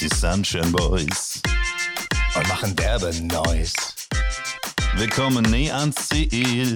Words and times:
sind 0.00 0.12
die 0.12 0.16
Sunshine 0.16 0.70
Boys 0.70 1.42
und 2.34 2.48
machen 2.48 2.74
derbe 2.74 3.12
Neues 3.22 3.74
Wir 4.96 5.08
kommen 5.10 5.44
nie 5.50 5.70
ans 5.70 6.08
Ziel. 6.08 6.74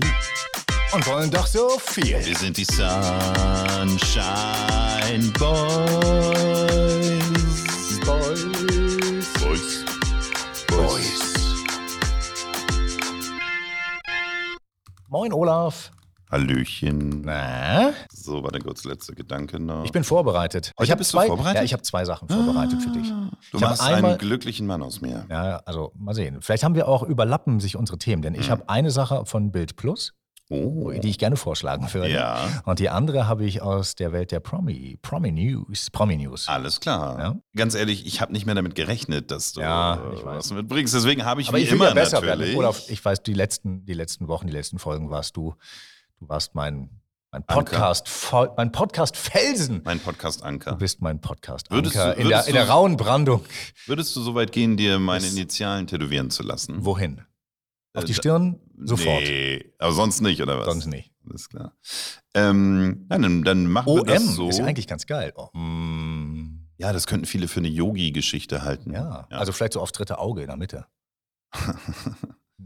und 0.93 1.07
wollen 1.07 1.30
doch 1.30 1.47
so 1.47 1.79
viel. 1.79 2.23
Wir 2.25 2.37
sind 2.37 2.57
die 2.59 2.66
Sunshine 2.66 4.05
Boys. 5.39 5.65
Boys, 8.05 8.45
Boys. 9.41 9.84
Boys. 10.66 11.34
Moin 15.09 15.33
Olaf. 15.33 15.91
Hallöchen. 16.30 17.23
Na? 17.25 17.95
So 18.24 18.42
war 18.42 18.51
der 18.51 18.60
kurz 18.62 18.84
letzte 18.84 19.14
Gedanke 19.14 19.60
noch. 19.60 19.84
Ich 19.84 19.92
bin 19.92 20.02
vorbereitet. 20.05 20.73
Heute 20.78 20.84
ich 20.84 20.91
hab 20.91 20.98
bist 20.98 21.12
du 21.12 21.19
zwei, 21.19 21.27
vorbereitet? 21.27 21.56
Ja, 21.59 21.62
ich 21.65 21.73
habe 21.73 21.82
zwei 21.82 22.05
Sachen 22.05 22.28
vorbereitet 22.28 22.82
für 22.82 22.91
dich. 22.91 23.09
Du 23.52 23.59
Ich 23.59 23.60
machst 23.60 23.82
einmal- 23.82 24.12
einen 24.12 24.19
glücklichen 24.19 24.66
Mann 24.66 24.82
aus 24.82 25.01
mir. 25.01 25.27
Ja, 25.30 25.59
also 25.66 25.92
mal 25.96 26.15
sehen. 26.15 26.41
Vielleicht 26.41 26.65
haben 26.65 26.74
wir 26.74 26.88
auch 26.88 27.02
überlappen 27.02 27.60
sich 27.60 27.77
unsere 27.77 27.98
Themen, 27.98 28.23
denn 28.23 28.34
ich 28.34 28.51
habe 28.51 28.68
eine 28.68 28.91
Sache 28.91 29.27
von 29.27 29.52
Bild 29.52 29.77
Plus, 29.77 30.12
Oh. 30.51 30.91
die 30.91 31.09
ich 31.09 31.18
gerne 31.18 31.37
vorschlagen 31.37 31.88
würde. 31.95 32.10
Ja. 32.12 32.46
Und 32.66 32.79
die 32.79 32.91
andere 32.91 33.27
habe 33.27 33.45
ich 33.46 33.62
aus 33.62 33.95
der 33.95 34.12
Welt 34.12 34.30
der 34.30 34.41
Promi, 34.41 34.98
Promi 35.01 35.32
News, 35.32 35.91
Promi 35.91 36.18
News. 36.18 36.48
Alles 36.48 36.80
klar. 36.80 37.18
Ja. 37.18 37.37
Ganz 37.56 37.74
ehrlich, 37.74 38.06
ich 38.06 38.20
habe 38.20 38.32
nicht 38.32 38.45
mehr 38.45 38.54
damit 38.54 38.74
gerechnet, 38.74 39.30
dass 39.30 39.54
du 39.54 39.62
Ja, 39.62 39.95
äh, 39.95 40.15
ich 40.15 40.24
weiß. 40.24 40.37
was 40.37 40.52
mitbringst. 40.52 40.93
Deswegen 40.95 41.24
habe 41.24 41.41
ich 41.41 41.48
Aber 41.48 41.56
wie 41.59 41.62
ich 41.62 41.73
immer 41.73 41.88
ja 41.88 41.95
besser 41.95 42.20
natürlich. 42.20 42.48
werden. 42.48 42.59
Olaf, 42.59 42.82
ich 42.91 43.02
weiß, 43.02 43.23
die 43.23 43.32
letzten, 43.32 43.87
die 43.87 43.95
letzten 43.95 44.29
Wochen, 44.29 44.46
die 44.46 44.52
letzten 44.52 44.79
Folgen 44.79 45.09
warst 45.10 45.37
du, 45.38 45.54
du 46.21 46.29
warst 46.29 46.54
mein, 46.54 46.90
mein. 47.35 47.46
Podcast, 47.46 48.09
mein 48.57 48.71
Podcast 48.73 49.16
Felsen. 49.16 49.82
mein 49.85 49.99
Podcast 50.01 50.40
Du 50.40 50.45
Anker. 50.45 50.77
bist 50.77 51.02
mein 51.02 51.21
Podcast 51.21 51.71
Würdest 51.71 51.96
Anker 51.96 52.15
du- 52.15 52.21
in, 52.21 52.29
der, 52.29 52.37
würdest 52.38 52.49
in 52.49 52.54
der 52.54 52.65
du- 52.66 52.71
rauen 52.71 52.96
Brandung. 52.96 53.45
Würdest 53.87 54.15
du 54.15 54.21
so 54.21 54.35
weit 54.35 54.52
gehen, 54.52 54.77
dir 54.77 54.99
meine 54.99 55.27
Initialen 55.27 55.87
tätowieren 55.87 56.30
zu 56.30 56.43
lassen? 56.45 56.85
Wohin? 56.85 57.23
Auf 57.95 58.05
Äh, 58.05 58.07
die 58.07 58.15
Stirn? 58.15 58.60
Sofort. 58.79 59.23
Nee, 59.23 59.73
aber 59.79 59.93
sonst 59.93 60.21
nicht, 60.21 60.40
oder 60.43 60.59
was? 60.59 60.66
Sonst 60.66 60.87
nicht. 60.87 61.12
Alles 61.29 61.49
klar. 61.49 61.73
Ähm, 62.35 63.07
ja, 63.10 63.18
dann, 63.18 63.43
dann 63.43 63.66
machen 63.66 63.87
wir 63.87 64.00
OM 64.03 64.06
das 64.06 64.25
so. 64.34 64.49
ist 64.49 64.59
ja 64.59 64.65
eigentlich 64.66 64.87
ganz 64.87 65.06
geil. 65.06 65.32
Oh, 65.37 65.49
mm, 65.56 66.69
ja, 66.77 66.93
das 66.93 67.06
könnten 67.06 67.27
viele 67.27 67.49
für 67.49 67.60
eine 67.60 67.69
Yogi-Geschichte 67.69 68.62
halten. 68.62 68.93
ja. 68.93 69.27
also 69.31 69.53
vielleicht 69.53 69.72
so 69.75 69.81
aufs 69.81 69.93
dritte 69.93 70.19
Auge 70.19 70.43
in 70.43 70.49
der 70.49 70.56
Mitte. 70.56 70.87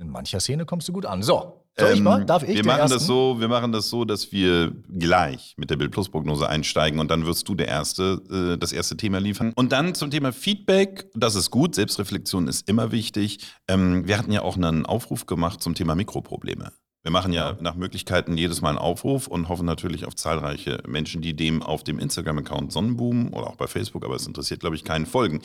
In 0.01 0.09
mancher 0.11 0.41
Szene 0.41 0.65
kommst 0.65 0.87
du 0.89 0.93
gut 0.93 1.07
an. 1.07 1.23
So, 1.23 1.65
soll 1.79 1.91
ich 1.91 1.99
Ähm, 1.99 2.05
mal? 2.05 2.25
Darf 2.25 2.43
ich 2.43 2.57
wir 2.57 2.65
machen 2.65 2.91
das 2.91 3.07
so, 3.07 3.41
wir 3.41 3.49
machen 3.49 3.73
das 3.73 3.89
so, 3.89 4.05
dass 4.05 4.33
wir 4.33 4.73
gleich 4.89 5.55
mit 5.57 5.71
der 5.71 5.77
Bild 5.77 5.91
Plus 5.93 6.09
Prognose 6.09 6.49
einsteigen 6.49 7.01
und 7.01 7.11
dann 7.11 7.27
wirst 7.27 7.49
du 7.49 7.55
der 7.55 7.69
erste, 7.69 8.23
äh, 8.55 8.59
das 8.59 8.73
erste 8.73 8.97
Thema 8.97 9.19
liefern. 9.21 9.53
Und 9.55 9.73
dann 9.73 9.95
zum 9.95 10.11
Thema 10.11 10.33
Feedback, 10.33 11.07
das 11.15 11.35
ist 11.35 11.51
gut, 11.51 11.75
Selbstreflexion 11.75 12.49
ist 12.49 12.69
immer 12.69 12.93
wichtig. 12.93 13.39
Ähm, 13.69 14.07
wir 14.07 14.19
hatten 14.19 14.33
ja 14.33 14.43
auch 14.43 14.57
einen 14.57 14.87
Aufruf 14.87 15.27
gemacht 15.27 15.63
zum 15.63 15.75
Thema 15.75 15.95
Mikroprobleme. 15.95 16.73
Wir 17.05 17.13
machen 17.13 17.33
ja 17.33 17.57
nach 17.61 17.77
Möglichkeiten 17.77 18.37
jedes 18.37 18.61
Mal 18.61 18.71
einen 18.71 18.79
Aufruf 18.79 19.29
und 19.29 19.49
hoffen 19.49 19.65
natürlich 19.65 20.05
auf 20.05 20.17
zahlreiche 20.17 20.83
Menschen, 20.87 21.23
die 21.23 21.35
dem 21.35 21.63
auf 21.63 21.85
dem 21.85 22.01
Instagram-Account 22.01 22.73
Sonnenboom 22.73 23.33
oder 23.33 23.47
auch 23.47 23.57
bei 23.57 23.69
Facebook, 23.69 24.05
aber 24.05 24.17
es 24.17 24.27
interessiert, 24.27 24.61
glaube 24.61 24.75
ich, 24.75 24.85
keinen 24.85 25.07
folgen. 25.07 25.41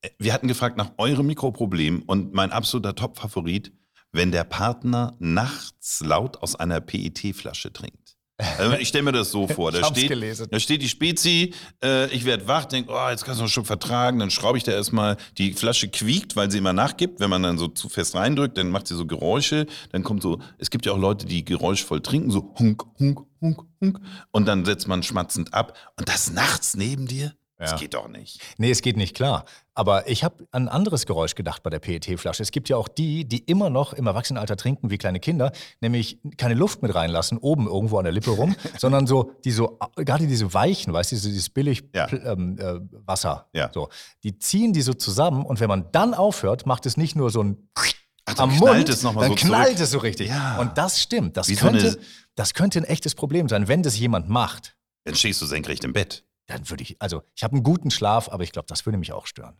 Äh, 0.00 0.08
Wir 0.18 0.32
hatten 0.32 0.48
gefragt 0.48 0.78
nach 0.78 0.92
eurem 0.96 1.26
Mikroproblem 1.26 2.02
und 2.06 2.32
mein 2.32 2.50
absoluter 2.52 2.94
Top-Favorit, 2.94 3.72
wenn 4.14 4.30
der 4.30 4.44
Partner 4.44 5.14
nachts 5.18 6.00
laut 6.04 6.42
aus 6.42 6.56
einer 6.56 6.80
PET-Flasche 6.80 7.72
trinkt. 7.72 8.16
Also 8.58 8.76
ich 8.76 8.88
stelle 8.88 9.04
mir 9.04 9.12
das 9.12 9.30
so 9.30 9.46
vor. 9.48 9.70
Da 9.70 9.84
steht, 9.84 10.08
gelesen. 10.08 10.48
da 10.50 10.58
steht 10.58 10.82
die 10.82 10.88
Spezi, 10.88 11.52
äh, 11.82 12.06
ich 12.12 12.24
werde 12.24 12.48
wach, 12.48 12.64
denke, 12.64 12.92
oh, 12.92 13.08
jetzt 13.08 13.24
kannst 13.24 13.40
du 13.40 13.44
noch 13.44 13.50
schon 13.50 13.64
vertragen, 13.64 14.18
dann 14.18 14.30
schraube 14.30 14.58
ich 14.58 14.64
da 14.64 14.72
erstmal, 14.72 15.16
die 15.38 15.52
Flasche 15.52 15.88
quiekt, 15.88 16.34
weil 16.34 16.50
sie 16.50 16.58
immer 16.58 16.72
nachgibt. 16.72 17.20
Wenn 17.20 17.30
man 17.30 17.42
dann 17.42 17.58
so 17.58 17.68
zu 17.68 17.88
fest 17.88 18.14
reindrückt, 18.14 18.58
dann 18.58 18.70
macht 18.70 18.88
sie 18.88 18.96
so 18.96 19.06
Geräusche, 19.06 19.66
dann 19.92 20.02
kommt 20.02 20.22
so, 20.22 20.40
es 20.58 20.70
gibt 20.70 20.86
ja 20.86 20.92
auch 20.92 20.98
Leute, 20.98 21.26
die 21.26 21.44
geräuschvoll 21.44 22.00
trinken, 22.00 22.30
so 22.30 22.54
hunk, 22.58 22.82
hunk, 22.98 23.20
hunk, 23.40 23.60
hunk. 23.80 24.00
Und 24.32 24.46
dann 24.46 24.64
setzt 24.64 24.88
man 24.88 25.02
schmatzend 25.02 25.54
ab. 25.54 25.76
Und 25.98 26.08
das 26.08 26.32
nachts 26.32 26.76
neben 26.76 27.06
dir? 27.06 27.34
Das 27.56 27.70
Ja. 27.70 27.76
geht 27.76 27.94
doch 27.94 28.08
nicht. 28.08 28.40
Nee, 28.58 28.70
es 28.72 28.82
geht 28.82 28.96
nicht 28.96 29.14
klar. 29.14 29.44
Aber 29.74 30.08
ich 30.08 30.24
habe 30.24 30.44
an 30.50 30.64
ein 30.64 30.68
anderes 30.68 31.06
Geräusch 31.06 31.34
gedacht 31.36 31.62
bei 31.62 31.70
der 31.70 31.78
PET-Flasche. 31.78 32.42
Es 32.42 32.50
gibt 32.50 32.68
ja 32.68 32.76
auch 32.76 32.88
die, 32.88 33.24
die 33.28 33.38
immer 33.38 33.70
noch 33.70 33.92
im 33.92 34.06
Erwachsenenalter 34.08 34.56
trinken 34.56 34.90
wie 34.90 34.98
kleine 34.98 35.20
Kinder, 35.20 35.52
nämlich 35.80 36.18
keine 36.36 36.54
Luft 36.54 36.82
mit 36.82 36.92
reinlassen, 36.94 37.38
oben 37.38 37.66
irgendwo 37.68 37.98
an 37.98 38.04
der 38.04 38.12
Lippe 38.12 38.30
rum, 38.30 38.56
sondern 38.78 39.06
so, 39.06 39.32
die 39.44 39.52
so, 39.52 39.78
gerade 39.96 40.26
diese 40.26 40.52
weichen, 40.52 40.92
weißt 40.92 41.12
du, 41.12 41.16
dieses 41.16 41.48
billig 41.48 41.84
Ja. 41.94 42.08
Ähm, 42.12 42.58
äh, 42.58 42.80
Wasser. 43.06 43.48
Ja. 43.52 43.70
So, 43.72 43.88
die 44.24 44.36
ziehen 44.38 44.72
die 44.72 44.82
so 44.82 44.92
zusammen 44.94 45.44
und 45.46 45.60
wenn 45.60 45.68
man 45.68 45.90
dann 45.92 46.12
aufhört, 46.14 46.66
macht 46.66 46.86
es 46.86 46.96
nicht 46.96 47.14
nur 47.14 47.30
so 47.30 47.42
ein 47.42 47.68
Ach, 47.74 47.86
dann 48.26 48.38
am 48.50 48.56
knallt 48.56 48.76
Mund, 48.78 48.88
es 48.88 49.02
noch 49.04 49.12
mal 49.12 49.20
dann 49.28 49.30
so 49.30 49.36
knallt 49.46 49.66
zurück. 49.68 49.80
es 49.80 49.90
so 49.92 49.98
richtig. 49.98 50.28
Ja. 50.28 50.58
Und 50.58 50.76
das 50.76 51.00
stimmt. 51.00 51.36
Das 51.36 51.48
Wie 51.48 51.54
so 51.54 51.66
könnte, 51.66 51.86
eine- 51.88 51.98
das 52.34 52.54
könnte 52.54 52.80
ein 52.80 52.84
echtes 52.84 53.14
Problem 53.14 53.48
sein, 53.48 53.68
wenn 53.68 53.82
das 53.84 53.96
jemand 53.98 54.28
macht. 54.28 54.76
Dann 55.04 55.14
stehst 55.14 55.40
du 55.42 55.46
senkrecht 55.46 55.84
im 55.84 55.92
Bett. 55.92 56.24
Dann 56.46 56.68
würde 56.68 56.82
ich, 56.82 57.00
also 57.00 57.22
ich 57.34 57.42
habe 57.42 57.54
einen 57.54 57.62
guten 57.62 57.90
Schlaf, 57.90 58.28
aber 58.28 58.42
ich 58.42 58.52
glaube, 58.52 58.66
das 58.68 58.84
würde 58.86 58.98
mich 58.98 59.12
auch 59.12 59.26
stören. 59.26 59.56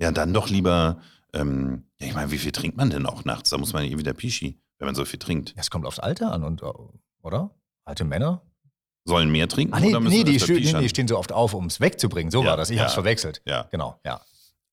Ja, 0.00 0.10
dann 0.12 0.34
doch 0.34 0.48
lieber, 0.48 1.00
ähm, 1.32 1.86
ja, 1.98 2.08
ich 2.08 2.14
meine, 2.14 2.30
wie 2.30 2.38
viel 2.38 2.52
trinkt 2.52 2.76
man 2.76 2.90
denn 2.90 3.06
auch 3.06 3.24
nachts? 3.24 3.50
Da 3.50 3.58
muss 3.58 3.72
man 3.72 3.84
ja 3.84 3.98
wieder 3.98 4.12
Pischi, 4.12 4.60
wenn 4.78 4.86
man 4.86 4.94
so 4.94 5.04
viel 5.04 5.18
trinkt. 5.18 5.54
Es 5.56 5.70
kommt 5.70 5.86
aufs 5.86 5.98
Alter 5.98 6.32
an, 6.32 6.44
und, 6.44 6.62
äh, 6.62 6.66
oder? 7.22 7.50
Alte 7.84 8.04
Männer? 8.04 8.42
Sollen 9.06 9.30
mehr 9.30 9.48
trinken? 9.48 9.72
Ah, 9.72 9.80
nee, 9.80 9.90
oder 9.90 10.00
müssen 10.00 10.16
nee, 10.16 10.24
die, 10.24 10.72
nee, 10.72 10.80
die 10.80 10.88
stehen 10.88 11.06
so 11.06 11.16
oft 11.16 11.32
auf, 11.32 11.54
um 11.54 11.66
es 11.66 11.80
wegzubringen. 11.80 12.30
So 12.30 12.42
Ja, 12.42 12.50
war 12.50 12.56
das. 12.56 12.70
Ich 12.70 12.76
ja. 12.76 12.82
hab's 12.82 12.94
verwechselt. 12.94 13.40
Ja. 13.46 13.68
Genau, 13.70 13.98
ja. 14.04 14.20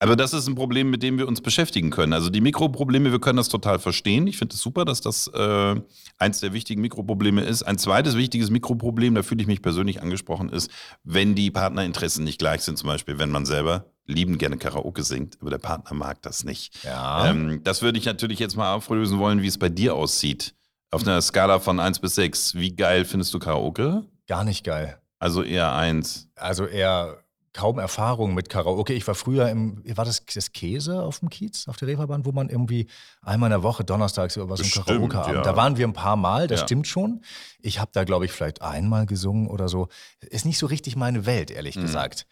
Aber 0.03 0.18
das 0.18 0.34
ist 0.34 0.47
ein 0.47 0.56
Problem, 0.56 0.90
mit 0.90 1.02
dem 1.02 1.18
wir 1.18 1.28
uns 1.28 1.40
beschäftigen 1.40 1.90
können. 1.90 2.12
Also 2.12 2.30
die 2.30 2.41
Mikroprobleme, 2.41 3.12
wir 3.12 3.19
können 3.19 3.38
das 3.38 3.47
total 3.47 3.80
verstehen. 3.80 4.28
Ich 4.28 4.38
finde 4.38 4.53
es 4.53 4.62
super, 4.62 4.84
dass 4.84 5.00
das 5.00 5.28
äh, 5.28 5.75
eins 6.18 6.41
der 6.41 6.52
wichtigen 6.52 6.81
Mikroprobleme 6.81 7.41
ist. 7.41 7.64
Ein 7.64 7.78
zweites 7.78 8.18
wichtiges 8.18 8.50
Mikroproblem, 8.50 9.16
da 9.16 9.24
fühle 9.24 9.42
ich 9.42 9.47
mich 9.47 9.62
persönlich 9.62 10.02
angesprochen, 10.02 10.50
ist, 10.50 10.69
wenn 11.06 11.36
die 11.36 11.52
Partnerinteressen 11.52 12.25
nicht 12.25 12.38
gleich 12.38 12.63
sind. 12.63 12.78
Zum 12.78 12.88
Beispiel, 12.88 13.18
wenn 13.18 13.31
man 13.31 13.46
selber 13.46 13.86
liebend 14.06 14.40
gerne 14.40 14.58
Karaoke 14.58 15.03
singt, 15.03 15.38
aber 15.40 15.50
der 15.50 15.58
Partner 15.59 15.96
mag 15.96 16.22
das 16.22 16.44
nicht. 16.44 16.84
Ja. 16.84 17.30
Ähm, 17.30 17.62
das 17.63 17.81
würde 17.81 17.97
ich 17.97 18.06
natürlich 18.06 18.40
jetzt 18.40 18.58
mal 18.58 18.74
auflösen 18.74 19.19
wollen, 19.19 19.42
wie 19.42 19.47
es 19.47 19.58
bei 19.58 19.69
dir 19.69 19.96
aussieht. 19.96 20.53
Auf 20.92 21.08
einer 21.08 21.22
Skala 21.22 21.59
von 21.59 21.80
1 21.80 22.00
bis 22.00 22.16
6. 22.16 22.56
Wie 22.56 22.75
geil 22.75 23.06
findest 23.06 23.34
du 23.34 23.40
Karaoke? 23.40 24.03
Gar 24.28 24.44
nicht 24.44 24.66
geil. 24.66 25.00
Also 25.18 25.42
eher 25.42 25.74
1. 25.74 26.28
Also 26.36 26.66
eher 26.66 27.23
kaum 27.53 27.78
Erfahrung 27.80 28.34
mit 28.34 28.50
Karaoke. 28.50 28.94
Ich 28.94 29.08
war 29.08 29.16
früher 29.16 29.47
im, 29.50 29.81
war 29.96 30.06
das 30.06 30.25
das 30.25 30.52
Käse 30.52 31.02
auf 31.03 31.19
dem 31.19 31.30
Kiez, 31.30 31.68
auf 31.68 31.78
der 31.78 31.88
Reeperbahn, 31.88 32.25
wo 32.25 32.31
man 32.31 32.50
irgendwie 32.50 32.88
einmal 33.22 33.47
in 33.47 33.52
der 33.52 33.64
Woche, 33.64 33.84
donnerstags, 33.84 34.36
über 34.38 34.58
so 34.58 34.64
ein 34.64 34.66
Bestimmt, 34.66 34.86
Karaoke-Abend. 34.88 35.36
ja. 35.36 35.41
Da 35.44 35.56
waren 35.56 35.78
wir 35.78 35.88
ein 35.88 35.94
paar 35.94 36.16
Mal, 36.16 36.47
das 36.47 36.62
Ja. 36.62 36.66
stimmt 36.68 36.88
schon. 36.88 37.22
Ich 37.62 37.80
habe 37.80 37.92
da, 37.94 38.03
glaube 38.03 38.25
ich, 38.25 38.31
vielleicht 38.31 38.62
einmal 38.62 39.06
gesungen 39.06 39.47
oder 39.47 39.69
so. 39.69 39.88
Ist 40.22 40.46
nicht 40.46 40.58
so 40.58 40.66
richtig 40.66 40.96
meine 40.96 41.25
Welt, 41.25 41.52
ehrlich 41.52 41.75
Mhm. 41.75 41.81
gesagt. 41.81 42.25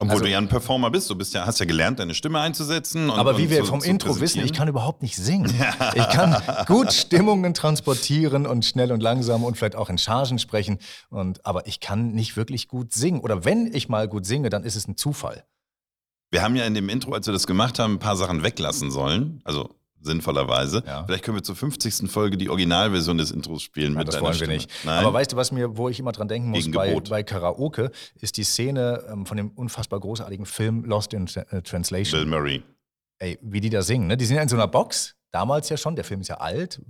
Obwohl 0.00 0.12
Also- 0.12 0.24
du 0.26 0.30
ja 0.30 0.38
ein 0.38 0.48
Performer 0.48 0.90
bist. 0.90 1.10
Du 1.10 1.16
bist 1.16 1.34
ja, 1.34 1.44
hast 1.44 1.58
ja 1.58 1.66
gelernt, 1.66 1.98
deine 1.98 2.14
Stimme 2.14 2.38
einzusetzen. 2.40 3.10
Und, 3.10 3.18
Aber 3.18 3.30
und 3.30 3.38
wie 3.38 3.50
wir 3.50 3.60
zu- 3.60 3.66
vom 3.66 3.80
zu 3.80 3.88
Intro 3.88 4.20
wissen, 4.20 4.44
ich 4.44 4.52
kann 4.52 4.68
überhaupt 4.68 5.02
nicht 5.02 5.16
singen. 5.16 5.52
Ich 5.96 6.08
kann 6.10 6.40
gut 6.66 6.92
Stimmungen 6.92 7.52
transportieren 7.52 8.46
und 8.46 8.64
schnell 8.64 8.92
und 8.92 9.02
langsam 9.02 9.42
und 9.42 9.56
vielleicht 9.56 9.74
auch 9.74 9.90
in 9.90 9.98
Chargen 9.98 10.38
sprechen. 10.38 10.78
Und, 11.10 11.44
aber 11.44 11.66
ich 11.66 11.80
kann 11.80 12.12
nicht 12.12 12.36
wirklich 12.36 12.68
gut 12.68 12.92
singen. 12.92 13.20
Oder 13.20 13.44
wenn 13.44 13.74
ich 13.74 13.88
mal 13.88 14.06
gut 14.06 14.24
singe, 14.24 14.50
dann 14.50 14.62
ist 14.62 14.76
es 14.76 14.86
ein 14.86 14.96
Zufall. 14.96 15.44
Wir 16.30 16.42
haben 16.42 16.54
ja 16.54 16.64
in 16.64 16.74
dem 16.74 16.88
Intro, 16.88 17.12
als 17.14 17.26
wir 17.26 17.32
das 17.32 17.46
gemacht 17.48 17.78
haben, 17.80 17.94
ein 17.94 17.98
paar 17.98 18.16
Sachen 18.16 18.42
weglassen 18.44 18.90
sollen. 18.92 19.40
Also 19.44 19.74
sinnvollerweise. 20.00 20.82
Ja. 20.86 21.04
Vielleicht 21.04 21.24
können 21.24 21.36
wir 21.36 21.42
zur 21.42 21.56
50. 21.56 22.10
Folge 22.10 22.36
die 22.36 22.48
Originalversion 22.48 23.18
des 23.18 23.30
Intros 23.30 23.62
spielen 23.62 23.92
Ja, 23.94 23.98
mit 24.00 24.08
das 24.08 24.20
wollen 24.20 24.34
Stimme. 24.34 24.50
wir 24.52 24.56
nicht. 24.58 24.70
Nein? 24.84 25.04
Aber 25.04 25.12
weißt 25.12 25.32
du, 25.32 25.36
was 25.36 25.52
mir, 25.52 25.76
wo 25.76 25.88
ich 25.88 25.98
immer 25.98 26.12
dran 26.12 26.28
denken 26.28 26.50
muss 26.50 26.70
bei, 26.70 26.98
bei 27.00 27.22
Karaoke, 27.22 27.90
ist 28.20 28.36
die 28.36 28.44
Szene 28.44 29.04
ähm, 29.10 29.26
von 29.26 29.36
dem 29.36 29.50
unfassbar 29.50 30.00
großartigen 30.00 30.46
Film 30.46 30.84
Lost 30.84 31.12
in 31.14 31.26
äh, 31.50 31.62
Translation. 31.62 32.20
Bill 32.20 32.28
Murray. 32.30 32.62
Ey, 33.18 33.38
wie 33.42 33.60
die 33.60 33.70
da 33.70 33.82
singen. 33.82 34.06
Ne? 34.06 34.16
Die 34.16 34.24
sind 34.24 34.36
ja 34.36 34.42
in 34.42 34.48
so 34.48 34.56
einer 34.56 34.68
Box, 34.68 35.16
damals 35.32 35.68
ja 35.68 35.76
schon, 35.76 35.96
der 35.96 36.04
Film 36.04 36.20
ist 36.20 36.28
ja 36.28 36.36
alt. 36.38 36.80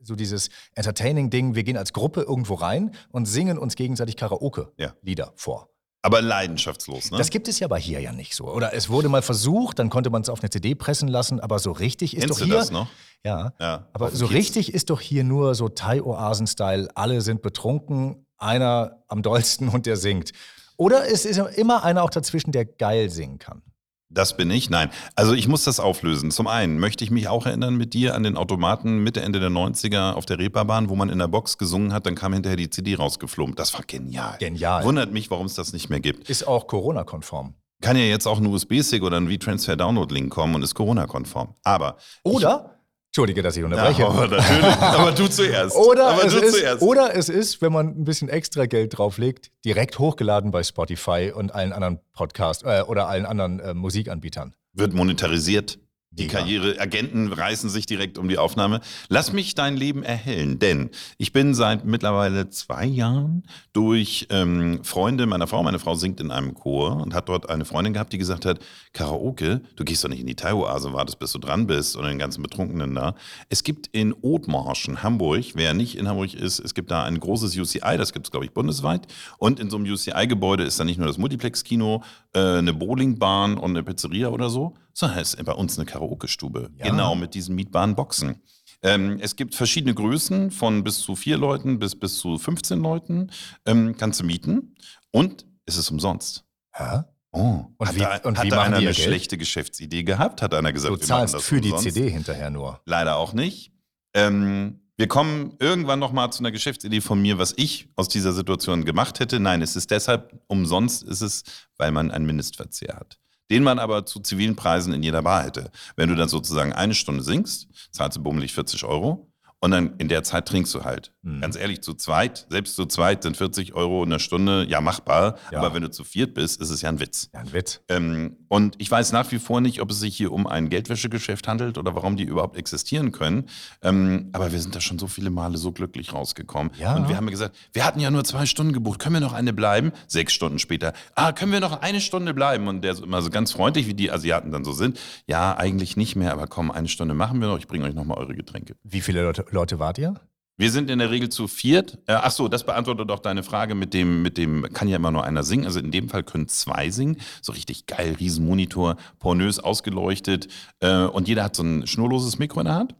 So 0.00 0.14
dieses 0.14 0.48
Entertaining-Ding, 0.74 1.54
wir 1.54 1.64
gehen 1.64 1.76
als 1.76 1.92
Gruppe 1.92 2.20
irgendwo 2.22 2.54
rein 2.54 2.92
und 3.10 3.26
singen 3.26 3.58
uns 3.58 3.74
gegenseitig 3.74 4.14
Ja. 4.14 4.28
Karaoke-Lieder 4.28 5.32
vor. 5.34 5.68
Aber 6.02 6.22
leidenschaftslos, 6.22 7.10
ne? 7.10 7.18
Das 7.18 7.30
gibt 7.30 7.48
es 7.48 7.58
ja 7.58 7.66
aber 7.66 7.76
hier 7.76 8.00
ja 8.00 8.12
nicht 8.12 8.34
so. 8.34 8.44
Oder 8.46 8.72
es 8.72 8.88
wurde 8.88 9.08
mal 9.08 9.22
versucht, 9.22 9.78
dann 9.78 9.90
konnte 9.90 10.10
man 10.10 10.22
es 10.22 10.28
auf 10.28 10.40
eine 10.40 10.50
CD 10.50 10.74
pressen 10.74 11.08
lassen, 11.08 11.40
aber 11.40 11.58
so 11.58 11.72
richtig 11.72 12.16
ist 12.16 12.20
Kennst 12.20 12.36
doch 12.36 12.38
du 12.38 12.44
hier. 12.46 12.54
das 12.54 12.70
noch? 12.70 12.88
Ja. 13.24 13.52
Ja. 13.58 13.88
Aber 13.92 14.10
so 14.10 14.26
Kiez. 14.26 14.36
richtig 14.36 14.74
ist 14.74 14.90
doch 14.90 15.00
hier 15.00 15.24
nur 15.24 15.54
so 15.56 15.68
Thai-Oasen-Style. 15.68 16.88
Alle 16.94 17.20
sind 17.20 17.42
betrunken, 17.42 18.26
einer 18.36 19.02
am 19.08 19.22
dollsten 19.22 19.68
und 19.68 19.86
der 19.86 19.96
singt. 19.96 20.30
Oder 20.76 21.10
es 21.10 21.24
ist 21.24 21.38
immer 21.38 21.82
einer 21.82 22.04
auch 22.04 22.10
dazwischen, 22.10 22.52
der 22.52 22.64
geil 22.64 23.10
singen 23.10 23.40
kann. 23.40 23.62
Das 24.10 24.36
bin 24.36 24.50
ich. 24.50 24.70
Nein. 24.70 24.90
Also 25.16 25.34
ich 25.34 25.48
muss 25.48 25.64
das 25.64 25.80
auflösen. 25.80 26.30
Zum 26.30 26.46
einen 26.46 26.78
möchte 26.78 27.04
ich 27.04 27.10
mich 27.10 27.28
auch 27.28 27.44
erinnern 27.44 27.76
mit 27.76 27.92
dir 27.92 28.14
an 28.14 28.22
den 28.22 28.36
Automaten 28.36 28.98
Mitte, 28.98 29.20
Ende 29.20 29.38
der 29.38 29.50
90er 29.50 30.12
auf 30.12 30.24
der 30.24 30.38
Reeperbahn, 30.38 30.88
wo 30.88 30.96
man 30.96 31.10
in 31.10 31.18
der 31.18 31.28
Box 31.28 31.58
gesungen 31.58 31.92
hat, 31.92 32.06
dann 32.06 32.14
kam 32.14 32.32
hinterher 32.32 32.56
die 32.56 32.70
CD 32.70 32.94
rausgeflogen. 32.94 33.54
Das 33.54 33.74
war 33.74 33.82
genial. 33.86 34.36
Genial. 34.38 34.82
Wundert 34.84 35.12
mich, 35.12 35.30
warum 35.30 35.46
es 35.46 35.54
das 35.54 35.74
nicht 35.74 35.90
mehr 35.90 36.00
gibt. 36.00 36.30
Ist 36.30 36.48
auch 36.48 36.66
Corona-konform. 36.66 37.54
Kann 37.80 37.96
ja 37.96 38.04
jetzt 38.04 38.26
auch 38.26 38.38
ein 38.38 38.46
USB-Stick 38.46 39.02
oder 39.02 39.18
ein 39.18 39.30
V-Transfer-Download-Link 39.30 40.30
kommen 40.32 40.54
und 40.54 40.62
ist 40.62 40.74
Corona-konform. 40.74 41.54
Aber. 41.62 41.96
Oder? 42.24 42.77
Entschuldige, 43.18 43.42
dass 43.42 43.56
ich 43.56 43.64
unterbreche. 43.64 44.02
Ja, 44.02 44.08
aber 44.10 44.28
natürlich. 44.28 44.76
aber 44.76 45.10
du 45.10 45.26
zuerst. 45.26 45.74
Oder, 45.88 46.06
aber 46.06 46.24
es 46.24 46.32
du 46.34 46.38
ist, 46.38 46.56
zuerst. 46.56 46.82
oder 46.82 47.16
es 47.16 47.28
ist, 47.28 47.60
wenn 47.60 47.72
man 47.72 47.88
ein 47.88 48.04
bisschen 48.04 48.28
extra 48.28 48.66
Geld 48.66 48.96
drauflegt, 48.96 49.50
direkt 49.64 49.98
hochgeladen 49.98 50.52
bei 50.52 50.62
Spotify 50.62 51.32
und 51.34 51.52
allen 51.52 51.72
anderen 51.72 51.98
Podcast 52.12 52.62
äh, 52.62 52.82
oder 52.82 53.08
allen 53.08 53.26
anderen 53.26 53.58
äh, 53.58 53.74
Musikanbietern. 53.74 54.54
Wird 54.72 54.92
monetarisiert. 54.92 55.80
Die 56.18 56.24
Mega. 56.24 56.40
Karriereagenten 56.40 57.32
reißen 57.32 57.70
sich 57.70 57.86
direkt 57.86 58.18
um 58.18 58.28
die 58.28 58.38
Aufnahme. 58.38 58.80
Lass 59.08 59.32
mich 59.32 59.54
dein 59.54 59.76
Leben 59.76 60.02
erhellen, 60.02 60.58
denn 60.58 60.90
ich 61.16 61.32
bin 61.32 61.54
seit 61.54 61.84
mittlerweile 61.84 62.50
zwei 62.50 62.84
Jahren 62.84 63.44
durch 63.72 64.26
ähm, 64.30 64.82
Freunde 64.82 65.26
meiner 65.26 65.46
Frau, 65.46 65.62
meine 65.62 65.78
Frau 65.78 65.94
singt 65.94 66.20
in 66.20 66.32
einem 66.32 66.54
Chor 66.54 66.96
und 66.96 67.14
hat 67.14 67.28
dort 67.28 67.48
eine 67.48 67.64
Freundin 67.64 67.92
gehabt, 67.92 68.12
die 68.12 68.18
gesagt 68.18 68.44
hat, 68.46 68.58
Karaoke, 68.92 69.62
du 69.76 69.84
gehst 69.84 70.02
doch 70.02 70.08
nicht 70.08 70.20
in 70.20 70.26
die 70.26 70.34
Thai-Oase, 70.34 70.92
wartest 70.92 71.20
bis 71.20 71.32
du 71.32 71.38
dran 71.38 71.66
bist 71.68 71.96
und 71.96 72.04
den 72.04 72.18
ganzen 72.18 72.42
Betrunkenen 72.42 72.94
da. 72.94 73.14
Es 73.48 73.62
gibt 73.62 73.86
in 73.88 74.14
Othmarschen, 74.20 75.02
Hamburg, 75.04 75.44
wer 75.54 75.72
nicht 75.72 75.96
in 75.96 76.08
Hamburg 76.08 76.34
ist, 76.34 76.58
es 76.58 76.74
gibt 76.74 76.90
da 76.90 77.04
ein 77.04 77.20
großes 77.20 77.56
UCI, 77.56 77.96
das 77.96 78.12
gibt 78.12 78.26
es 78.26 78.30
glaube 78.32 78.44
ich 78.44 78.52
bundesweit 78.52 79.06
und 79.38 79.60
in 79.60 79.70
so 79.70 79.76
einem 79.76 79.86
UCI-Gebäude 79.92 80.64
ist 80.64 80.80
da 80.80 80.84
nicht 80.84 80.98
nur 80.98 81.06
das 81.06 81.18
Multiplex-Kino, 81.18 82.02
äh, 82.34 82.40
eine 82.40 82.74
Bowlingbahn 82.74 83.56
und 83.56 83.70
eine 83.70 83.84
Pizzeria 83.84 84.28
oder 84.28 84.50
so, 84.50 84.74
sondern 84.98 85.18
es 85.20 85.34
ist 85.34 85.44
bei 85.44 85.52
uns 85.52 85.78
eine 85.78 85.86
Karaoke-Stube. 85.86 86.70
Ja. 86.76 86.86
Genau, 86.90 87.14
mit 87.14 87.34
diesen 87.34 87.54
mietbaren 87.54 87.94
Boxen. 87.94 88.42
Ähm, 88.82 89.18
es 89.20 89.36
gibt 89.36 89.54
verschiedene 89.54 89.94
Größen, 89.94 90.50
von 90.50 90.84
bis 90.84 90.98
zu 91.00 91.16
vier 91.16 91.36
Leuten 91.36 91.78
bis 91.78 91.98
bis 91.98 92.18
zu 92.18 92.38
15 92.38 92.80
Leuten. 92.80 93.30
Ähm, 93.66 93.96
kannst 93.96 94.20
du 94.20 94.24
mieten 94.24 94.74
und 95.10 95.46
es 95.66 95.76
ist 95.76 95.90
umsonst. 95.90 96.44
Ja? 96.78 97.08
Oh, 97.30 97.64
Und 97.76 97.86
hat 97.88 97.94
wie- 97.94 98.00
da, 98.00 98.16
und 98.24 98.38
hat 98.38 98.44
wie 98.46 98.48
da 98.50 98.62
einer 98.62 98.78
die 98.78 98.86
eine 98.86 98.94
Geld? 98.94 99.06
schlechte 99.06 99.36
Geschäftsidee 99.36 100.02
gehabt? 100.02 100.42
Hat 100.42 100.54
einer 100.54 100.72
gesagt, 100.72 100.92
Du 100.94 100.96
zahlst 100.96 101.34
das 101.34 101.44
für 101.44 101.60
die 101.60 101.70
umsonst? 101.72 101.94
CD 101.94 102.08
hinterher 102.10 102.50
nur. 102.50 102.80
Leider 102.86 103.16
auch 103.16 103.32
nicht. 103.32 103.72
Ähm, 104.14 104.80
wir 104.96 105.06
kommen 105.08 105.54
irgendwann 105.60 105.98
noch 105.98 106.12
mal 106.12 106.30
zu 106.30 106.40
einer 106.40 106.50
Geschäftsidee 106.50 107.00
von 107.00 107.20
mir, 107.22 107.38
was 107.38 107.54
ich 107.56 107.88
aus 107.96 108.08
dieser 108.08 108.32
Situation 108.32 108.84
gemacht 108.84 109.20
hätte. 109.20 109.38
Nein, 109.38 109.62
es 109.62 109.76
ist 109.76 109.90
deshalb 109.90 110.40
umsonst, 110.48 111.02
ist 111.04 111.20
es, 111.20 111.44
weil 111.76 111.92
man 111.92 112.10
einen 112.10 112.26
Mindestverzehr 112.26 112.96
hat. 112.96 113.18
Den 113.50 113.62
man 113.62 113.78
aber 113.78 114.04
zu 114.04 114.20
zivilen 114.20 114.56
Preisen 114.56 114.92
in 114.92 115.02
jeder 115.02 115.22
Bar 115.22 115.44
hätte. 115.44 115.70
Wenn 115.96 116.08
du 116.08 116.14
dann 116.14 116.28
sozusagen 116.28 116.72
eine 116.72 116.94
Stunde 116.94 117.22
singst, 117.22 117.68
zahlst 117.90 118.18
du 118.18 118.22
bummelig 118.22 118.52
40 118.54 118.84
Euro 118.84 119.32
und 119.60 119.70
dann 119.72 119.94
in 119.98 120.08
der 120.08 120.22
Zeit 120.22 120.46
trinkst 120.46 120.74
du 120.74 120.84
halt. 120.84 121.12
Mhm. 121.22 121.40
Ganz 121.40 121.56
ehrlich, 121.56 121.82
zu 121.82 121.94
zweit, 121.94 122.46
selbst 122.48 122.76
zu 122.76 122.86
zweit 122.86 123.22
sind 123.24 123.36
40 123.36 123.74
Euro 123.74 124.04
in 124.04 124.10
der 124.10 124.18
Stunde, 124.20 124.64
ja 124.68 124.80
machbar, 124.80 125.36
Ja. 125.50 125.58
aber 125.58 125.74
wenn 125.74 125.82
du 125.82 125.90
zu 125.90 126.04
viert 126.04 126.34
bist, 126.34 126.60
ist 126.60 126.70
es 126.70 126.80
ja 126.82 126.88
ein 126.88 127.00
Witz. 127.00 127.28
Ja, 127.34 127.40
ein 127.40 127.52
Witz. 127.52 127.80
Ähm, 127.88 128.36
und 128.48 128.76
ich 128.78 128.90
weiß 128.90 129.12
nach 129.12 129.30
wie 129.32 129.38
vor 129.38 129.60
nicht, 129.60 129.80
ob 129.82 129.90
es 129.90 129.98
sich 130.00 130.16
hier 130.16 130.32
um 130.32 130.46
ein 130.46 130.68
Geldwäschegeschäft 130.68 131.48
handelt 131.48 131.76
oder 131.76 131.94
warum 131.94 132.16
die 132.16 132.22
überhaupt 132.24 132.56
existieren 132.56 133.10
können. 133.12 133.48
Ähm, 133.82 134.30
aber 134.32 134.52
wir 134.52 134.60
sind 134.60 134.74
da 134.74 134.80
schon 134.80 134.98
so 134.98 135.06
viele 135.08 135.30
Male 135.30 135.58
so 135.58 135.72
glücklich 135.72 136.12
rausgekommen. 136.12 136.72
Ja. 136.78 136.94
Und 136.96 137.08
wir 137.08 137.16
haben 137.16 137.24
ja 137.26 137.30
gesagt, 137.32 137.56
wir 137.72 137.84
hatten 137.84 138.00
ja 138.00 138.10
nur 138.10 138.24
zwei 138.24 138.46
Stunden 138.46 138.72
gebucht, 138.72 139.00
können 139.00 139.14
wir 139.14 139.20
noch 139.20 139.32
eine 139.32 139.52
bleiben? 139.52 139.92
Sechs 140.06 140.32
Stunden 140.32 140.58
später, 140.58 140.92
ah, 141.14 141.32
können 141.32 141.52
wir 141.52 141.60
noch 141.60 141.80
eine 141.82 142.00
Stunde 142.00 142.32
bleiben? 142.32 142.68
Und 142.68 142.82
der 142.82 142.92
ist 142.92 143.02
immer 143.02 143.22
so 143.22 143.30
ganz 143.30 143.52
freundlich, 143.52 143.86
wie 143.86 143.94
die 143.94 144.10
Asiaten 144.10 144.52
dann 144.52 144.64
so 144.64 144.72
sind. 144.72 144.98
Ja, 145.26 145.56
eigentlich 145.56 145.96
nicht 145.96 146.14
mehr, 146.16 146.32
aber 146.32 146.46
komm, 146.46 146.70
eine 146.70 146.88
Stunde 146.88 147.14
machen 147.14 147.40
wir 147.40 147.48
noch, 147.48 147.58
ich 147.58 147.66
bringe 147.66 147.84
euch 147.86 147.94
nochmal 147.94 148.18
eure 148.18 148.34
Getränke. 148.34 148.76
Wie 148.84 149.00
viele 149.00 149.22
Leute, 149.24 149.44
Leute 149.50 149.78
wart 149.78 149.98
ihr? 149.98 150.14
Wir 150.60 150.72
sind 150.72 150.90
in 150.90 150.98
der 150.98 151.10
Regel 151.12 151.28
zu 151.28 151.46
viert. 151.46 151.98
Äh, 152.06 152.14
ach 152.14 152.32
so, 152.32 152.48
das 152.48 152.66
beantwortet 152.66 153.08
auch 153.12 153.20
deine 153.20 153.44
Frage 153.44 153.76
mit 153.76 153.94
dem, 153.94 154.22
mit 154.22 154.36
dem, 154.36 154.66
kann 154.72 154.88
ja 154.88 154.96
immer 154.96 155.12
nur 155.12 155.22
einer 155.22 155.44
singen. 155.44 155.66
Also 155.66 155.78
in 155.78 155.92
dem 155.92 156.08
Fall 156.08 156.24
können 156.24 156.48
zwei 156.48 156.90
singen. 156.90 157.18
So 157.42 157.52
richtig 157.52 157.86
geil, 157.86 158.16
Riesenmonitor, 158.18 158.96
pornös 159.20 159.60
ausgeleuchtet. 159.60 160.48
Äh, 160.80 161.04
und 161.04 161.28
jeder 161.28 161.44
hat 161.44 161.54
so 161.54 161.62
ein 161.62 161.86
schnurloses 161.86 162.38
Mikro 162.40 162.58
in 162.60 162.66
der 162.66 162.74
Hand. 162.74 162.94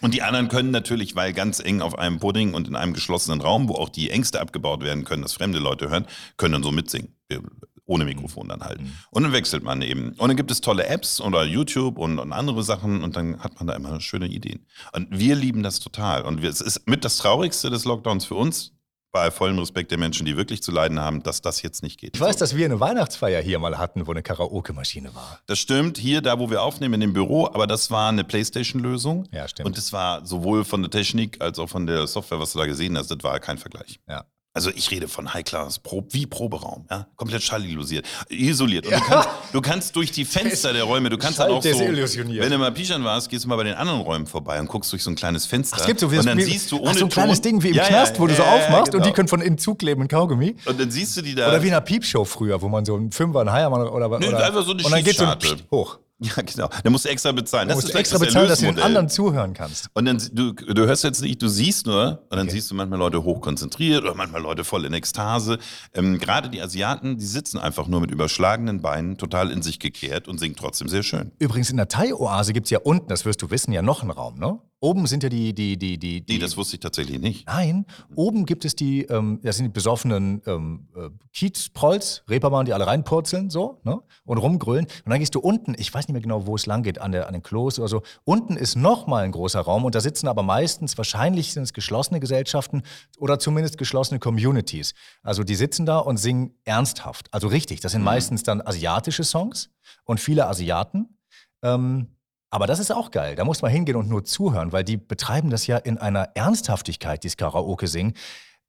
Und 0.00 0.14
die 0.14 0.22
anderen 0.22 0.48
können 0.48 0.70
natürlich, 0.70 1.16
weil 1.16 1.32
ganz 1.32 1.58
eng 1.58 1.82
auf 1.82 1.98
einem 1.98 2.20
Pudding 2.20 2.54
und 2.54 2.68
in 2.68 2.76
einem 2.76 2.94
geschlossenen 2.94 3.40
Raum, 3.40 3.68
wo 3.68 3.74
auch 3.74 3.88
die 3.90 4.10
Ängste 4.10 4.40
abgebaut 4.40 4.82
werden 4.82 5.04
können, 5.04 5.22
dass 5.22 5.32
fremde 5.34 5.58
Leute 5.58 5.90
hören, 5.90 6.06
können 6.36 6.52
dann 6.52 6.62
so 6.62 6.70
mitsingen. 6.70 7.12
Wir- 7.28 7.42
Ohne 7.88 8.04
Mikrofon 8.04 8.48
dann 8.48 8.60
halt. 8.60 8.80
Und 9.10 9.22
dann 9.22 9.32
wechselt 9.32 9.64
man 9.64 9.80
eben. 9.80 10.10
Und 10.10 10.28
dann 10.28 10.36
gibt 10.36 10.50
es 10.50 10.60
tolle 10.60 10.86
Apps 10.86 11.22
oder 11.22 11.44
YouTube 11.44 11.96
und, 11.96 12.18
und 12.18 12.34
andere 12.34 12.62
Sachen 12.62 13.02
und 13.02 13.16
dann 13.16 13.40
hat 13.40 13.56
man 13.56 13.66
da 13.66 13.72
immer 13.74 13.98
schöne 14.00 14.26
Ideen. 14.26 14.66
Und 14.92 15.08
wir 15.10 15.34
lieben 15.34 15.62
das 15.62 15.80
total. 15.80 16.22
Und 16.22 16.42
wir, 16.42 16.50
es 16.50 16.60
ist 16.60 16.86
mit 16.86 17.02
das 17.02 17.16
Traurigste 17.16 17.70
des 17.70 17.86
Lockdowns 17.86 18.26
für 18.26 18.34
uns, 18.34 18.72
bei 19.10 19.30
vollem 19.30 19.58
Respekt 19.58 19.90
der 19.90 19.96
Menschen, 19.96 20.26
die 20.26 20.36
wirklich 20.36 20.62
zu 20.62 20.70
leiden 20.70 21.00
haben, 21.00 21.22
dass 21.22 21.40
das 21.40 21.62
jetzt 21.62 21.82
nicht 21.82 21.98
geht. 21.98 22.14
Ich 22.14 22.20
weiß, 22.20 22.36
dass 22.36 22.54
wir 22.54 22.66
eine 22.66 22.78
Weihnachtsfeier 22.78 23.40
hier 23.40 23.58
mal 23.58 23.78
hatten, 23.78 24.06
wo 24.06 24.10
eine 24.10 24.22
Karaoke-Maschine 24.22 25.14
war. 25.14 25.40
Das 25.46 25.58
stimmt, 25.58 25.96
hier, 25.96 26.20
da 26.20 26.38
wo 26.38 26.50
wir 26.50 26.62
aufnehmen, 26.62 26.94
in 26.94 27.00
dem 27.00 27.12
Büro, 27.14 27.46
aber 27.46 27.66
das 27.66 27.90
war 27.90 28.10
eine 28.10 28.24
Playstation-Lösung. 28.24 29.26
Ja, 29.32 29.48
stimmt. 29.48 29.66
Und 29.66 29.78
das 29.78 29.94
war 29.94 30.26
sowohl 30.26 30.64
von 30.64 30.82
der 30.82 30.90
Technik 30.90 31.40
als 31.40 31.58
auch 31.58 31.70
von 31.70 31.86
der 31.86 32.06
Software, 32.06 32.38
was 32.38 32.52
du 32.52 32.58
da 32.58 32.66
gesehen 32.66 32.98
hast, 32.98 33.10
das 33.10 33.22
war 33.22 33.40
kein 33.40 33.56
Vergleich. 33.56 33.98
Ja. 34.06 34.26
Also 34.58 34.72
ich 34.74 34.90
rede 34.90 35.06
von 35.06 35.32
High-Class, 35.32 35.78
Pro 35.78 36.04
wie 36.10 36.26
Proberaum, 36.26 36.84
ja? 36.90 37.06
komplett 37.14 37.44
schallillusiert, 37.44 38.04
isoliert. 38.28 38.86
Und 38.88 38.94
du, 38.96 39.00
kannst, 39.00 39.28
du 39.52 39.60
kannst 39.60 39.94
durch 39.94 40.10
die 40.10 40.24
Fenster 40.24 40.72
der 40.72 40.82
Räume, 40.82 41.10
du 41.10 41.16
kannst 41.16 41.38
dann 41.38 41.52
auch 41.52 41.62
so, 41.62 41.78
wenn 41.78 42.50
du 42.50 42.58
mal 42.58 42.72
Pischern 42.72 43.04
warst, 43.04 43.30
gehst 43.30 43.44
du 43.44 43.48
mal 43.48 43.54
bei 43.54 43.62
den 43.62 43.74
anderen 43.74 44.00
Räumen 44.00 44.26
vorbei 44.26 44.58
und 44.58 44.66
guckst 44.66 44.90
durch 44.90 45.04
so 45.04 45.10
ein 45.10 45.14
kleines 45.14 45.46
Fenster. 45.46 45.76
Es 45.78 45.86
gibt 45.86 46.00
so 46.00 46.10
wie 46.10 46.18
und 46.18 46.26
dann 46.26 46.38
wie, 46.38 46.42
siehst 46.42 46.72
du 46.72 46.78
ach, 46.78 46.90
ohne 46.90 46.98
so 46.98 47.04
ein 47.04 47.08
kleines 47.08 47.40
Ton, 47.40 47.52
Ding 47.52 47.62
wie 47.62 47.68
im 47.68 47.74
Ja, 47.74 47.84
ja, 47.84 47.88
Knast, 47.88 48.18
wo 48.18 48.26
du 48.26 48.34
so 48.34 48.42
ja, 48.42 48.48
ja, 48.48 48.64
aufmachst 48.64 48.86
und 48.86 48.92
genau. 48.94 49.04
die 49.04 49.12
können 49.12 49.28
von 49.28 49.42
innen 49.42 49.58
zukleben 49.58 50.02
in 50.02 50.08
Kaugummi. 50.08 50.56
Und 50.64 50.80
dann 50.80 50.90
siehst 50.90 51.16
du 51.16 51.22
die 51.22 51.36
da. 51.36 51.50
Oder 51.50 51.62
wie 51.62 51.68
in 51.68 51.74
einer 51.74 51.80
Piepshow 51.80 52.24
früher, 52.24 52.60
wo 52.60 52.68
man 52.68 52.84
so 52.84 52.96
einen 52.96 53.12
Fünfer, 53.12 53.42
einen 53.42 53.52
Heier 53.52 53.70
oder, 53.70 53.84
Nö, 54.18 54.26
oder 54.26 54.44
einfach 54.44 54.64
so 54.64 54.72
eine 54.72 54.82
und 54.82 54.90
dann 54.90 55.04
geht 55.04 55.18
so 55.18 55.24
ein. 55.24 55.38
Psst 55.38 55.66
hoch. 55.70 56.00
Ja, 56.20 56.32
genau. 56.42 56.68
Da 56.82 56.90
musst 56.90 57.04
du 57.04 57.08
extra 57.10 57.30
bezahlen. 57.32 57.68
Du 57.68 57.74
Das 57.74 57.82
musst 57.82 57.94
ist 57.94 57.94
extra 58.00 58.18
das 58.18 58.26
bezahlen, 58.26 58.48
dass 58.48 58.58
du 58.58 58.66
den 58.66 58.80
anderen 58.80 59.08
zuhören 59.08 59.54
kannst. 59.54 59.88
Und 59.94 60.04
dann, 60.04 60.20
du, 60.32 60.52
du 60.52 60.86
hörst 60.86 61.04
jetzt 61.04 61.22
nicht, 61.22 61.40
du 61.40 61.48
siehst 61.48 61.86
nur, 61.86 62.24
und 62.28 62.36
dann 62.36 62.48
siehst 62.48 62.70
du 62.70 62.74
manchmal 62.74 62.98
Leute 62.98 63.22
hochkonzentriert 63.22 64.02
oder 64.02 64.14
manchmal 64.14 64.42
Leute 64.42 64.64
voll 64.64 64.84
in 64.84 64.92
Ekstase. 64.92 65.58
Ähm, 65.94 66.18
Gerade 66.18 66.48
die 66.48 66.60
Asiaten, 66.60 67.18
die 67.18 67.24
sitzen 67.26 67.58
einfach 67.58 67.86
nur 67.86 68.00
mit 68.00 68.10
überschlagenen 68.10 68.82
Beinen, 68.82 69.16
total 69.16 69.52
in 69.52 69.62
sich 69.62 69.78
gekehrt 69.78 70.26
und 70.26 70.38
singen 70.38 70.56
trotzdem 70.56 70.88
sehr 70.88 71.04
schön. 71.04 71.30
Übrigens, 71.38 71.70
in 71.70 71.76
der 71.76 71.88
Thai-Oase 71.88 72.52
gibt 72.52 72.66
es 72.66 72.70
ja 72.70 72.80
unten, 72.80 73.08
das 73.08 73.24
wirst 73.24 73.40
du 73.42 73.50
wissen, 73.50 73.72
ja 73.72 73.82
noch 73.82 74.02
einen 74.02 74.10
Raum, 74.10 74.38
ne? 74.38 74.58
Oben 74.80 75.06
sind 75.08 75.24
ja 75.24 75.28
die, 75.28 75.52
die, 75.54 75.76
die, 75.76 75.98
die, 75.98 76.24
die 76.24 76.34
Nee, 76.34 76.38
das 76.38 76.56
wusste 76.56 76.76
ich 76.76 76.80
tatsächlich 76.80 77.18
nicht. 77.18 77.48
Nein, 77.48 77.84
oben 78.14 78.46
gibt 78.46 78.64
es 78.64 78.76
die, 78.76 79.02
ähm, 79.06 79.40
das 79.42 79.56
sind 79.56 79.64
die 79.64 79.72
besoffenen 79.72 80.40
ähm, 80.46 80.88
äh, 80.94 81.10
Kiezprolls, 81.32 82.22
Reeperbahn, 82.28 82.64
die 82.64 82.72
alle 82.72 82.86
reinpurzeln, 82.86 83.50
so, 83.50 83.80
ne? 83.82 84.00
Und 84.24 84.38
rumgrölen. 84.38 84.84
Und 84.84 85.10
dann 85.10 85.18
gehst 85.18 85.34
du 85.34 85.40
unten, 85.40 85.74
ich 85.76 85.92
weiß 85.92 86.06
nicht 86.06 86.12
mehr 86.12 86.22
genau, 86.22 86.46
wo 86.46 86.54
es 86.54 86.66
lang 86.66 86.84
geht, 86.84 87.00
an, 87.00 87.10
der, 87.10 87.26
an 87.26 87.32
den 87.32 87.42
Klos 87.42 87.80
oder 87.80 87.88
so. 87.88 88.02
Unten 88.22 88.56
ist 88.56 88.76
nochmal 88.76 89.24
ein 89.24 89.32
großer 89.32 89.60
Raum 89.60 89.84
und 89.84 89.96
da 89.96 90.00
sitzen 90.00 90.28
aber 90.28 90.44
meistens, 90.44 90.96
wahrscheinlich 90.96 91.52
sind 91.52 91.64
es 91.64 91.72
geschlossene 91.72 92.20
Gesellschaften 92.20 92.82
oder 93.18 93.40
zumindest 93.40 93.78
geschlossene 93.78 94.20
Communities. 94.20 94.94
Also 95.24 95.42
die 95.42 95.56
sitzen 95.56 95.86
da 95.86 95.98
und 95.98 96.18
singen 96.18 96.54
ernsthaft. 96.64 97.34
Also 97.34 97.48
richtig, 97.48 97.80
das 97.80 97.92
sind 97.92 98.04
meistens 98.04 98.44
dann 98.44 98.60
asiatische 98.60 99.24
Songs 99.24 99.70
und 100.04 100.20
viele 100.20 100.46
Asiaten. 100.46 101.18
Ähm, 101.62 102.14
aber 102.50 102.66
das 102.66 102.78
ist 102.78 102.90
auch 102.90 103.10
geil. 103.10 103.36
Da 103.36 103.44
muss 103.44 103.62
man 103.62 103.70
hingehen 103.70 103.96
und 103.96 104.08
nur 104.08 104.24
zuhören, 104.24 104.72
weil 104.72 104.84
die 104.84 104.96
betreiben 104.96 105.50
das 105.50 105.66
ja 105.66 105.76
in 105.76 105.98
einer 105.98 106.30
Ernsthaftigkeit, 106.34 107.22
dieses 107.22 107.36
Karaoke 107.36 107.86
singen. 107.86 108.14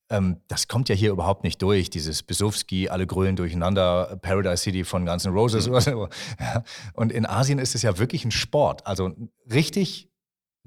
Ähm, 0.09 0.41
das 0.47 0.67
kommt 0.67 0.89
ja 0.89 0.95
hier 0.95 1.11
überhaupt 1.11 1.43
nicht 1.43 1.61
durch, 1.61 1.89
dieses 1.89 2.23
Besowski, 2.23 2.89
alle 2.89 3.07
grölen 3.07 3.35
durcheinander, 3.35 4.17
Paradise 4.21 4.63
City 4.63 4.83
von 4.83 5.05
Guns 5.05 5.25
N' 5.25 5.33
Roses 5.33 5.67
oder 5.67 5.81
so. 5.81 6.09
Ja. 6.39 6.63
Und 6.93 7.11
in 7.11 7.25
Asien 7.25 7.59
ist 7.59 7.75
es 7.75 7.83
ja 7.83 7.97
wirklich 7.97 8.25
ein 8.25 8.31
Sport. 8.31 8.85
Also 8.87 9.11
richtig, 9.51 10.09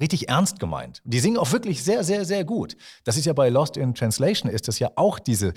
richtig 0.00 0.28
ernst 0.28 0.60
gemeint. 0.60 1.02
Die 1.04 1.20
singen 1.20 1.38
auch 1.38 1.52
wirklich 1.52 1.82
sehr, 1.82 2.04
sehr, 2.04 2.24
sehr 2.24 2.44
gut. 2.44 2.76
Das 3.04 3.16
ist 3.16 3.26
ja 3.26 3.32
bei 3.32 3.48
Lost 3.48 3.76
in 3.76 3.94
Translation, 3.94 4.50
ist 4.50 4.68
das 4.68 4.78
ja 4.78 4.90
auch 4.94 5.18
diese, 5.18 5.52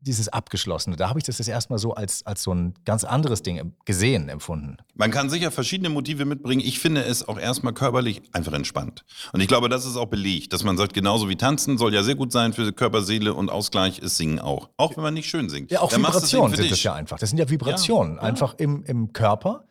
dieses 0.00 0.28
Abgeschlossene. 0.28 0.96
Da 0.96 1.08
habe 1.08 1.18
ich 1.18 1.24
das 1.24 1.36
das 1.36 1.48
erstmal 1.48 1.78
so 1.78 1.94
als, 1.94 2.24
als 2.26 2.42
so 2.42 2.52
ein 2.54 2.74
ganz 2.84 3.04
anderes 3.04 3.42
Ding 3.42 3.74
gesehen, 3.84 4.28
empfunden. 4.28 4.78
Man 4.94 5.10
kann 5.10 5.28
sicher 5.28 5.50
verschiedene 5.50 5.90
Motive 5.90 6.24
mitbringen. 6.24 6.62
Ich 6.64 6.78
finde 6.78 7.02
es 7.04 7.26
auch 7.28 7.38
erstmal 7.38 7.74
körperlich 7.74 8.22
einfach 8.32 8.52
entspannt. 8.52 9.04
Und 9.32 9.40
ich 9.40 9.48
glaube, 9.48 9.68
das 9.68 9.84
ist 9.84 9.96
auch 9.96 10.06
belegt, 10.06 10.52
dass 10.52 10.64
man 10.64 10.76
sagt, 10.76 10.94
genauso 10.94 11.28
wie 11.28 11.36
tanzen 11.36 11.78
soll 11.78 11.94
ja 11.94 12.02
sehr 12.02 12.14
gut 12.14 12.32
sein 12.32 12.52
für 12.52 12.72
Körper, 12.72 13.02
Seele 13.02 13.34
und 13.34 13.50
Ausgleich 13.50 13.98
ist 13.98 14.16
Singen 14.16 14.38
auch. 14.38 14.70
Auch 14.76 14.96
wenn 14.96 15.02
man 15.02 15.14
nicht 15.14 15.28
schön 15.28 15.48
singt. 15.48 15.70
Ja, 15.70 15.80
auch 15.80 15.90
Dann 15.90 16.02
Vibrationen 16.02 16.56
sind 16.56 16.70
das 16.70 16.82
ja 16.82 16.94
einfach. 16.94 17.18
Das 17.18 17.28
sind 17.30 17.38
ja 17.38 17.48
Vibrationen, 17.48 18.16
Ja, 18.16 18.22
ja. 18.22 18.28
einfach 18.28 18.54
im, 18.58 18.82
im 18.84 19.12
Körper. 19.12 19.64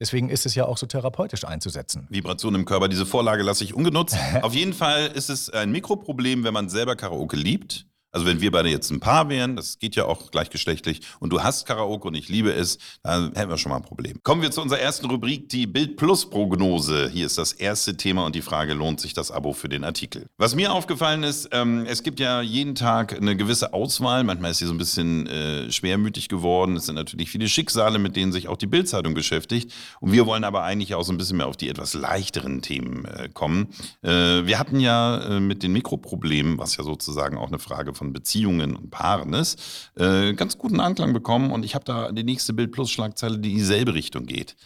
Deswegen 0.00 0.28
ist 0.28 0.44
es 0.44 0.54
ja 0.54 0.66
auch 0.66 0.76
so 0.76 0.86
therapeutisch 0.86 1.44
einzusetzen. 1.44 2.06
Vibration 2.10 2.54
im 2.54 2.64
Körper. 2.64 2.88
Diese 2.88 3.06
Vorlage 3.06 3.42
lasse 3.42 3.64
ich 3.64 3.74
ungenutzt. 3.74 4.16
Auf 4.42 4.54
jeden 4.54 4.72
Fall 4.72 5.06
ist 5.06 5.30
es 5.30 5.50
ein 5.50 5.70
Mikroproblem, 5.70 6.42
wenn 6.44 6.52
man 6.52 6.68
selber 6.68 6.96
Karaoke 6.96 7.36
liebt. 7.36 7.86
Also 8.14 8.26
wenn 8.26 8.40
wir 8.40 8.52
beide 8.52 8.68
jetzt 8.68 8.90
ein 8.92 9.00
Paar 9.00 9.28
wären, 9.28 9.56
das 9.56 9.80
geht 9.80 9.96
ja 9.96 10.04
auch 10.04 10.30
gleichgeschlechtlich, 10.30 11.00
und 11.18 11.30
du 11.30 11.42
hast 11.42 11.66
Karaoke 11.66 12.06
und 12.06 12.14
ich 12.14 12.28
liebe 12.28 12.52
es, 12.52 12.78
dann 13.02 13.32
hätten 13.34 13.50
wir 13.50 13.58
schon 13.58 13.70
mal 13.70 13.76
ein 13.76 13.82
Problem. 13.82 14.20
Kommen 14.22 14.40
wir 14.40 14.52
zu 14.52 14.62
unserer 14.62 14.78
ersten 14.78 15.06
Rubrik, 15.06 15.48
die 15.48 15.66
Bild 15.66 15.96
Plus 15.96 16.30
Prognose. 16.30 17.10
Hier 17.12 17.26
ist 17.26 17.38
das 17.38 17.52
erste 17.52 17.96
Thema 17.96 18.24
und 18.24 18.36
die 18.36 18.42
Frage, 18.42 18.74
lohnt 18.74 19.00
sich 19.00 19.14
das 19.14 19.32
Abo 19.32 19.52
für 19.52 19.68
den 19.68 19.82
Artikel? 19.82 20.26
Was 20.38 20.54
mir 20.54 20.72
aufgefallen 20.72 21.24
ist, 21.24 21.48
ähm, 21.50 21.86
es 21.88 22.04
gibt 22.04 22.20
ja 22.20 22.40
jeden 22.40 22.76
Tag 22.76 23.16
eine 23.16 23.36
gewisse 23.36 23.74
Auswahl. 23.74 24.22
Manchmal 24.22 24.52
ist 24.52 24.58
sie 24.58 24.66
so 24.66 24.72
ein 24.74 24.78
bisschen 24.78 25.26
äh, 25.26 25.72
schwermütig 25.72 26.28
geworden. 26.28 26.76
Es 26.76 26.86
sind 26.86 26.94
natürlich 26.94 27.30
viele 27.30 27.48
Schicksale, 27.48 27.98
mit 27.98 28.14
denen 28.14 28.30
sich 28.30 28.46
auch 28.46 28.56
die 28.56 28.68
Bildzeitung 28.68 29.14
beschäftigt. 29.14 29.72
Und 29.98 30.12
wir 30.12 30.24
wollen 30.26 30.44
aber 30.44 30.62
eigentlich 30.62 30.94
auch 30.94 31.02
so 31.02 31.12
ein 31.12 31.18
bisschen 31.18 31.38
mehr 31.38 31.48
auf 31.48 31.56
die 31.56 31.68
etwas 31.68 31.94
leichteren 31.94 32.62
Themen 32.62 33.06
äh, 33.06 33.28
kommen. 33.34 33.70
Äh, 34.02 34.46
wir 34.46 34.60
hatten 34.60 34.78
ja 34.78 35.18
äh, 35.18 35.40
mit 35.40 35.64
den 35.64 35.72
Mikroproblemen, 35.72 36.58
was 36.58 36.76
ja 36.76 36.84
sozusagen 36.84 37.36
auch 37.38 37.48
eine 37.48 37.58
Frage 37.58 37.92
von 37.92 38.03
von 38.04 38.12
Beziehungen 38.12 38.76
und 38.76 38.90
Paaren 38.90 39.32
ist, 39.32 39.90
äh, 39.96 40.34
ganz 40.34 40.58
guten 40.58 40.80
Anklang 40.80 41.12
bekommen. 41.12 41.50
Und 41.50 41.64
ich 41.64 41.74
habe 41.74 41.84
da 41.84 42.12
die 42.12 42.24
nächste 42.24 42.52
Bild 42.52 42.72
Plus 42.72 42.90
Schlagzeile, 42.90 43.38
die 43.38 43.52
in 43.52 43.58
dieselbe 43.58 43.94
Richtung 43.94 44.26
geht. 44.26 44.56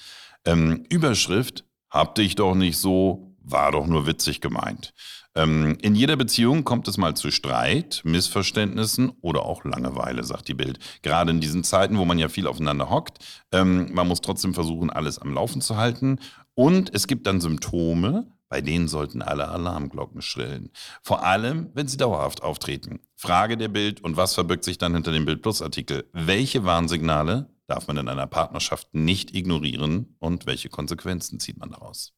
Ähm, 0.44 0.84
Überschrift, 0.88 1.64
hab 1.90 2.16
dich 2.16 2.34
doch 2.34 2.54
nicht 2.54 2.78
so, 2.78 3.34
war 3.40 3.72
doch 3.72 3.86
nur 3.86 4.06
witzig 4.06 4.40
gemeint. 4.40 4.92
Ähm, 5.34 5.78
in 5.82 5.94
jeder 5.94 6.16
Beziehung 6.16 6.64
kommt 6.64 6.88
es 6.88 6.96
mal 6.96 7.14
zu 7.14 7.30
Streit, 7.30 8.00
Missverständnissen 8.04 9.12
oder 9.20 9.44
auch 9.44 9.64
Langeweile, 9.64 10.24
sagt 10.24 10.48
die 10.48 10.54
Bild. 10.54 10.78
Gerade 11.02 11.30
in 11.30 11.40
diesen 11.40 11.64
Zeiten, 11.64 11.96
wo 11.98 12.04
man 12.04 12.18
ja 12.18 12.28
viel 12.28 12.46
aufeinander 12.46 12.90
hockt. 12.90 13.18
Ähm, 13.52 13.92
man 13.92 14.08
muss 14.08 14.20
trotzdem 14.20 14.52
versuchen, 14.52 14.90
alles 14.90 15.18
am 15.18 15.32
Laufen 15.32 15.60
zu 15.60 15.76
halten. 15.76 16.18
Und 16.54 16.92
es 16.92 17.06
gibt 17.06 17.26
dann 17.28 17.40
Symptome, 17.40 18.26
bei 18.48 18.60
denen 18.60 18.88
sollten 18.88 19.22
alle 19.22 19.48
Alarmglocken 19.48 20.22
schrillen. 20.22 20.70
Vor 21.02 21.24
allem, 21.24 21.70
wenn 21.74 21.88
sie 21.88 21.96
dauerhaft 21.96 22.42
auftreten. 22.42 23.00
Frage 23.16 23.56
der 23.56 23.68
Bild 23.68 24.00
und 24.00 24.16
was 24.16 24.34
verbirgt 24.34 24.64
sich 24.64 24.78
dann 24.78 24.94
hinter 24.94 25.12
dem 25.12 25.26
Bild 25.26 25.42
Plus 25.42 25.62
Artikel? 25.62 26.08
Welche 26.12 26.64
Warnsignale 26.64 27.50
darf 27.66 27.86
man 27.86 27.98
in 27.98 28.08
einer 28.08 28.26
Partnerschaft 28.26 28.94
nicht 28.94 29.34
ignorieren 29.34 30.16
und 30.18 30.46
welche 30.46 30.70
Konsequenzen 30.70 31.38
zieht 31.38 31.58
man 31.58 31.70
daraus? 31.70 32.14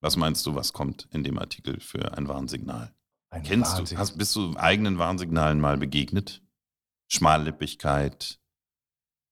Was 0.00 0.16
meinst 0.16 0.44
du, 0.46 0.54
was 0.54 0.72
kommt 0.72 1.08
in 1.12 1.24
dem 1.24 1.38
Artikel 1.38 1.80
für 1.80 2.16
ein 2.16 2.28
Warnsignal? 2.28 2.94
Ein 3.30 3.42
Kennst 3.42 3.76
Warnsig 3.76 3.96
du, 3.96 4.00
hast, 4.00 4.18
bist 4.18 4.36
du 4.36 4.56
eigenen 4.56 4.98
Warnsignalen 4.98 5.60
mal 5.60 5.76
begegnet? 5.78 6.42
Schmallippigkeit, 7.08 8.40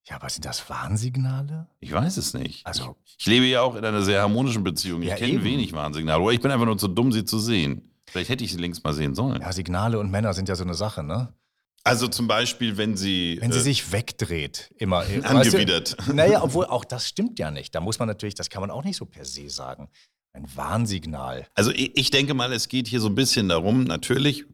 ja, 0.07 0.17
aber 0.17 0.29
sind 0.29 0.45
das 0.45 0.69
Warnsignale? 0.69 1.67
Ich 1.81 1.93
weiß 1.93 2.19
es 2.19 2.35
nicht. 2.35 2.67
Also, 2.67 2.97
ich 3.19 3.25
lebe 3.27 3.47
ja 3.47 3.63
auch 3.63 3.75
in 3.75 3.85
einer 3.85 4.03
sehr 4.03 4.21
harmonischen 4.21 4.63
Beziehung. 4.63 5.01
Ich 5.03 5.09
ja, 5.09 5.17
kenne 5.17 5.43
wenig 5.43 5.73
Warnsignale. 5.73 6.23
Oder 6.23 6.35
ich 6.35 6.41
bin 6.41 6.51
einfach 6.51 6.67
nur 6.67 6.77
zu 6.77 6.89
dumm, 6.89 7.11
sie 7.11 7.25
zu 7.25 7.39
sehen. 7.39 7.91
Vielleicht 8.07 8.29
hätte 8.29 8.45
ich 8.45 8.53
sie 8.53 8.59
längst 8.59 8.85
mal 8.85 8.93
sehen 8.93 9.15
sollen. 9.15 9.41
Ja, 9.41 9.53
Signale 9.53 9.99
und 9.99 10.11
Männer 10.11 10.35
sind 10.35 10.49
ja 10.49 10.57
so 10.57 10.65
eine 10.65 10.75
Sache, 10.75 11.03
ne? 11.03 11.33
Also 11.85 12.09
zum 12.09 12.27
Beispiel, 12.27 12.77
wenn 12.77 12.97
sie. 12.97 13.39
Wenn 13.41 13.53
sie 13.53 13.59
äh, 13.59 13.63
sich 13.63 13.93
wegdreht, 13.93 14.75
immer. 14.77 15.05
Angewidert. 15.23 15.99
Weißt 15.99 16.09
du, 16.09 16.13
naja, 16.15 16.43
obwohl 16.43 16.67
auch 16.67 16.85
das 16.85 17.09
stimmt 17.09 17.39
ja 17.39 17.51
nicht. 17.51 17.75
Da 17.75 17.81
muss 17.81 17.99
man 17.99 18.09
natürlich, 18.09 18.35
das 18.35 18.51
kann 18.51 18.61
man 18.61 18.71
auch 18.71 18.85
nicht 18.85 18.97
so 18.97 19.07
per 19.07 19.25
se 19.25 19.49
sagen. 19.49 19.89
Ein 20.33 20.47
Warnsignal. 20.55 21.47
Also 21.55 21.71
ich, 21.71 21.97
ich 21.97 22.11
denke 22.11 22.35
mal, 22.35 22.53
es 22.53 22.69
geht 22.69 22.89
hier 22.89 23.01
so 23.01 23.09
ein 23.09 23.15
bisschen 23.15 23.49
darum, 23.49 23.85
natürlich, 23.85 24.45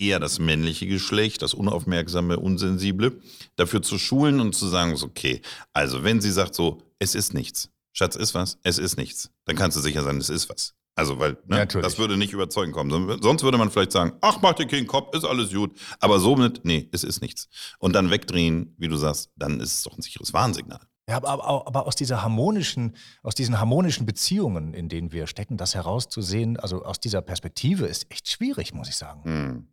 eher 0.00 0.18
das 0.18 0.38
männliche 0.38 0.86
Geschlecht, 0.86 1.42
das 1.42 1.54
unaufmerksame, 1.54 2.38
unsensible, 2.38 3.20
dafür 3.56 3.82
zu 3.82 3.98
schulen 3.98 4.40
und 4.40 4.54
zu 4.54 4.66
sagen, 4.66 4.96
okay, 5.02 5.42
also 5.72 6.02
wenn 6.02 6.20
sie 6.20 6.30
sagt 6.30 6.54
so, 6.54 6.82
es 6.98 7.14
ist 7.14 7.34
nichts, 7.34 7.70
Schatz, 7.92 8.16
ist 8.16 8.34
was, 8.34 8.58
es 8.62 8.78
ist 8.78 8.96
nichts, 8.96 9.30
dann 9.44 9.56
kannst 9.56 9.76
du 9.76 9.80
sicher 9.80 10.02
sein, 10.02 10.18
es 10.18 10.30
ist 10.30 10.48
was. 10.48 10.74
Also, 10.96 11.18
weil 11.18 11.38
ne, 11.46 11.66
das 11.66 11.98
würde 11.98 12.16
nicht 12.16 12.32
überzeugen 12.32 12.72
kommen. 12.72 12.90
Sonst 13.22 13.42
würde 13.42 13.56
man 13.56 13.70
vielleicht 13.70 13.92
sagen, 13.92 14.12
ach, 14.20 14.40
mach 14.42 14.52
dir 14.54 14.66
keinen 14.66 14.86
Kopf, 14.86 15.16
ist 15.16 15.24
alles 15.24 15.50
gut. 15.50 15.72
Aber 15.98 16.18
somit, 16.18 16.64
nee, 16.64 16.90
es 16.92 17.04
ist 17.04 17.22
nichts. 17.22 17.48
Und 17.78 17.94
dann 17.94 18.10
wegdrehen, 18.10 18.74
wie 18.76 18.88
du 18.88 18.96
sagst, 18.96 19.30
dann 19.36 19.60
ist 19.60 19.72
es 19.72 19.82
doch 19.84 19.96
ein 19.96 20.02
sicheres 20.02 20.34
Warnsignal. 20.34 20.80
Ja, 21.08 21.16
aber, 21.16 21.66
aber, 21.66 21.86
aus 21.86 21.96
dieser 21.96 22.22
harmonischen, 22.22 22.96
aus 23.22 23.34
diesen 23.34 23.58
harmonischen 23.58 24.04
Beziehungen, 24.04 24.74
in 24.74 24.88
denen 24.88 25.10
wir 25.10 25.26
stecken, 25.26 25.56
das 25.56 25.74
herauszusehen, 25.74 26.58
also 26.58 26.84
aus 26.84 27.00
dieser 27.00 27.22
Perspektive, 27.22 27.86
ist 27.86 28.10
echt 28.10 28.28
schwierig, 28.28 28.74
muss 28.74 28.88
ich 28.88 28.96
sagen. 28.96 29.24
Hm. 29.24 29.68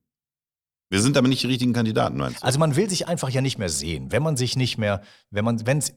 Wir 0.90 1.02
sind 1.02 1.18
aber 1.18 1.28
nicht 1.28 1.44
die 1.44 1.48
richtigen 1.48 1.74
Kandidaten, 1.74 2.18
meinst 2.18 2.42
du? 2.42 2.46
Also 2.46 2.60
man 2.60 2.76
will 2.76 2.90
sich 2.90 3.08
einfach 3.08 3.30
ja 3.30 3.42
nicht 3.42 3.58
mehr 3.58 3.70
sehen. 3.70 4.12
Wenn 4.12 4.24
man 4.24 4.38
sich 4.38 4.56
nicht 4.56 4.78
mehr, 4.78 5.02
wenn 5.32 5.44
man, 5.44 5.66
wenn 5.66 5.80
es 5.80 5.94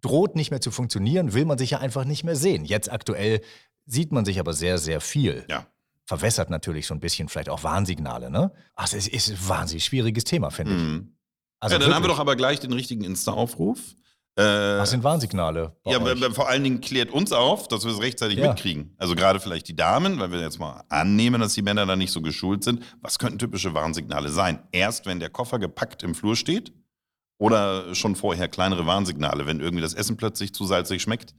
droht 0.00 0.36
nicht 0.36 0.50
mehr 0.50 0.60
zu 0.60 0.70
funktionieren, 0.70 1.32
will 1.34 1.44
man 1.44 1.58
sich 1.58 1.70
ja 1.70 1.78
einfach 1.78 2.04
nicht 2.04 2.24
mehr 2.24 2.36
sehen. 2.36 2.64
Jetzt 2.64 2.90
aktuell 2.90 3.40
sieht 3.86 4.12
man 4.12 4.24
sich 4.24 4.40
aber 4.40 4.52
sehr, 4.54 4.78
sehr 4.78 5.00
viel. 5.00 5.44
Ja. 5.48 5.66
Verwässert 6.04 6.50
natürlich 6.50 6.86
so 6.86 6.94
ein 6.94 7.00
bisschen 7.00 7.28
vielleicht 7.28 7.48
auch 7.48 7.62
Warnsignale, 7.62 8.30
ne? 8.30 8.52
Also 8.74 8.96
es 8.96 9.06
ist 9.06 9.30
ein 9.30 9.48
wahnsinnig 9.48 9.84
schwieriges 9.84 10.24
Thema, 10.24 10.50
finde 10.50 10.74
ich. 10.74 10.82
Mhm. 10.82 11.16
Also 11.60 11.74
ja, 11.74 11.78
dann 11.78 11.80
wirklich. 11.80 11.94
haben 11.94 12.02
wir 12.04 12.08
doch 12.08 12.18
aber 12.18 12.36
gleich 12.36 12.58
den 12.58 12.72
richtigen 12.72 13.04
Insta-Aufruf. 13.04 13.78
Äh, 14.34 14.42
Was 14.42 14.90
sind 14.90 15.04
Warnsignale? 15.04 15.76
Ja, 15.84 16.00
euch? 16.00 16.34
vor 16.34 16.48
allen 16.48 16.64
Dingen 16.64 16.80
klärt 16.80 17.10
uns 17.10 17.32
auf, 17.32 17.68
dass 17.68 17.84
wir 17.84 17.92
es 17.92 18.00
rechtzeitig 18.00 18.38
ja. 18.38 18.48
mitkriegen. 18.48 18.94
Also 18.96 19.14
gerade 19.14 19.40
vielleicht 19.40 19.68
die 19.68 19.76
Damen, 19.76 20.18
weil 20.18 20.32
wir 20.32 20.40
jetzt 20.40 20.58
mal 20.58 20.84
annehmen, 20.88 21.40
dass 21.40 21.52
die 21.52 21.62
Männer 21.62 21.84
da 21.84 21.96
nicht 21.96 22.12
so 22.12 22.22
geschult 22.22 22.64
sind. 22.64 22.82
Was 23.02 23.18
könnten 23.18 23.38
typische 23.38 23.74
Warnsignale 23.74 24.30
sein? 24.30 24.60
Erst, 24.72 25.04
wenn 25.04 25.20
der 25.20 25.28
Koffer 25.28 25.58
gepackt 25.58 26.02
im 26.02 26.14
Flur 26.14 26.34
steht? 26.36 26.72
Oder 27.38 27.94
schon 27.94 28.16
vorher 28.16 28.48
kleinere 28.48 28.86
Warnsignale, 28.86 29.46
wenn 29.46 29.60
irgendwie 29.60 29.82
das 29.82 29.94
Essen 29.94 30.16
plötzlich 30.16 30.54
zu 30.54 30.64
salzig 30.64 31.02
schmeckt? 31.02 31.34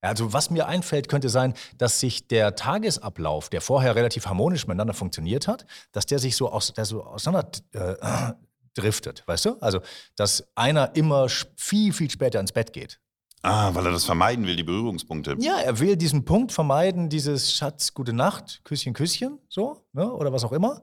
Also 0.00 0.32
was 0.32 0.50
mir 0.50 0.66
einfällt, 0.66 1.08
könnte 1.08 1.28
sein, 1.28 1.54
dass 1.78 2.00
sich 2.00 2.26
der 2.26 2.56
Tagesablauf, 2.56 3.50
der 3.50 3.60
vorher 3.60 3.94
relativ 3.94 4.26
harmonisch 4.26 4.66
miteinander 4.66 4.94
funktioniert 4.94 5.46
hat, 5.46 5.64
dass 5.92 6.06
der 6.06 6.18
sich 6.18 6.36
so, 6.36 6.50
aus, 6.50 6.72
der 6.72 6.86
so 6.86 7.04
auseinander 7.04 7.50
äh, 7.72 8.32
driftet, 8.74 9.22
weißt 9.26 9.44
du? 9.46 9.56
Also, 9.60 9.80
dass 10.16 10.46
einer 10.54 10.94
immer 10.96 11.28
viel, 11.56 11.92
viel 11.92 12.10
später 12.10 12.40
ins 12.40 12.52
Bett 12.52 12.72
geht. 12.72 12.98
Ah, 13.42 13.74
weil 13.74 13.84
er 13.86 13.92
das 13.92 14.04
vermeiden 14.04 14.46
will, 14.46 14.54
die 14.54 14.62
Berührungspunkte. 14.62 15.36
Ja, 15.40 15.58
er 15.58 15.80
will 15.80 15.96
diesen 15.96 16.24
Punkt 16.24 16.52
vermeiden, 16.52 17.08
dieses 17.08 17.52
Schatz, 17.52 17.92
gute 17.92 18.12
Nacht, 18.12 18.60
Küsschen, 18.64 18.94
Küsschen, 18.94 19.40
so, 19.48 19.84
ne? 19.92 20.12
oder 20.12 20.32
was 20.32 20.44
auch 20.44 20.52
immer. 20.52 20.82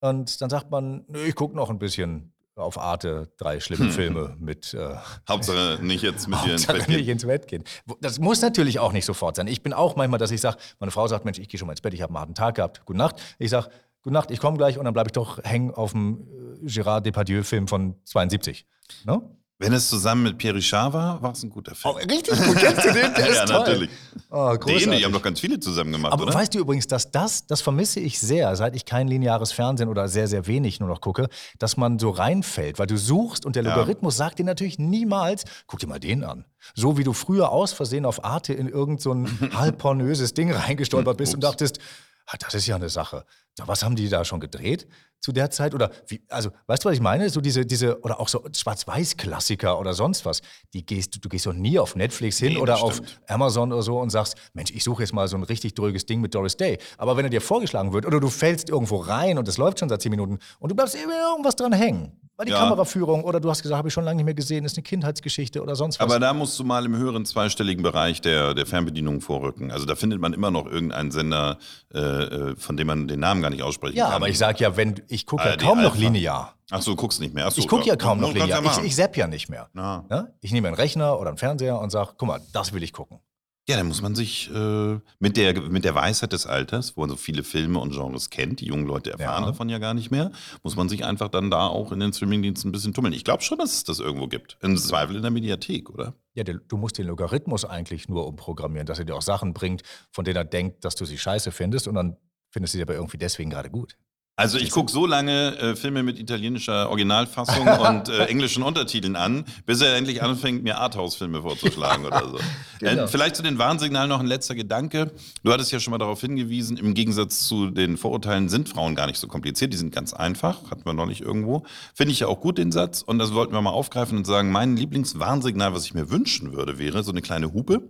Und 0.00 0.40
dann 0.42 0.50
sagt 0.50 0.70
man, 0.70 1.04
nö, 1.08 1.24
ich 1.24 1.34
gucke 1.34 1.56
noch 1.56 1.70
ein 1.70 1.78
bisschen 1.78 2.34
auf 2.54 2.78
Arte 2.78 3.30
drei 3.36 3.60
schlimme 3.60 3.90
Filme 3.90 4.36
mit. 4.38 4.72
Äh, 4.74 4.94
Hauptsache 5.28 5.78
nicht 5.82 6.02
jetzt 6.02 6.26
mit 6.28 6.42
dir 6.44 6.52
ins 6.52 6.66
Bett 6.66 6.86
gehen. 6.86 6.96
nicht 6.96 7.08
ins 7.08 7.26
Bett 7.26 7.46
gehen. 7.48 7.64
Das 8.00 8.18
muss 8.18 8.40
natürlich 8.40 8.78
auch 8.78 8.92
nicht 8.92 9.04
sofort 9.04 9.36
sein. 9.36 9.46
Ich 9.46 9.62
bin 9.62 9.72
auch 9.72 9.96
manchmal, 9.96 10.18
dass 10.18 10.30
ich 10.30 10.40
sage, 10.40 10.56
meine 10.78 10.90
Frau 10.90 11.06
sagt, 11.06 11.24
Mensch, 11.24 11.38
ich 11.38 11.48
gehe 11.48 11.58
schon 11.58 11.66
mal 11.66 11.72
ins 11.72 11.82
Bett, 11.82 11.92
ich 11.94 12.02
habe 12.02 12.10
einen 12.10 12.20
harten 12.20 12.34
Tag 12.34 12.56
gehabt, 12.56 12.84
gute 12.86 12.98
Nacht. 12.98 13.20
Ich 13.38 13.50
sage, 13.50 13.68
gute 14.06 14.14
Nacht, 14.14 14.30
ich 14.30 14.38
komme 14.38 14.56
gleich 14.56 14.78
und 14.78 14.84
dann 14.84 14.94
bleibe 14.94 15.08
ich 15.08 15.12
doch 15.12 15.42
hängen 15.42 15.74
auf 15.74 15.90
dem 15.90 16.28
äh, 16.62 16.66
Gérard 16.66 17.00
Depardieu-Film 17.00 17.66
von 17.66 17.96
72. 18.04 18.64
Ne? 19.04 19.20
Wenn 19.58 19.72
es 19.72 19.88
zusammen 19.88 20.22
mit 20.22 20.38
Pierre 20.38 20.54
Richard 20.54 20.92
war, 20.92 21.20
war 21.22 21.32
es 21.32 21.42
ein 21.42 21.50
guter 21.50 21.74
Film. 21.74 21.94
Oh, 21.94 21.98
richtig 21.98 22.38
gut, 22.38 22.56
kennst 22.56 22.84
du 22.84 22.92
den? 22.92 23.14
Der 23.14 23.26
ja, 23.26 23.42
ist 23.42 23.46
toll. 23.46 23.58
natürlich. 23.58 23.90
Oh, 24.30 24.56
den, 24.64 24.90
die 24.92 25.04
haben 25.04 25.12
doch 25.12 25.22
ganz 25.22 25.40
viele 25.40 25.58
zusammen 25.58 25.90
gemacht, 25.90 26.12
Aber 26.12 26.22
oder? 26.22 26.34
weißt 26.34 26.54
du 26.54 26.60
übrigens, 26.60 26.86
dass 26.86 27.10
das, 27.10 27.48
das 27.48 27.62
vermisse 27.62 27.98
ich 27.98 28.20
sehr, 28.20 28.54
seit 28.54 28.76
ich 28.76 28.84
kein 28.84 29.08
lineares 29.08 29.50
Fernsehen 29.50 29.88
oder 29.88 30.06
sehr, 30.06 30.28
sehr 30.28 30.46
wenig 30.46 30.78
nur 30.78 30.88
noch 30.88 31.00
gucke, 31.00 31.28
dass 31.58 31.76
man 31.76 31.98
so 31.98 32.10
reinfällt, 32.10 32.78
weil 32.78 32.86
du 32.86 32.98
suchst 32.98 33.44
und 33.44 33.56
der 33.56 33.64
Logarithmus 33.64 34.18
ja. 34.18 34.26
sagt 34.26 34.38
dir 34.38 34.44
natürlich 34.44 34.78
niemals, 34.78 35.44
guck 35.66 35.80
dir 35.80 35.88
mal 35.88 35.98
den 35.98 36.22
an. 36.22 36.44
So 36.76 36.96
wie 36.96 37.02
du 37.02 37.12
früher 37.12 37.50
aus 37.50 37.72
Versehen 37.72 38.04
auf 38.04 38.24
Arte 38.24 38.52
in 38.52 38.68
irgendein 38.68 39.26
so 39.26 39.48
halb 39.58 39.78
pornöses 39.78 40.32
Ding 40.32 40.52
reingestolpert 40.52 41.16
bist 41.16 41.34
und 41.34 41.42
dachtest, 41.42 41.80
ah, 42.26 42.36
das 42.38 42.54
ist 42.54 42.68
ja 42.68 42.76
eine 42.76 42.88
Sache. 42.88 43.24
Was 43.64 43.82
haben 43.82 43.96
die 43.96 44.08
da 44.08 44.24
schon 44.24 44.40
gedreht 44.40 44.86
zu 45.20 45.32
der 45.32 45.50
Zeit? 45.50 45.74
Oder 45.74 45.90
wie, 46.08 46.20
also, 46.28 46.50
weißt 46.66 46.84
du, 46.84 46.88
was 46.88 46.94
ich 46.94 47.00
meine? 47.00 47.30
So 47.30 47.40
diese, 47.40 47.64
diese, 47.64 48.00
oder 48.02 48.20
auch 48.20 48.28
so 48.28 48.44
Schwarz-Weiß-Klassiker 48.52 49.78
oder 49.78 49.94
sonst 49.94 50.26
was. 50.26 50.42
Die 50.74 50.84
gehst, 50.84 51.24
du 51.24 51.28
gehst 51.28 51.46
doch 51.46 51.54
nie 51.54 51.78
auf 51.78 51.96
Netflix 51.96 52.38
hin 52.38 52.54
nee, 52.54 52.58
oder 52.58 52.82
auf 52.82 53.00
Amazon 53.26 53.72
oder 53.72 53.82
so 53.82 53.98
und 53.98 54.10
sagst, 54.10 54.36
Mensch, 54.52 54.70
ich 54.72 54.84
suche 54.84 55.02
jetzt 55.02 55.14
mal 55.14 55.26
so 55.26 55.36
ein 55.36 55.42
richtig 55.42 55.74
dröges 55.74 56.04
Ding 56.04 56.20
mit 56.20 56.34
Doris 56.34 56.56
Day. 56.56 56.78
Aber 56.98 57.16
wenn 57.16 57.24
er 57.24 57.30
dir 57.30 57.40
vorgeschlagen 57.40 57.92
wird 57.92 58.04
oder 58.04 58.20
du 58.20 58.28
fällst 58.28 58.68
irgendwo 58.68 58.96
rein 58.96 59.38
und 59.38 59.48
es 59.48 59.56
läuft 59.56 59.78
schon 59.78 59.88
seit 59.88 60.02
zehn 60.02 60.10
Minuten 60.10 60.38
und 60.58 60.70
du 60.70 60.74
bleibst 60.74 60.94
irgendwas 60.94 61.56
dran 61.56 61.72
hängen, 61.72 62.12
weil 62.36 62.46
die 62.46 62.52
ja. 62.52 62.58
Kameraführung 62.58 63.24
oder 63.24 63.40
du 63.40 63.50
hast 63.50 63.62
gesagt, 63.62 63.78
habe 63.78 63.88
ich 63.88 63.94
schon 63.94 64.04
lange 64.04 64.16
nicht 64.16 64.24
mehr 64.26 64.34
gesehen, 64.34 64.64
ist 64.64 64.76
eine 64.76 64.82
Kindheitsgeschichte 64.82 65.62
oder 65.62 65.74
sonst 65.74 65.98
was. 65.98 66.04
Aber 66.04 66.20
da 66.20 66.34
musst 66.34 66.58
du 66.58 66.64
mal 66.64 66.84
im 66.84 66.96
höheren 66.96 67.24
zweistelligen 67.24 67.82
Bereich 67.82 68.20
der, 68.20 68.54
der 68.54 68.66
Fernbedienung 68.66 69.20
vorrücken. 69.20 69.70
Also 69.70 69.86
da 69.86 69.94
findet 69.94 70.20
man 70.20 70.32
immer 70.32 70.50
noch 70.50 70.66
irgendeinen 70.66 71.10
Sender, 71.10 71.58
äh, 71.94 71.98
äh 71.98 72.56
von 72.56 72.76
dem 72.76 72.86
man 72.88 73.08
den 73.08 73.20
Namen 73.20 73.42
gar 73.42 73.50
nicht 73.50 73.62
aussprechen 73.62 73.96
ja, 73.96 74.04
kann. 74.04 74.12
Ja, 74.12 74.16
aber 74.16 74.28
ich 74.28 74.38
sage 74.38 74.58
ja, 74.60 74.76
wenn 74.76 75.02
ich 75.08 75.26
gucke 75.26 75.44
ja 75.44 75.56
kaum 75.56 75.82
noch 75.82 75.96
linear. 75.96 76.54
Ach 76.70 76.82
so, 76.82 76.92
du 76.92 76.96
guckst 76.96 77.20
nicht 77.20 77.32
mehr. 77.32 77.50
So, 77.50 77.60
ich 77.60 77.68
gucke 77.68 77.86
ja 77.86 77.96
kaum 77.96 78.20
noch 78.20 78.32
linear. 78.32 78.62
Ich, 78.64 78.84
ich 78.84 78.96
zapp 78.96 79.16
ja 79.16 79.26
nicht 79.26 79.48
mehr. 79.48 79.68
Ja? 79.74 80.28
Ich 80.40 80.52
nehme 80.52 80.68
einen 80.68 80.76
Rechner 80.76 81.18
oder 81.18 81.28
einen 81.28 81.38
Fernseher 81.38 81.78
und 81.80 81.90
sage, 81.90 82.10
guck 82.16 82.28
mal, 82.28 82.40
das 82.52 82.72
will 82.72 82.82
ich 82.82 82.92
gucken. 82.92 83.20
Ja, 83.68 83.76
dann 83.76 83.88
muss 83.88 84.00
man 84.00 84.14
sich 84.14 84.48
äh, 84.54 85.00
mit, 85.18 85.36
der, 85.36 85.60
mit 85.60 85.84
der 85.84 85.96
Weisheit 85.96 86.32
des 86.32 86.46
Alters, 86.46 86.96
wo 86.96 87.00
man 87.00 87.10
so 87.10 87.16
viele 87.16 87.42
Filme 87.42 87.80
und 87.80 87.92
Genres 87.92 88.30
kennt, 88.30 88.60
die 88.60 88.66
jungen 88.66 88.86
Leute 88.86 89.10
erfahren 89.10 89.42
ja. 89.42 89.50
davon 89.50 89.68
ja 89.68 89.78
gar 89.78 89.92
nicht 89.92 90.12
mehr, 90.12 90.30
muss 90.62 90.76
man 90.76 90.88
sich 90.88 91.04
einfach 91.04 91.28
dann 91.28 91.50
da 91.50 91.66
auch 91.66 91.90
in 91.90 91.98
den 91.98 92.12
Streamingdiensten 92.12 92.68
ein 92.68 92.72
bisschen 92.72 92.94
tummeln. 92.94 93.12
Ich 93.12 93.24
glaube 93.24 93.42
schon, 93.42 93.58
dass 93.58 93.72
es 93.72 93.82
das 93.82 93.98
irgendwo 93.98 94.28
gibt. 94.28 94.56
Im 94.60 94.76
Zweifel 94.76 95.16
in 95.16 95.22
der 95.22 95.32
Mediathek, 95.32 95.90
oder? 95.90 96.14
Ja, 96.34 96.44
du 96.44 96.76
musst 96.76 96.98
den 96.98 97.08
Logarithmus 97.08 97.64
eigentlich 97.64 98.08
nur 98.08 98.28
umprogrammieren, 98.28 98.86
dass 98.86 99.00
er 99.00 99.04
dir 99.04 99.16
auch 99.16 99.22
Sachen 99.22 99.52
bringt, 99.52 99.82
von 100.12 100.24
denen 100.24 100.36
er 100.36 100.44
denkt, 100.44 100.84
dass 100.84 100.94
du 100.94 101.04
sie 101.04 101.18
scheiße 101.18 101.50
findest 101.50 101.88
und 101.88 101.96
dann 101.96 102.16
findest 102.50 102.74
du 102.74 102.78
sie 102.78 102.82
aber 102.82 102.94
irgendwie 102.94 103.18
deswegen 103.18 103.50
gerade 103.50 103.70
gut. 103.70 103.96
Also 104.38 104.58
ich 104.58 104.70
gucke 104.70 104.92
so 104.92 105.06
lange 105.06 105.56
äh, 105.58 105.76
Filme 105.76 106.02
mit 106.02 106.18
italienischer 106.18 106.90
Originalfassung 106.90 107.66
und 107.88 108.10
äh, 108.10 108.26
englischen 108.26 108.62
Untertiteln 108.62 109.16
an, 109.16 109.46
bis 109.64 109.80
er 109.80 109.96
endlich 109.96 110.22
anfängt, 110.22 110.62
mir 110.62 110.78
Arthouse-Filme 110.78 111.40
vorzuschlagen 111.40 112.04
oder 112.04 112.28
so. 112.28 112.38
Genau. 112.78 113.04
äh, 113.04 113.08
vielleicht 113.08 113.36
zu 113.36 113.42
den 113.42 113.56
Warnsignalen 113.56 114.10
noch 114.10 114.20
ein 114.20 114.26
letzter 114.26 114.54
Gedanke. 114.54 115.10
Du 115.42 115.50
hattest 115.50 115.72
ja 115.72 115.80
schon 115.80 115.92
mal 115.92 115.98
darauf 115.98 116.20
hingewiesen, 116.20 116.76
im 116.76 116.92
Gegensatz 116.92 117.48
zu 117.48 117.70
den 117.70 117.96
Vorurteilen 117.96 118.50
sind 118.50 118.68
Frauen 118.68 118.94
gar 118.94 119.06
nicht 119.06 119.18
so 119.18 119.28
kompliziert, 119.28 119.72
die 119.72 119.78
sind 119.78 119.94
ganz 119.94 120.12
einfach, 120.12 120.70
hatten 120.70 120.84
wir 120.84 120.92
noch 120.92 121.06
nicht 121.06 121.22
irgendwo. 121.22 121.64
Finde 121.94 122.12
ich 122.12 122.20
ja 122.20 122.26
auch 122.26 122.38
gut 122.38 122.58
den 122.58 122.72
Satz 122.72 123.00
und 123.00 123.18
das 123.18 123.32
wollten 123.32 123.54
wir 123.54 123.62
mal 123.62 123.70
aufgreifen 123.70 124.18
und 124.18 124.26
sagen, 124.26 124.52
mein 124.52 124.76
Lieblingswarnsignal, 124.76 125.72
was 125.72 125.86
ich 125.86 125.94
mir 125.94 126.10
wünschen 126.10 126.52
würde, 126.52 126.78
wäre 126.78 127.02
so 127.02 127.12
eine 127.12 127.22
kleine 127.22 127.54
Hupe. 127.54 127.88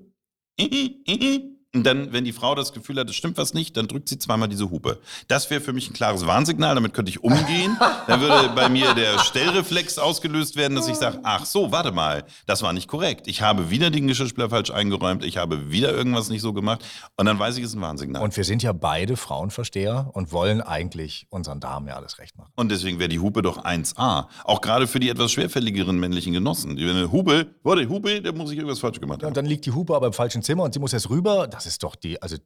Und 1.76 1.82
dann, 1.84 2.10
wenn 2.10 2.24
die 2.24 2.32
Frau 2.32 2.54
das 2.54 2.72
Gefühl 2.72 2.98
hat, 2.98 3.10
es 3.10 3.16
stimmt 3.16 3.36
was 3.36 3.52
nicht, 3.52 3.76
dann 3.76 3.86
drückt 3.86 4.08
sie 4.08 4.18
zweimal 4.18 4.48
diese 4.48 4.70
Hupe. 4.70 4.98
Das 5.28 5.50
wäre 5.50 5.60
für 5.60 5.74
mich 5.74 5.90
ein 5.90 5.92
klares 5.92 6.26
Warnsignal, 6.26 6.74
damit 6.74 6.94
könnte 6.94 7.10
ich 7.10 7.22
umgehen. 7.22 7.76
dann 8.06 8.22
würde 8.22 8.48
bei 8.54 8.70
mir 8.70 8.94
der 8.94 9.18
Stellreflex 9.18 9.98
ausgelöst 9.98 10.56
werden, 10.56 10.74
dass 10.74 10.88
ich 10.88 10.94
sage, 10.94 11.20
ach 11.22 11.44
so, 11.44 11.72
warte 11.72 11.92
mal, 11.92 12.24
das 12.46 12.62
war 12.62 12.72
nicht 12.72 12.88
korrekt. 12.88 13.28
Ich 13.28 13.42
habe 13.42 13.68
wieder 13.68 13.90
den 13.90 14.06
Geschirrspüler 14.06 14.48
falsch 14.48 14.70
eingeräumt, 14.70 15.22
ich 15.22 15.36
habe 15.36 15.70
wieder 15.70 15.92
irgendwas 15.92 16.30
nicht 16.30 16.40
so 16.40 16.54
gemacht. 16.54 16.82
Und 17.18 17.26
dann 17.26 17.38
weiß 17.38 17.58
ich, 17.58 17.64
es 17.64 17.70
ist 17.70 17.76
ein 17.76 17.82
Warnsignal. 17.82 18.22
Und, 18.22 18.28
Und 18.28 18.36
wir 18.38 18.44
sind 18.44 18.62
ja 18.62 18.72
beide 18.72 19.18
Frauenversteher 19.18 20.08
und 20.14 20.32
wollen 20.32 20.62
eigentlich 20.62 21.26
unseren 21.28 21.60
Damen 21.60 21.88
ja 21.88 21.96
alles 21.96 22.18
recht 22.18 22.38
machen. 22.38 22.52
deswegen 22.70 22.98
wäre 22.98 23.10
die 23.10 23.20
Hupe 23.20 23.42
doch 23.42 23.64
1A. 23.64 24.28
Auch 24.44 24.62
gerade 24.62 24.86
für 24.86 24.98
die 24.98 25.10
etwas 25.10 25.30
schwerfälligeren 25.32 25.98
männlichen 26.00 26.32
Genossen. 26.32 26.76
Die 26.76 26.86
wenn 26.86 26.96
eine 26.96 27.12
Hupe, 27.12 27.48
warte, 27.62 27.86
Hupe, 27.86 28.22
da 28.22 28.32
muss 28.32 28.50
ich 28.50 28.56
irgendwas 28.56 28.78
falsch 28.78 28.98
gemacht 28.98 29.22
haben. 29.22 29.28
und 29.28 29.36
dann 29.36 29.44
liegt 29.44 29.66
die 29.66 29.72
Hupe 29.72 29.94
aber 29.94 30.06
im 30.06 30.12
falschen 30.14 30.42
Zimmer 30.42 30.62
und 30.62 30.72
sie 30.72 30.80
muss 30.80 30.92
jetzt 30.92 31.10
rüber. 31.10 31.46
Das 31.46 31.65
ist 31.66 31.82
doch 31.82 31.96
die, 31.96 32.20
also 32.22 32.36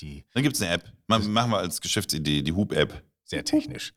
die, 0.00 0.24
Dann 0.34 0.42
gibt 0.42 0.56
es 0.56 0.62
eine 0.62 0.72
App. 0.72 0.92
Ma- 1.06 1.18
Machen 1.18 1.50
wir 1.50 1.58
als 1.58 1.80
Geschäftsidee 1.80 2.42
die 2.42 2.52
Hup-App. 2.52 3.02
sehr 3.24 3.44
technisch. 3.44 3.92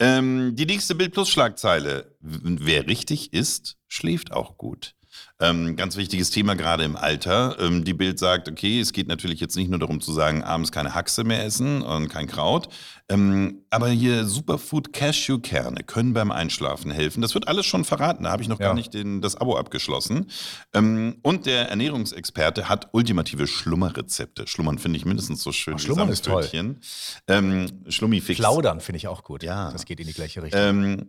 Ähm, 0.00 0.54
die 0.54 0.66
nächste 0.66 0.94
Bild 0.94 1.12
plus 1.12 1.28
Schlagzeile. 1.28 2.16
Wer 2.20 2.86
richtig 2.86 3.32
ist, 3.32 3.76
schläft 3.88 4.32
auch 4.32 4.56
gut. 4.56 4.94
Ähm, 5.40 5.76
ganz 5.76 5.96
wichtiges 5.96 6.30
Thema 6.30 6.54
gerade 6.56 6.82
im 6.82 6.96
Alter. 6.96 7.56
Ähm, 7.60 7.84
die 7.84 7.94
Bild 7.94 8.18
sagt, 8.18 8.48
okay, 8.48 8.80
es 8.80 8.92
geht 8.92 9.06
natürlich 9.06 9.38
jetzt 9.38 9.56
nicht 9.56 9.70
nur 9.70 9.78
darum 9.78 10.00
zu 10.00 10.12
sagen, 10.12 10.42
abends 10.42 10.72
keine 10.72 10.94
Haxe 10.94 11.22
mehr 11.22 11.44
essen 11.44 11.82
und 11.82 12.08
kein 12.08 12.26
Kraut. 12.26 12.68
Ähm, 13.08 13.62
aber 13.70 13.88
hier 13.88 14.24
Superfood 14.26 14.92
Cashewkerne 14.92 15.84
können 15.84 16.12
beim 16.12 16.32
Einschlafen 16.32 16.90
helfen. 16.90 17.20
Das 17.22 17.34
wird 17.34 17.46
alles 17.46 17.66
schon 17.66 17.84
verraten. 17.84 18.24
Da 18.24 18.30
habe 18.32 18.42
ich 18.42 18.48
noch 18.48 18.58
Ja. 18.58 18.66
gar 18.66 18.74
nicht 18.74 18.92
den, 18.94 19.22
das 19.22 19.36
Abo 19.36 19.56
abgeschlossen. 19.56 20.26
Ähm, 20.74 21.18
und 21.22 21.46
der 21.46 21.68
Ernährungsexperte 21.70 22.68
hat 22.68 22.88
ultimative 22.92 23.46
Schlummerrezepte. 23.46 24.48
Schlummern 24.48 24.78
finde 24.78 24.96
ich 24.98 25.04
mindestens 25.04 25.42
so 25.42 25.52
schön. 25.52 25.74
Ach, 25.74 25.78
wie 25.78 25.84
Schlummern 25.84 26.08
ist 26.08 26.24
toll. 26.24 26.48
Ähm, 27.28 27.66
Schlummifix. 27.88 28.40
Plaudern 28.40 28.80
finde 28.80 28.96
ich 28.96 29.06
auch 29.06 29.22
gut. 29.22 29.44
Ja. 29.44 29.70
Das 29.70 29.84
geht 29.84 30.00
in 30.00 30.08
die 30.08 30.14
gleiche 30.14 30.42
Richtung. 30.42 31.06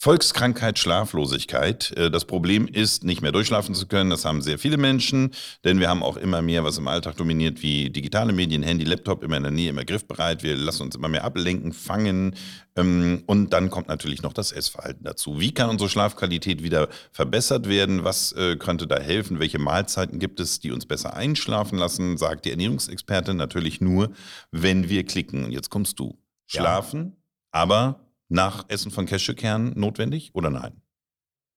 Volkskrankheit, 0.00 0.78
Schlaflosigkeit. 0.78 1.92
Äh, 1.96 2.10
Das 2.10 2.24
Problem 2.24 2.68
ist, 2.68 3.02
nicht 3.02 3.20
mehr 3.20 3.32
durchschlafen 3.32 3.74
zu 3.74 3.88
können. 3.88 4.10
Das 4.10 4.24
haben 4.24 4.42
sehr 4.42 4.58
viele 4.58 4.76
Menschen, 4.76 5.32
denn 5.64 5.80
wir 5.80 5.88
haben 5.88 6.04
auch 6.04 6.16
immer 6.16 6.40
mehr, 6.40 6.62
was 6.62 6.78
im 6.78 6.86
Alltag 6.86 7.16
dominiert, 7.16 7.62
wie 7.62 7.90
digitale 7.90 8.32
Medien, 8.32 8.62
Handy, 8.62 8.84
Laptop, 8.84 9.24
immer 9.24 9.36
in 9.36 9.42
der 9.42 9.50
Nähe, 9.52 9.70
immer 9.70 9.84
griffbereit. 9.84 10.44
Wir 10.44 10.56
lassen 10.56 10.84
uns 10.84 10.94
immer 10.94 11.08
mehr 11.08 11.24
ablenken, 11.24 11.72
fangen. 11.72 12.36
Ähm, 12.76 13.24
Und 13.26 13.52
dann 13.52 13.70
kommt 13.70 13.88
natürlich 13.88 14.22
noch 14.22 14.32
das 14.32 14.52
Essverhalten 14.52 15.02
dazu. 15.02 15.40
Wie 15.40 15.52
kann 15.52 15.68
unsere 15.68 15.90
Schlafqualität 15.90 16.62
wieder 16.62 16.88
verbessert 17.10 17.68
werden? 17.68 18.04
Was 18.04 18.30
äh, 18.32 18.54
könnte 18.54 18.86
da 18.86 19.00
helfen? 19.00 19.40
Welche 19.40 19.58
Mahlzeiten 19.58 20.20
gibt 20.20 20.38
es, 20.38 20.60
die 20.60 20.70
uns 20.70 20.86
besser 20.86 21.14
einschlafen 21.14 21.76
lassen? 21.76 22.16
Sagt 22.18 22.44
die 22.44 22.52
Ernährungsexpertin 22.52 23.36
natürlich 23.36 23.80
nur, 23.80 24.12
wenn 24.52 24.88
wir 24.88 25.04
klicken. 25.04 25.44
Und 25.46 25.50
jetzt 25.50 25.70
kommst 25.70 25.98
du. 25.98 26.16
Ja. 26.50 26.60
Schlafen, 26.62 27.16
aber 27.50 28.07
nach 28.28 28.64
Essen 28.68 28.90
von 28.90 29.06
Cashewkernen 29.06 29.78
notwendig 29.78 30.34
oder 30.34 30.50
nein? 30.50 30.82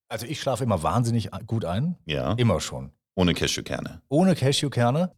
Also 0.09 0.25
ich 0.25 0.39
schlafe 0.41 0.63
immer 0.63 0.83
wahnsinnig 0.83 1.29
gut 1.47 1.65
ein. 1.65 1.97
Ja. 2.05 2.33
Immer 2.33 2.59
schon. 2.59 2.91
Ohne 3.15 3.33
Cashewkerne. 3.33 4.01
Ohne 4.09 4.35
Cashewkerne. 4.35 5.13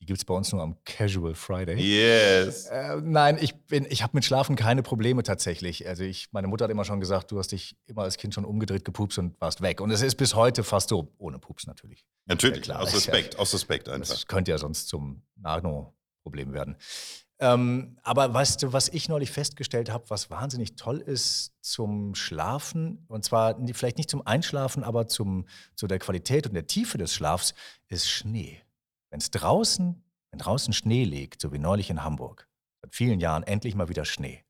Die 0.00 0.06
gibt 0.06 0.18
es 0.20 0.24
bei 0.24 0.32
uns 0.34 0.52
nur 0.52 0.62
am 0.62 0.76
Casual 0.84 1.34
Friday. 1.34 1.76
Yes. 1.76 2.66
Äh, 2.66 3.00
nein, 3.02 3.36
ich, 3.40 3.56
bin- 3.66 3.86
ich 3.90 4.04
habe 4.04 4.12
mit 4.16 4.24
Schlafen 4.24 4.54
keine 4.54 4.84
Probleme 4.84 5.24
tatsächlich. 5.24 5.88
Also 5.88 6.04
ich, 6.04 6.28
meine 6.30 6.46
Mutter 6.46 6.64
hat 6.66 6.70
immer 6.70 6.84
schon 6.84 7.00
gesagt, 7.00 7.32
du 7.32 7.38
hast 7.40 7.50
dich 7.50 7.76
immer 7.86 8.02
als 8.02 8.16
Kind 8.16 8.32
schon 8.32 8.44
umgedreht, 8.44 8.84
gepupst 8.84 9.18
und 9.18 9.40
warst 9.40 9.60
weg. 9.60 9.80
Und 9.80 9.90
es 9.90 10.00
ist 10.02 10.14
bis 10.14 10.36
heute 10.36 10.62
fast 10.62 10.90
so, 10.90 11.12
ohne 11.18 11.40
Pups 11.40 11.66
natürlich. 11.66 12.04
Natürlich, 12.26 12.58
Ja, 12.58 12.62
klar. 12.62 12.80
aus 12.82 12.94
Respekt, 12.94 13.40
aus 13.40 13.52
Respekt 13.52 13.88
einfach. 13.88 14.08
Das 14.14 14.26
könnte 14.28 14.52
ja 14.52 14.58
sonst 14.58 14.86
zum 14.86 15.22
Nano-Problem 15.34 16.52
werden. 16.52 16.76
Ähm, 17.40 17.98
aber 18.02 18.32
weißt 18.34 18.62
du, 18.62 18.72
was 18.72 18.88
ich 18.88 19.08
neulich 19.08 19.30
festgestellt 19.30 19.90
habe, 19.90 20.10
was 20.10 20.28
wahnsinnig 20.30 20.74
toll 20.74 20.98
ist 20.98 21.52
zum 21.60 22.14
Schlafen, 22.14 23.04
und 23.06 23.24
zwar 23.24 23.56
vielleicht 23.72 23.98
nicht 23.98 24.10
zum 24.10 24.26
Einschlafen, 24.26 24.82
aber 24.82 25.06
zum, 25.06 25.46
zu 25.76 25.86
der 25.86 26.00
Qualität 26.00 26.48
und 26.48 26.54
der 26.54 26.66
Tiefe 26.66 26.98
des 26.98 27.14
Schlafs, 27.14 27.54
ist 27.86 28.10
Schnee. 28.10 28.60
Wenn 29.10 29.20
es 29.20 29.30
draußen, 29.30 30.02
wenn 30.30 30.38
draußen 30.38 30.72
Schnee 30.72 31.04
liegt, 31.04 31.40
so 31.40 31.52
wie 31.52 31.58
neulich 31.58 31.90
in 31.90 32.02
Hamburg, 32.02 32.48
seit 32.82 32.94
vielen 32.94 33.20
Jahren 33.20 33.44
endlich 33.44 33.76
mal 33.76 33.88
wieder 33.88 34.04
Schnee, 34.04 34.44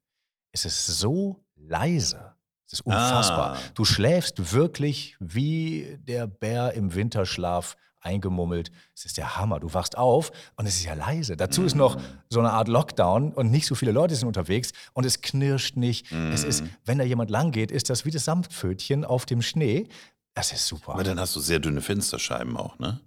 es 0.53 0.65
ist 0.65 0.87
so 0.87 1.45
leise. 1.57 2.35
Es 2.67 2.75
ist 2.75 2.81
unfassbar. 2.83 3.57
Ah. 3.57 3.61
Du 3.75 3.85
schläfst 3.85 4.53
wirklich 4.53 5.17
wie 5.21 5.99
der 6.03 6.27
Bär 6.27 6.75
im 6.75 6.95
Winterschlaf 6.95 7.77
eingemummelt. 8.01 8.71
Es 8.95 9.05
ist 9.05 9.17
der 9.17 9.37
Hammer. 9.37 9.61
Du 9.61 9.73
wachst 9.75 9.97
auf 9.97 10.31
und 10.57 10.67
es 10.67 10.77
ist 10.77 10.85
ja 10.85 10.95
leise. 10.95 11.37
Dazu 11.37 11.65
ist 11.65 11.75
noch 11.75 12.01
so 12.31 12.41
eine 12.41 12.53
Art 12.53 12.69
Lockdown 12.69 13.33
und 13.33 13.51
nicht 13.51 13.67
so 13.67 13.75
viele 13.75 13.93
Leute 13.93 14.15
sind 14.15 14.29
unterwegs 14.29 14.73
und 14.93 15.05
es 15.05 15.21
knirscht 15.21 15.77
nicht. 15.77 16.11
Es 16.13 16.45
ist, 16.45 16.65
wenn 16.85 16.99
da 16.99 17.05
jemand 17.05 17.31
lang 17.31 17.51
geht, 17.51 17.71
ist 17.71 17.91
das 17.91 18.05
wie 18.05 18.11
das 18.11 18.25
Samtpfötchen 18.25 19.05
auf 19.05 19.27
dem 19.27 19.43
Schnee. 19.43 19.89
Das 20.35 20.53
ist 20.53 20.67
super. 20.67 20.93
Aber 20.93 21.05
dann 21.05 21.19
hast 21.19 21.35
du 21.37 21.41
sehr 21.41 21.59
dünne 21.59 21.81
Fensterscheiben 21.81 22.57
auch, 22.57 22.79
ne? 22.79 23.01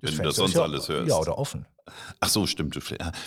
wenn 0.00 0.16
du 0.16 0.22
das 0.22 0.36
sonst 0.36 0.54
ja, 0.54 0.62
alles 0.62 0.88
hörst. 0.88 1.08
Ja, 1.08 1.16
oder 1.16 1.38
offen. 1.38 1.66
Ach 2.20 2.28
so, 2.28 2.46
stimmt. 2.46 2.78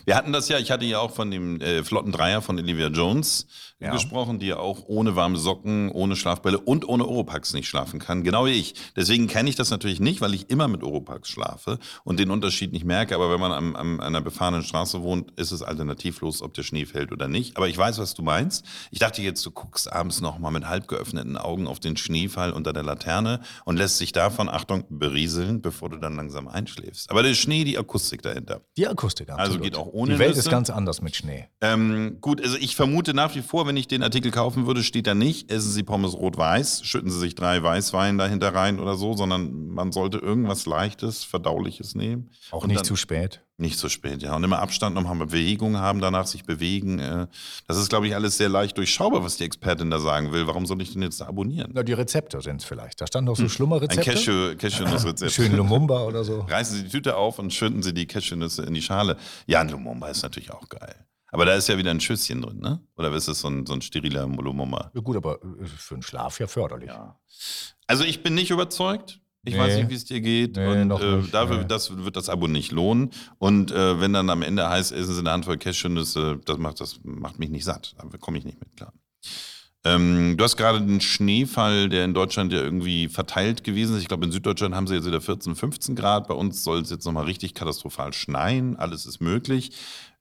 Wir 0.06 0.16
hatten 0.16 0.32
das 0.34 0.50
ja, 0.50 0.58
ich 0.60 0.72
hatte 0.72 0.86
ja 0.86 1.00
auch 1.00 1.12
von 1.12 1.32
dem 1.32 1.60
äh, 1.62 1.84
flotten 1.84 2.12
Dreier 2.12 2.42
von 2.42 2.58
Olivia 2.60 2.88
Jones 2.88 3.48
Ja. 3.80 3.92
gesprochen, 3.92 4.40
die 4.40 4.48
ja 4.48 4.58
auch 4.58 4.84
ohne 4.88 5.16
warme 5.16 5.38
Socken, 5.38 5.90
ohne 5.92 6.16
Schlafbälle 6.16 6.60
und 6.60 6.88
ohne 6.88 7.06
Oropax 7.06 7.54
nicht 7.54 7.68
schlafen 7.68 8.00
kann. 8.00 8.24
Genau 8.24 8.46
wie 8.46 8.52
ich. 8.52 8.76
Deswegen 8.96 9.28
kenne 9.28 9.50
ich 9.50 9.56
das 9.56 9.70
natürlich 9.70 10.00
nicht, 10.00 10.22
weil 10.22 10.34
ich 10.34 10.50
immer 10.50 10.68
mit 10.68 10.84
Oropax 10.84 11.30
schlafe 11.30 11.80
und 12.04 12.20
den 12.20 12.30
Unterschied 12.32 12.72
nicht 12.72 12.86
merke. 12.86 13.16
Aber 13.16 13.32
wenn 13.32 13.40
man 13.40 13.52
am, 13.52 13.76
am, 13.76 14.00
an 14.00 14.06
einer 14.08 14.22
befahrenen 14.22 14.64
Straße 14.64 15.02
wohnt, 15.02 15.32
ist 15.40 15.52
es 15.52 15.62
alternativlos, 15.64 16.42
ob 16.42 16.54
der 16.54 16.64
Schnee 16.64 16.86
fällt 16.86 17.12
oder 17.12 17.28
nicht. 17.28 17.58
Aber 17.58 17.68
ich 17.68 17.78
weiß, 17.78 17.98
was 17.98 18.14
du 18.14 18.22
meinst. 18.22 18.64
Ich 18.92 19.00
dachte 19.00 19.22
jetzt, 19.22 19.46
du 19.46 19.52
guckst 19.52 19.92
abends 19.92 20.22
noch 20.22 20.40
mal 20.40 20.52
mit 20.52 20.68
halb 20.68 20.88
geöffneten 20.88 21.38
Augen 21.38 21.68
auf 21.68 21.80
den 21.80 21.98
Schneefall 21.98 22.52
unter 22.52 22.74
der 22.74 22.84
Laterne 22.84 23.42
und 23.66 23.78
lässt 23.78 23.98
sich 23.98 24.12
davon, 24.12 24.48
Achtung, 24.50 24.86
berieseln, 24.90 25.62
bevor 25.62 25.90
du 25.90 25.98
dann 25.98 26.16
langsam 26.16 26.48
einschläfst. 26.48 27.10
Aber 27.10 27.24
der 27.24 27.34
Schnee, 27.34 27.64
die 27.64 27.78
Akustik 27.78 28.22
dahinter. 28.22 28.43
Die 28.78 28.88
Akustik, 28.88 29.30
Also 29.30 29.40
absolut. 29.42 29.64
geht 29.64 29.76
auch 29.78 29.88
ohne 29.88 30.14
Die 30.14 30.20
Welt 30.20 30.30
Nüsse? 30.30 30.40
ist 30.42 30.50
ganz 30.50 30.70
anders 30.70 31.02
mit 31.02 31.16
Schnee. 31.16 31.48
Ähm, 31.62 32.18
gut, 32.22 32.42
also 32.42 32.58
ich 32.58 32.76
vermute 32.76 33.14
nach 33.14 33.34
wie 33.36 33.42
vor, 33.42 33.68
wenn 33.68 33.78
ich 33.78 33.88
den 33.88 34.04
Artikel 34.04 34.32
kaufen 34.32 34.68
würde, 34.68 34.84
steht 34.84 35.08
da 35.08 35.14
nicht, 35.16 35.52
essen 35.52 35.72
Sie 35.72 35.84
Pommes 35.84 36.14
rot-weiß, 36.14 36.84
schütten 36.84 37.10
Sie 37.12 37.20
sich 37.20 37.36
drei 37.36 37.62
Weißwein 37.62 38.18
dahinter 38.18 38.54
rein 38.54 38.80
oder 38.80 38.96
so, 38.96 39.14
sondern 39.14 39.68
man 39.68 39.92
sollte 39.92 40.18
irgendwas 40.18 40.66
Leichtes, 40.66 41.24
Verdauliches 41.24 41.96
nehmen. 41.96 42.30
Auch 42.52 42.64
Und 42.64 42.68
nicht 42.70 42.80
dann- 42.80 42.86
zu 42.86 42.96
spät. 42.96 43.42
Nicht 43.58 43.78
zu 43.78 43.88
spät, 43.88 44.24
ja. 44.24 44.36
Und 44.36 44.44
immer 44.44 44.60
Abstand 44.60 44.96
nochmal 44.96 45.16
Bewegung 45.28 45.78
haben, 45.78 46.02
danach 46.02 46.26
sich 46.26 46.44
bewegen. 46.44 46.98
Äh, 46.98 47.28
das 47.68 47.78
ist, 47.78 47.90
glaube 47.90 48.08
ich, 48.08 48.16
alles 48.16 48.36
sehr 48.38 48.50
leicht 48.50 48.78
durchschaubar, 48.80 49.24
was 49.24 49.38
die 49.38 49.44
Expertin 49.44 49.92
da 49.92 50.00
sagen 50.00 50.32
will. 50.32 50.48
Warum 50.48 50.66
soll 50.66 50.82
ich 50.82 50.92
denn 50.94 51.04
jetzt 51.04 51.22
da 51.22 51.28
abonnieren? 51.28 51.70
Na, 51.76 51.84
die 51.84 51.94
Rezepte 51.94 52.42
sind 52.42 52.62
es 52.62 52.66
vielleicht. 52.66 53.00
Da 53.00 53.06
standen 53.06 53.30
noch 53.30 53.36
so 53.36 53.44
Ein 53.44 53.50
Schlummerrezepte. 53.50 54.12
Cashew- 54.12 54.56
Cashew-Nuss-Rezept. 54.56 55.32
Schön 55.34 55.56
Lumumba 55.56 56.02
oder 56.04 56.24
so. 56.24 56.40
Reißen 56.42 56.78
Sie 56.78 56.84
die 56.86 56.90
Tüte 56.90 57.16
auf 57.16 57.38
und 57.38 57.54
schütten 57.54 57.84
Sie 57.84 57.94
die 57.94 58.08
Cashewnüsse 58.08 58.64
in 58.64 58.74
die 58.74 58.82
Schale. 58.82 59.18
Ja, 59.46 59.62
ein 59.62 59.70
Lumumba 59.70 60.08
ist 60.10 60.24
natürlich 60.24 60.52
auch 60.52 60.68
geil. 60.68 60.96
Aber 61.28 61.46
da 61.46 61.54
ist 61.54 61.68
ja 61.70 61.78
wieder 61.78 61.92
ein 61.92 62.00
Schüsschen 62.00 62.42
drin, 62.42 62.60
ne? 62.60 62.80
Oder 62.96 63.12
ist 63.14 63.28
es 63.28 63.40
so 63.40 63.50
ein, 63.50 63.66
so 63.68 63.74
ein 63.74 63.82
steriler 63.82 64.26
Lumumba? 64.28 64.92
Ja, 64.96 65.02
gut, 65.02 65.16
aber 65.18 65.36
äh, 65.44 65.66
für 65.66 65.94
den 65.96 66.02
Schlaf 66.04 66.40
ja 66.40 66.48
förderlich. 66.48 66.90
Ja. 66.90 67.20
Also 67.86 68.04
ich 68.04 68.24
bin 68.24 68.34
nicht 68.34 68.50
überzeugt. 68.52 69.20
Ich 69.46 69.54
Nee. 69.54 69.60
weiß 69.60 69.76
nicht, 69.78 69.90
wie 69.90 69.96
es 69.96 70.06
dir 70.06 70.22
geht. 70.22 70.56
Nee, 70.56 70.68
und 70.84 70.92
äh, 70.92 71.22
dafür 71.32 71.58
nee. 71.60 71.66
das 71.68 71.98
wird 71.98 72.16
das 72.16 72.30
Abo 72.30 72.48
nicht 72.48 72.72
lohnen. 72.72 73.12
Und 73.40 73.72
äh, 73.72 74.00
wenn 74.00 74.14
dann 74.14 74.30
am 74.30 74.42
Ende 74.42 74.70
heißt, 74.70 74.92
essen 74.94 75.14
Sie 75.14 75.20
eine 75.20 75.32
Handvoll 75.32 75.58
Cashewnüsse, 75.58 76.40
das 76.46 76.58
macht, 76.58 76.80
das 76.80 77.00
macht 77.04 77.40
mich 77.40 77.50
nicht 77.50 77.66
satt. 77.66 77.96
Da 77.98 78.18
komme 78.18 78.38
ich 78.38 78.46
nicht 78.46 78.60
mit 78.60 78.76
klar. 78.78 78.94
Ähm, 79.86 80.38
du 80.38 80.44
hast 80.46 80.56
gerade 80.56 80.80
den 80.80 81.02
Schneefall, 81.02 81.90
der 81.90 82.06
in 82.06 82.14
Deutschland 82.14 82.54
ja 82.54 82.62
irgendwie 82.62 83.10
verteilt 83.10 83.66
gewesen 83.66 83.98
ist. 83.98 84.02
Ich 84.02 84.08
glaube, 84.08 84.24
in 84.26 84.32
Süddeutschland 84.32 84.74
haben 84.76 84.88
sie 84.88 84.96
jetzt 84.96 85.06
wieder 85.06 85.20
14, 85.20 85.56
15 85.56 85.96
Grad. 85.96 86.30
Bei 86.30 86.34
uns 86.36 86.64
soll 86.64 86.80
es 86.80 86.90
jetzt 86.90 87.06
nochmal 87.06 87.26
richtig 87.26 87.54
katastrophal 87.54 88.14
schneien. 88.14 88.78
Alles 88.78 89.06
ist 89.06 89.20
möglich. 89.20 89.72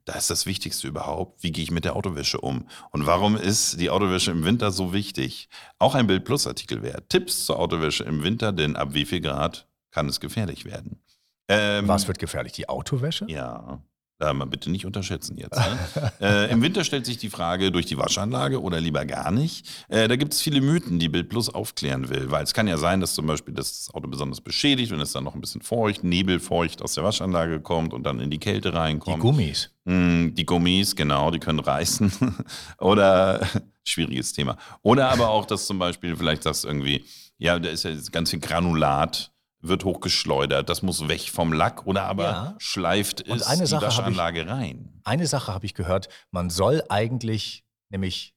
Da 0.05 0.15
ist 0.15 0.31
das 0.31 0.47
Wichtigste 0.47 0.89
überhaupt, 0.89 1.43
wie 1.43 1.53
gehe 1.53 1.63
ich 1.63 1.71
mit 1.71 1.85
der 1.85 1.95
Autowäsche 1.95 2.41
um? 2.41 2.69
Und 2.91 3.07
warum 3.07 3.37
ist 3.37 3.81
die 3.81 3.91
Autowäsche 3.91 4.33
im 4.33 4.45
Winter 4.45 4.73
so 4.73 4.93
wichtig? 4.93 5.49
Auch 5.79 5.95
ein 5.95 6.09
Bild 6.09 6.25
Plus 6.25 6.47
Artikel 6.47 6.83
wert. 6.83 7.09
Tipps 7.09 7.47
zur 7.47 7.59
Autowäsche 7.59 8.05
im 8.05 8.25
Winter, 8.25 8.53
denn 8.53 8.75
ab 8.75 8.95
wie 8.95 9.05
viel 9.05 9.21
Grad 9.21 9.69
kann 9.93 10.09
es 10.09 10.19
gefährlich 10.19 10.65
werden? 10.65 11.01
Ähm, 11.49 11.87
Was 11.87 12.09
wird 12.09 12.19
gefährlich? 12.19 12.53
Die 12.53 12.69
Autowäsche? 12.69 13.27
Ja. 13.29 13.83
Da 14.23 14.33
mal 14.33 14.45
bitte 14.45 14.71
nicht 14.71 14.87
unterschätzen 14.87 15.37
jetzt. 15.37 15.59
Ne? 15.59 16.13
äh, 16.21 16.53
Im 16.53 16.63
Winter 16.63 16.85
stellt 16.85 17.07
sich 17.07 17.19
die 17.19 17.29
Frage 17.29 17.73
durch 17.73 17.87
die 17.87 17.99
Waschanlage 17.99 18.63
oder 18.63 18.81
lieber 18.81 19.05
gar 19.05 19.33
nicht. 19.33 19.69
Äh, 19.89 20.07
da 20.07 20.15
gibt 20.15 20.33
es 20.33 20.41
viele 20.41 20.61
Mythen, 20.61 21.01
die 21.01 21.09
Bild 21.09 21.29
Plus 21.29 21.49
aufklären 21.49 22.09
will. 22.09 22.31
Weil 22.31 22.45
es 22.45 22.55
kann 22.55 22.69
ja 22.69 22.77
sein, 22.77 23.01
dass 23.01 23.15
zum 23.15 23.27
Beispiel 23.27 23.53
das 23.53 23.91
Auto 23.93 24.07
besonders 24.07 24.41
beschädigt 24.41 24.93
und 24.93 25.01
es 25.01 25.11
dann 25.11 25.25
noch 25.25 25.35
ein 25.35 25.41
bisschen 25.41 25.61
feucht, 25.61 26.05
nebelfeucht 26.05 26.83
aus 26.83 26.95
der 26.95 27.03
Waschanlage 27.03 27.61
kommt 27.61 27.93
und 27.93 28.05
dann 28.05 28.21
in 28.21 28.31
die 28.31 28.39
Kälte 28.39 28.73
reinkommt. 28.73 29.17
Die 29.17 29.21
Gummis. 29.21 29.71
Mm, 29.87 30.29
die 30.35 30.47
Gummis, 30.47 30.95
genau, 30.95 31.33
die 31.33 31.41
können 31.41 31.59
reißen. 31.59 32.13
oder, 32.79 33.45
schwieriges 33.85 34.33
Thema. 34.33 34.57
Oder 34.83 35.09
aber 35.09 35.31
auch, 35.31 35.47
dass 35.47 35.67
zum 35.67 35.81
Beispiel, 35.81 36.15
vielleicht 36.15 36.45
sagst 36.45 36.63
du 36.63 36.69
irgendwie, 36.69 37.05
ja, 37.39 37.59
da 37.59 37.71
ist 37.71 37.83
ja 37.83 37.91
ganz 38.13 38.31
viel 38.31 38.39
Granulat 38.39 39.33
wird 39.63 39.85
hochgeschleudert. 39.85 40.69
Das 40.69 40.83
muss 40.83 41.09
weg 41.09 41.31
vom 41.33 41.53
Lack 41.53 41.87
oder 41.87 42.05
aber 42.05 42.25
Ja. 42.25 42.55
schleift 42.59 43.29
Und 43.29 43.41
es 43.41 43.47
eine 43.47 43.63
die 43.63 43.67
Sache 43.69 43.87
ich- 43.87 43.97
Waschanlage 43.97 44.47
rein. 44.47 45.01
Eine 45.05 45.27
Sache 45.27 45.53
habe 45.55 45.65
ich 45.67 45.75
gehört, 45.75 46.09
man 46.31 46.51
soll 46.51 46.83
eigentlich 46.89 47.65
nämlich 47.89 48.35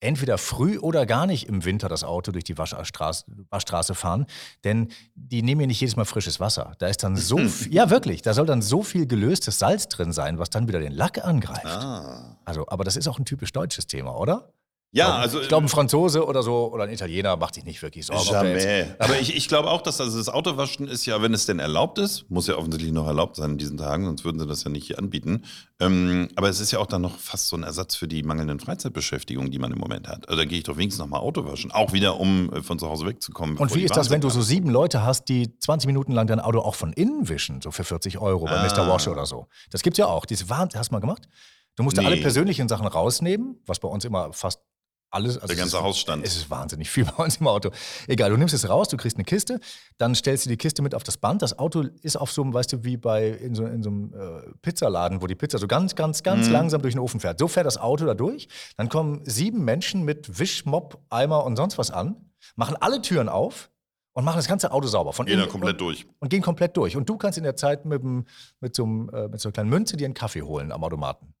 entweder 0.00 0.38
früh 0.38 0.78
oder 0.78 1.06
gar 1.06 1.26
nicht 1.26 1.48
im 1.48 1.64
Winter 1.64 1.88
das 1.88 2.04
Auto 2.04 2.30
durch 2.30 2.44
die 2.44 2.56
Waschstraße, 2.56 3.24
Waschstraße 3.50 3.96
fahren, 3.96 4.26
denn 4.62 4.92
die 5.16 5.42
nehmen 5.42 5.62
ja 5.62 5.66
nicht 5.66 5.80
jedes 5.80 5.96
Mal 5.96 6.04
frisches 6.04 6.38
Wasser. 6.38 6.74
Da 6.78 6.86
ist 6.86 7.02
dann 7.02 7.16
so 7.16 7.36
viel, 7.48 7.74
ja 7.74 7.90
wirklich, 7.90 8.22
da 8.22 8.32
soll 8.32 8.46
dann 8.46 8.62
so 8.62 8.84
viel 8.84 9.06
gelöstes 9.08 9.58
Salz 9.58 9.88
drin 9.88 10.12
sein, 10.12 10.38
was 10.38 10.50
dann 10.50 10.68
wieder 10.68 10.78
den 10.78 10.92
Lack 10.92 11.24
angreift. 11.24 11.66
Ah. 11.66 12.36
Also, 12.44 12.64
aber 12.68 12.84
das 12.84 12.96
ist 12.96 13.08
auch 13.08 13.18
ein 13.18 13.24
typisch 13.24 13.52
deutsches 13.52 13.88
Thema, 13.88 14.16
oder? 14.16 14.52
Ja, 14.90 15.16
also 15.16 15.40
ich 15.40 15.48
glaube, 15.48 15.66
ein 15.66 15.68
Franzose 15.68 16.24
oder 16.26 16.42
so 16.42 16.72
oder 16.72 16.84
ein 16.84 16.90
Italiener 16.90 17.36
macht 17.36 17.56
sich 17.56 17.64
nicht 17.64 17.82
wirklich 17.82 18.06
Sorgen. 18.06 18.24
Jamais. 18.24 18.86
Aber 18.98 19.20
ich, 19.20 19.36
ich 19.36 19.46
glaube 19.46 19.70
auch, 19.70 19.82
dass 19.82 20.00
also 20.00 20.16
das 20.16 20.30
Autowaschen 20.30 20.88
ist 20.88 21.04
ja, 21.04 21.20
wenn 21.20 21.34
es 21.34 21.44
denn 21.44 21.58
erlaubt 21.58 21.98
ist, 21.98 22.24
muss 22.30 22.46
ja 22.46 22.56
offensichtlich 22.56 22.92
noch 22.92 23.06
erlaubt 23.06 23.36
sein 23.36 23.50
in 23.52 23.58
diesen 23.58 23.76
Tagen, 23.76 24.06
sonst 24.06 24.24
würden 24.24 24.38
sie 24.38 24.46
das 24.46 24.64
ja 24.64 24.70
nicht 24.70 24.86
hier 24.86 24.98
anbieten. 24.98 25.44
Ähm, 25.78 26.28
aber 26.36 26.48
es 26.48 26.58
ist 26.60 26.70
ja 26.70 26.78
auch 26.78 26.86
dann 26.86 27.02
noch 27.02 27.18
fast 27.18 27.48
so 27.48 27.56
ein 27.56 27.64
Ersatz 27.64 27.96
für 27.96 28.08
die 28.08 28.22
mangelnden 28.22 28.60
Freizeitbeschäftigungen, 28.60 29.50
die 29.50 29.58
man 29.58 29.72
im 29.72 29.78
Moment 29.78 30.08
hat. 30.08 30.26
Also 30.26 30.40
da 30.40 30.46
gehe 30.46 30.56
ich 30.58 30.64
doch 30.64 30.78
wenigstens 30.78 31.00
noch 31.00 31.08
mal 31.08 31.18
Auto 31.18 31.44
waschen, 31.44 31.70
auch 31.70 31.92
wieder, 31.92 32.18
um 32.18 32.50
äh, 32.54 32.62
von 32.62 32.78
zu 32.78 32.88
Hause 32.88 33.04
wegzukommen. 33.04 33.58
Und 33.58 33.74
wie 33.74 33.82
ist 33.82 33.94
das, 33.94 34.08
wenn 34.08 34.22
du 34.22 34.30
so 34.30 34.40
sieben 34.40 34.70
Leute 34.70 35.04
hast, 35.04 35.28
die 35.28 35.58
20 35.58 35.86
Minuten 35.86 36.12
lang 36.12 36.26
dein 36.28 36.40
Auto 36.40 36.60
auch 36.60 36.74
von 36.74 36.94
innen 36.94 37.28
wischen, 37.28 37.60
so 37.60 37.70
für 37.72 37.84
40 37.84 38.18
Euro 38.18 38.46
bei 38.46 38.56
Mr. 38.66 38.78
Ah. 38.78 38.88
Wash 38.88 39.06
oder 39.08 39.26
so? 39.26 39.48
Das 39.70 39.82
gibt's 39.82 39.98
ja 39.98 40.06
auch. 40.06 40.24
Diese 40.24 40.48
Wahnsinn, 40.48 40.80
hast 40.80 40.90
du 40.90 40.94
mal 40.94 41.00
gemacht? 41.00 41.28
Du 41.76 41.82
musst 41.82 41.96
ja 41.98 42.02
Nee. 42.02 42.08
alle 42.08 42.16
persönlichen 42.22 42.68
Sachen 42.68 42.86
rausnehmen, 42.86 43.60
was 43.66 43.78
bei 43.80 43.88
uns 43.88 44.04
immer 44.06 44.32
fast 44.32 44.62
alles. 45.10 45.36
Also 45.36 45.46
Der 45.48 45.56
ganze 45.56 45.76
ist, 45.76 45.82
Hausstand. 45.82 46.24
Es 46.26 46.36
ist 46.36 46.50
wahnsinnig 46.50 46.90
viel 46.90 47.04
bei 47.16 47.24
uns 47.24 47.36
im 47.38 47.46
Auto. 47.48 47.70
Egal, 48.06 48.30
du 48.30 48.36
nimmst 48.36 48.54
es 48.54 48.68
raus, 48.68 48.88
du 48.88 48.96
kriegst 48.96 49.16
eine 49.16 49.24
Kiste, 49.24 49.60
dann 49.96 50.14
stellst 50.14 50.44
du 50.46 50.50
die 50.50 50.56
Kiste 50.56 50.82
mit 50.82 50.94
auf 50.94 51.02
das 51.02 51.16
Band. 51.16 51.42
Das 51.42 51.58
Auto 51.58 51.84
ist 52.02 52.16
auf 52.16 52.30
so 52.32 52.42
einem, 52.42 52.52
weißt 52.54 52.72
du, 52.72 52.84
wie 52.84 52.96
bei 52.96 53.28
in 53.28 53.54
so, 53.54 53.64
in 53.64 53.82
so 53.82 53.90
einem 53.90 54.12
äh, 54.14 54.50
Pizzaladen, 54.62 55.22
wo 55.22 55.26
die 55.26 55.34
Pizza 55.34 55.58
so 55.58 55.66
ganz, 55.66 55.94
ganz, 55.94 56.22
ganz 56.22 56.46
Mhm. 56.46 56.52
langsam 56.52 56.82
durch 56.82 56.94
den 56.94 57.00
Ofen 57.00 57.20
fährt. 57.20 57.38
So 57.38 57.48
fährt 57.48 57.66
das 57.66 57.78
Auto 57.78 58.04
da 58.06 58.14
durch. 58.14 58.48
Dann 58.76 58.88
kommen 58.88 59.22
sieben 59.24 59.64
Menschen 59.64 60.02
mit 60.04 60.38
Wischmopp, 60.38 61.00
Eimer 61.10 61.44
und 61.44 61.56
sonst 61.56 61.78
was 61.78 61.90
an, 61.90 62.30
machen 62.56 62.76
alle 62.80 63.00
Türen 63.02 63.28
auf 63.28 63.70
und 64.12 64.24
machen 64.24 64.36
das 64.38 64.48
ganze 64.48 64.72
Auto 64.72 64.88
sauber. 64.88 65.12
Von 65.12 65.26
Jeder 65.26 65.42
innen 65.42 65.50
komplett 65.50 65.74
und, 65.74 65.80
durch. 65.80 66.06
Und 66.18 66.28
gehen 66.28 66.42
komplett 66.42 66.76
durch. 66.76 66.96
Und 66.96 67.08
du 67.08 67.16
kannst 67.16 67.38
in 67.38 67.44
der 67.44 67.54
Zeit 67.56 67.84
mit, 67.84 68.02
mit, 68.02 68.74
so, 68.74 68.84
einem, 68.84 69.08
äh, 69.10 69.28
mit 69.28 69.40
so 69.40 69.48
einer 69.48 69.52
kleinen 69.52 69.70
Münze 69.70 69.96
dir 69.96 70.06
einen 70.06 70.14
Kaffee 70.14 70.42
holen 70.42 70.72
am 70.72 70.82
Automaten. 70.82 71.34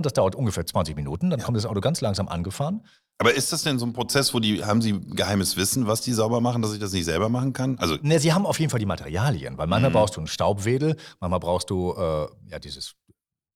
Und 0.00 0.06
das 0.06 0.14
dauert 0.14 0.34
ungefähr 0.34 0.64
20 0.64 0.96
Minuten. 0.96 1.28
Dann 1.28 1.42
kommt 1.42 1.58
das 1.58 1.66
Auto 1.66 1.82
ganz 1.82 2.00
langsam 2.00 2.26
angefahren. 2.26 2.86
Aber 3.18 3.34
ist 3.34 3.52
das 3.52 3.64
denn 3.64 3.78
so 3.78 3.84
ein 3.84 3.92
Prozess, 3.92 4.32
wo 4.32 4.40
die, 4.40 4.64
haben 4.64 4.80
sie 4.80 4.98
geheimes 4.98 5.58
Wissen, 5.58 5.86
was 5.86 6.00
die 6.00 6.14
sauber 6.14 6.40
machen, 6.40 6.62
dass 6.62 6.72
ich 6.72 6.78
das 6.78 6.92
nicht 6.94 7.04
selber 7.04 7.28
machen 7.28 7.52
kann? 7.52 7.76
Also, 7.78 7.96
Ne, 8.00 8.18
sie 8.18 8.32
haben 8.32 8.46
auf 8.46 8.58
jeden 8.58 8.70
Fall 8.70 8.80
die 8.80 8.86
Materialien, 8.86 9.58
weil 9.58 9.66
manchmal 9.66 9.90
Mhm. 9.90 9.94
brauchst 9.94 10.16
du 10.16 10.20
einen 10.20 10.26
Staubwedel, 10.26 10.96
manchmal 11.20 11.40
brauchst 11.40 11.68
du 11.68 11.92
äh, 11.92 12.28
ja 12.50 12.58
dieses 12.58 12.94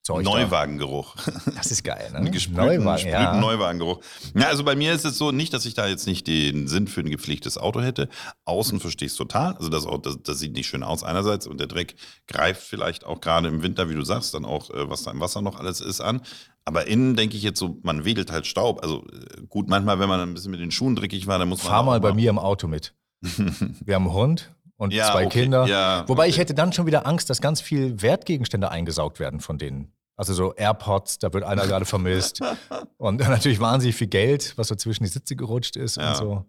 Zeug. 0.05 0.25
da. 0.25 0.31
Neuwagengeruch. 0.33 1.17
Das 1.57 1.71
ist 1.71 1.83
geil, 1.83 2.11
ne? 2.13 2.31
Gesprühten, 2.31 2.59
Neuwagen, 2.59 3.05
gesprühten 3.05 3.41
Neuwagengeruch. 3.41 4.01
Ja, 4.35 4.49
also 4.49 4.63
bei 4.63 4.77
mir 4.77 4.93
ist 4.93 5.05
es 5.07 5.17
so, 5.17 5.33
nicht, 5.33 5.55
dass 5.55 5.65
ich 5.65 5.73
da 5.73 5.87
jetzt 5.87 6.07
nicht 6.07 6.27
den 6.27 6.69
Sinn 6.69 6.89
für 6.89 7.01
ein 7.01 7.11
gepflegtes 7.11 7.57
Auto 7.57 7.81
hätte. 7.81 8.11
Außen 8.45 8.81
verstehe 8.81 9.07
ich 9.07 9.13
es 9.13 9.19
total. 9.19 9.55
Also 9.55 9.71
das, 9.71 9.87
Auto, 9.87 10.11
das, 10.11 10.23
das 10.23 10.39
sieht 10.39 10.53
nicht 10.53 10.67
schön 10.67 10.83
aus 10.83 11.05
einerseits 11.05 11.47
und 11.47 11.59
der 11.59 11.69
Dreck 11.69 11.95
greift 12.27 12.63
vielleicht 12.63 13.05
auch 13.05 13.23
gerade 13.23 13.49
im 13.49 13.63
Winter, 13.63 13.89
wie 13.89 13.95
du 13.95 14.03
sagst, 14.03 14.35
dann 14.35 14.45
auch, 14.45 14.69
äh, 14.71 14.91
was 14.91 15.05
da 15.05 15.11
im 15.11 15.21
Wasser 15.21 15.41
noch 15.41 15.59
alles 15.59 15.81
ist, 15.81 16.03
an. 16.03 16.21
Aber 16.67 16.87
innen 16.87 17.17
denke 17.17 17.37
ich 17.37 17.43
jetzt 17.43 17.59
so, 17.59 17.79
man 17.83 18.05
wedelt 18.05 18.31
halt 18.31 18.47
Staub. 18.47 18.83
Also 18.83 19.07
äh, 19.07 19.43
gut, 19.49 19.69
manchmal, 19.71 20.01
wenn 20.01 20.09
man 20.09 20.21
ein 20.21 20.35
bisschen 20.35 20.51
mit 20.51 20.61
den 20.61 20.71
Schuhen 20.71 20.97
dreckig 20.97 21.27
war, 21.27 21.39
dann 21.39 21.49
muss 21.49 21.63
man. 21.63 21.73
Fahr 21.73 21.83
mal 21.83 22.01
bei 22.01 22.13
mir 22.13 22.29
im 22.29 22.39
Auto 22.39 22.69
mit. 22.69 22.95
Wir 23.23 23.95
haben 23.95 24.05
einen 24.05 24.13
Hund 24.13 24.55
und 24.77 24.93
Ja, 24.93 25.11
zwei 25.13 25.27
okay, 25.27 25.43
Kinder. 25.43 25.67
ja, 25.67 26.05
Wobei 26.09 26.27
ich 26.29 26.35
okay. 26.35 26.43
hätte 26.43 26.55
dann 26.55 26.73
schon 26.73 26.87
wieder 26.87 27.07
Angst, 27.07 27.31
dass 27.31 27.41
ganz 27.41 27.61
viel 27.61 28.01
Wertgegenstände 28.03 28.71
eingesaugt 28.71 29.21
werden 29.21 29.41
von 29.41 29.59
denen. 29.59 29.93
Also 30.17 30.33
so 30.33 30.55
AirPods, 30.55 31.19
da 31.19 31.33
wird 31.33 31.43
einer 31.45 31.67
gerade 31.67 31.85
vermisst. 31.85 32.41
Und 32.99 33.19
natürlich 33.21 33.59
wahnsinnig 33.61 33.97
viel 33.97 34.07
Geld, 34.07 34.53
was 34.57 34.69
so 34.69 34.75
zwischen 34.77 35.03
die 35.05 35.11
Sitze 35.11 35.35
gerutscht 35.37 35.77
ist 35.77 35.97
Ja. 35.97 36.11
und 36.11 36.17
so. 36.17 36.45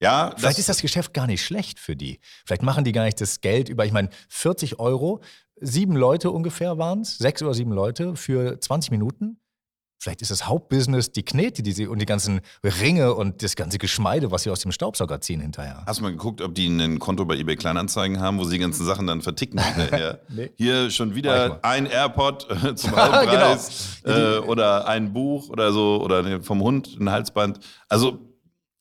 Ja, 0.00 0.34
Vielleicht 0.36 0.58
ist 0.58 0.68
das 0.68 0.82
Geschäft 0.82 1.14
gar 1.14 1.26
nicht 1.28 1.44
schlecht 1.44 1.78
für 1.78 1.94
die. 1.96 2.18
Vielleicht 2.44 2.62
machen 2.62 2.82
die 2.84 2.90
gar 2.92 3.04
nicht 3.04 3.20
das 3.20 3.40
Geld 3.40 3.68
über, 3.68 3.86
ich 3.86 3.92
meine, 3.92 4.10
40 4.28 4.80
Euro, 4.80 5.20
sieben 5.60 5.94
Leute 5.96 6.30
ungefähr 6.32 6.76
waren 6.78 7.02
es, 7.02 7.16
sechs 7.16 7.40
oder 7.42 7.54
sieben 7.54 7.70
Leute 7.72 8.16
für 8.16 8.58
20 8.60 8.90
Minuten. 8.90 9.38
Vielleicht 10.04 10.20
ist 10.20 10.30
das 10.30 10.46
Hauptbusiness 10.46 11.12
die 11.12 11.22
Knete 11.22 11.62
die 11.62 11.72
sie, 11.72 11.86
und 11.86 11.98
die 11.98 12.04
ganzen 12.04 12.42
Ringe 12.62 13.14
und 13.14 13.42
das 13.42 13.56
ganze 13.56 13.78
Geschmeide, 13.78 14.30
was 14.30 14.42
sie 14.42 14.50
aus 14.50 14.60
dem 14.60 14.70
Staubsauger 14.70 15.22
ziehen 15.22 15.40
hinterher. 15.40 15.82
Hast 15.86 16.00
du 16.00 16.02
mal 16.02 16.10
geguckt, 16.10 16.42
ob 16.42 16.54
die 16.54 16.66
ein 16.66 16.98
Konto 16.98 17.24
bei 17.24 17.36
eBay 17.38 17.56
Kleinanzeigen 17.56 18.20
haben, 18.20 18.38
wo 18.38 18.44
sie 18.44 18.56
die 18.56 18.58
ganzen 18.58 18.84
Sachen 18.84 19.06
dann 19.06 19.22
verticken 19.22 19.58
hinterher? 19.64 20.20
Nee. 20.28 20.50
Hier 20.56 20.90
schon 20.90 21.14
wieder 21.14 21.58
ein 21.64 21.86
AirPod 21.86 22.50
äh, 22.50 22.74
zum 22.76 22.94
Halbpreis 22.94 24.02
Genau. 24.04 24.18
äh, 24.18 24.38
oder 24.40 24.86
ein 24.86 25.14
Buch 25.14 25.48
oder 25.48 25.72
so 25.72 26.02
oder 26.04 26.42
vom 26.42 26.60
Hund 26.60 26.98
ein 27.00 27.10
Halsband. 27.10 27.60
Also 27.88 28.18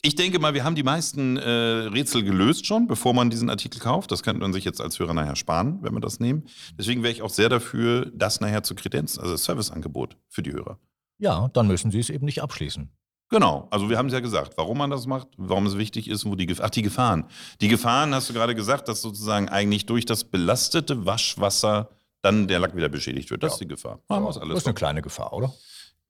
ich 0.02 0.16
denke 0.16 0.40
mal, 0.40 0.54
wir 0.54 0.66
haben 0.66 0.76
die 0.76 0.84
meisten 0.84 1.38
äh, 1.38 1.50
Rätsel 1.50 2.24
gelöst 2.24 2.68
schon, 2.68 2.88
bevor 2.88 3.14
man 3.14 3.30
diesen 3.30 3.50
Artikel 3.50 3.80
kauft. 3.80 4.12
Das 4.12 4.24
könnte 4.24 4.42
man 4.42 4.52
sich 4.52 4.66
jetzt 4.66 4.82
als 4.82 5.00
Hörer 5.00 5.14
nachher 5.14 5.38
sparen, 5.38 5.80
wenn 5.84 5.94
wir 5.94 6.02
das 6.02 6.20
nehmen. 6.20 6.44
Deswegen 6.78 7.02
wäre 7.02 7.14
ich 7.14 7.22
auch 7.22 7.30
sehr 7.30 7.48
dafür, 7.48 8.12
das 8.14 8.42
nachher 8.42 8.64
zu 8.64 8.76
kredenzen, 8.76 9.22
also 9.24 9.38
Serviceangebot 9.38 10.18
für 10.28 10.44
die 10.44 10.52
Hörer. 10.52 10.78
Ja, 11.24 11.48
dann 11.54 11.68
müssen 11.68 11.90
sie 11.90 12.00
es 12.00 12.10
eben 12.10 12.26
nicht 12.26 12.44
abschließen. 12.44 12.92
Genau, 13.30 13.68
also 13.72 13.90
wir 13.90 13.98
haben 13.98 14.08
es 14.08 14.14
ja 14.14 14.20
gesagt, 14.20 14.58
warum 14.58 14.78
man 14.78 14.90
das 14.90 15.08
macht, 15.08 15.30
warum 15.38 15.66
es 15.66 15.78
wichtig 15.78 16.10
ist, 16.10 16.26
wo 16.26 16.36
die 16.36 16.46
Gefahren. 16.46 16.66
Ach, 16.68 16.70
die 16.72 16.82
Gefahren. 16.82 17.26
Die 17.62 17.70
Gefahren 17.70 18.14
hast 18.14 18.30
du 18.30 18.34
gerade 18.34 18.54
gesagt, 18.56 18.90
dass 18.90 19.02
sozusagen 19.02 19.48
eigentlich 19.48 19.86
durch 19.86 20.06
das 20.06 20.26
belastete 20.26 21.06
Waschwasser 21.06 21.90
dann 22.22 22.48
der 22.50 22.60
Lack 22.60 22.76
wieder 22.76 22.90
beschädigt 22.90 23.32
wird. 23.32 23.42
Das 23.42 23.52
Ja. 23.52 23.54
ist 23.56 23.60
die 23.62 23.68
Gefahr. 23.70 24.00
Es 24.10 24.36
das 24.40 24.58
ist 24.58 24.68
eine 24.68 24.74
kleine 24.74 25.02
Gefahr, 25.02 25.32
oder? 25.34 25.52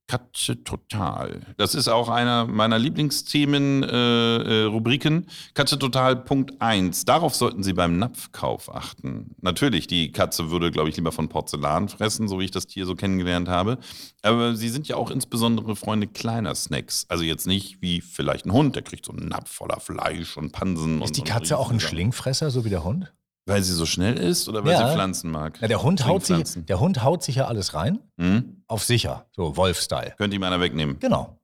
Katze 0.07 0.63
Total. 0.63 1.41
Das 1.57 1.75
ist 1.75 1.87
auch 1.87 2.09
einer 2.09 2.45
meiner 2.45 2.77
Lieblingsthemen, 2.77 3.83
äh, 3.83 4.37
äh, 4.37 4.63
Rubriken. 4.65 5.27
Katze 5.53 5.79
Total 5.79 6.15
Punkt 6.15 6.61
1. 6.61 7.05
Darauf 7.05 7.33
sollten 7.35 7.63
Sie 7.63 7.73
beim 7.73 7.97
Napfkauf 7.97 8.73
achten. 8.73 9.35
Natürlich, 9.41 9.87
die 9.87 10.11
Katze 10.11 10.51
würde, 10.51 10.71
glaube 10.71 10.89
ich, 10.89 10.97
lieber 10.97 11.11
von 11.11 11.29
Porzellan 11.29 11.87
fressen, 11.89 12.27
so 12.27 12.39
wie 12.39 12.45
ich 12.45 12.51
das 12.51 12.67
Tier 12.67 12.85
so 12.85 12.95
kennengelernt 12.95 13.47
habe. 13.47 13.77
Aber 14.21 14.55
sie 14.55 14.69
sind 14.69 14.87
ja 14.87 14.97
auch 14.97 15.09
insbesondere 15.09 15.75
Freunde 15.75 16.07
kleiner 16.07 16.53
Snacks. 16.53 17.05
Also 17.07 17.23
jetzt 17.23 17.47
nicht 17.47 17.81
wie 17.81 18.01
vielleicht 18.01 18.45
ein 18.45 18.51
Hund, 18.51 18.75
der 18.75 18.83
kriegt 18.83 19.05
so 19.05 19.13
einen 19.13 19.29
Napf 19.29 19.51
voller 19.51 19.79
Fleisch 19.79 20.37
und 20.37 20.51
Pansen. 20.51 20.97
und 20.97 21.05
Ist 21.05 21.15
die 21.17 21.21
und 21.21 21.27
Katze 21.27 21.57
auch 21.57 21.71
ein. 21.71 21.79
Schlingfresser, 21.79 22.51
so 22.51 22.65
wie 22.65 22.69
der 22.69 22.83
Hund? 22.83 23.13
Weil 23.45 23.61
sie 23.61 23.73
so 23.73 23.85
schnell 23.85 24.17
ist 24.17 24.47
oder 24.47 24.63
weil 24.63 24.71
Ja. 24.71 24.87
sie 24.87 24.93
Pflanzen 24.93 25.29
mag? 25.29 25.59
Ja, 25.61 25.67
der, 25.67 25.83
Hund 25.83 26.05
haut 26.07 26.25
sich, 26.25 26.43
der 26.65 26.79
Hund 26.79 27.03
haut 27.03 27.23
sich 27.23 27.35
ja 27.35 27.47
alles 27.47 27.73
rein, 27.73 27.99
Hm? 28.17 28.63
auf 28.67 28.83
sicher, 28.85 29.25
so 29.31 29.57
Wolf-Style. 29.57 30.13
Könnte 30.17 30.35
ihm 30.35 30.43
einer 30.43 30.61
wegnehmen. 30.61 30.97
Genau. 30.99 31.37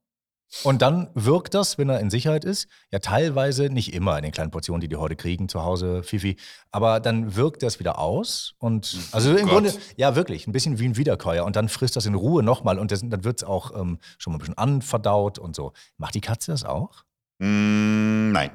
Und 0.63 0.81
dann 0.81 1.09
wirkt 1.13 1.53
das, 1.53 1.77
wenn 1.77 1.89
er 1.89 1.99
in 1.99 2.09
Sicherheit 2.09 2.43
ist, 2.43 2.67
ja 2.89 2.97
teilweise, 2.97 3.69
nicht 3.69 3.93
immer 3.93 4.17
in 4.17 4.23
den 4.23 4.31
kleinen 4.31 4.49
Portionen, 4.49 4.81
die 4.81 4.87
die 4.87 4.95
heute 4.95 5.15
kriegen 5.15 5.47
zu 5.47 5.61
Hause, 5.63 6.01
Fifi, 6.01 6.37
aber 6.71 6.99
dann 6.99 7.35
wirkt 7.35 7.61
das 7.61 7.79
wieder 7.79 7.99
aus 7.99 8.55
und 8.57 8.97
also 9.11 9.29
im 9.35 9.45
Gott. 9.45 9.49
Grunde, 9.65 9.73
ja 9.95 10.15
wirklich, 10.15 10.47
ein 10.47 10.51
bisschen 10.51 10.79
wie 10.79 10.85
ein 10.87 10.97
Wiederkäuer 10.97 11.45
und 11.45 11.55
dann 11.55 11.69
frisst 11.69 11.97
das 11.97 12.07
in 12.07 12.15
Ruhe 12.15 12.41
nochmal 12.41 12.79
und 12.79 12.91
das, 12.91 13.01
dann 13.03 13.23
wird 13.23 13.41
es 13.41 13.47
auch 13.47 13.79
ähm, 13.79 13.99
schon 14.17 14.31
mal 14.33 14.37
ein 14.37 14.39
bisschen 14.39 14.57
anverdaut 14.57 15.37
und 15.37 15.55
so. 15.55 15.73
Macht 15.97 16.15
die 16.15 16.21
Katze 16.21 16.51
das 16.51 16.63
auch? 16.65 17.03
Mm, 17.39 18.31
nein. 18.31 18.49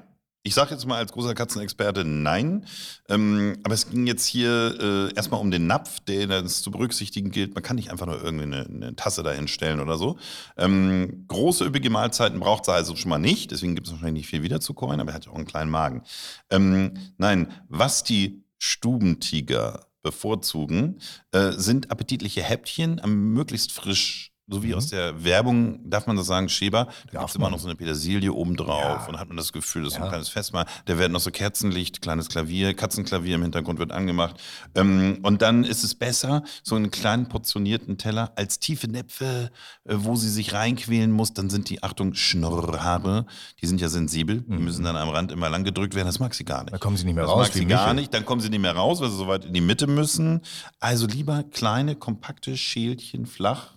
Ich 0.46 0.52
sage 0.52 0.72
jetzt 0.72 0.86
mal 0.86 0.98
als 0.98 1.10
großer 1.12 1.34
Katzenexperte 1.34 2.04
nein. 2.04 2.66
Ähm, 3.08 3.56
aber 3.64 3.72
es 3.72 3.88
ging 3.88 4.06
jetzt 4.06 4.26
hier 4.26 4.76
äh, 4.78 5.14
erstmal 5.14 5.40
um 5.40 5.50
den 5.50 5.66
Napf, 5.66 6.00
der 6.00 6.26
das 6.26 6.60
zu 6.60 6.70
berücksichtigen 6.70 7.30
gilt. 7.30 7.54
Man 7.54 7.62
kann 7.62 7.76
nicht 7.76 7.90
einfach 7.90 8.04
nur 8.04 8.22
irgendwie 8.22 8.44
eine, 8.44 8.66
eine 8.66 8.94
Tasse 8.94 9.22
dahin 9.22 9.48
stellen 9.48 9.80
oder 9.80 9.96
so. 9.96 10.18
Ähm, 10.58 11.24
große, 11.28 11.64
üppige 11.64 11.88
Mahlzeiten 11.88 12.40
braucht 12.40 12.64
es 12.64 12.68
also 12.68 12.94
schon 12.94 13.08
mal 13.08 13.18
nicht. 13.18 13.52
Deswegen 13.52 13.74
gibt 13.74 13.86
es 13.86 13.94
wahrscheinlich 13.94 14.24
nicht 14.24 14.30
viel 14.30 14.42
wiederzukäuen, 14.42 15.00
aber 15.00 15.12
er 15.12 15.14
hat 15.14 15.24
ja 15.24 15.32
auch 15.32 15.36
einen 15.36 15.46
kleinen 15.46 15.70
Magen. 15.70 16.02
Ähm, 16.50 16.92
nein, 17.16 17.50
was 17.70 18.04
die 18.04 18.44
Stubentiger 18.58 19.86
bevorzugen, 20.02 21.00
äh, 21.32 21.52
sind 21.52 21.90
appetitliche 21.90 22.42
Häppchen, 22.42 23.00
möglichst 23.06 23.72
frisch 23.72 24.33
so 24.46 24.62
wie 24.62 24.68
Mhm. 24.68 24.74
aus 24.74 24.88
der 24.88 25.24
Werbung, 25.24 25.80
darf 25.88 26.06
man 26.06 26.16
das 26.16 26.26
sagen, 26.26 26.48
Schäber, 26.50 26.88
da 27.10 27.18
gibt 27.20 27.30
es 27.30 27.36
immer 27.36 27.48
noch 27.48 27.58
so 27.58 27.66
eine 27.66 27.76
Petersilie 27.76 28.30
obendrauf 28.32 28.82
Ja. 29.02 29.06
und 29.08 29.18
hat 29.18 29.28
man 29.28 29.36
das 29.38 29.52
Gefühl, 29.52 29.82
das 29.84 29.92
ist 29.92 29.94
so 29.94 30.00
ein 30.00 30.04
Ja. 30.04 30.10
kleines 30.10 30.28
Festmahl. 30.28 30.66
Da 30.84 30.98
werden 30.98 31.12
noch 31.12 31.20
so 31.20 31.30
Kerzenlicht, 31.30 32.02
kleines 32.02 32.28
Klavier, 32.28 32.74
Katzenklavier 32.74 33.36
im 33.36 33.42
Hintergrund 33.42 33.78
wird 33.78 33.90
angemacht. 33.92 34.36
Ähm, 34.74 35.20
und 35.22 35.40
dann 35.40 35.64
ist 35.64 35.82
es 35.82 35.94
besser, 35.94 36.42
so 36.62 36.74
einen 36.76 36.90
kleinen 36.90 37.28
portionierten 37.28 37.96
Teller 37.96 38.32
als 38.36 38.58
tiefe 38.58 38.86
Näpfe, 38.88 39.50
äh, 39.84 39.94
wo 39.96 40.16
sie 40.16 40.28
sich 40.28 40.52
reinquälen 40.52 41.10
muss. 41.10 41.32
Dann 41.32 41.48
sind 41.48 41.70
die, 41.70 41.82
Achtung, 41.82 42.12
Schnorrhaare, 42.14 43.26
die 43.62 43.66
sind 43.66 43.80
ja 43.80 43.88
sensibel, 43.88 44.42
die 44.42 44.58
müssen 44.58 44.84
dann 44.84 44.96
am 44.96 45.08
Rand 45.08 45.32
immer 45.32 45.48
lang 45.48 45.64
gedrückt 45.64 45.94
werden. 45.94 46.06
Das 46.06 46.18
mag 46.18 46.34
sie 46.34 46.44
gar 46.44 46.64
nicht. 46.64 46.72
Mhm. 46.72 46.74
Da 46.74 46.78
kommen 46.78 46.96
sie 46.96 47.04
nicht 47.06 47.14
mehr 47.14 47.24
Das 47.24 47.32
raus. 47.32 47.46
mag 47.48 47.52
sie 47.54 47.64
gar 47.64 47.82
Michel. 47.84 47.94
nicht. 47.94 48.12
Dann 48.14 48.24
kommen 48.24 48.40
sie 48.42 48.50
nicht 48.50 48.60
mehr 48.60 48.76
raus, 48.76 49.00
weil 49.00 49.10
sie 49.10 49.16
so 49.16 49.26
weit 49.26 49.44
in 49.46 49.54
die 49.54 49.60
Mitte 49.62 49.86
müssen. 49.86 50.42
Also 50.80 51.06
lieber 51.06 51.44
kleine, 51.44 51.96
kompakte 51.96 52.56
Schälchen, 52.56 53.26
flach. 53.26 53.74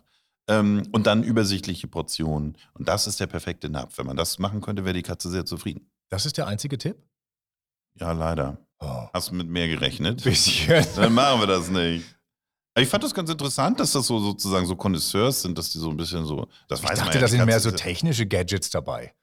Ähm, 0.49 0.87
und 0.91 1.07
dann 1.07 1.23
übersichtliche 1.23 1.87
Portionen. 1.87 2.57
Und 2.73 2.87
das 2.87 3.07
ist 3.07 3.19
der 3.19 3.27
perfekte 3.27 3.69
Napf. 3.69 3.97
Wenn 3.97 4.05
man 4.05 4.17
das 4.17 4.39
machen 4.39 4.61
könnte, 4.61 4.85
wäre 4.85 4.93
die 4.93 5.03
Katze 5.03 5.29
sehr 5.29 5.45
zufrieden. 5.45 5.91
Das 6.09 6.25
ist 6.25 6.37
der 6.37 6.47
einzige 6.47 6.77
Tipp? 6.77 6.97
Ja, 7.99 8.11
leider. 8.13 8.57
Oh. 8.79 9.07
Hast 9.13 9.31
du 9.31 9.35
mit 9.35 9.47
mehr 9.47 9.67
gerechnet? 9.67 10.23
Bisschen. 10.23 10.85
Dann 10.95 11.13
machen 11.13 11.41
wir 11.41 11.47
das 11.47 11.69
nicht. 11.69 12.05
Ich 12.77 12.87
fand 12.87 13.03
das 13.03 13.13
ganz 13.13 13.29
interessant, 13.29 13.79
dass 13.79 13.91
das 13.91 14.05
so 14.05 14.19
sozusagen 14.19 14.65
so 14.67 14.75
Connoisseurs 14.75 15.41
sind, 15.41 15.57
dass 15.57 15.71
die 15.71 15.79
so 15.79 15.89
ein 15.89 15.97
bisschen 15.97 16.25
so. 16.25 16.47
Das 16.67 16.79
Ich 16.79 16.87
weiß 16.87 16.99
dachte, 16.99 17.15
ja, 17.15 17.21
da 17.21 17.27
sind 17.27 17.43
mehr 17.43 17.59
so 17.59 17.71
technische 17.71 18.27
Gadgets 18.27 18.69
dabei. 18.69 19.15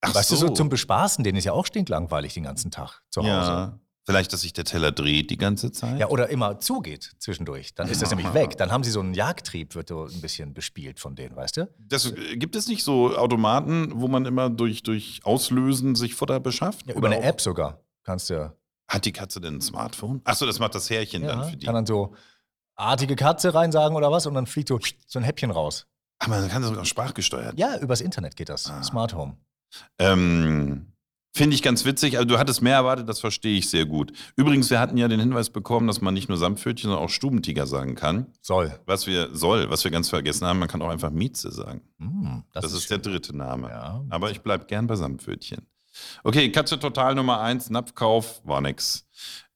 Ach 0.00 0.14
weißt 0.14 0.30
du, 0.30 0.36
so 0.36 0.48
zum 0.48 0.70
Bespaßen, 0.70 1.22
denen 1.22 1.36
ist 1.36 1.44
ja 1.44 1.52
auch 1.52 1.66
stinklangweilig 1.66 2.32
den 2.34 2.44
ganzen 2.44 2.70
Tag 2.70 3.02
zu 3.10 3.20
Hause. 3.20 3.28
Ja. 3.30 3.78
Vielleicht, 4.04 4.32
dass 4.32 4.40
sich 4.40 4.52
der 4.52 4.64
Teller 4.64 4.90
dreht 4.90 5.30
die 5.30 5.36
ganze 5.36 5.70
Zeit. 5.70 5.98
Ja, 6.00 6.08
oder 6.08 6.28
immer 6.28 6.58
zugeht 6.58 7.12
zwischendurch. 7.18 7.74
Dann 7.74 7.88
ist 7.88 8.02
das 8.02 8.10
nämlich 8.10 8.34
weg. 8.34 8.56
Dann 8.56 8.72
haben 8.72 8.82
sie 8.82 8.90
so 8.90 8.98
einen 8.98 9.14
Jagdtrieb, 9.14 9.76
wird 9.76 9.88
so 9.88 10.06
ein 10.06 10.20
bisschen 10.20 10.54
bespielt 10.54 10.98
von 10.98 11.14
denen, 11.14 11.36
weißt 11.36 11.56
du? 11.58 11.68
Das, 11.78 12.06
äh, 12.10 12.36
gibt 12.36 12.56
es 12.56 12.66
nicht 12.66 12.82
so 12.82 13.16
Automaten, 13.16 13.92
wo 13.94 14.08
man 14.08 14.26
immer 14.26 14.50
durch, 14.50 14.82
durch 14.82 15.20
Auslösen 15.22 15.94
sich 15.94 16.16
Futter 16.16 16.40
beschafft? 16.40 16.86
Ja, 16.86 16.94
über 16.94 17.06
Oder 17.06 17.16
eine 17.16 17.24
App 17.24 17.40
sogar. 17.40 17.80
Kannst 18.02 18.28
du. 18.30 18.52
Hat 18.88 19.04
die 19.04 19.12
Katze 19.12 19.40
denn 19.40 19.56
ein 19.58 19.60
Smartphone? 19.60 20.20
Achso, 20.24 20.46
das 20.46 20.58
macht 20.58 20.74
das 20.74 20.90
Härchen 20.90 21.22
dann 21.22 21.38
Ja, 21.38 21.44
für 21.44 21.56
die. 21.56 21.64
kann 21.64 21.74
dann 21.76 21.86
so 21.86 22.14
artige 22.74 23.14
Katze 23.14 23.54
reinsagen 23.54 23.96
oder 23.96 24.10
was 24.10 24.26
und 24.26 24.34
dann 24.34 24.46
fliegt 24.46 24.68
so, 24.68 24.80
so 25.06 25.18
ein 25.20 25.24
Häppchen 25.24 25.50
raus. 25.52 25.86
Aber 26.18 26.40
man 26.40 26.48
kann 26.48 26.62
das 26.62 26.70
sogar 26.70 26.84
sprachgesteuert. 26.84 27.56
Ja, 27.58 27.78
übers 27.78 28.00
Internet 28.00 28.34
geht 28.36 28.48
das. 28.48 28.68
Ah. 28.68 28.82
Smart 28.82 29.14
Home. 29.14 29.36
Ähm, 29.98 30.91
Finde 31.34 31.54
ich 31.54 31.62
ganz 31.62 31.86
witzig. 31.86 32.16
Also 32.18 32.26
du 32.28 32.38
hattest 32.38 32.60
mehr 32.60 32.74
erwartet, 32.74 33.08
das 33.08 33.18
verstehe 33.18 33.56
ich 33.56 33.70
sehr 33.70 33.86
gut. 33.86 34.12
Übrigens, 34.36 34.68
wir 34.68 34.78
hatten 34.78 34.98
ja 34.98 35.08
den 35.08 35.18
Hinweis 35.18 35.48
bekommen, 35.48 35.86
dass 35.86 36.02
man 36.02 36.12
nicht 36.12 36.28
nur 36.28 36.36
Samtpfötchen, 36.36 36.90
sondern 36.90 37.04
auch 37.04 37.10
Stubentiger 37.10 37.66
sagen 37.66 37.94
kann. 37.94 38.26
Soll. 38.42 38.78
Was 38.84 39.06
wir 39.06 39.34
soll, 39.34 39.70
was 39.70 39.82
wir 39.82 39.90
ganz 39.90 40.10
vergessen 40.10 40.46
haben, 40.46 40.58
man 40.58 40.68
kann 40.68 40.82
auch 40.82 40.90
einfach 40.90 41.10
Mieze 41.10 41.50
sagen. 41.50 41.80
Hm, 41.98 42.44
Das, 42.52 42.72
ist 42.72 42.90
der 42.90 42.98
dritte 42.98 43.34
Name. 43.34 43.70
Ja. 43.70 44.04
Aber 44.10 44.30
ich 44.30 44.42
bleib 44.42 44.68
gern 44.68 44.86
bei 44.86 44.94
Samtpfötchen. 44.94 45.66
Okay, 46.22 46.50
Katze 46.52 46.78
total 46.78 47.14
Nummer 47.14 47.40
eins, 47.40 47.70
Napfkauf, 47.70 48.40
war 48.44 48.60
nix. 48.60 49.06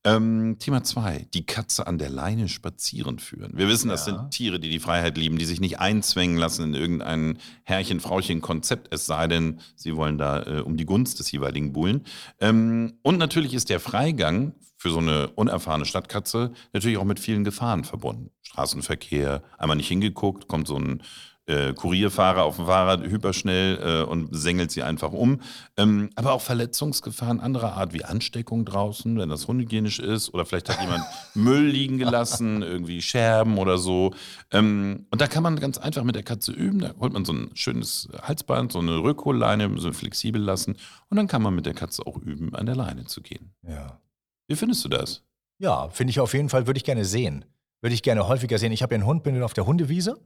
Ähm, 0.07 0.57
Thema 0.61 0.85
zwei, 0.85 1.27
die 1.35 1.45
Katze 1.45 1.87
an 1.87 1.99
der 1.99 2.11
Leine 2.11 2.49
spazieren 2.49 3.19
führen. 3.19 3.53
Wir 3.57 3.69
wissen, 3.69 3.89
das 3.89 4.07
Ja. 4.07 4.17
sind 4.17 4.31
Tiere, 4.31 4.61
die 4.61 4.71
die 4.71 4.79
Freiheit 4.79 5.19
lieben, 5.19 5.37
die 5.37 5.45
sich 5.45 5.61
nicht 5.61 5.81
einzwängen 5.81 6.37
lassen 6.37 6.63
in 6.65 6.75
irgendein 6.75 7.39
Herrchen-Frauchen-Konzept, 7.65 8.93
es 8.95 9.07
sei 9.07 9.27
denn, 9.27 9.61
sie 9.75 9.97
wollen 9.97 10.17
da 10.19 10.43
äh, 10.43 10.61
um 10.61 10.77
die 10.77 10.87
Gunst 10.87 11.19
des 11.19 11.31
jeweiligen 11.33 11.73
buhlen. 11.73 12.05
Ähm, 12.41 12.95
und 13.03 13.19
natürlich 13.19 13.53
ist 13.53 13.69
der 13.69 13.81
Freigang 13.81 14.55
für 14.77 14.91
so 14.91 14.99
eine 14.99 15.29
unerfahrene 15.31 15.87
Stadtkatze 15.87 16.53
natürlich 16.73 16.99
auch 16.99 17.05
mit 17.05 17.19
vielen 17.19 17.45
Gefahren 17.45 17.83
verbunden. 17.85 18.31
Straßenverkehr, 18.43 19.43
einmal 19.59 19.77
nicht 19.77 19.89
hingeguckt, 19.89 20.49
kommt 20.49 20.69
so 20.69 20.79
ein 20.79 21.03
äh, 21.47 21.73
Kurierfahrer 21.73 22.43
auf 22.43 22.57
dem 22.57 22.67
Fahrrad 22.67 23.03
hyperschnell 23.03 23.79
äh, 23.79 24.05
und 24.05 24.29
sengelt 24.33 24.71
sie 24.71 24.83
einfach 24.83 25.13
um. 25.13 25.41
Ähm, 25.77 26.11
aber 26.15 26.33
auch 26.33 26.41
Verletzungsgefahren 26.41 27.41
anderer 27.41 27.75
Art, 27.75 27.93
wie 27.93 28.05
Ansteckung 28.05 28.65
draußen, 28.65 29.19
wenn 29.19 29.29
das 29.29 29.45
unhygienisch 29.45 29.99
ist 29.99 30.35
oder 30.35 30.45
vielleicht 30.45 30.69
hat 30.69 30.81
jemand 30.81 31.05
Müll 31.35 31.67
liegen 31.67 31.99
gelassen, 31.99 32.63
irgendwie 32.63 33.01
Scherben 33.01 33.59
oder 33.59 33.79
so. 33.79 34.13
Ähm, 34.51 35.07
und 35.11 35.21
da 35.21 35.27
kann 35.27 35.43
man 35.43 35.59
ganz 35.59 35.79
einfach 35.79 36.05
mit 36.05 36.17
der 36.17 36.23
Katze 36.23 36.53
üben. 36.53 36.81
Da 36.81 36.95
holt 36.99 37.13
man 37.13 37.25
so 37.25 37.33
ein 37.33 37.51
schönes 37.55 38.09
Halsband, 38.23 38.73
so 38.73 38.81
eine 38.81 38.99
Rückholleine, 38.99 39.71
so 39.79 39.93
flexibel 39.93 40.41
lassen 40.41 40.77
und 41.09 41.17
dann 41.17 41.29
kann 41.29 41.43
man 41.43 41.55
mit 41.55 41.67
der 41.67 41.75
Katze 41.75 42.07
auch 42.07 42.19
üben, 42.19 42.55
an 42.55 42.67
der 42.67 42.77
Leine 42.77 43.05
zu 43.05 43.23
gehen. 43.23 43.53
Ja. 43.67 44.01
Wie 44.49 44.57
findest 44.57 44.85
du 44.85 44.89
das? 44.89 45.23
Ja, 45.59 45.89
finde 45.89 46.11
ich 46.11 46.21
auf 46.21 46.35
jeden 46.35 46.49
Fall, 46.49 46.67
würde 46.67 46.79
ich 46.79 46.85
gerne 46.85 47.05
sehen. 47.05 47.45
Würde 47.81 47.95
ich 47.95 48.03
gerne 48.03 48.27
häufiger 48.27 48.59
sehen. 48.59 48.73
Ich 48.73 48.83
habe 48.83 48.95
ja 48.95 48.97
einen 48.97 49.07
Hund, 49.07 49.23
bin 49.23 49.43
auf 49.43 49.55
der 49.55 49.67
Hundewiese. 49.67 50.19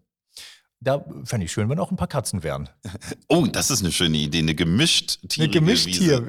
Da 0.83 1.05
fände 1.25 1.45
ich 1.45 1.53
schön, 1.53 1.69
wenn 1.69 1.79
auch 1.79 1.91
ein 1.91 1.97
paar 1.99 2.09
Katzen 2.09 2.43
wären. 2.43 2.69
Oh, 3.29 3.47
das 3.47 3.71
ist 3.71 3.81
eine 3.83 3.93
schöne 3.93 4.17
Idee, 4.17 4.39
eine 4.39 4.55
gemischt 4.57 5.19
Eine 5.39 5.49
Gemischttier. 5.49 6.27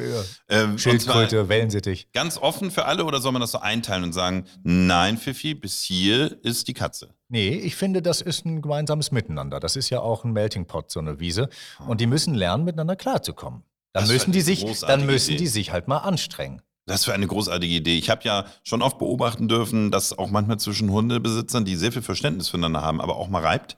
Ja. 0.50 0.64
Ähm, 0.64 0.78
Schildkröte, 0.78 1.50
Wellensittich. 1.50 2.12
Ganz 2.12 2.38
offen 2.38 2.70
für 2.70 2.86
alle 2.86 3.06
oder 3.06 3.22
soll 3.22 3.32
man 3.32 3.42
das 3.42 3.52
so 3.52 3.60
einteilen 3.60 4.04
und 4.04 4.14
sagen, 4.14 4.46
nein, 4.64 5.18
Fifi, 5.18 5.56
bis 5.56 5.82
hier 5.82 6.38
ist 6.44 6.68
die 6.68 6.74
Katze? 6.74 7.16
Nee, 7.30 7.56
ich 7.56 7.76
finde, 7.76 8.02
das 8.04 8.22
ist 8.22 8.46
ein 8.46 8.62
gemeinsames 8.62 9.12
Miteinander. 9.12 9.60
Das 9.60 9.76
ist 9.76 9.90
ja 9.90 10.02
auch 10.02 10.26
ein 10.26 10.32
Melting 10.32 10.68
Pot, 10.68 10.92
so 10.92 11.00
eine 11.00 11.20
Wiese. 11.20 11.50
Und 11.88 12.02
die 12.02 12.06
müssen 12.08 12.36
lernen, 12.36 12.66
miteinander 12.66 12.96
klarzukommen. 12.96 13.64
Dann 13.94 14.04
Das 14.04 14.12
müssen, 14.12 14.32
die 14.32 14.42
sich, 14.42 14.62
großartige 14.62 15.00
dann 15.00 15.06
müssen 15.08 15.32
Idee. 15.32 15.40
die 15.40 15.48
sich 15.48 15.72
halt 15.72 15.88
mal 15.88 15.98
anstrengen. 16.00 16.62
Das 16.86 17.00
ist 17.02 17.06
für 17.06 17.14
eine 17.14 17.28
großartige 17.28 17.74
Idee. 17.74 17.98
Ich 17.98 18.10
habe 18.10 18.22
ja 18.24 18.46
schon 18.64 18.82
oft 18.82 19.00
beobachten 19.00 19.48
dürfen, 19.48 19.92
dass 19.92 20.18
auch 20.18 20.30
manchmal 20.30 20.60
zwischen 20.60 20.92
Hundebesitzern, 20.92 21.66
die 21.66 21.76
sehr 21.76 21.92
viel 21.92 22.02
Verständnis 22.02 22.50
füreinander 22.50 22.82
haben, 22.82 23.02
aber 23.02 23.16
auch 23.16 23.30
mal 23.30 23.42
reibt. 23.42 23.78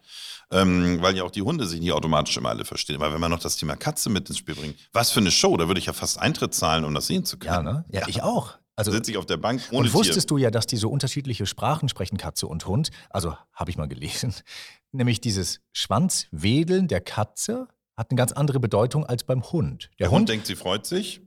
Ähm, 0.53 1.01
weil 1.01 1.15
ja 1.17 1.23
auch 1.23 1.31
die 1.31 1.41
Hunde 1.41 1.65
sich 1.67 1.79
nicht 1.81 1.91
automatisch 1.91 2.37
immer 2.37 2.49
alle 2.49 2.63
verstehen. 2.65 2.95
Aber 2.95 3.13
wenn 3.13 3.19
man 3.21 3.31
noch 3.31 3.39
das 3.39 3.57
Thema 3.57 3.75
Katze 3.75 4.09
mit 4.09 4.29
ins 4.29 4.37
Spiel 4.37 4.55
bringt, 4.55 4.75
was 4.93 5.11
für 5.11 5.19
eine 5.19 5.31
Show, 5.31 5.57
da 5.57 5.67
würde 5.67 5.79
ich 5.79 5.87
ja 5.87 5.93
fast 5.93 6.19
Eintritt 6.19 6.53
zahlen, 6.53 6.85
um 6.85 6.93
das 6.93 7.07
sehen 7.07 7.25
zu 7.25 7.37
Ja, 7.43 7.55
können. 7.57 7.65
ne? 7.65 7.85
Ja, 7.89 8.07
ich 8.07 8.21
auch. 8.23 8.57
Also, 8.75 8.91
Sitze 8.91 9.11
ich 9.11 9.17
auf 9.17 9.27
der 9.27 9.37
Bank 9.37 9.61
ohne 9.71 9.81
und 9.81 9.93
wusstest 9.93 10.31
du 10.31 10.37
ja, 10.37 10.49
dass 10.49 10.65
die 10.65 10.77
so 10.77 10.89
unterschiedliche 10.89 11.45
Sprachen 11.45 11.89
sprechen, 11.89 12.17
Katze 12.17 12.47
und 12.47 12.65
Hund? 12.65 12.89
Also, 13.11 13.35
habe 13.53 13.69
ich 13.69 13.77
mal 13.77 13.87
gelesen. 13.87 14.33
Nämlich 14.91 15.21
dieses 15.21 15.59
Schwanzwedeln 15.73 16.87
der 16.87 17.01
Katze 17.01 17.67
hat 17.95 18.09
eine 18.09 18.17
ganz 18.17 18.31
andere 18.31 18.59
Bedeutung 18.59 19.05
als 19.05 19.23
beim 19.23 19.43
Hund. 19.51 19.89
Der 19.99 20.09
Hund 20.11 20.29
denkt, 20.29 20.47
sie 20.47 20.55
freut 20.55 20.85
sich. 20.85 21.21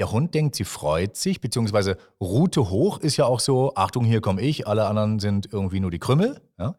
Der 0.00 0.10
Hund 0.10 0.34
denkt, 0.34 0.56
sie 0.56 0.64
freut 0.64 1.16
sich, 1.16 1.40
beziehungsweise 1.40 1.98
Rute 2.20 2.70
hoch 2.70 2.98
ist 2.98 3.16
ja 3.18 3.26
auch 3.26 3.38
so, 3.38 3.74
Achtung, 3.74 4.04
hier 4.04 4.20
komme 4.20 4.40
ich, 4.40 4.66
alle 4.66 4.86
anderen 4.86 5.18
sind 5.20 5.52
irgendwie 5.52 5.78
nur 5.78 5.90
die 5.90 5.98
Krümmel. 5.98 6.40
Ja? 6.58 6.74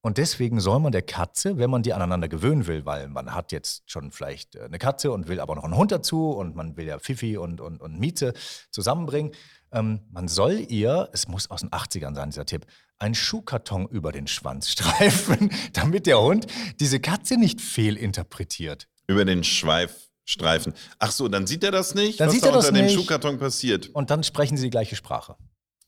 Und 0.00 0.16
deswegen 0.18 0.60
soll 0.60 0.78
man 0.78 0.92
der 0.92 1.02
Katze, 1.02 1.58
wenn 1.58 1.70
man 1.70 1.82
die 1.82 1.92
aneinander 1.92 2.28
gewöhnen 2.28 2.66
will, 2.66 2.86
weil 2.86 3.08
man 3.08 3.34
hat 3.34 3.50
jetzt 3.50 3.90
schon 3.90 4.12
vielleicht 4.12 4.54
äh, 4.54 4.62
eine 4.62 4.78
Katze 4.78 5.10
und 5.10 5.26
will 5.28 5.40
aber 5.40 5.56
noch 5.56 5.64
einen 5.64 5.76
Hund 5.76 5.90
dazu 5.90 6.30
und 6.30 6.54
man 6.54 6.76
will 6.76 6.86
ja 6.86 6.98
Fifi 6.98 7.36
und, 7.36 7.60
und, 7.60 7.80
und 7.80 7.98
Miete 7.98 8.32
zusammenbringen, 8.70 9.32
ähm, 9.72 10.00
man 10.10 10.28
soll 10.28 10.64
ihr, 10.68 11.08
es 11.12 11.26
muss 11.28 11.50
aus 11.50 11.60
den 11.60 11.70
80ern 11.70 12.14
sein, 12.14 12.30
dieser 12.30 12.46
Tipp, 12.46 12.66
einen 12.98 13.14
Schuhkarton 13.14 13.88
über 13.88 14.12
den 14.12 14.26
Schwanz 14.28 14.68
streifen, 14.70 15.50
damit 15.72 16.06
der 16.06 16.20
Hund 16.20 16.46
diese 16.78 17.00
Katze 17.00 17.36
nicht 17.36 17.60
fehlinterpretiert. 17.60 18.88
Über 19.08 19.24
den 19.24 19.42
Schweifstreifen. 19.42 20.74
Ach 20.98 21.10
so, 21.10 21.28
dann 21.28 21.46
sieht 21.46 21.64
er 21.64 21.72
das 21.72 21.94
nicht, 21.94 22.20
Dann 22.20 22.28
was 22.28 22.34
sieht 22.34 22.44
da 22.44 22.48
er 22.48 22.52
das 22.52 22.68
unter 22.68 22.78
dem 22.80 22.86
nicht. 22.86 22.94
Schuhkarton 22.94 23.38
passiert. 23.38 23.88
Und 23.88 24.10
dann 24.10 24.22
sprechen 24.22 24.56
sie 24.56 24.64
die 24.64 24.70
gleiche 24.70 24.96
Sprache. 24.96 25.36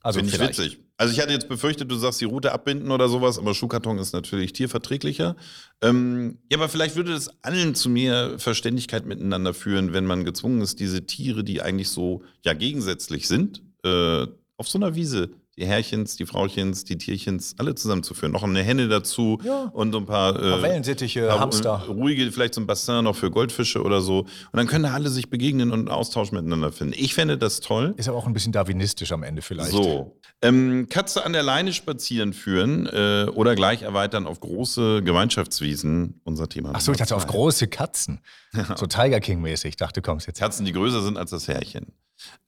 Also 0.02 0.18
Finde 0.18 0.34
ich 0.34 0.40
witzig. 0.40 0.80
Also 1.00 1.14
ich 1.14 1.20
hatte 1.20 1.32
jetzt 1.32 1.48
befürchtet, 1.48 1.90
du 1.90 1.96
sagst 1.96 2.20
die 2.20 2.26
Route 2.26 2.52
abbinden 2.52 2.90
oder 2.90 3.08
sowas, 3.08 3.38
aber 3.38 3.54
Schuhkarton 3.54 3.96
ist 3.96 4.12
natürlich 4.12 4.52
tierverträglicher. 4.52 5.34
Ähm, 5.80 6.36
ja, 6.50 6.58
aber 6.58 6.68
vielleicht 6.68 6.94
würde 6.94 7.14
das 7.14 7.30
allen 7.42 7.74
zu 7.74 7.88
mehr 7.88 8.38
Verständigkeit 8.38 9.06
miteinander 9.06 9.54
führen, 9.54 9.94
wenn 9.94 10.04
man 10.04 10.26
gezwungen 10.26 10.60
ist, 10.60 10.78
diese 10.78 11.06
Tiere, 11.06 11.42
die 11.42 11.62
eigentlich 11.62 11.88
so 11.88 12.22
ja 12.44 12.52
gegensätzlich 12.52 13.28
sind, 13.28 13.62
äh, 13.82 14.26
auf 14.58 14.68
so 14.68 14.76
einer 14.76 14.94
Wiese, 14.94 15.30
die 15.60 15.66
Herrchens, 15.66 16.16
die 16.16 16.26
Frauchens, 16.26 16.84
die 16.84 16.96
Tierchens, 16.98 17.54
alle 17.58 17.74
zusammenzuführen. 17.74 18.32
Noch 18.32 18.42
eine 18.42 18.62
Henne 18.62 18.88
dazu 18.88 19.38
Ja. 19.44 19.64
und 19.72 19.92
so 19.92 19.98
ein 19.98 20.06
paar, 20.06 20.34
Ein 20.34 20.40
paar 20.40 20.58
äh, 20.58 20.62
Wellensittiche, 20.62 21.26
paar 21.28 21.40
Hamster. 21.40 21.84
ruhige, 21.88 22.32
vielleicht 22.32 22.54
so 22.54 22.60
ein 22.60 22.66
Bassin 22.66 23.04
noch 23.04 23.14
für 23.14 23.30
Goldfische 23.30 23.82
oder 23.82 24.00
so. 24.00 24.20
Und 24.20 24.28
dann 24.54 24.66
können 24.66 24.84
da 24.84 24.92
alle 24.94 25.10
sich 25.10 25.30
begegnen 25.30 25.70
und 25.70 25.80
einen 25.80 25.88
Austausch 25.88 26.32
miteinander 26.32 26.72
finden. 26.72 26.94
Ich 26.96 27.14
fände 27.14 27.36
das 27.38 27.60
toll. 27.60 27.94
Ist 27.98 28.08
aber 28.08 28.16
auch 28.18 28.26
ein 28.26 28.32
bisschen 28.32 28.52
darwinistisch 28.52 29.12
am 29.12 29.22
Ende 29.22 29.42
vielleicht. 29.42 29.70
So. 29.70 30.18
Ähm, 30.42 30.86
Katze 30.88 31.24
an 31.24 31.34
der 31.34 31.42
Leine 31.42 31.72
spazieren 31.74 32.32
führen 32.32 32.86
äh, 32.86 33.26
oder 33.34 33.54
gleich 33.54 33.82
erweitern 33.82 34.26
auf 34.26 34.40
große 34.40 35.02
Gemeinschaftswiesen. 35.02 36.20
Unser 36.24 36.48
Thema. 36.48 36.72
Ach 36.74 36.80
so, 36.80 36.92
ich 36.92 36.98
dachte 36.98 37.14
auf 37.14 37.26
große 37.26 37.68
Katzen. 37.68 38.20
So 38.76 38.86
Tiger 38.86 39.20
King-mäßig. 39.20 39.68
Ich 39.70 39.76
dachte, 39.76 40.00
du 40.00 40.04
kommst 40.10 40.26
jetzt. 40.26 40.40
Katzen, 40.40 40.64
die 40.64 40.72
größer 40.72 41.02
sind 41.02 41.16
als 41.18 41.30
das 41.30 41.46
Härchen. 41.46 41.92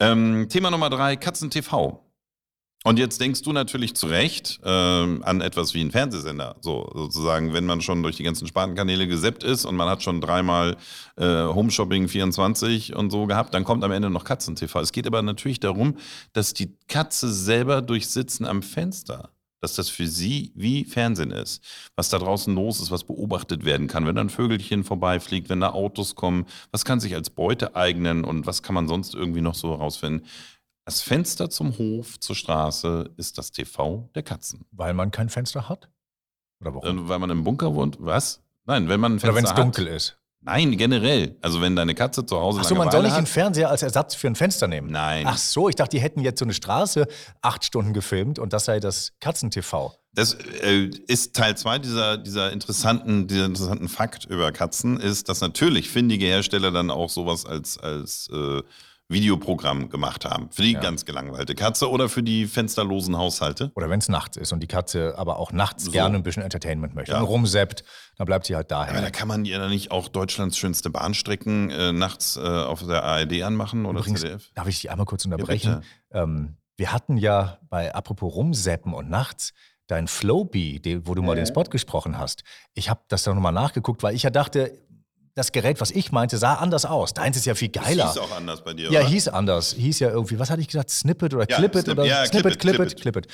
Ähm, 0.01 0.47
Thema 0.49 0.71
Nummer 0.71 0.91
drei: 0.91 1.17
Katzen 1.17 1.51
TV. 1.51 2.01
Und 2.85 2.99
jetzt 2.99 3.21
denkst 3.21 3.43
du 3.43 3.53
natürlich 3.53 3.95
zu 3.95 4.07
Recht 4.07 4.61
ähm, 4.65 5.23
an 5.25 5.41
etwas 5.41 5.73
wie 5.73 5.81
einen 5.81 5.93
Fernsehsender. 5.93 6.57
So, 6.61 6.91
sozusagen, 6.93 7.53
wenn 7.53 7.65
man 7.65 7.81
schon 7.81 8.03
durch 8.03 8.17
die 8.17 8.25
ganzen 8.25 8.49
Spartenkanäle 8.49 9.07
geseppt 9.07 9.45
ist 9.45 9.65
und 9.65 9.77
man 9.77 9.89
hat 9.89 10.03
schon 10.03 10.21
dreimal 10.21 10.77
äh, 11.17 11.25
Home 11.25 11.71
Shopping 11.71 12.09
24 12.09 12.97
und 12.97 13.11
so 13.11 13.27
gehabt, 13.27 13.55
dann 13.55 13.63
kommt 13.63 13.85
am 13.85 13.93
Ende 13.93 14.11
noch 14.11 14.25
Katzen-TV. 14.25 14.81
Es 14.81 14.93
geht 14.93 15.07
aber 15.07 15.23
natürlich 15.23 15.61
darum, 15.61 15.97
dass 16.33 16.55
die 16.55 16.77
Katze 16.89 17.33
selber 17.33 17.83
durch 17.83 18.09
Sitzen 18.09 18.47
am 18.47 18.63
Fenster 18.63 19.31
dass 19.63 19.77
das 19.77 19.89
für 19.89 20.09
sie 20.09 20.53
wie 20.55 20.85
Fernsehen 20.85 21.31
ist. 21.31 21.63
Was 21.95 22.09
da 22.09 22.19
draußen 22.19 22.53
los 22.55 22.81
ist, 22.81 22.91
was 22.91 23.05
beobachtet 23.05 23.65
werden 23.65 23.87
kann, 23.87 24.05
wenn 24.05 24.17
da 24.17 24.21
ein 24.21 24.29
Vögelchen 24.29 24.83
vorbeifliegt, 24.83 25.49
wenn 25.49 25.61
da 25.61 25.71
Autos 25.71 26.17
kommen, 26.17 26.47
was 26.73 26.85
kann 26.85 26.99
sich 26.99 27.15
als 27.15 27.31
Beute 27.31 27.77
eignen 27.77 28.25
und 28.25 28.45
was 28.45 28.63
kann 28.63 28.75
man 28.75 28.89
sonst 28.89 29.15
irgendwie 29.15 29.41
noch 29.41 29.55
so 29.55 29.71
herausfinden. 29.71 30.27
Das 30.85 31.01
Fenster 31.01 31.49
zum 31.49 31.79
Hof, 31.79 32.19
zur 32.19 32.35
Straße 32.35 33.11
ist 33.17 33.39
das 33.39 33.53
TV 33.53 34.09
der 34.15 34.25
Katzen. 34.25 34.67
Weil 34.73 34.95
man 34.95 35.13
kein 35.13 35.29
Fenster 35.29 35.69
hat? 35.69 35.89
Oder 36.61 36.75
warum? 36.75 37.07
Äh, 37.07 37.09
weil 37.09 37.19
man 37.21 37.31
im 37.31 37.45
Bunker 37.45 37.75
wohnt. 37.75 37.99
Was? 38.01 38.41
Nein, 38.65 38.89
wenn 38.89 38.99
man 38.99 39.15
ein 39.15 39.21
Fenster 39.21 39.29
Oder 39.29 39.37
wenn 39.37 39.45
es 39.45 39.55
dunkel 39.55 39.87
ist. 39.87 40.19
Nein, 40.45 40.77
generell. 40.77 41.37
Also 41.41 41.61
wenn 41.61 41.77
deine 41.77 41.95
Katze 41.95 42.27
zu 42.27 42.41
Hause 42.41 42.61
Ach 42.63 42.65
so, 42.65 42.75
man 42.75 42.91
soll 42.91 43.03
nicht 43.03 43.13
hat, 43.13 43.19
einen 43.19 43.27
Fernseher 43.29 43.71
als 43.71 43.83
Ersatz 43.83 44.17
für 44.17 44.27
ein 44.27 44.35
Fenster 44.35 44.67
nehmen. 44.67 44.91
Nein. 44.91 45.25
Ach 45.25 45.39
so, 45.39 45.69
ich 45.69 45.77
dachte, 45.77 45.97
die 45.97 46.03
hätten 46.03 46.21
jetzt 46.21 46.41
so 46.41 46.45
eine 46.45 46.53
Straße 46.53 47.07
acht 47.43 47.65
Stunden 47.65 47.93
gefilmt 47.93 48.41
und 48.41 48.53
das 48.53 48.65
sei 48.65 48.81
das 48.81 49.13
Katzen-TV. 49.21 49.95
Das 50.15 50.35
äh, 50.35 50.91
ist 51.07 51.37
Teil 51.37 51.57
zwei 51.57 51.79
dieser, 51.79 52.19
dieser, 52.19 52.51
interessanten, 52.53 53.29
dieser 53.29 53.47
interessanten 53.47 53.89
Fakt 53.89 54.25
über 54.25 54.51
Katzen, 54.51 54.99
ist, 54.99 55.29
dass 55.29 55.41
natürlich 55.41 55.89
findige 55.89 56.27
Hersteller 56.27 56.73
dann 56.73 56.91
auch 56.91 57.09
sowas 57.09 57.47
als, 57.47 57.79
als 57.79 58.29
äh, 58.33 58.63
Videoprogramm 59.13 59.89
gemacht 59.89 60.25
haben. 60.25 60.49
Für 60.51 60.63
die 60.63 60.73
ja. 60.73 60.81
ganz 60.81 61.05
gelangweilte 61.05 61.55
Katze 61.55 61.91
oder 61.91 62.09
für 62.09 62.23
die 62.23 62.47
fensterlosen 62.47 63.17
Haushalte. 63.17 63.71
Oder 63.75 63.91
wenn 63.91 63.99
es 63.99 64.09
nachts 64.09 64.37
ist 64.37 64.53
und 64.53 64.61
die 64.61 64.67
Katze 64.67 65.15
aber 65.17 65.39
auch 65.39 65.53
nachts 65.53 65.85
so. 65.85 65.91
gerne 65.91 66.17
ein 66.17 66.23
bisschen 66.23 66.43
Entertainment 66.43 66.95
möchte 66.95 67.13
ja. 67.13 67.21
und 67.21 67.27
rumseppt, 67.27 67.85
dann 68.17 68.27
bleibt 68.27 68.47
sie 68.47 68.57
halt 68.57 68.71
daher. 68.71 68.93
Aber 68.93 69.03
da 69.03 69.11
kann 69.11 69.29
man 69.29 69.45
ja 69.45 69.69
nicht 69.69 69.91
auch 69.91 70.09
Deutschlands 70.09 70.57
schönste 70.57 70.91
Bahnstrecken 70.91 71.71
äh, 71.71 71.93
nachts 71.93 72.37
äh, 72.37 72.41
auf 72.41 72.85
der 72.87 73.05
ARD 73.05 73.43
anmachen 73.43 73.87
oder 73.87 74.01
Übrigens, 74.01 74.21
ZDF? 74.21 74.51
Darf 74.55 74.69
ich 74.69 74.81
dich 74.81 74.91
einmal 74.91 75.07
kurz 75.07 75.25
unterbrechen? 75.25 75.83
Ja, 76.13 76.23
ähm, 76.23 76.57
wir 76.77 76.93
hatten 76.93 77.17
ja 77.17 77.59
bei 77.69 77.95
apropos 77.95 78.35
rumseppen 78.35 78.95
und 78.95 79.09
nachts 79.09 79.53
dein 79.87 80.09
Flowbee, 80.09 80.81
wo 81.05 81.15
du 81.15 81.23
mal 81.23 81.37
den 81.37 81.47
Spot 81.47 81.65
gesprochen 81.65 82.19
hast. 82.19 82.45
Ich 82.75 82.89
habe 82.89 83.03
das 83.09 83.25
dann 83.25 83.35
nochmal 83.35 83.53
nachgeguckt, 83.53 84.03
weil 84.03 84.15
ich 84.15 84.23
ja 84.23 84.31
dachte, 84.31 84.79
das 85.35 85.53
Gerät, 85.53 85.81
was 85.81 85.91
ich 85.91 86.13
meinte, 86.13 86.37
sah 86.37 86.55
anders 86.55 86.85
aus. 86.85 87.15
Deins 87.15 87.37
ist 87.37 87.47
ja 87.47 87.55
viel 87.55 87.71
geiler. 87.71 88.05
Das 88.05 88.15
hieß 88.15 88.23
auch 88.23 88.37
anders 88.37 88.63
bei 88.63 88.75
dir, 88.75 88.91
Ja, 88.91 89.01
oder? 89.01 89.09
hieß 89.09 89.29
anders. 89.29 89.73
Hieß 89.73 90.01
ja 90.01 90.11
irgendwie, 90.11 90.39
was 90.39 90.51
hatte 90.51 90.61
ich 90.61 90.69
gesagt? 90.69 90.91
Snippet 90.91 91.33
oder 91.35 91.49
ja, 91.49 91.57
Clippet? 91.57 91.85
Snip, 91.85 91.99
oder 91.99 92.07
ja, 92.07 92.27
Snippet, 92.27 92.59
Clippet, 92.59 93.01
Clippet. 93.01 93.27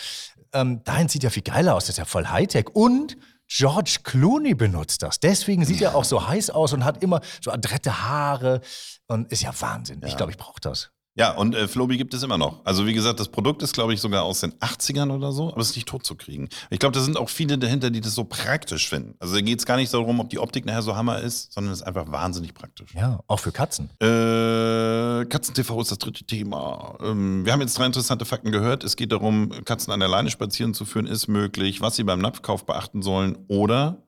Ähm, 0.52 0.82
deins 0.84 1.12
sieht 1.12 1.24
ja 1.24 1.30
viel 1.30 1.42
geiler 1.42 1.74
aus. 1.74 1.84
Das 1.84 1.90
ist 1.90 1.98
ja 1.98 2.04
voll 2.04 2.26
Hightech. 2.26 2.66
Und 2.72 3.16
George 3.48 3.98
Clooney 4.04 4.54
benutzt 4.54 5.02
das. 5.02 5.18
Deswegen 5.20 5.64
sieht 5.64 5.80
ja. 5.80 5.90
er 5.90 5.96
auch 5.96 6.04
so 6.04 6.28
heiß 6.28 6.50
aus 6.50 6.72
und 6.72 6.84
hat 6.84 7.02
immer 7.02 7.20
so 7.42 7.50
adrette 7.50 8.04
Haare. 8.04 8.60
Und 9.08 9.32
ist 9.32 9.42
ja 9.42 9.52
Wahnsinn. 9.58 10.00
Ja. 10.02 10.08
Ich 10.08 10.16
glaube, 10.16 10.30
ich 10.30 10.38
brauche 10.38 10.60
das. 10.60 10.90
Ja, 11.18 11.32
und 11.32 11.56
äh, 11.56 11.66
Flobi 11.66 11.96
gibt 11.96 12.14
es 12.14 12.22
immer 12.22 12.38
noch. 12.38 12.64
Also 12.64 12.86
wie 12.86 12.94
gesagt, 12.94 13.18
das 13.18 13.28
Produkt 13.28 13.62
ist, 13.62 13.72
glaube 13.72 13.92
ich, 13.92 14.00
sogar 14.00 14.22
aus 14.22 14.40
den 14.40 14.52
80ern 14.54 15.12
oder 15.12 15.32
so, 15.32 15.50
aber 15.50 15.60
es 15.60 15.70
ist 15.70 15.76
nicht 15.76 15.88
tot 15.88 16.06
zu 16.06 16.14
kriegen. 16.14 16.48
Ich 16.70 16.78
glaube, 16.78 16.94
da 16.94 17.00
sind 17.00 17.16
auch 17.16 17.28
viele 17.28 17.58
dahinter, 17.58 17.90
die 17.90 18.00
das 18.00 18.14
so 18.14 18.22
praktisch 18.22 18.88
finden. 18.88 19.16
Also 19.18 19.34
da 19.34 19.40
geht 19.40 19.58
es 19.58 19.66
gar 19.66 19.76
nicht 19.76 19.92
darum, 19.92 20.20
ob 20.20 20.30
die 20.30 20.38
Optik 20.38 20.64
nachher 20.64 20.82
so 20.82 20.94
Hammer 20.94 21.18
ist, 21.18 21.52
sondern 21.52 21.72
es 21.72 21.80
ist 21.80 21.86
einfach 21.86 22.12
wahnsinnig 22.12 22.54
praktisch. 22.54 22.94
Ja, 22.94 23.18
auch 23.26 23.40
für 23.40 23.50
Katzen. 23.50 23.90
Äh, 24.00 25.24
Katzen-TV 25.24 25.80
ist 25.80 25.90
das 25.90 25.98
dritte 25.98 26.22
Thema. 26.22 26.96
Ähm, 27.02 27.44
wir 27.44 27.52
haben 27.52 27.62
jetzt 27.62 27.76
drei 27.76 27.86
interessante 27.86 28.24
Fakten 28.24 28.52
gehört. 28.52 28.84
Es 28.84 28.94
geht 28.94 29.10
darum, 29.10 29.50
Katzen 29.64 29.92
an 29.92 29.98
der 29.98 30.08
Leine 30.08 30.30
spazieren 30.30 30.72
zu 30.72 30.84
führen, 30.84 31.06
ist 31.06 31.26
möglich, 31.26 31.80
was 31.80 31.96
sie 31.96 32.04
beim 32.04 32.20
Napfkauf 32.20 32.64
beachten 32.64 33.02
sollen 33.02 33.36
oder 33.48 34.04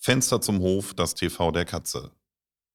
Fenster 0.00 0.40
zum 0.40 0.60
Hof, 0.60 0.94
das 0.94 1.14
TV 1.14 1.50
der 1.50 1.66
Katze. 1.66 2.10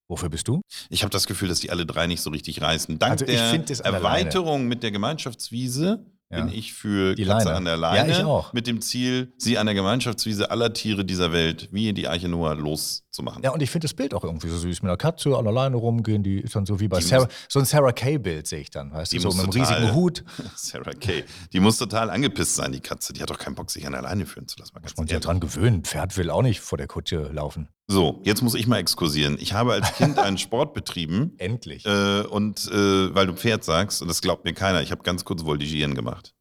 Wofür 0.10 0.30
bist 0.30 0.48
du? 0.48 0.62
Ich 0.90 1.04
habe 1.04 1.12
das 1.12 1.28
Gefühl, 1.28 1.50
dass 1.50 1.60
die 1.60 1.70
alle 1.70 1.86
drei 1.86 2.08
nicht 2.08 2.22
so 2.22 2.32
richtig 2.32 2.62
reißen. 2.62 2.98
Dank 2.98 3.22
also 3.22 3.26
der 3.26 3.86
Erweiterung 3.86 4.68
mit 4.68 4.82
der 4.82 4.92
Gemeinschaftswiese 4.92 6.04
ja. 6.32 6.44
bin 6.44 6.54
ich 6.54 6.74
für 6.74 7.14
die 7.14 7.26
Katze 7.26 7.46
Leine. 7.46 7.58
an 7.58 7.66
der 7.66 7.78
Leine. 7.78 8.12
Ja, 8.12 8.20
ich 8.20 8.26
auch. 8.26 8.52
Mit 8.52 8.66
dem 8.66 8.82
Ziel, 8.82 9.34
sie 9.38 9.60
an 9.60 9.68
der 9.68 9.76
Gemeinschaftswiese 9.76 10.50
aller 10.50 10.74
Tiere 10.74 11.06
dieser 11.06 11.32
Welt, 11.32 11.70
wie 11.72 11.90
in 11.90 11.96
die 11.96 12.08
Arche 12.08 12.28
Noah, 12.28 12.56
loszumachen. 12.56 13.44
Ja, 13.44 13.52
und 13.52 13.62
ich 13.62 13.70
finde 13.70 13.86
das 13.86 13.94
Bild 13.94 14.16
auch 14.16 14.24
irgendwie 14.24 14.48
so 14.50 14.58
süß. 14.58 14.82
Mit 14.82 14.90
einer 14.90 14.98
Katze 14.98 15.38
an 15.38 15.44
der 15.44 15.54
Leine 15.54 15.78
rumgehen, 15.78 16.24
die 16.24 16.40
ist 16.40 16.56
dann 16.56 16.66
so 16.66 16.80
wie 16.80 16.88
bei 16.88 17.02
Sarah, 17.02 17.28
so 17.48 17.60
ein 17.60 17.66
Sarah 17.66 17.92
Kay-Bild 17.92 18.48
sehe 18.48 18.62
ich 18.62 18.72
dann, 18.72 18.92
weißt 18.92 19.14
du, 19.14 19.20
so 19.20 19.30
mit 19.30 19.40
einem 19.42 19.50
riesigen 19.50 19.94
Hut. 19.94 20.24
Sarah 20.56 20.94
Kay. 20.94 21.24
Die 21.54 21.60
muss 21.60 21.78
total 21.78 22.10
angepisst 22.10 22.56
sein, 22.56 22.72
die 22.72 22.80
Katze. 22.80 23.14
Die 23.14 23.22
hat 23.22 23.30
doch 23.30 23.38
keinen 23.38 23.56
Bock, 23.56 23.70
sich 23.70 23.86
an 23.86 23.94
der 23.94 24.02
Leine 24.02 24.26
führen 24.26 24.48
zu 24.48 24.58
lassen. 24.60 24.74
Muss 24.82 24.98
man 24.98 25.08
sich 25.08 25.14
ja 25.14 25.20
dran 25.20 25.40
gewöhnen. 25.40 25.84
Pferd 25.84 26.18
will 26.18 26.30
auch 26.30 26.42
nicht 26.42 26.62
vor 26.62 26.78
der 26.78 26.88
Kutsche 26.88 27.30
laufen. 27.32 27.70
So, 27.92 28.22
jetzt 28.24 28.44
muss 28.44 28.54
ich 28.54 28.68
mal 28.68 28.78
exkursieren. 28.78 29.38
Ich 29.40 29.54
habe 29.54 29.74
als 29.74 29.96
Kind 29.96 30.20
einen 30.20 30.38
Sport 30.38 30.76
betrieben. 30.76 31.34
Endlich. 31.40 31.88
Äh, 31.88 32.22
und 32.22 32.68
äh, 32.72 33.16
weil 33.16 33.26
du 33.26 33.34
Pferd 33.34 33.64
sagst, 33.64 34.04
und 34.04 34.08
das 34.08 34.22
glaubt 34.22 34.46
mir 34.46 34.54
keiner, 34.54 34.84
ich 34.84 34.92
habe 34.92 35.02
ganz 35.02 35.26
kurz 35.26 35.44
Voltigieren 35.44 35.96
gemacht. 35.96 36.36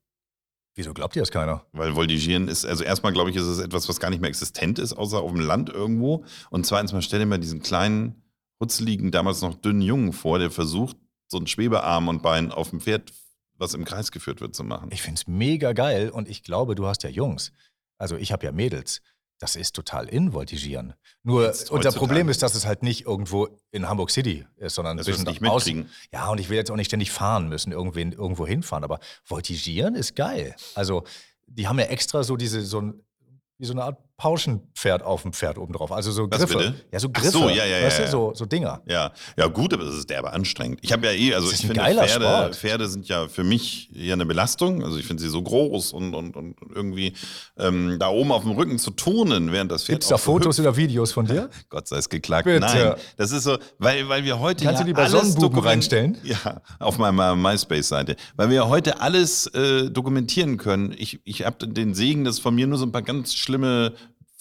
Wieso 0.75 0.93
glaubt 0.93 1.15
dir 1.15 1.21
das 1.21 1.31
keiner? 1.31 1.65
Weil 1.73 1.97
Voltigieren 1.97 2.49
ist, 2.49 2.67
also 2.67 2.85
erstmal 2.85 3.15
glaube 3.15 3.31
ich, 3.31 3.37
ist 3.37 3.45
es 3.45 3.61
etwas, 3.61 3.89
was 3.89 3.99
gar 3.99 4.11
nicht 4.11 4.21
mehr 4.21 4.29
existent 4.29 4.79
ist, 4.79 4.93
außer 4.93 5.21
auf 5.21 5.33
dem 5.33 5.41
Land 5.41 5.71
irgendwo. 5.71 6.27
Und 6.51 6.67
zweitens 6.67 6.93
mal 6.93 7.01
stell 7.01 7.21
dir 7.21 7.27
mal 7.27 7.39
diesen 7.39 7.63
kleinen, 7.63 8.23
hutzeligen, 8.61 9.11
damals 9.11 9.41
noch 9.41 9.55
dünnen 9.55 9.81
Jungen 9.81 10.13
vor, 10.13 10.39
der 10.39 10.51
versucht, 10.51 10.99
so 11.29 11.39
einen 11.39 11.47
Schwebearm 11.47 12.09
und 12.09 12.23
Bein 12.23 12.53
auf 12.53 12.71
dem 12.71 12.81
Pferd, 12.81 13.11
was 13.55 13.73
im 13.73 13.87
Kreis 13.87 14.13
geführt 14.13 14.43
wird, 14.43 14.55
zu 14.55 14.65
machen. 14.65 14.91
Ich 14.93 15.01
finde 15.01 15.19
es 15.19 15.27
mega 15.27 15.73
geil 15.73 16.11
und 16.11 16.29
ich 16.29 16.43
glaube, 16.43 16.75
du 16.75 16.87
hast 16.87 17.05
ja 17.05 17.09
Jungs. 17.09 17.53
Also 17.97 18.17
ich 18.17 18.33
habe 18.33 18.45
ja 18.45 18.53
Mädels. 18.53 19.01
Das 19.38 19.55
ist 19.55 19.77
total 19.77 20.09
in 20.09 20.33
Voltigieren. 20.33 20.94
Nur 21.22 21.53
unser 21.70 21.92
Problem 21.92 22.29
ist, 22.29 22.42
dass 22.42 22.57
es 22.57 22.66
halt 22.66 22.83
nicht 22.83 23.07
irgendwo 23.07 23.48
in 23.70 23.88
Hamburg 23.88 24.11
City 24.11 24.44
ist, 24.57 24.74
sondern 24.74 24.96
das 24.96 25.07
ein 25.07 25.12
bisschen 25.12 25.27
nicht 25.27 25.44
außen. 25.44 25.88
Ja, 26.12 26.29
und 26.31 26.40
ich 26.40 26.48
will 26.48 26.57
jetzt 26.57 26.70
auch 26.70 26.77
nicht 26.77 26.88
ständig 26.88 27.12
fahren 27.12 27.48
müssen, 27.48 27.70
irgendwen, 27.70 28.12
irgendwo 28.12 28.46
hinfahren. 28.46 28.83
Aber 28.83 28.98
Voltigieren 29.22 29.94
ist 29.94 30.16
geil. 30.16 30.57
Also, 30.74 31.05
die 31.46 31.68
haben 31.68 31.79
ja 31.79 31.87
extra 31.87 32.24
so 32.24 32.37
diese, 32.37 32.62
so 32.62 32.81
ein, 32.81 33.01
wie 33.59 33.66
so 33.66 33.72
eine 33.72 33.85
Art 33.85 34.08
Pauschenpferd 34.18 35.04
auf 35.04 35.22
dem 35.22 35.33
Pferd 35.33 35.59
oben 35.59 35.72
drauf. 35.72 35.92
Also 35.92 36.11
so 36.11 36.26
Griffe. 36.26 36.42
Was 36.42 36.50
bitte? 36.50 36.74
Ja, 36.92 36.98
so 36.98 37.09
Griffe. 37.09 37.28
Ach 37.28 37.33
so, 37.33 37.48
ja, 37.48 37.64
ja, 37.64 37.87
weißt 37.87 38.00
ja, 38.00 38.04
du, 38.07 38.11
so, 38.11 38.33
so 38.35 38.46
Dinger. 38.46 38.83
Ja, 38.85 39.12
ja, 39.37 39.46
gut, 39.46 39.72
aber 39.72 39.85
das 39.85 39.94
ist 39.94 40.11
derbe 40.11 40.33
anstrengend. 40.33 40.81
Ich 40.83 40.92
habe 40.92 41.07
ja 41.07 41.12
eh, 41.12 41.35
also 41.35 41.52
ich 41.52 41.59
finde, 41.59 41.81
Pferde, 41.81 42.09
Sport. 42.09 42.57
Pferde 42.57 42.88
sind 42.88 43.07
ja 43.07 43.28
für 43.28 43.44
mich 43.44 43.94
eher 43.94 44.14
eine 44.14 44.26
Belastung. 44.26 44.83
Also 44.83 44.98
ich 44.98 45.07
finde 45.07 45.22
sie 45.22 45.28
so 45.28 45.40
groß 45.40 45.92
und, 45.92 46.14
und, 46.14 46.37
und 46.37 46.57
irgendwie 46.74 47.12
ähm, 47.59 47.96
da 48.00 48.09
oben 48.09 48.33
auf 48.33 48.42
dem 48.42 48.50
Rücken 48.50 48.81
zu 48.81 48.90
turnen, 48.90 49.52
während 49.52 49.70
das 49.70 49.85
Pferd. 49.85 50.00
Gibt 50.00 50.02
es 50.02 50.09
da 50.09 50.18
Fotos 50.18 50.59
oder 50.59 50.76
Videos 50.76 51.12
von 51.12 51.24
dir? 51.24 51.48
Gott 51.68 51.87
sei 51.87 51.98
es 51.98 52.09
geklagt. 52.09 52.46
Bitte. 52.46 52.59
Nein, 52.59 52.94
das 53.16 53.31
ist 53.31 53.44
so, 53.44 53.57
weil, 53.78 54.09
weil 54.09 54.24
wir 54.24 54.40
heute. 54.40 54.64
Kannst 54.64 54.81
ja 54.81 54.85
du 54.85 54.88
die 54.88 54.94
bei 54.94 55.09
Sonnenbuben 55.09 55.61
reinstellen? 55.61 56.18
Ja, 56.24 56.61
auf 56.81 56.98
meiner 56.98 57.37
MySpace-Seite. 57.37 58.16
Weil 58.37 58.50
wir 58.50 58.68
heute 58.68 59.00
alles 59.00 59.46
äh, 59.46 59.90
dokumentieren 59.90 60.57
können. 60.59 60.94
Ich, 60.98 61.20
ich 61.24 61.46
habe 61.46 61.66
den 61.66 61.94
Segen, 61.94 62.24
dass 62.24 62.38
von 62.38 62.54
mir 62.54 62.66
nur 62.66 62.76
so 62.76 62.85
ein 62.85 62.92
paar 62.92 63.02
ganz 63.02 63.35
schlimme 63.35 63.94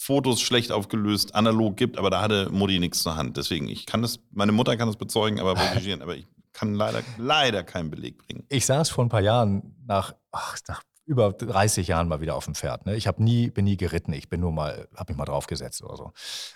Fotos 0.08 0.40
schlecht 0.40 0.72
aufgelöst, 0.72 1.34
analog 1.34 1.76
gibt, 1.76 1.98
aber 1.98 2.08
da 2.08 2.22
hatte 2.22 2.48
Mutti 2.50 2.78
nichts 2.78 3.02
zur 3.02 3.16
Hand. 3.16 3.36
Deswegen, 3.36 3.68
ich 3.68 3.84
kann 3.84 4.00
das, 4.00 4.20
meine 4.30 4.52
Mutter 4.52 4.74
kann 4.78 4.88
das 4.88 4.96
bezeugen, 4.96 5.38
aber 5.38 5.50
aber 6.00 6.16
ich 6.16 6.26
kann 6.54 6.72
leider, 6.72 7.02
leider 7.18 7.62
keinen 7.62 7.90
Beleg 7.90 8.16
bringen. 8.16 8.42
Ich 8.48 8.64
saß 8.64 8.88
vor 8.88 9.04
ein 9.04 9.10
paar 9.10 9.20
Jahren 9.20 9.76
nach, 9.86 10.14
ach, 10.32 10.56
nach 10.66 10.82
über 11.04 11.34
30 11.34 11.88
Jahren 11.88 12.08
mal 12.08 12.22
wieder 12.22 12.36
auf 12.36 12.46
dem 12.46 12.54
Pferd. 12.54 12.86
Ne? 12.86 12.96
Ich 12.96 13.06
habe 13.06 13.22
nie, 13.22 13.50
bin 13.50 13.66
nie 13.66 13.76
geritten. 13.76 14.14
Ich 14.14 14.30
bin 14.30 14.40
nur 14.40 14.50
mal, 14.50 14.88
habe 14.96 15.12
mich 15.12 15.18
mal 15.18 15.26
draufgesetzt 15.26 15.82
oder 15.82 15.98
so. 15.98 16.12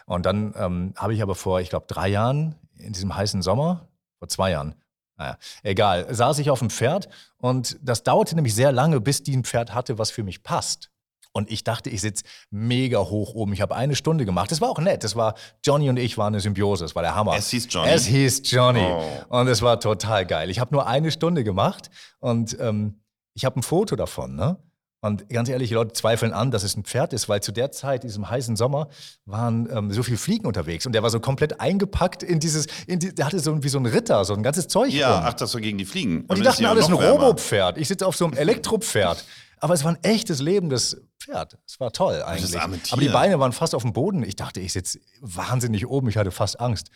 Und 0.06 0.24
dann 0.24 0.54
ähm, 0.56 0.94
habe 0.96 1.12
ich 1.12 1.20
aber 1.20 1.34
vor, 1.34 1.60
ich 1.60 1.68
glaube, 1.68 1.84
drei 1.86 2.08
Jahren 2.08 2.54
in 2.78 2.94
diesem 2.94 3.14
heißen 3.14 3.42
Sommer, 3.42 3.86
vor 4.18 4.28
zwei 4.28 4.52
Jahren, 4.52 4.76
naja, 5.18 5.36
egal, 5.62 6.14
saß 6.14 6.38
ich 6.38 6.48
auf 6.48 6.60
dem 6.60 6.70
Pferd 6.70 7.10
und 7.36 7.78
das 7.82 8.02
dauerte 8.02 8.34
nämlich 8.34 8.54
sehr 8.54 8.72
lange, 8.72 8.98
bis 8.98 9.22
die 9.22 9.36
ein 9.36 9.44
Pferd 9.44 9.74
hatte, 9.74 9.98
was 9.98 10.10
für 10.10 10.22
mich 10.22 10.42
passt. 10.42 10.91
Und 11.32 11.50
ich 11.50 11.64
dachte, 11.64 11.88
ich 11.88 12.02
sitze 12.02 12.24
mega 12.50 12.98
hoch 12.98 13.34
oben. 13.34 13.52
Ich 13.52 13.60
habe 13.62 13.74
eine 13.74 13.96
Stunde 13.96 14.24
gemacht. 14.24 14.50
Das 14.50 14.60
war 14.60 14.68
auch 14.68 14.78
nett. 14.78 15.02
Das 15.02 15.16
war, 15.16 15.34
Johnny 15.64 15.88
und 15.88 15.98
ich 15.98 16.18
waren 16.18 16.34
eine 16.34 16.40
Symbiose. 16.40 16.84
Das 16.84 16.94
war 16.94 17.02
der 17.02 17.14
Hammer. 17.14 17.34
Es 17.36 17.48
hieß 17.48 17.68
Johnny. 17.70 17.90
Es 17.90 18.04
hieß 18.04 18.42
Johnny. 18.50 18.86
Oh. 18.86 19.40
Und 19.40 19.48
es 19.48 19.62
war 19.62 19.80
total 19.80 20.26
geil. 20.26 20.50
Ich 20.50 20.60
habe 20.60 20.74
nur 20.74 20.86
eine 20.86 21.10
Stunde 21.10 21.42
gemacht 21.42 21.90
und 22.20 22.56
ähm, 22.60 23.00
ich 23.34 23.44
habe 23.46 23.58
ein 23.58 23.62
Foto 23.62 23.96
davon. 23.96 24.36
Ne? 24.36 24.58
Und 25.04 25.28
ganz 25.30 25.48
ehrlich, 25.48 25.68
die 25.68 25.74
Leute 25.74 25.94
zweifeln 25.94 26.32
an, 26.32 26.52
dass 26.52 26.62
es 26.62 26.76
ein 26.76 26.84
Pferd 26.84 27.12
ist, 27.12 27.28
weil 27.28 27.42
zu 27.42 27.50
der 27.50 27.72
Zeit, 27.72 28.04
diesem 28.04 28.30
heißen 28.30 28.54
Sommer, 28.54 28.88
waren 29.24 29.68
ähm, 29.74 29.90
so 29.90 30.04
viele 30.04 30.16
Fliegen 30.16 30.46
unterwegs. 30.46 30.86
Und 30.86 30.92
der 30.92 31.02
war 31.02 31.10
so 31.10 31.18
komplett 31.18 31.60
eingepackt 31.60 32.22
in 32.22 32.38
dieses, 32.38 32.66
in 32.86 33.00
die, 33.00 33.12
der 33.12 33.26
hatte 33.26 33.40
so 33.40 33.64
wie 33.64 33.68
so 33.68 33.78
ein 33.78 33.86
Ritter, 33.86 34.24
so 34.24 34.32
ein 34.32 34.44
ganzes 34.44 34.68
Zeug. 34.68 34.92
Ja, 34.92 35.16
rum. 35.16 35.24
ach, 35.26 35.34
das 35.34 35.54
war 35.54 35.60
gegen 35.60 35.76
die 35.76 35.86
Fliegen. 35.86 36.24
Und 36.28 36.38
die 36.38 36.42
dachten, 36.42 36.64
alles 36.66 36.86
ein 36.86 36.92
Robopferd. 36.92 37.78
Ich 37.78 37.88
sitze 37.88 38.06
auf 38.06 38.16
so 38.16 38.26
einem 38.26 38.34
Elektropferd. 38.34 39.24
Aber 39.62 39.74
es 39.74 39.84
war 39.84 39.92
ein 39.92 40.02
echtes 40.02 40.40
lebendes 40.40 41.00
Pferd. 41.20 41.56
Es 41.64 41.78
war 41.78 41.92
toll 41.92 42.20
eigentlich. 42.24 42.60
Aber 42.60 43.00
die 43.00 43.08
Beine 43.08 43.38
waren 43.38 43.52
fast 43.52 43.76
auf 43.76 43.82
dem 43.82 43.92
Boden. 43.92 44.24
Ich 44.24 44.34
dachte, 44.34 44.58
ich 44.58 44.72
sitze 44.72 44.98
wahnsinnig 45.20 45.86
oben. 45.86 46.08
Ich 46.08 46.16
hatte 46.16 46.32
fast 46.32 46.58
Angst. 46.58 46.90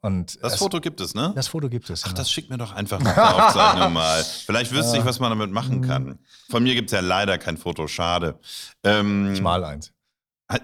Und 0.00 0.42
das 0.42 0.54
es, 0.54 0.58
Foto 0.58 0.80
gibt 0.80 1.00
es, 1.00 1.14
ne? 1.14 1.32
Das 1.36 1.46
Foto 1.46 1.68
gibt 1.68 1.88
es. 1.90 2.02
Ach, 2.02 2.08
ja. 2.08 2.14
das 2.14 2.28
schickt 2.30 2.50
mir 2.50 2.58
doch 2.58 2.72
einfach 2.72 2.98
Aufzeichnung 2.98 3.92
mal. 3.92 4.24
Vielleicht 4.24 4.72
wüsste 4.72 4.96
ja. 4.96 5.02
ich, 5.02 5.06
was 5.06 5.20
man 5.20 5.30
damit 5.30 5.52
machen 5.52 5.80
kann. 5.80 6.18
Von 6.50 6.64
mir 6.64 6.74
gibt 6.74 6.90
es 6.90 6.92
ja 6.92 7.00
leider 7.00 7.38
kein 7.38 7.56
Foto, 7.56 7.86
schade. 7.86 8.40
Ähm, 8.82 9.32
ich 9.32 9.40
mal 9.40 9.62
eins. 9.62 9.92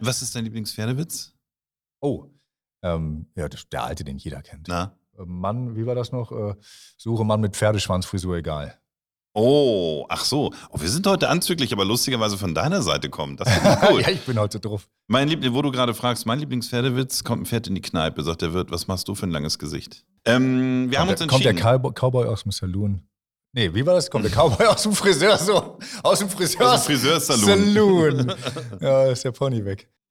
Was 0.01 0.23
ist 0.23 0.35
dein 0.35 0.45
Lieblingspferdewitz? 0.45 1.35
Oh, 2.01 2.27
ähm, 2.83 3.27
ja, 3.37 3.49
der 3.49 3.85
alte, 3.85 4.03
den 4.03 4.19
jeder 4.19 4.43
kennt. 4.43 4.67
Na? 4.67 4.99
Mann, 5.17 5.77
wie 5.77 5.87
war 5.87 5.95
das 5.95 6.11
noch? 6.11 6.33
Äh, 6.33 6.57
suche 6.97 7.25
Mann 7.25 7.41
mit 7.41 7.57
Pferdeschwanzfrisur 7.57 8.39
egal. 8.39 8.77
Oh, 9.37 10.07
ach 10.09 10.25
so. 10.25 10.53
Oh, 10.71 10.81
wir 10.81 10.89
sind 10.89 11.07
heute 11.09 11.29
anzüglich, 11.29 11.73
aber 11.73 11.85
lustigerweise 11.85 12.39
von 12.39 12.55
deiner 12.55 12.83
Seite 12.83 13.11
kommen. 13.11 13.37
Das 13.37 13.53
finde 13.53 13.79
ich 13.83 13.91
cool. 13.91 14.01
ja, 14.03 14.09
ich 14.11 14.21
bin 14.21 14.39
heute 14.39 14.61
drauf. 14.61 14.87
Mein 15.09 15.29
Liebling, 15.29 15.53
wo 15.55 15.61
du 15.61 15.73
gerade 15.73 15.93
fragst, 15.93 16.25
mein 16.25 16.39
Lieblingspferdewitz, 16.39 17.25
kommt 17.25 17.43
ein 17.43 17.47
Pferd 17.47 17.67
in 17.67 17.75
die 17.75 17.81
Kneipe, 17.83 18.23
sagt 18.23 18.43
der 18.43 18.55
Wirt, 18.55 18.71
was 18.71 18.87
machst 18.87 19.09
du 19.09 19.17
für 19.17 19.27
ein 19.27 19.33
langes 19.33 19.59
Gesicht? 19.59 20.05
Ähm, 20.25 20.87
wir 20.89 21.01
haben 21.01 21.09
uns 21.09 21.19
kommt, 21.19 21.33
der, 21.45 21.53
kommt 21.53 21.65
der 21.65 21.73
entschieden. 21.73 21.95
Cowboy, 21.95 22.27
aus 22.29 22.45
dem 22.45 22.53
Saloon? 22.53 23.03
Nee, 23.53 23.75
wie 23.75 23.85
war 23.85 23.95
das? 23.95 24.09
Kommt 24.09 24.25
der 24.25 24.31
Cowboy 24.33 24.67
aus 24.67 24.83
dem 24.85 24.93
Friseur 24.93 25.37
so? 25.37 25.79
Aus 26.05 26.21
dem 26.21 26.29
Friseur 26.29 26.73
Aus 26.73 26.85
dem 26.87 26.97
Friseursalon. 26.97 27.45
Saloon. 27.75 28.33
Ja, 28.81 29.05
ist 29.07 29.25
der 29.25 29.33
Pony 29.33 29.65
weg. 29.65 29.89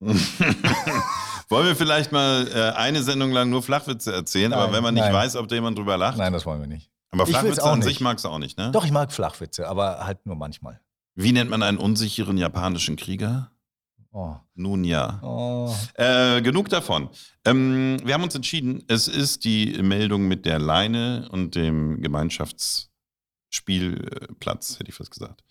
Wollen 1.48 1.66
wir 1.66 1.76
vielleicht 1.76 2.12
mal 2.12 2.46
äh, 2.54 2.76
eine 2.76 3.02
Sendung 3.02 3.30
lang 3.32 3.50
nur 3.50 3.62
Flachwitze 3.62 4.12
erzählen, 4.12 4.52
aber 4.52 4.64
Nein, 4.66 4.72
wenn 4.74 4.82
man 4.82 4.94
nicht 4.94 5.04
nein. 5.04 5.12
weiß, 5.14 5.36
ob 5.36 5.48
da 5.48 5.54
jemand 5.54 5.78
drüber 5.78 5.96
lacht. 5.96 6.18
Nein, 6.18 6.32
das 6.32 6.44
wollen 6.46 6.60
wir 6.60 6.66
nicht. 6.66 6.90
Aber 7.20 7.26
Flachwitze 7.26 7.62
auch 7.64 7.72
an 7.72 7.78
nicht. 7.80 7.88
sich 7.88 8.00
magst 8.00 8.24
du 8.24 8.28
auch 8.28 8.38
nicht, 8.38 8.56
ne? 8.58 8.70
Doch, 8.72 8.84
ich 8.84 8.90
mag 8.92 9.12
Flachwitze, 9.12 9.68
aber 9.68 10.04
halt 10.06 10.24
nur 10.26 10.36
manchmal. 10.36 10.80
Wie 11.14 11.32
nennt 11.32 11.50
man 11.50 11.62
einen 11.62 11.78
unsicheren 11.78 12.36
japanischen 12.38 12.96
Krieger? 12.96 13.50
Oh. 14.12 14.36
Nun 14.54 14.84
ja. 14.84 15.20
Oh. 15.22 15.74
Äh, 15.94 16.40
genug 16.42 16.68
davon. 16.68 17.08
Ähm, 17.44 17.98
wir 18.04 18.14
haben 18.14 18.22
uns 18.22 18.34
entschieden, 18.34 18.84
es 18.88 19.08
ist 19.08 19.44
die 19.44 19.82
Meldung 19.82 20.28
mit 20.28 20.46
der 20.46 20.58
Leine 20.60 21.28
und 21.32 21.56
dem 21.56 22.00
Gemeinschaftsspielplatz, 22.00 24.78
hätte 24.78 24.88
ich 24.90 24.94
fast 24.94 25.10
gesagt. 25.10 25.42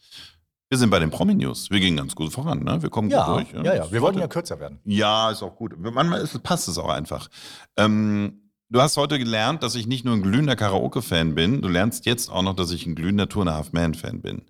Wir 0.70 0.78
sind 0.78 0.90
bei 0.90 1.00
den 1.00 1.12
Promi-News. 1.12 1.70
Wir 1.72 1.80
gehen 1.80 1.96
ganz 1.98 2.16
gut 2.16 2.32
voran, 2.34 2.64
ne? 2.64 2.82
Wir 2.82 2.90
kommen 2.90 3.10
Ja, 3.10 3.38
gut 3.38 3.54
durch. 3.54 3.66
ja, 3.66 3.76
ja. 3.76 3.92
Wir 3.92 4.02
wollten 4.02 4.20
ja 4.20 4.28
kürzer 4.28 4.60
werden. 4.60 4.80
Ja, 4.86 5.30
ist 5.30 5.44
auch 5.44 5.56
gut. 5.56 5.74
Manchmal 5.78 6.22
ist, 6.22 6.42
passt 6.42 6.68
es 6.68 6.78
auch 6.78 6.90
einfach. 6.90 7.30
Ähm, 7.78 8.43
du 8.70 8.82
hast 8.82 8.98
heute 8.98 9.20
gelernt, 9.20 9.64
dass 9.64 9.76
ich 9.76 9.88
nicht 9.88 10.06
nur 10.06 10.16
ein 10.16 10.24
glühender 10.24 10.56
Karaoke-Fan 10.56 11.36
bin, 11.36 11.62
du 11.62 11.68
lernst 11.68 12.06
jetzt 12.06 12.30
auch 12.30 12.42
noch, 12.42 12.56
dass 12.56 12.72
ich 12.72 12.86
ein 12.86 12.96
glühender 12.96 13.28
a 13.34 13.54
Half 13.54 13.74
Man-Fan 13.74 14.22
bin. 14.22 14.44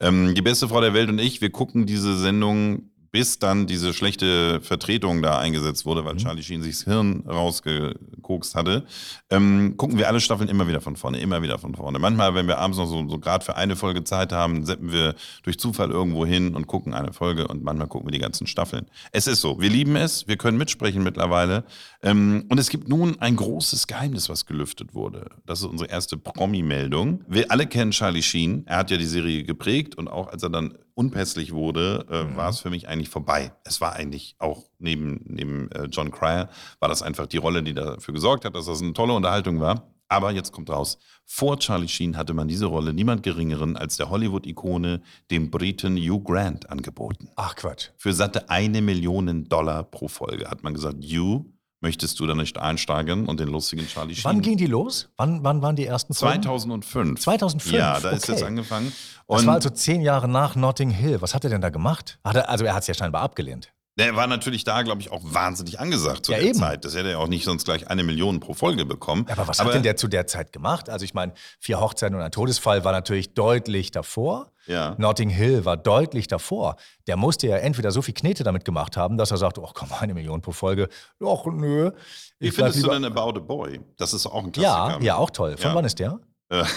Ähm, 0.00 0.34
die 0.34 0.42
beste 0.42 0.68
Frau 0.68 0.80
der 0.80 0.94
Welt 0.94 1.08
und 1.08 1.18
ich, 1.18 1.40
wir 1.40 1.50
gucken 1.50 1.86
diese 1.86 2.16
Sendung, 2.16 2.90
bis 3.10 3.38
dann 3.38 3.66
diese 3.66 3.94
schlechte 3.94 4.60
Vertretung 4.60 5.22
da 5.22 5.38
eingesetzt 5.38 5.86
wurde, 5.86 6.04
weil 6.04 6.14
Mhm. 6.14 6.18
Charlie 6.18 6.42
Sheen 6.42 6.62
sich 6.62 6.76
das 6.76 6.84
Hirn 6.84 7.24
rausgekokst 7.26 8.54
hatte, 8.54 8.84
ähm, 9.30 9.74
gucken 9.76 9.98
wir 9.98 10.08
alle 10.08 10.20
Staffeln 10.20 10.48
immer 10.48 10.68
wieder 10.68 10.80
von 10.80 10.96
vorne, 10.96 11.18
immer 11.20 11.42
wieder 11.42 11.58
von 11.58 11.74
vorne. 11.74 11.98
Manchmal, 11.98 12.34
wenn 12.34 12.46
wir 12.46 12.58
abends 12.58 12.78
noch 12.78 12.86
so, 12.86 13.08
so 13.08 13.18
gerade 13.18 13.44
für 13.44 13.56
eine 13.56 13.76
Folge 13.76 14.04
Zeit 14.04 14.32
haben, 14.32 14.64
seppen 14.64 14.92
wir 14.92 15.14
durch 15.42 15.58
Zufall 15.58 15.90
irgendwo 15.90 16.26
hin 16.26 16.54
und 16.54 16.66
gucken 16.66 16.94
eine 16.94 17.12
Folge 17.12 17.48
und 17.48 17.62
manchmal 17.62 17.88
gucken 17.88 18.08
wir 18.08 18.12
die 18.12 18.18
ganzen 18.18 18.46
Staffeln. 18.46 18.86
Es 19.12 19.26
ist 19.26 19.40
so, 19.40 19.60
wir 19.60 19.70
lieben 19.70 19.96
es, 19.96 20.28
wir 20.28 20.36
können 20.36 20.58
mitsprechen 20.58 21.02
mittlerweile. 21.02 21.64
Ähm, 22.02 22.44
und 22.48 22.58
es 22.58 22.68
gibt 22.68 22.88
nun 22.88 23.20
ein 23.20 23.36
großes 23.36 23.86
Geheimnis, 23.86 24.28
was 24.28 24.46
gelüftet 24.46 24.94
wurde. 24.94 25.30
Das 25.46 25.60
ist 25.60 25.66
unsere 25.66 25.90
erste 25.90 26.16
Promi-Meldung. 26.16 27.24
Wir 27.28 27.50
alle 27.50 27.66
kennen 27.66 27.90
Charlie 27.90 28.22
Sheen. 28.22 28.64
Er 28.66 28.78
hat 28.78 28.90
ja 28.90 28.96
die 28.96 29.04
Serie 29.06 29.44
geprägt 29.44 29.96
und 29.96 30.08
auch 30.08 30.28
als 30.28 30.42
er 30.42 30.50
dann 30.50 30.74
unpässlich 30.98 31.52
wurde, 31.52 32.06
äh, 32.10 32.36
war 32.36 32.50
es 32.50 32.58
für 32.58 32.70
mich 32.70 32.88
eigentlich 32.88 33.08
vorbei. 33.08 33.52
Es 33.62 33.80
war 33.80 33.92
eigentlich 33.92 34.34
auch 34.40 34.64
neben, 34.80 35.20
neben 35.26 35.70
äh, 35.70 35.84
John 35.84 36.10
Cryer, 36.10 36.48
war 36.80 36.88
das 36.88 37.02
einfach 37.02 37.26
die 37.26 37.36
Rolle, 37.36 37.62
die 37.62 37.72
dafür 37.72 38.12
gesorgt 38.12 38.44
hat, 38.44 38.56
dass 38.56 38.66
das 38.66 38.82
eine 38.82 38.94
tolle 38.94 39.12
Unterhaltung 39.12 39.60
war. 39.60 39.94
Aber 40.08 40.32
jetzt 40.32 40.52
kommt 40.52 40.70
raus, 40.70 40.98
vor 41.24 41.58
Charlie 41.58 41.86
Sheen 41.86 42.16
hatte 42.16 42.34
man 42.34 42.48
diese 42.48 42.66
Rolle 42.66 42.92
niemand 42.94 43.22
Geringeren 43.22 43.76
als 43.76 43.96
der 43.96 44.10
Hollywood-Ikone, 44.10 45.02
dem 45.30 45.50
Briten 45.50 45.96
Hugh 45.96 46.24
Grant, 46.24 46.68
angeboten. 46.68 47.28
Ach 47.36 47.54
Quatsch. 47.54 47.90
Für 47.96 48.12
satte 48.12 48.50
eine 48.50 48.80
Million 48.80 49.44
Dollar 49.44 49.84
pro 49.84 50.08
Folge 50.08 50.50
hat 50.50 50.64
man 50.64 50.74
gesagt, 50.74 51.04
Hugh, 51.04 51.44
möchtest 51.80 52.18
du 52.20 52.26
da 52.26 52.34
nicht 52.34 52.58
einsteigen 52.58 53.26
und 53.26 53.40
den 53.40 53.48
lustigen 53.48 53.86
Charlie 53.86 54.14
Sheen? 54.14 54.24
Wann 54.24 54.40
ging 54.42 54.56
die 54.56 54.66
los? 54.66 55.08
Wann, 55.16 55.44
wann 55.44 55.62
waren 55.62 55.76
die 55.76 55.86
ersten 55.86 56.14
Folgen? 56.14 56.42
2005. 56.42 57.20
2005, 57.20 57.74
Ja, 57.76 58.00
da 58.00 58.10
ist 58.10 58.24
okay. 58.24 58.32
jetzt 58.32 58.42
angefangen. 58.44 58.92
Das 59.28 59.40
Und 59.40 59.46
war 59.46 59.54
also 59.54 59.70
zehn 59.70 60.00
Jahre 60.00 60.28
nach 60.28 60.56
Notting 60.56 60.90
Hill. 60.90 61.20
Was 61.20 61.34
hat 61.34 61.44
er 61.44 61.50
denn 61.50 61.60
da 61.60 61.70
gemacht? 61.70 62.18
Er, 62.24 62.48
also 62.48 62.64
er 62.64 62.74
hat 62.74 62.82
es 62.82 62.86
ja 62.88 62.94
scheinbar 62.94 63.22
abgelehnt. 63.22 63.72
der 63.98 64.14
war 64.16 64.26
natürlich 64.26 64.62
da, 64.64 64.82
glaube 64.82 65.00
ich, 65.00 65.10
auch 65.10 65.22
wahnsinnig 65.24 65.80
angesagt 65.80 66.26
zu 66.26 66.32
Ja, 66.32 66.38
der 66.38 66.46
eben. 66.48 66.58
Zeit. 66.58 66.84
Das 66.84 66.94
hätte 66.94 67.10
er 67.10 67.18
auch 67.18 67.26
nicht 67.28 67.44
sonst 67.44 67.64
gleich 67.64 67.88
eine 67.88 68.04
Million 68.04 68.38
pro 68.40 68.54
Folge 68.54 68.84
bekommen. 68.84 69.26
Aber 69.28 69.46
was 69.48 69.58
hat 69.60 69.74
denn 69.74 69.82
der 69.82 69.96
zu 69.96 70.06
der 70.08 70.26
Zeit 70.26 70.52
gemacht? 70.52 70.88
Also 70.88 71.04
ich 71.04 71.14
meine, 71.14 71.32
vier 71.60 71.80
Hochzeiten 71.80 72.14
und 72.16 72.22
ein 72.22 72.30
Todesfall 72.32 72.84
war 72.84 72.92
natürlich 72.92 73.34
deutlich 73.34 73.90
davor. 73.90 74.50
Ja. 74.68 74.94
Notting 74.98 75.30
Hill 75.30 75.64
war 75.64 75.76
deutlich 75.76 76.28
davor. 76.28 76.76
Der 77.06 77.16
musste 77.16 77.48
ja 77.48 77.56
entweder 77.56 77.90
so 77.90 78.02
viel 78.02 78.14
Knete 78.14 78.44
damit 78.44 78.64
gemacht 78.64 78.96
haben, 78.96 79.16
dass 79.16 79.30
er 79.30 79.38
sagt, 79.38 79.58
oh 79.58 79.68
komm, 79.74 79.88
eine 79.98 80.14
Million 80.14 80.40
pro 80.42 80.52
Folge. 80.52 80.88
Ach 81.24 81.44
nö. 81.46 81.90
Wie 82.38 82.50
findest 82.50 82.84
du 82.84 82.90
denn 82.90 83.04
About 83.04 83.36
a 83.38 83.40
Boy? 83.40 83.80
Das 83.96 84.12
ist 84.12 84.26
auch 84.26 84.44
ein 84.44 84.52
Ja, 84.56 84.86
Klassiker. 84.86 85.04
ja, 85.04 85.16
auch 85.16 85.30
toll. 85.30 85.56
Von 85.56 85.70
Ja. 85.70 85.74
wann 85.74 85.84
ist 85.84 85.98
der? 85.98 86.20
Äh. 86.50 86.62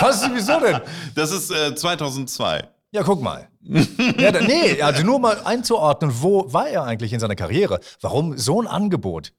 Was? 0.00 0.28
Wieso 0.32 0.60
denn? 0.60 0.80
das 1.14 1.30
ist 1.32 1.50
äh, 1.50 1.74
2002. 1.74 2.68
Ja, 2.92 3.02
guck 3.02 3.20
mal. 3.20 3.48
ja, 4.18 4.30
da, 4.30 4.40
nee, 4.40 4.80
also 4.80 5.02
nur 5.04 5.18
mal 5.18 5.40
einzuordnen, 5.44 6.12
wo 6.22 6.52
war 6.52 6.68
er 6.68 6.84
eigentlich 6.84 7.12
in 7.12 7.18
seiner 7.20 7.34
Karriere? 7.34 7.80
Warum 8.00 8.38
so 8.38 8.60
ein 8.62 8.66
Angebot? 8.68 9.32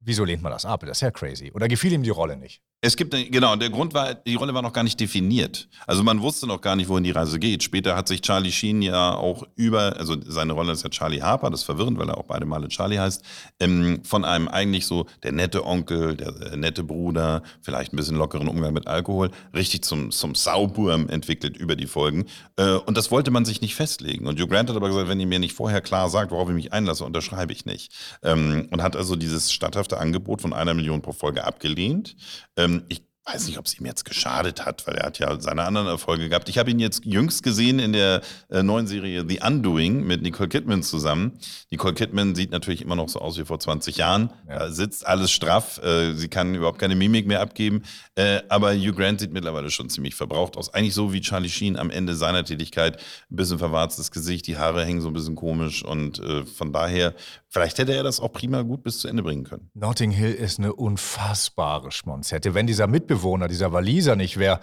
Wieso 0.00 0.24
lehnt 0.24 0.42
man 0.42 0.52
das 0.52 0.64
ab? 0.64 0.80
Das 0.80 0.98
ist 0.98 1.00
ja 1.02 1.10
crazy. 1.10 1.52
Oder 1.54 1.68
gefiel 1.68 1.92
ihm 1.92 2.02
die 2.02 2.10
Rolle 2.10 2.36
nicht? 2.36 2.62
Es 2.82 2.94
gibt, 2.94 3.12
genau, 3.32 3.56
der 3.56 3.70
Grund 3.70 3.94
war, 3.94 4.14
die 4.14 4.34
Rolle 4.34 4.52
war 4.52 4.60
noch 4.60 4.72
gar 4.72 4.84
nicht 4.84 5.00
definiert. 5.00 5.66
Also 5.86 6.02
man 6.02 6.20
wusste 6.20 6.46
noch 6.46 6.60
gar 6.60 6.76
nicht, 6.76 6.88
wohin 6.88 7.04
die 7.04 7.10
Reise 7.10 7.38
geht. 7.38 7.62
Später 7.62 7.96
hat 7.96 8.06
sich 8.06 8.20
Charlie 8.20 8.52
Sheen 8.52 8.82
ja 8.82 9.14
auch 9.14 9.44
über, 9.56 9.96
also 9.96 10.14
seine 10.26 10.52
Rolle 10.52 10.72
ist 10.72 10.84
ja 10.84 10.90
Charlie 10.90 11.22
Harper, 11.22 11.50
das 11.50 11.60
ist 11.60 11.66
verwirrend, 11.66 11.98
weil 11.98 12.10
er 12.10 12.18
auch 12.18 12.26
beide 12.26 12.44
Male 12.44 12.68
Charlie 12.68 12.98
heißt, 12.98 13.24
ähm, 13.60 14.00
von 14.04 14.26
einem 14.26 14.46
eigentlich 14.48 14.86
so 14.86 15.06
der 15.22 15.32
nette 15.32 15.64
Onkel, 15.64 16.16
der 16.16 16.52
äh, 16.52 16.56
nette 16.56 16.84
Bruder, 16.84 17.42
vielleicht 17.62 17.94
ein 17.94 17.96
bisschen 17.96 18.16
lockeren 18.16 18.46
Umgang 18.46 18.74
mit 18.74 18.86
Alkohol, 18.86 19.30
richtig 19.54 19.82
zum, 19.82 20.10
zum 20.10 20.34
Sauburm 20.34 21.08
entwickelt 21.08 21.56
über 21.56 21.76
die 21.76 21.86
Folgen. 21.86 22.26
Äh, 22.56 22.72
und 22.72 22.96
das 22.96 23.10
wollte 23.10 23.30
man 23.30 23.46
sich 23.46 23.62
nicht 23.62 23.74
festlegen. 23.74 24.26
Und 24.26 24.38
Hugh 24.38 24.48
Grant 24.48 24.68
hat 24.68 24.76
aber 24.76 24.88
gesagt, 24.88 25.08
wenn 25.08 25.18
ihr 25.18 25.26
mir 25.26 25.38
nicht 25.38 25.54
vorher 25.54 25.80
klar 25.80 26.10
sagt, 26.10 26.30
worauf 26.30 26.50
ich 26.50 26.54
mich 26.54 26.74
einlasse, 26.74 27.04
unterschreibe 27.04 27.54
ich 27.54 27.64
nicht. 27.64 27.92
Ähm, 28.22 28.68
und 28.70 28.82
hat 28.82 28.96
also 28.96 29.16
dieses 29.16 29.50
statthafte 29.50 29.98
Angebot 29.98 30.42
von 30.42 30.52
einer 30.52 30.74
Million 30.74 31.00
pro 31.00 31.12
Folge 31.12 31.42
abgelehnt. 31.44 32.16
Ähm, 32.56 32.75
ich 32.88 33.02
weiß 33.26 33.48
nicht, 33.48 33.58
ob 33.58 33.66
es 33.66 33.78
ihm 33.78 33.86
jetzt 33.86 34.04
geschadet 34.04 34.64
hat, 34.64 34.86
weil 34.86 34.94
er 34.94 35.06
hat 35.06 35.18
ja 35.18 35.40
seine 35.40 35.64
anderen 35.64 35.88
Erfolge 35.88 36.28
gehabt. 36.28 36.48
Ich 36.48 36.58
habe 36.58 36.70
ihn 36.70 36.78
jetzt 36.78 37.04
jüngst 37.04 37.42
gesehen 37.42 37.80
in 37.80 37.92
der 37.92 38.22
äh, 38.50 38.62
neuen 38.62 38.86
Serie 38.86 39.24
The 39.28 39.40
Undoing 39.44 40.06
mit 40.06 40.22
Nicole 40.22 40.48
Kidman 40.48 40.84
zusammen. 40.84 41.32
Nicole 41.70 41.94
Kidman 41.94 42.36
sieht 42.36 42.52
natürlich 42.52 42.82
immer 42.82 42.94
noch 42.94 43.08
so 43.08 43.18
aus 43.20 43.36
wie 43.36 43.44
vor 43.44 43.58
20 43.58 43.96
Jahren. 43.96 44.30
Ja. 44.48 44.60
Da 44.60 44.70
sitzt 44.70 45.06
alles 45.06 45.32
straff. 45.32 45.78
Äh, 45.82 46.14
sie 46.14 46.28
kann 46.28 46.54
überhaupt 46.54 46.78
keine 46.78 46.94
Mimik 46.94 47.26
mehr 47.26 47.40
abgeben. 47.40 47.82
Äh, 48.14 48.42
aber 48.48 48.74
Hugh 48.74 48.92
Grant 48.92 49.18
sieht 49.18 49.32
mittlerweile 49.32 49.70
schon 49.70 49.90
ziemlich 49.90 50.14
verbraucht 50.14 50.56
aus. 50.56 50.72
Eigentlich 50.72 50.94
so 50.94 51.12
wie 51.12 51.20
Charlie 51.20 51.48
Sheen 51.48 51.76
am 51.76 51.90
Ende 51.90 52.14
seiner 52.14 52.44
Tätigkeit. 52.44 53.02
Ein 53.30 53.36
bisschen 53.36 53.58
verwarztes 53.58 54.12
Gesicht, 54.12 54.46
die 54.46 54.56
Haare 54.56 54.84
hängen 54.84 55.00
so 55.00 55.08
ein 55.08 55.14
bisschen 55.14 55.34
komisch. 55.34 55.84
Und 55.84 56.22
von 56.56 56.72
daher, 56.72 57.14
vielleicht 57.48 57.78
hätte 57.78 57.94
er 57.94 58.02
das 58.02 58.20
auch 58.20 58.32
prima 58.32 58.62
gut 58.62 58.82
bis 58.82 58.98
zu 59.00 59.08
Ende 59.08 59.22
bringen 59.22 59.44
können. 59.44 59.70
Notting 59.74 60.10
Hill 60.10 60.32
ist 60.32 60.58
eine 60.58 60.72
unfassbare 60.74 61.90
Schmonzette. 61.90 62.54
Wenn 62.54 62.66
dieser 62.66 62.86
Mitbewohner, 62.86 63.15
dieser 63.48 63.72
Waliser 63.72 64.16
nicht 64.16 64.38
wäre, 64.38 64.60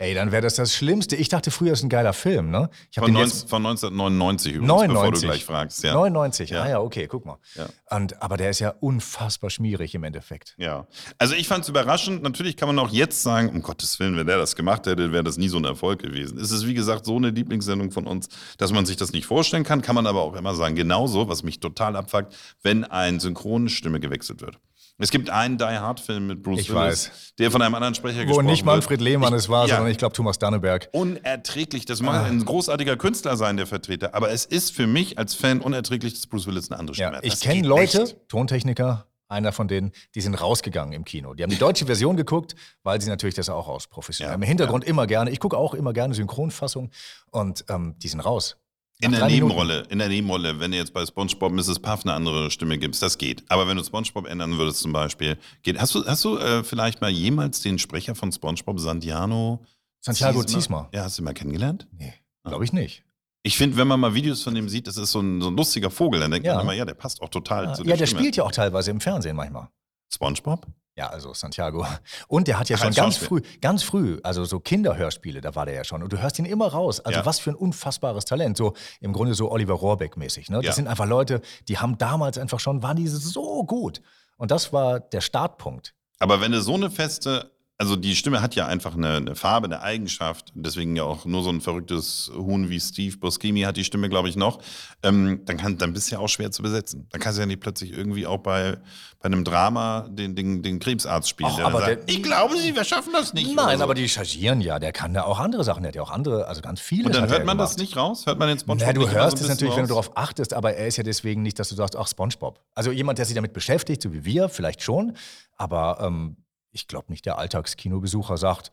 ey, 0.00 0.14
dann 0.14 0.32
wäre 0.32 0.42
das 0.42 0.54
das 0.54 0.74
Schlimmste. 0.74 1.14
Ich 1.14 1.28
dachte 1.28 1.50
früher, 1.50 1.74
ist 1.74 1.82
ein 1.82 1.90
geiler 1.90 2.14
Film, 2.14 2.50
ne? 2.50 2.70
Von, 2.94 3.04
den 3.04 3.14
19, 3.14 3.28
jetzt 3.38 3.50
von 3.50 3.66
1999 3.66 4.54
übrigens, 4.54 4.72
bevor 4.72 4.86
du 4.88 4.94
99. 4.94 5.28
gleich 5.28 5.44
fragst. 5.44 5.82
Ja. 5.84 5.92
99, 5.92 6.50
Ja. 6.50 6.62
ah 6.62 6.68
ja, 6.70 6.80
okay, 6.80 7.06
guck 7.06 7.26
mal. 7.26 7.38
Ja. 7.54 7.68
Und, 7.94 8.20
aber 8.22 8.38
der 8.38 8.50
ist 8.50 8.60
ja 8.60 8.70
unfassbar 8.80 9.50
schmierig 9.50 9.94
im 9.94 10.02
Endeffekt. 10.04 10.54
Ja, 10.56 10.86
also 11.18 11.34
ich 11.34 11.46
fand 11.46 11.64
es 11.64 11.68
überraschend. 11.68 12.22
Natürlich 12.22 12.56
kann 12.56 12.68
man 12.68 12.78
auch 12.78 12.90
jetzt 12.90 13.22
sagen, 13.22 13.50
um 13.50 13.60
Gottes 13.60 13.98
Willen, 14.00 14.16
wenn 14.16 14.26
der 14.26 14.38
das 14.38 14.56
gemacht 14.56 14.86
hätte, 14.86 15.12
wäre 15.12 15.22
das 15.22 15.36
nie 15.36 15.48
so 15.48 15.58
ein 15.58 15.64
Erfolg 15.64 16.00
gewesen. 16.00 16.38
Es 16.38 16.50
ist, 16.50 16.66
wie 16.66 16.74
gesagt, 16.74 17.04
so 17.04 17.16
eine 17.16 17.28
Lieblingssendung 17.30 17.90
von 17.90 18.06
uns, 18.06 18.28
dass 18.56 18.72
man 18.72 18.86
sich 18.86 18.96
das 18.96 19.12
nicht 19.12 19.26
vorstellen 19.26 19.64
kann. 19.64 19.82
Kann 19.82 19.94
man 19.94 20.06
aber 20.06 20.22
auch 20.22 20.34
immer 20.34 20.54
sagen, 20.54 20.76
genauso, 20.76 21.28
was 21.28 21.42
mich 21.42 21.60
total 21.60 21.94
abfuckt, 21.96 22.34
wenn 22.62 22.84
ein 22.84 23.20
Synchronstimme 23.20 24.00
gewechselt 24.00 24.40
wird. 24.40 24.58
Es 25.00 25.10
gibt 25.10 25.30
einen 25.30 25.56
Die 25.58 25.64
Hard-Film 25.64 26.26
mit 26.26 26.42
Bruce 26.42 26.60
Ich 26.60 26.68
Willis, 26.68 27.08
weiß. 27.08 27.34
der 27.38 27.50
von 27.50 27.62
einem 27.62 27.74
anderen 27.74 27.94
Sprecher 27.94 28.20
Wo 28.22 28.26
gesprochen 28.26 28.46
nicht 28.46 28.64
Manfred. 28.64 29.00
Lehmann 29.00 29.32
es 29.34 29.48
war, 29.48 29.66
ja, 29.66 29.76
sondern 29.76 29.90
ich 29.90 29.98
glaube 29.98 30.14
Thomas 30.14 30.38
Danneberg. 30.38 30.88
unerträglich. 30.92 31.86
Das 31.86 32.02
mag 32.02 32.26
ein 32.26 32.44
großartiger 32.44 32.96
Künstler 32.96 33.36
sein, 33.36 33.56
der 33.56 33.66
Vertreter. 33.66 34.14
Aber 34.14 34.30
es 34.30 34.44
ist 34.44 34.72
für 34.74 34.86
mich 34.86 35.18
als 35.18 35.34
Fan 35.34 35.60
unerträglich, 35.60 36.12
dass 36.14 36.26
Bruce 36.26 36.46
Willis 36.46 36.70
eine 36.70 36.78
andere 36.78 36.94
Stimme 36.94 37.10
Ja, 37.12 37.16
hat. 37.16 37.24
ich 37.24 37.40
kenne 37.40 37.66
Leute, 37.66 38.00
nicht. 38.02 38.16
Tontechniker, 38.28 39.06
einer 39.28 39.52
von 39.52 39.68
denen, 39.68 39.92
die 40.14 40.20
sind 40.20 40.34
rausgegangen 40.34 40.92
im 40.92 41.04
Kino. 41.04 41.32
Die 41.34 41.42
haben 41.42 41.50
die 41.50 41.56
deutsche 41.58 41.86
Version 41.86 42.16
geguckt, 42.16 42.54
weil 42.82 43.00
sie 43.00 43.08
natürlich 43.08 43.36
das 43.36 43.48
auch 43.48 43.68
aus 43.68 43.86
professionell. 43.86 44.32
Ja, 44.32 44.34
Im 44.34 44.42
Hintergrund 44.42 44.84
immer 44.84 45.06
gerne. 45.06 45.30
Ich 45.30 45.40
gucke 45.40 45.56
auch 45.56 45.72
immer 45.74 45.92
gerne 45.92 46.14
Synchronfassung 46.14 46.90
und 47.30 47.64
ähm, 47.70 47.94
die 47.98 48.08
sind 48.08 48.20
raus. 48.20 48.56
In 49.02 49.12
der 49.12 49.20
drei 49.20 49.26
Minuten. 49.28 49.48
Nebenrolle, 49.48 49.82
in 49.88 49.98
der 49.98 50.08
Nebenrolle, 50.08 50.60
wenn 50.60 50.70
du 50.72 50.76
jetzt 50.76 50.92
bei 50.92 51.04
SpongeBob 51.06 51.52
Mrs. 51.52 51.78
Puff 51.78 52.04
eine 52.04 52.12
andere 52.14 52.50
Stimme 52.50 52.76
gibst, 52.78 53.02
das 53.02 53.16
geht. 53.18 53.42
Aber 53.48 53.66
wenn 53.66 53.76
du 53.76 53.84
SpongeBob 53.84 54.26
ändern 54.26 54.58
würdest 54.58 54.80
zum 54.80 54.92
Beispiel, 54.92 55.38
geht. 55.62 55.78
Hast 55.80 55.94
du, 55.94 56.04
hast 56.06 56.24
du 56.24 56.36
äh, 56.36 56.62
vielleicht 56.64 57.00
mal 57.00 57.10
jemals 57.10 57.60
den 57.62 57.78
Sprecher 57.78 58.14
von 58.14 58.30
SpongeBob, 58.30 58.78
Santiano? 58.78 59.64
Santiago 60.00 60.44
Ziesmer? 60.44 60.88
Ja, 60.92 61.04
hast 61.04 61.18
du 61.18 61.22
ihn 61.22 61.24
mal 61.24 61.34
kennengelernt? 61.34 61.86
Nee, 61.92 62.12
glaube 62.44 62.64
ich 62.64 62.72
nicht. 62.72 63.04
Ich 63.42 63.56
finde, 63.56 63.78
wenn 63.78 63.88
man 63.88 63.98
mal 64.00 64.12
Videos 64.14 64.42
von 64.42 64.54
dem 64.54 64.68
sieht, 64.68 64.86
das 64.86 64.98
ist 64.98 65.12
so 65.12 65.20
ein, 65.20 65.40
so 65.40 65.48
ein 65.48 65.56
lustiger 65.56 65.90
Vogel, 65.90 66.20
dann 66.20 66.30
denkt 66.30 66.46
Ja. 66.46 66.54
man 66.56 66.64
immer, 66.64 66.74
ja, 66.74 66.84
der 66.84 66.92
passt 66.94 67.22
auch 67.22 67.30
total 67.30 67.64
Ja, 67.66 67.72
zu 67.74 67.82
ja, 67.82 67.88
der 67.88 67.96
der 67.96 68.06
Stimme. 68.06 68.20
spielt 68.20 68.36
ja 68.36 68.44
auch 68.44 68.52
teilweise 68.52 68.90
im 68.90 69.00
Fernsehen 69.00 69.34
manchmal. 69.36 69.68
SpongeBob? 70.12 70.66
Ja, 71.00 71.06
also 71.08 71.32
Santiago. 71.32 71.86
Und 72.28 72.46
der 72.46 72.58
hat 72.60 72.68
ja 72.68 72.76
Ach, 72.78 72.84
schon 72.84 72.92
ganz 72.92 73.16
früh, 73.16 73.40
ganz 73.62 73.82
früh, 73.82 74.18
also 74.22 74.44
so 74.44 74.60
Kinderhörspiele, 74.60 75.40
da 75.40 75.54
war 75.54 75.64
der 75.64 75.74
ja 75.74 75.82
schon. 75.82 76.02
Und 76.02 76.12
du 76.12 76.20
hörst 76.20 76.38
ihn 76.38 76.44
immer 76.44 76.66
raus. 76.66 77.00
Also 77.00 77.20
Ja. 77.20 77.24
was 77.24 77.38
für 77.38 77.52
ein 77.52 77.54
unfassbares 77.56 78.26
Talent. 78.26 78.58
So 78.58 78.74
im 79.00 79.14
Grunde 79.14 79.32
so 79.32 79.50
Oliver 79.50 79.72
Rohrbeck-mäßig. 79.76 80.50
Ne? 80.50 80.56
Das 80.58 80.66
Ja. 80.66 80.72
sind 80.74 80.88
einfach 80.88 81.06
Leute, 81.06 81.40
die 81.68 81.78
haben 81.78 81.96
damals 81.96 82.36
einfach 82.36 82.60
schon, 82.60 82.82
waren 82.82 82.98
die 82.98 83.08
so 83.08 83.64
gut. 83.64 84.02
Und 84.36 84.50
das 84.50 84.74
war 84.74 85.00
der 85.00 85.22
Startpunkt. 85.22 85.94
Aber 86.18 86.42
wenn 86.42 86.52
du 86.52 86.60
so 86.60 86.74
eine 86.74 86.90
feste, 86.90 87.50
also 87.80 87.96
die 87.96 88.14
Stimme 88.14 88.42
hat 88.42 88.54
ja 88.54 88.66
einfach 88.66 88.94
eine, 88.94 89.16
eine 89.16 89.34
Farbe, 89.34 89.64
eine 89.64 89.80
Eigenschaft, 89.80 90.52
deswegen 90.54 90.96
ja 90.96 91.04
auch 91.04 91.24
nur 91.24 91.42
so 91.42 91.48
ein 91.48 91.62
verrücktes 91.62 92.30
Huhn 92.34 92.68
wie 92.68 92.78
Steve 92.78 93.16
Buscemi 93.16 93.62
hat 93.62 93.78
die 93.78 93.84
Stimme, 93.84 94.10
glaube 94.10 94.28
ich, 94.28 94.36
noch, 94.36 94.58
ähm, 95.02 95.40
dann, 95.46 95.56
kann, 95.56 95.78
dann 95.78 95.94
bist 95.94 96.10
du 96.10 96.16
ja 96.16 96.20
auch 96.20 96.28
schwer 96.28 96.50
zu 96.50 96.62
besetzen. 96.62 97.06
Dann 97.10 97.22
kannst 97.22 97.38
du 97.38 97.40
ja 97.40 97.46
nicht 97.46 97.60
plötzlich 97.60 97.92
irgendwie 97.92 98.26
auch 98.26 98.36
bei, 98.38 98.76
bei 99.18 99.24
einem 99.26 99.44
Drama 99.44 100.06
den, 100.10 100.36
den, 100.36 100.62
den 100.62 100.78
Krebsarzt 100.78 101.30
spielen. 101.30 101.48
Ach, 101.52 101.56
der 101.56 101.66
aber 101.66 101.80
sagt, 101.80 102.08
der- 102.08 102.14
ich 102.14 102.22
glaube, 102.22 102.58
Sie, 102.58 102.74
wir 102.76 102.84
schaffen 102.84 103.14
das 103.14 103.32
nicht. 103.32 103.54
Nein, 103.56 103.78
so. 103.78 103.84
aber 103.84 103.94
die 103.94 104.08
chargieren 104.10 104.60
ja. 104.60 104.78
Der 104.78 104.92
kann 104.92 105.14
ja 105.14 105.24
auch 105.24 105.38
andere 105.40 105.64
Sachen. 105.64 105.82
Der 105.82 105.88
hat 105.88 105.96
ja 105.96 106.02
auch 106.02 106.10
andere, 106.10 106.48
also 106.48 106.60
ganz 106.60 106.80
viele. 106.80 107.06
Und 107.06 107.14
dann 107.14 107.30
hört 107.30 107.46
man 107.46 107.56
das 107.56 107.76
gemacht. 107.76 107.80
nicht 107.80 107.96
raus? 107.96 108.26
Hört 108.26 108.38
man 108.38 108.48
den 108.48 108.58
Spongebob 108.58 108.86
Na, 108.86 108.92
du 108.92 109.10
hörst 109.10 109.38
so 109.38 109.44
es 109.44 109.48
natürlich, 109.48 109.74
wenn 109.76 109.86
du 109.86 109.94
raus? 109.94 110.04
darauf 110.06 110.16
achtest, 110.18 110.52
aber 110.52 110.74
er 110.74 110.86
ist 110.86 110.98
ja 110.98 111.02
deswegen 111.02 111.40
nicht, 111.42 111.58
dass 111.58 111.70
du 111.70 111.74
sagst, 111.76 111.96
ach, 111.96 112.06
Spongebob. 112.06 112.60
Also 112.74 112.92
jemand, 112.92 113.18
der 113.18 113.24
sich 113.24 113.34
damit 113.34 113.54
beschäftigt, 113.54 114.02
so 114.02 114.12
wie 114.12 114.26
wir, 114.26 114.50
vielleicht 114.50 114.82
schon, 114.82 115.16
aber 115.56 115.98
ähm, 116.02 116.36
ich 116.72 116.86
glaube 116.88 117.06
nicht, 117.10 117.26
der 117.26 117.38
Alltagskinobesucher 117.38 118.36
sagt, 118.36 118.72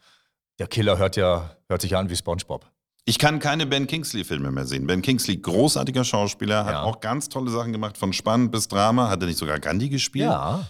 der 0.60 0.68
Killer 0.68 0.98
hört 0.98 1.16
ja, 1.16 1.56
hört 1.68 1.82
sich 1.82 1.92
ja 1.92 2.00
an 2.00 2.10
wie 2.10 2.16
Spongebob. 2.16 2.70
Ich 3.06 3.20
kann 3.20 3.40
keine 3.40 3.66
Ben 3.66 3.88
Kingsley-Filme 3.88 4.52
mehr 4.52 4.66
sehen. 4.66 4.86
Ben 4.86 5.02
Kingsley, 5.02 5.38
großartiger 5.38 6.04
Schauspieler, 6.04 6.66
hat 6.66 6.74
Ja. 6.74 6.82
auch 6.84 7.00
ganz 7.00 7.30
tolle 7.30 7.50
Sachen 7.52 7.72
gemacht, 7.72 7.98
von 7.98 8.12
spannend 8.12 8.52
bis 8.52 8.68
Drama. 8.68 9.10
Hat 9.10 9.22
er 9.22 9.28
nicht 9.28 9.38
sogar 9.38 9.60
Gandhi 9.60 9.88
gespielt? 9.90 10.26
Ja. 10.26 10.68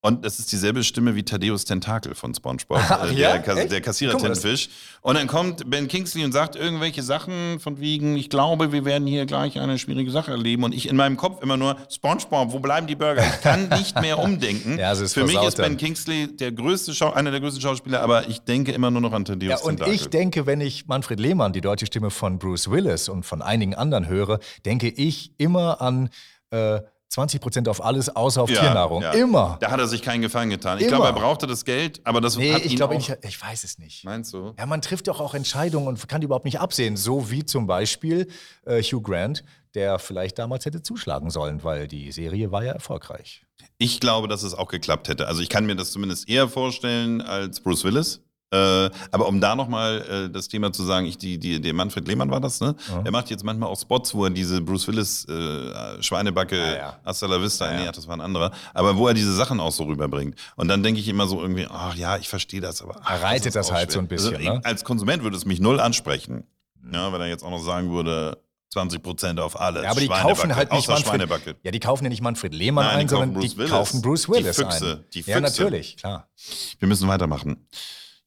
Und 0.00 0.24
das 0.24 0.38
ist 0.38 0.52
dieselbe 0.52 0.84
Stimme 0.84 1.16
wie 1.16 1.24
Thaddeus 1.24 1.64
Tentakel 1.64 2.14
von 2.14 2.32
SpongeBob, 2.32 2.78
Ach 2.80 3.10
äh, 3.10 3.14
ja? 3.14 3.38
der, 3.38 3.66
der 3.66 3.80
Kassierer 3.80 4.12
Guck 4.12 4.22
Tintenfisch. 4.22 4.68
Und 5.00 5.16
dann 5.16 5.26
kommt 5.26 5.68
Ben 5.68 5.88
Kingsley 5.88 6.24
und 6.24 6.30
sagt 6.30 6.54
irgendwelche 6.54 7.02
Sachen 7.02 7.58
von 7.58 7.80
wegen, 7.80 8.16
ich 8.16 8.30
glaube, 8.30 8.70
wir 8.70 8.84
werden 8.84 9.08
hier 9.08 9.26
gleich 9.26 9.58
eine 9.58 9.76
schwierige 9.76 10.12
Sache 10.12 10.30
erleben. 10.30 10.62
Und 10.62 10.72
ich 10.72 10.88
in 10.88 10.94
meinem 10.94 11.16
Kopf 11.16 11.42
immer 11.42 11.56
nur, 11.56 11.76
SpongeBob, 11.90 12.52
wo 12.52 12.60
bleiben 12.60 12.86
die 12.86 12.94
Burger? 12.94 13.24
Ich 13.26 13.40
kann 13.40 13.68
nicht 13.70 14.00
mehr 14.00 14.18
umdenken. 14.22 14.78
Ja, 14.78 14.92
ist 14.92 15.14
Für 15.14 15.24
mich 15.24 15.42
ist 15.42 15.56
Ben. 15.56 15.76
Kingsley 15.76 16.28
der 16.36 16.52
größte 16.52 16.94
Schau 16.94 17.12
einer 17.12 17.32
der 17.32 17.40
größten 17.40 17.60
Schauspieler, 17.60 18.00
aber 18.00 18.28
ich 18.28 18.38
denke 18.40 18.70
immer 18.70 18.92
nur 18.92 19.00
noch 19.00 19.12
an 19.12 19.24
Thaddeus 19.24 19.50
Ja, 19.50 19.56
und 19.66 19.78
Tentakel. 19.78 19.94
ich 19.94 20.08
denke, 20.08 20.46
wenn 20.46 20.60
ich 20.60 20.86
Manfred 20.86 21.18
Lehmann, 21.18 21.52
die 21.52 21.60
deutsche 21.60 21.86
Stimme 21.86 22.10
von 22.10 22.38
Bruce 22.38 22.70
Willis 22.70 23.08
und 23.08 23.24
von 23.26 23.42
einigen 23.42 23.74
anderen 23.74 24.06
höre, 24.06 24.38
denke 24.64 24.88
ich 24.88 25.32
immer 25.38 25.80
an 25.80 26.10
äh, 26.50 26.80
20 27.08 27.40
Prozent 27.40 27.68
auf 27.68 27.82
alles, 27.82 28.14
außer 28.14 28.42
auf 28.42 28.50
Ja, 28.50 28.60
Tiernahrung. 28.60 29.02
ja. 29.02 29.12
Immer. 29.12 29.56
Da 29.60 29.70
hat 29.70 29.80
er 29.80 29.88
sich 29.88 30.02
keinen 30.02 30.20
Gefallen 30.20 30.50
getan. 30.50 30.78
Ich 30.78 30.88
glaube, 30.88 31.06
er 31.06 31.12
brauchte 31.12 31.46
das 31.46 31.64
Geld, 31.64 32.00
aber 32.04 32.20
das 32.20 32.36
Nee, 32.36 32.52
hat 32.52 32.64
ich 32.64 32.72
ihn 32.72 32.76
glaube, 32.76 32.94
auch... 32.96 32.98
ich, 32.98 33.12
ich 33.22 33.40
weiß 33.42 33.64
es 33.64 33.78
nicht. 33.78 34.04
Meinst 34.04 34.32
du? 34.34 34.52
Ja, 34.58 34.66
man 34.66 34.82
trifft 34.82 35.08
doch 35.08 35.18
auch 35.20 35.34
Entscheidungen 35.34 35.88
und 35.88 36.06
kann 36.08 36.20
die 36.20 36.26
überhaupt 36.26 36.44
nicht 36.44 36.60
absehen. 36.60 36.96
So 36.96 37.30
wie 37.30 37.44
zum 37.46 37.66
Beispiel 37.66 38.28
äh, 38.66 38.82
Hugh 38.82 39.00
Grant, 39.02 39.42
der 39.74 39.98
vielleicht 39.98 40.38
damals 40.38 40.66
hätte 40.66 40.82
zuschlagen 40.82 41.30
sollen, 41.30 41.64
weil 41.64 41.88
die 41.88 42.12
Serie 42.12 42.52
war 42.52 42.62
ja 42.64 42.72
erfolgreich. 42.72 43.42
Ich 43.78 44.00
glaube, 44.00 44.28
dass 44.28 44.42
es 44.42 44.54
auch 44.54 44.68
geklappt 44.68 45.08
hätte. 45.08 45.28
Also 45.28 45.40
ich 45.40 45.48
kann 45.48 45.64
mir 45.66 45.76
das 45.76 45.92
zumindest 45.92 46.28
eher 46.28 46.48
vorstellen 46.48 47.20
als 47.22 47.60
Bruce 47.60 47.84
Willis. 47.84 48.20
Äh, 48.50 48.88
aber 49.10 49.28
um 49.28 49.40
da 49.40 49.54
nochmal 49.54 50.26
äh, 50.28 50.30
das 50.30 50.48
Thema 50.48 50.72
zu 50.72 50.82
sagen, 50.82 51.04
ich, 51.06 51.18
die, 51.18 51.38
die, 51.38 51.60
der 51.60 51.74
Manfred 51.74 52.08
Lehmann 52.08 52.30
war 52.30 52.40
das, 52.40 52.60
ne? 52.60 52.74
Ja. 52.88 53.02
Er 53.04 53.10
macht 53.10 53.28
jetzt 53.28 53.44
manchmal 53.44 53.68
auch 53.68 53.78
Spots, 53.78 54.14
wo 54.14 54.24
er 54.24 54.30
diese 54.30 54.62
Bruce 54.62 54.88
Willis 54.88 55.26
äh, 55.26 56.02
Schweinebacke, 56.02 56.56
Ja, 56.58 56.76
ja. 56.76 57.00
Hasta 57.04 57.26
la 57.26 57.40
Vista, 57.42 57.66
Ja, 57.66 57.72
ja. 57.78 57.84
nee, 57.86 57.92
das 57.92 58.06
war 58.08 58.16
ein 58.16 58.22
anderer, 58.22 58.50
aber 58.72 58.96
wo 58.96 59.06
er 59.06 59.12
diese 59.14 59.34
Sachen 59.34 59.60
auch 59.60 59.72
so 59.72 59.84
rüberbringt. 59.84 60.34
Und 60.56 60.68
dann 60.68 60.82
denke 60.82 60.98
ich 61.00 61.08
immer 61.08 61.26
so 61.26 61.42
irgendwie, 61.42 61.66
ach 61.70 61.94
ja, 61.94 62.16
ich 62.16 62.28
verstehe 62.28 62.62
das, 62.62 62.80
aber. 62.80 62.96
Ach, 63.04 63.10
Er 63.10 63.22
reitet 63.22 63.54
das 63.54 63.68
auch 63.70 63.74
halt 63.74 63.90
so 63.90 63.98
schwer. 63.98 64.02
ein 64.04 64.08
bisschen, 64.08 64.36
Also, 64.36 64.48
ne? 64.54 64.60
Als 64.64 64.82
Konsument 64.82 65.22
würde 65.22 65.36
es 65.36 65.44
mich 65.44 65.60
null 65.60 65.78
ansprechen. 65.78 66.44
Ja, 66.90 67.12
wenn 67.12 67.20
er 67.20 67.26
jetzt 67.28 67.44
auch 67.44 67.50
noch 67.50 67.62
sagen 67.62 67.90
würde, 67.90 68.38
20 68.70 69.02
Prozent 69.02 69.40
auf 69.40 69.60
alles. 69.60 69.82
Ja, 69.84 69.90
aber 69.90 70.00
die 70.00 70.08
kaufen 70.08 70.54
halt 70.56 70.72
nicht 70.72 70.88
Manfred, 70.88 71.56
ja, 71.64 71.70
die 71.70 71.80
kaufen 71.80 72.04
ja 72.04 72.08
nicht 72.10 72.22
Manfred 72.22 72.54
Lehmann 72.54 72.84
Nein, 72.86 72.96
die 72.96 73.00
ein, 73.02 73.08
sondern 73.08 73.34
kaufen 73.34 73.40
die 73.42 73.48
Bruce 73.48 73.58
Willis. 73.58 73.70
kaufen 73.70 74.02
Bruce 74.02 74.22
Die 74.22 74.28
Willis 74.32 74.56
Füchse, 74.56 74.92
ein. 74.92 75.04
die 75.12 75.18
Ja, 75.20 75.24
Füchse. 75.24 75.40
natürlich, 75.40 75.96
klar. 75.98 76.28
Wir 76.78 76.88
müssen 76.88 77.08
weitermachen. 77.08 77.66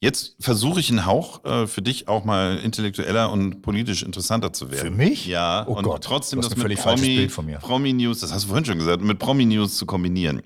Jetzt 0.03 0.35
versuche 0.39 0.79
ich 0.79 0.89
einen 0.89 1.05
Hauch 1.05 1.45
äh, 1.45 1.67
für 1.67 1.83
dich 1.83 2.07
auch 2.07 2.25
mal 2.25 2.57
intellektueller 2.57 3.31
und 3.31 3.61
politisch 3.61 4.01
interessanter 4.01 4.51
zu 4.51 4.71
werden. 4.71 4.81
Für 4.81 4.91
mich? 4.91 5.27
Ja, 5.27 5.63
Oh 5.67 5.73
und 5.75 5.83
Gott, 5.83 6.03
trotzdem 6.03 6.41
das 6.41 6.51
ein 6.51 6.57
mit 6.59 6.79
Promi, 6.79 7.15
Bild 7.17 7.31
von 7.31 7.45
mir. 7.45 7.59
Promi-News, 7.59 8.19
das 8.21 8.33
hast 8.33 8.43
du 8.45 8.47
vorhin 8.47 8.65
schon 8.65 8.79
gesagt, 8.79 9.03
mit 9.03 9.19
Promi-News 9.19 9.77
zu 9.77 9.85
kombinieren. 9.85 10.41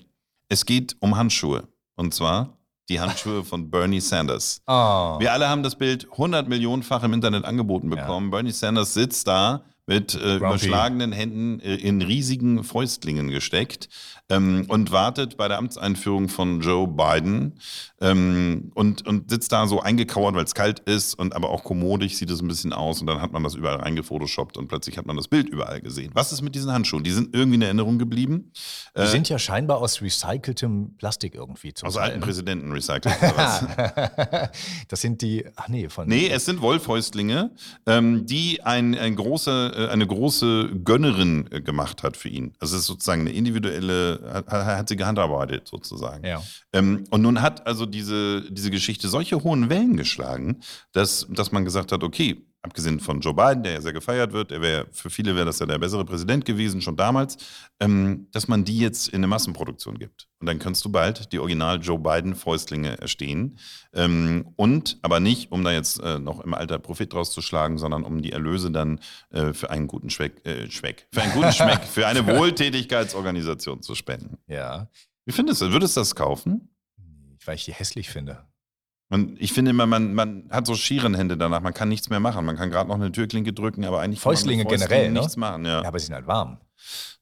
Es 0.50 0.66
geht 0.66 0.94
um 1.00 1.16
Handschuhe. 1.16 1.66
Und 1.96 2.12
zwar 2.12 2.58
die 2.90 3.00
Handschuhe 3.00 3.44
von 3.44 3.70
Bernie 3.70 4.00
Sanders. 4.00 4.60
Ah. 4.68 5.16
Wir 5.20 5.32
alle 5.32 5.48
haben 5.48 5.62
das 5.62 5.76
Bild 5.76 6.06
100 6.12 6.48
Millionenfach 6.48 7.02
im 7.02 7.14
Internet 7.14 7.44
angeboten 7.46 7.88
bekommen. 7.88 8.30
Bernie 8.30 8.52
Sanders 8.52 8.92
sitzt 8.92 9.26
da 9.26 9.64
mit 9.86 10.14
äh, 10.14 10.36
überschlagenen 10.36 11.12
Händen 11.12 11.60
äh, 11.60 11.76
in 11.76 12.02
riesigen 12.02 12.62
Fäustlingen 12.62 13.28
gesteckt 13.30 13.88
ähm, 14.28 14.64
und 14.68 14.90
wartet 14.92 15.36
bei 15.36 15.48
der 15.48 15.58
Amtseinführung 15.58 16.28
von 16.28 16.60
Joe 16.60 16.88
Biden 16.88 17.58
ähm, 18.00 18.70
und, 18.74 19.06
und 19.06 19.30
sitzt 19.30 19.52
da 19.52 19.66
so 19.66 19.80
eingekauert, 19.80 20.34
weil 20.34 20.44
es 20.44 20.54
kalt 20.54 20.80
ist 20.80 21.14
und 21.14 21.34
aber 21.34 21.50
auch 21.50 21.64
kommodig 21.64 22.16
sieht 22.16 22.30
es 22.30 22.40
ein 22.40 22.48
bisschen 22.48 22.72
aus 22.72 23.00
und 23.00 23.06
dann 23.06 23.20
hat 23.20 23.32
man 23.32 23.42
das 23.42 23.54
überall 23.54 23.76
reingefotoshoppt 23.76 24.56
und 24.56 24.68
plötzlich 24.68 24.98
hat 24.98 25.06
man 25.06 25.16
das 25.16 25.28
Bild 25.28 25.48
überall 25.48 25.80
gesehen. 25.80 26.10
Was 26.14 26.32
ist 26.32 26.42
mit 26.42 26.54
diesen 26.54 26.72
Handschuhen? 26.72 27.04
Die 27.04 27.10
sind 27.10 27.34
irgendwie 27.34 27.56
in 27.56 27.62
Erinnerung 27.62 27.98
geblieben. 27.98 28.52
Die 28.96 29.00
Äh, 29.02 29.06
sind 29.06 29.28
ja 29.28 29.38
scheinbar 29.38 29.78
aus 29.78 30.02
recyceltem 30.02 30.96
Plastik 30.96 31.34
irgendwie 31.34 31.72
zum 31.74 31.88
aus 31.88 31.94
Teil, 31.94 32.04
alten 32.04 32.20
ne? 32.20 32.26
Präsidenten 32.26 32.72
recycelt. 32.72 33.14
das 34.88 35.00
sind 35.00 35.22
die, 35.22 35.44
ach 35.56 35.68
nee, 35.68 35.88
von. 35.88 36.08
Nee, 36.08 36.28
es 36.28 36.44
sind 36.44 36.60
Wollfäustlinge, 36.60 37.50
ähm, 37.86 38.26
die 38.26 38.62
ein, 38.62 38.96
ein 38.96 39.16
große, 39.16 39.72
äh, 39.76 39.92
eine 39.92 40.06
große 40.06 40.70
Gönnerin 40.84 41.48
äh, 41.50 41.60
gemacht 41.60 42.02
hat 42.02 42.16
für 42.16 42.28
ihn. 42.28 42.52
Also 42.58 42.76
es 42.76 42.82
ist 42.82 42.86
sozusagen 42.86 43.22
eine 43.22 43.32
individuelle, 43.32 44.15
hat, 44.24 44.50
hat 44.50 44.88
sie 44.88 44.96
gehandarbeitet 44.96 45.66
sozusagen. 45.68 46.24
Ja. 46.24 46.42
Ähm, 46.72 47.04
und 47.10 47.22
nun 47.22 47.42
hat 47.42 47.66
also 47.66 47.86
diese, 47.86 48.50
diese 48.50 48.70
Geschichte 48.70 49.08
solche 49.08 49.42
hohen 49.42 49.68
Wellen 49.68 49.96
geschlagen, 49.96 50.60
dass, 50.92 51.26
dass 51.30 51.52
man 51.52 51.64
gesagt 51.64 51.92
hat, 51.92 52.02
okay, 52.02 52.45
abgesehen 52.66 53.00
von 53.00 53.20
Joe 53.20 53.32
Biden, 53.32 53.62
der 53.62 53.74
ja 53.74 53.80
sehr 53.80 53.92
gefeiert 53.92 54.32
wird, 54.32 54.50
der 54.50 54.60
wäre, 54.60 54.86
für 54.90 55.08
viele 55.08 55.34
wäre 55.34 55.46
das 55.46 55.60
ja 55.60 55.66
der 55.66 55.78
bessere 55.78 56.04
Präsident 56.04 56.44
gewesen, 56.44 56.82
schon 56.82 56.96
damals, 56.96 57.38
ähm, 57.80 58.26
dass 58.32 58.48
man 58.48 58.64
die 58.64 58.78
jetzt 58.78 59.08
in 59.08 59.16
eine 59.16 59.28
Massenproduktion 59.28 59.98
gibt. 59.98 60.28
Und 60.40 60.46
dann 60.46 60.58
kannst 60.58 60.84
du 60.84 60.90
bald 60.90 61.32
die 61.32 61.38
Original 61.38 61.80
Joe 61.80 61.98
Biden-Fäustlinge 61.98 63.00
erstehen. 63.00 63.58
Ähm, 63.94 64.52
und, 64.56 64.98
aber 65.02 65.20
nicht, 65.20 65.52
um 65.52 65.64
da 65.64 65.72
jetzt 65.72 66.00
äh, 66.00 66.18
noch 66.18 66.40
im 66.40 66.54
Alter 66.54 66.78
Profit 66.78 67.12
draus 67.12 67.32
zu 67.32 67.40
schlagen, 67.40 67.78
sondern 67.78 68.02
um 68.02 68.20
die 68.20 68.32
Erlöse 68.32 68.70
dann 68.70 69.00
äh, 69.30 69.52
für 69.52 69.70
einen 69.70 69.86
guten 69.86 70.10
Schweck, 70.10 70.44
äh, 70.44 70.68
Schweck, 70.70 71.08
für 71.12 71.22
einen 71.22 71.32
guten 71.32 71.52
Schmeck, 71.52 71.84
für 71.84 72.06
eine 72.06 72.26
Wohltätigkeitsorganisation 72.36 73.82
zu 73.82 73.94
spenden. 73.94 74.38
Ja. 74.48 74.90
Wie 75.24 75.32
findest 75.32 75.62
du? 75.62 75.70
Würdest 75.70 75.96
du 75.96 76.00
das 76.00 76.14
kaufen? 76.14 76.70
Weil 77.44 77.54
ich 77.54 77.64
die 77.64 77.72
hässlich 77.72 78.10
finde. 78.10 78.44
Man, 79.08 79.36
ich 79.38 79.52
finde 79.52 79.70
immer, 79.70 79.86
man, 79.86 80.14
man 80.14 80.48
hat 80.50 80.66
so 80.66 80.74
Schierenhände 80.74 81.36
danach, 81.36 81.60
man 81.60 81.72
kann 81.72 81.88
nichts 81.88 82.10
mehr 82.10 82.18
machen. 82.18 82.44
Man 82.44 82.56
kann 82.56 82.70
gerade 82.70 82.88
noch 82.88 82.96
eine 82.96 83.12
Türklinke 83.12 83.52
drücken, 83.52 83.84
aber 83.84 84.00
eigentlich 84.00 84.20
kann 84.20 84.30
man 84.30 84.36
Fäustlinge 84.36 84.64
mit 84.64 84.70
Fäustlingen 84.72 84.88
generell, 84.88 85.12
ne? 85.12 85.20
nichts 85.20 85.36
machen. 85.36 85.64
Ja. 85.64 85.82
Ja, 85.82 85.88
aber 85.88 85.98
sie 85.98 86.06
sind 86.06 86.14
halt 86.16 86.26
warm. 86.26 86.58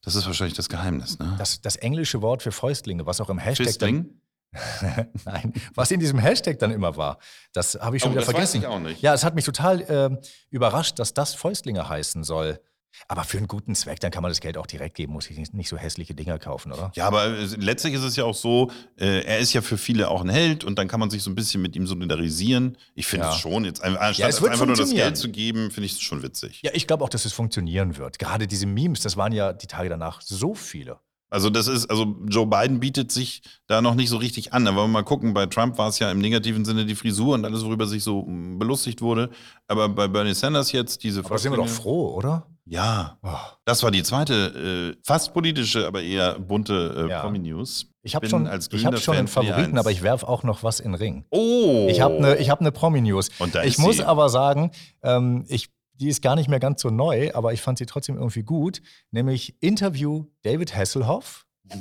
Das 0.03 0.15
ist 0.15 0.27
wahrscheinlich 0.27 0.57
das 0.57 0.69
Geheimnis, 0.69 1.19
ne? 1.19 1.35
Das, 1.39 1.61
das 1.61 1.77
englische 1.77 2.23
Wort 2.23 2.43
für 2.43 2.53
Fäustlinge, 2.53 3.07
was 3.07 3.21
auch 3.21 3.29
im 3.31 3.39
Hashtag 3.39 3.67
dann, 3.79 4.21
Fistling? 4.53 5.11
Nein, 5.25 5.53
was 5.75 5.91
in 5.91 6.01
diesem 6.01 6.19
Hashtag 6.19 6.59
dann 6.59 6.71
immer 6.71 6.97
war, 6.97 7.19
das 7.53 7.75
habe 7.81 7.97
ich 7.97 8.03
schon 8.03 8.13
Oh, 8.13 8.15
wieder 8.15 8.21
das 8.21 8.29
weiß 8.29 8.35
vergessen. 8.53 8.61
ich 8.61 8.67
auch 8.67 8.79
nicht. 8.81 9.03
Ja, 9.03 9.13
es 9.15 9.25
hat 9.25 9.35
mich 9.35 9.45
total 9.45 9.85
ähm, 9.89 10.19
überrascht, 10.51 10.99
dass 10.99 11.13
das 11.13 11.35
Fäustlinge 11.35 11.89
heißen 11.89 12.23
soll. 12.25 12.61
Aber 13.09 13.25
für 13.25 13.39
einen 13.39 13.49
guten 13.49 13.75
Zweck, 13.75 14.01
dann 14.01 14.11
kann 14.11 14.23
man 14.23 14.31
das 14.31 14.41
Geld 14.41 14.57
auch 14.57 14.67
direkt 14.67 14.97
geben, 14.97 15.13
muss 15.13 15.29
ich 15.31 15.53
nicht, 15.53 15.69
so 15.69 15.77
hässliche 15.77 16.15
Dinger 16.15 16.39
kaufen, 16.39 16.73
oder? 16.73 16.93
Ja, 16.95 17.07
aber 17.07 17.27
es- 17.39 17.57
letztlich 17.57 17.95
ist 17.95 18.03
es 18.03 18.17
ja 18.17 18.25
auch 18.25 18.35
so, 18.35 18.71
äh, 18.99 19.21
er 19.25 19.39
ist 19.39 19.53
ja 19.53 19.63
für 19.63 19.79
viele 19.79 20.09
auch 20.09 20.23
ein 20.23 20.29
Held 20.29 20.65
und 20.65 20.79
dann 20.79 20.89
kann 20.89 21.01
man 21.01 21.11
sich 21.11 21.23
so 21.23 21.31
ein 21.31 21.35
bisschen 21.35 21.61
mit 21.63 21.77
ihm 21.77 21.87
solidarisieren. 21.87 22.77
Ich 22.95 23.07
finde 23.07 23.27
Ja. 23.27 23.33
es 23.33 23.39
schon, 23.39 23.65
jetzt 23.65 23.83
anstatt 23.83 24.41
wird 24.41 24.53
einfach 24.53 24.67
nur 24.67 24.77
das. 24.77 24.91
Geld 24.91 25.17
zu 25.17 25.29
geben, 25.31 25.71
finde 25.71 25.87
ich 25.87 25.93
es 25.93 26.01
schon 26.01 26.23
witzig. 26.23 26.61
Ja, 26.63 26.71
ich 26.75 26.87
glaube 26.87 27.03
auch, 27.05 27.09
dass 27.09 27.25
es 27.25 27.33
funktionieren 27.33 27.97
wird. 27.97 28.19
Gerade 28.19 28.47
diese 28.47 28.67
Memes, 28.67 29.01
das 29.01 29.17
waren 29.17 29.33
ja 29.33 29.53
die 29.53 29.67
Tage 29.67 29.89
danach 29.89 30.21
so 30.21 30.55
viele. 30.55 30.99
Also 31.31 31.51
das 31.51 31.67
ist, 31.67 31.91
also 31.91 32.17
Joe 32.29 32.47
Biden 32.47 32.79
bietet 32.79 33.11
sich 33.11 33.43
da 33.67 33.83
noch 33.83 33.97
nicht 33.97 34.09
so 34.09 34.19
richtig 34.19 34.53
an. 34.53 34.69
Aber 34.69 34.85
wenn 34.85 34.91
wir 34.91 35.01
mal 35.01 35.03
gucken, 35.03 35.35
bei 35.35 35.47
Trump 35.47 35.79
war 35.79 35.89
es 35.89 35.99
ja 35.99 36.09
im 36.13 36.21
negativen 36.21 36.65
Sinne 36.65 36.87
die 36.87 36.95
Frisur 36.95 37.35
und 37.35 37.45
alles, 37.45 37.65
worüber 37.65 37.87
sich 37.89 38.05
so 38.05 38.23
mm, 38.23 38.59
belustigt 38.61 39.03
wurde. 39.03 39.31
Aber 39.67 39.89
bei 39.89 40.07
Bernie 40.07 40.35
Sanders 40.35 40.71
jetzt 40.71 41.03
diese 41.03 41.25
Aber 41.25 41.37
sind 41.39 41.51
wir 41.51 41.57
doch 41.57 41.67
froh, 41.69 42.15
oder? 42.15 42.47
Ja, 42.67 43.19
Oh. 43.23 43.37
das 43.67 43.83
war 43.83 43.91
die 43.91 44.03
zweite, 44.03 44.95
äh, 44.97 45.01
fast 45.05 45.35
politische, 45.35 45.87
aber 45.87 46.03
eher 46.03 46.39
bunte 46.39 47.05
äh, 47.07 47.11
Ja. 47.11 47.21
Promi-News. 47.21 47.91
Ich 48.03 48.15
habe 48.15 48.29
schon, 48.29 48.47
als 48.47 48.71
ich 48.73 48.85
hab 48.87 48.95
schon 48.99 49.15
Fan 49.15 49.19
einen 49.19 49.29
Favoriten, 49.29 49.79
aber 49.79 49.91
ich 49.91 50.03
werfe 50.03 50.27
auch 50.29 50.43
noch 50.45 50.63
was 50.63 50.81
in 50.81 50.93
den 50.93 50.95
Ring. 50.95 51.25
Oh! 51.31 51.87
Ich 51.91 52.01
habe 52.01 52.17
eine 52.17 52.37
hab 52.49 52.61
ne 52.61 52.73
Promi-News. 52.73 53.31
Ich 53.65 53.79
muss 53.79 53.97
sie. 53.97 54.05
aber 54.05 54.29
sagen, 54.31 54.71
ähm, 55.03 55.45
ich, 55.49 55.69
die 55.95 56.09
ist 56.09 56.23
gar 56.23 56.37
nicht 56.37 56.49
mehr 56.49 56.61
ganz 56.61 56.81
so 56.83 56.89
neu, 56.91 57.33
aber 57.35 57.53
ich 57.53 57.61
fand 57.61 57.79
sie 57.79 57.87
trotzdem 57.87 58.17
irgendwie 58.17 58.43
gut. 58.43 58.81
Nämlich 59.11 59.63
Interview 59.63 60.27
David 60.43 60.75
Hasselhoff, 60.75 61.47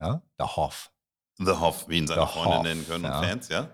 ja, 0.00 0.22
der 0.38 0.56
Hoff. 0.56 0.90
The 1.38 1.52
Hoff, 1.52 1.88
wie 1.88 1.98
ihn 1.98 2.06
seine 2.06 2.22
The 2.26 2.32
Freunde 2.32 2.56
Hoff, 2.56 2.62
nennen 2.64 2.86
können 2.86 3.04
ja. 3.04 3.18
und 3.18 3.24
Fans, 3.26 3.48
ja? 3.48 3.68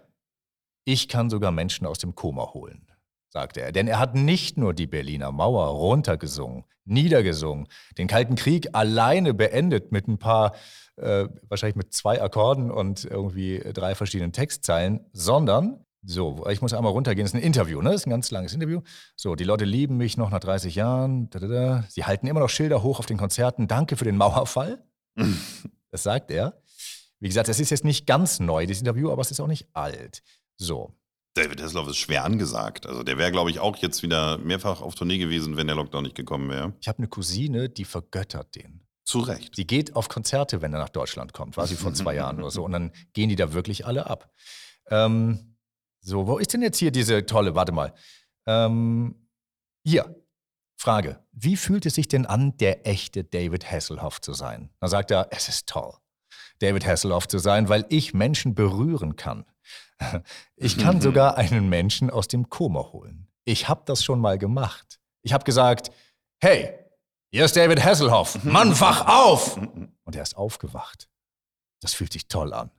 Ich 0.84 1.08
kann 1.08 1.30
sogar 1.30 1.50
Menschen 1.50 1.86
aus 1.86 1.98
dem 1.98 2.14
Koma 2.14 2.52
holen, 2.52 2.86
sagte 3.34 3.60
er. 3.60 3.72
Denn 3.72 3.88
er 3.88 3.98
hat 3.98 4.14
nicht 4.14 4.56
nur 4.56 4.72
die 4.72 4.86
Berliner 4.86 5.32
Mauer 5.32 5.66
runtergesungen, 5.66 6.64
niedergesungen, 6.84 7.66
den 7.98 8.06
Kalten 8.06 8.36
Krieg 8.36 8.68
alleine 8.72 9.34
beendet 9.34 9.90
mit 9.92 10.06
ein 10.06 10.18
paar, 10.18 10.54
äh, 10.96 11.26
wahrscheinlich 11.48 11.76
mit 11.76 11.92
zwei 11.92 12.22
Akkorden 12.22 12.70
und 12.70 13.04
irgendwie 13.04 13.58
drei 13.74 13.94
verschiedenen 13.94 14.32
Textzeilen, 14.32 15.00
sondern, 15.12 15.84
so, 16.06 16.46
ich 16.48 16.62
muss 16.62 16.74
einmal 16.74 16.92
runtergehen, 16.92 17.24
das 17.24 17.32
ist 17.32 17.40
ein 17.40 17.42
Interview, 17.42 17.80
ne? 17.80 17.90
Das 17.90 18.02
ist 18.02 18.06
ein 18.06 18.10
ganz 18.10 18.30
langes 18.30 18.54
Interview. 18.54 18.82
So, 19.16 19.34
die 19.34 19.44
Leute 19.44 19.64
lieben 19.64 19.96
mich 19.96 20.16
noch 20.16 20.30
nach 20.30 20.40
30 20.40 20.74
Jahren. 20.74 21.30
Da, 21.30 21.38
da, 21.38 21.46
da. 21.46 21.84
Sie 21.88 22.04
halten 22.04 22.26
immer 22.26 22.40
noch 22.40 22.50
Schilder 22.50 22.82
hoch 22.82 22.98
auf 22.98 23.06
den 23.06 23.16
Konzerten. 23.16 23.68
Danke 23.68 23.96
für 23.96 24.04
den 24.04 24.16
Mauerfall. 24.16 24.82
Das 25.90 26.02
sagt 26.02 26.32
er. 26.32 26.60
Wie 27.20 27.28
gesagt, 27.28 27.46
das 27.46 27.60
ist 27.60 27.70
jetzt 27.70 27.84
nicht 27.84 28.04
ganz 28.04 28.40
neu, 28.40 28.66
dieses 28.66 28.82
Interview, 28.82 29.12
aber 29.12 29.22
es 29.22 29.30
ist 29.30 29.38
auch 29.38 29.46
nicht 29.46 29.68
alt. 29.72 30.24
So. 30.56 30.92
David 31.34 31.60
Hasselhoff 31.60 31.88
ist 31.88 31.96
schwer 31.96 32.24
angesagt. 32.24 32.86
Also 32.86 33.02
der 33.02 33.18
wäre, 33.18 33.32
glaube 33.32 33.50
ich, 33.50 33.58
auch 33.58 33.76
jetzt 33.76 34.02
wieder 34.02 34.38
mehrfach 34.38 34.80
auf 34.80 34.94
Tournee 34.94 35.18
gewesen, 35.18 35.56
wenn 35.56 35.66
der 35.66 35.74
Lockdown 35.74 36.04
nicht 36.04 36.14
gekommen 36.14 36.48
wäre. 36.48 36.72
Ich 36.80 36.86
habe 36.86 36.98
eine 36.98 37.08
Cousine, 37.08 37.68
die 37.68 37.84
vergöttert 37.84 38.54
den. 38.54 38.86
Zu 39.04 39.18
Recht. 39.18 39.56
Sie 39.56 39.66
geht 39.66 39.96
auf 39.96 40.08
Konzerte, 40.08 40.62
wenn 40.62 40.72
er 40.72 40.78
nach 40.78 40.88
Deutschland 40.88 41.32
kommt. 41.32 41.56
War 41.56 41.66
sie 41.66 41.74
vor 41.74 41.92
zwei 41.92 42.14
Jahren 42.14 42.38
oder 42.38 42.50
so. 42.50 42.64
Und 42.64 42.72
dann 42.72 42.92
gehen 43.12 43.28
die 43.28 43.36
da 43.36 43.52
wirklich 43.52 43.84
alle 43.84 44.08
ab. 44.08 44.32
Ähm, 44.90 45.56
so, 46.00 46.26
wo 46.26 46.38
ist 46.38 46.52
denn 46.52 46.62
jetzt 46.62 46.78
hier 46.78 46.92
diese 46.92 47.26
tolle, 47.26 47.54
warte 47.54 47.72
mal. 47.72 47.92
Ähm, 48.46 49.28
hier, 49.84 50.24
Frage. 50.76 51.24
Wie 51.32 51.56
fühlt 51.56 51.84
es 51.84 51.94
sich 51.94 52.08
denn 52.08 52.26
an, 52.26 52.56
der 52.58 52.86
echte 52.86 53.24
David 53.24 53.70
Hasselhoff 53.70 54.20
zu 54.20 54.34
sein? 54.34 54.70
Dann 54.80 54.90
sagt 54.90 55.10
er, 55.10 55.28
es 55.30 55.48
ist 55.48 55.66
toll, 55.66 55.94
David 56.60 56.86
Hasselhoff 56.86 57.26
zu 57.26 57.38
sein, 57.38 57.68
weil 57.68 57.86
ich 57.88 58.14
Menschen 58.14 58.54
berühren 58.54 59.16
kann. 59.16 59.44
Ich 60.56 60.78
kann 60.78 61.00
sogar 61.00 61.36
einen 61.36 61.68
Menschen 61.68 62.10
aus 62.10 62.28
dem 62.28 62.48
Koma 62.48 62.92
holen. 62.92 63.28
Ich 63.44 63.68
habe 63.68 63.82
das 63.84 64.04
schon 64.04 64.20
mal 64.20 64.38
gemacht. 64.38 65.00
Ich 65.22 65.32
habe 65.32 65.44
gesagt, 65.44 65.90
hey, 66.40 66.72
hier 67.30 67.44
ist 67.44 67.56
David 67.56 67.84
Hasselhoff. 67.84 68.44
Mann, 68.44 68.78
wach 68.80 69.06
auf! 69.06 69.56
Und 69.56 70.16
er 70.16 70.22
ist 70.22 70.36
aufgewacht. 70.36 71.08
Das 71.80 71.92
fühlt 71.92 72.12
sich 72.12 72.28
toll 72.28 72.54
an. 72.54 72.70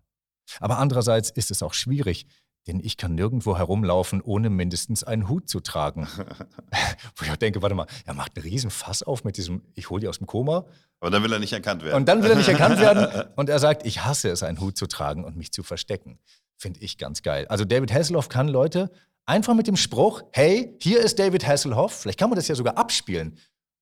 Aber 0.60 0.78
andererseits 0.80 1.30
ist 1.30 1.52
es 1.52 1.62
auch 1.62 1.74
schwierig, 1.74 2.26
denn 2.68 2.80
ich 2.80 2.98
kann 2.98 3.14
nirgendwo 3.14 3.58
herumlaufen, 3.58 4.22
ohne 4.22 4.50
mindestens 4.50 5.04
einen 5.04 5.30
Hut 5.30 5.50
zu 5.50 5.60
tragen. 5.60 6.08
Wo 7.16 7.26
ich 7.26 7.32
auch 7.32 7.36
denke, 7.36 7.62
warte 7.62 7.76
mal, 7.76 7.86
er 8.06 8.14
macht 8.16 8.36
einen 8.36 8.44
riesen 8.44 8.72
Fass 8.72 9.04
auf 9.04 9.24
mit 9.24 9.38
diesem, 9.38 9.62
ich 9.76 9.90
hole 9.90 10.02
die 10.02 10.08
aus 10.08 10.18
dem 10.18 10.28
Koma. 10.28 10.66
Aber 11.00 11.12
dann 11.12 11.22
will 11.22 11.32
er 11.32 11.40
nicht 11.40 11.54
erkannt 11.54 11.84
werden. 11.84 11.96
Und 11.96 12.08
dann 12.08 12.24
will 12.24 12.32
er 12.32 12.38
nicht 12.38 12.50
erkannt 12.50 12.80
werden. 12.80 13.30
Und 13.36 13.50
er 13.50 13.60
sagt, 13.60 13.86
ich 13.86 14.04
hasse 14.04 14.30
es, 14.30 14.42
einen 14.42 14.60
Hut 14.60 14.78
zu 14.78 14.88
tragen 14.88 15.24
und 15.24 15.36
mich 15.36 15.52
zu 15.52 15.62
verstecken. 15.62 16.18
Finde 16.58 16.80
ich 16.82 16.98
ganz 16.98 17.22
geil. 17.22 17.46
Also 17.50 17.66
David 17.66 17.92
Hasselhoff 17.94 18.30
kann 18.30 18.48
Leute 18.48 18.92
einfach 19.26 19.54
mit 19.54 19.68
dem 19.68 19.76
Spruch, 19.78 20.22
hey, 20.32 20.76
hier 20.80 21.00
ist 21.02 21.20
David 21.20 21.46
Hasselhoff, 21.46 21.94
vielleicht 22.02 22.20
kann 22.20 22.30
man 22.30 22.36
das 22.38 22.48
ja 22.48 22.56
sogar 22.56 22.78
abspielen. 22.78 23.38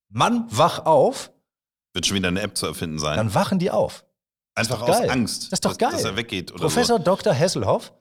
Mann, 0.09 0.45
wach 0.49 0.85
auf, 0.85 1.31
Wird 1.93 2.05
schon 2.05 2.15
wieder 2.17 2.29
eine 2.29 2.41
App 2.41 2.55
zu 2.57 2.65
erfinden 2.65 2.99
sein. 2.99 3.17
dann 3.17 3.33
wachen 3.33 3.59
die 3.59 3.69
auf. 3.71 4.05
Einfach 4.55 4.81
aus 4.83 4.99
geil. 4.99 5.09
Angst, 5.09 5.45
Das 5.51 5.57
ist 5.57 5.65
doch 5.65 5.71
dass, 5.71 5.77
geil. 5.79 5.91
dass 5.91 6.03
er 6.05 6.15
weggeht. 6.15 6.51
Oder 6.51 6.61
Professor 6.61 6.97
So. 6.97 7.03
Dr. 7.03 7.33
Hasselhoff 7.37 7.91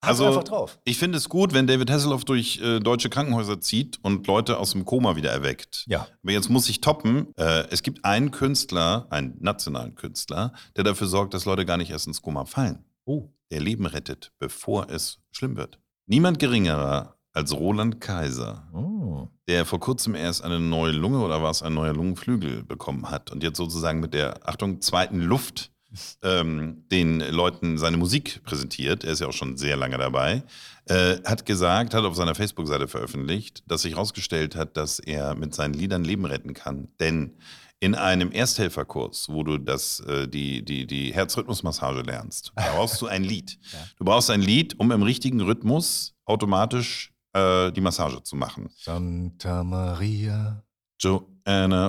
Also, 0.00 0.26
einfach 0.26 0.44
drauf. 0.44 0.78
ich 0.84 0.96
finde 0.98 1.18
es 1.18 1.28
gut, 1.28 1.52
wenn 1.52 1.66
David 1.66 1.90
Hasselhoff 1.90 2.24
durch 2.24 2.60
äh, 2.62 2.78
deutsche 2.78 3.10
Krankenhäuser 3.10 3.60
zieht 3.60 3.98
und 4.02 4.26
Leute 4.28 4.58
aus 4.58 4.70
dem 4.72 4.84
Koma 4.84 5.16
wieder 5.16 5.30
erweckt. 5.32 5.84
Ja. 5.88 6.06
Aber 6.22 6.32
jetzt 6.32 6.48
muss 6.48 6.68
ich 6.68 6.80
toppen. 6.80 7.34
Äh, 7.36 7.64
es 7.70 7.82
gibt 7.82 8.04
einen 8.04 8.30
Künstler, 8.30 9.06
einen 9.10 9.36
nationalen 9.40 9.96
Künstler, 9.96 10.52
der 10.76 10.84
dafür 10.84 11.08
sorgt, 11.08 11.34
dass 11.34 11.44
Leute 11.44 11.66
gar 11.66 11.76
nicht 11.76 11.90
erst 11.90 12.06
ins 12.06 12.22
Koma 12.22 12.44
fallen. 12.44 12.84
Oh. 13.10 13.28
Der 13.50 13.60
Leben 13.60 13.86
rettet, 13.86 14.30
bevor 14.38 14.88
es 14.88 15.18
schlimm 15.32 15.56
wird. 15.56 15.80
Niemand 16.06 16.38
geringerer 16.38 17.16
als 17.32 17.52
Roland 17.52 18.00
Kaiser, 18.00 18.68
Oh. 18.72 19.26
der 19.48 19.64
vor 19.66 19.80
kurzem 19.80 20.14
erst 20.14 20.44
eine 20.44 20.60
neue 20.60 20.92
Lunge 20.92 21.18
oder 21.18 21.42
war 21.42 21.50
es 21.50 21.62
ein 21.62 21.74
neuer 21.74 21.92
Lungenflügel 21.92 22.62
bekommen 22.62 23.10
hat 23.10 23.32
und 23.32 23.42
jetzt 23.42 23.56
sozusagen 23.56 23.98
mit 23.98 24.14
der, 24.14 24.48
Achtung, 24.48 24.80
zweiten 24.80 25.20
Luft 25.20 25.72
ähm, 26.22 26.84
den 26.92 27.18
Leuten 27.18 27.78
seine 27.78 27.96
Musik 27.96 28.44
präsentiert, 28.44 29.02
er 29.02 29.10
ist 29.12 29.20
ja 29.20 29.26
auch 29.26 29.32
schon 29.32 29.56
sehr 29.56 29.76
lange 29.76 29.98
dabei, 29.98 30.44
äh, 30.84 31.16
hat 31.24 31.46
gesagt, 31.46 31.94
hat 31.94 32.04
auf 32.04 32.14
seiner 32.14 32.36
Facebook-Seite 32.36 32.86
veröffentlicht, 32.86 33.64
dass 33.66 33.82
sich 33.82 33.94
herausgestellt 33.94 34.54
hat, 34.54 34.76
dass 34.76 35.00
er 35.00 35.34
mit 35.34 35.52
seinen 35.52 35.74
Liedern 35.74 36.04
Leben 36.04 36.26
retten 36.26 36.54
kann. 36.54 36.88
Denn 37.00 37.34
in 37.80 37.94
einem 37.94 38.30
Ersthelferkurs, 38.30 39.28
wo 39.30 39.42
du 39.42 39.58
das, 39.58 40.00
äh, 40.00 40.28
die, 40.28 40.62
die, 40.62 40.86
die 40.86 41.12
Herzrhythmusmassage 41.14 42.02
lernst, 42.02 42.52
brauchst 42.54 43.00
du 43.00 43.06
ein 43.06 43.24
Lied. 43.24 43.58
Du 43.98 44.04
brauchst 44.04 44.30
ein 44.30 44.40
Lied, 44.42 44.78
um 44.78 44.92
im 44.92 45.02
richtigen 45.02 45.40
Rhythmus 45.40 46.14
automatisch 46.24 47.12
äh, 47.32 47.70
die 47.72 47.80
Massage 47.80 48.22
zu 48.22 48.36
machen. 48.36 48.70
Santa 48.76 49.62
Maria, 49.64 50.62
Joanna 50.98 51.39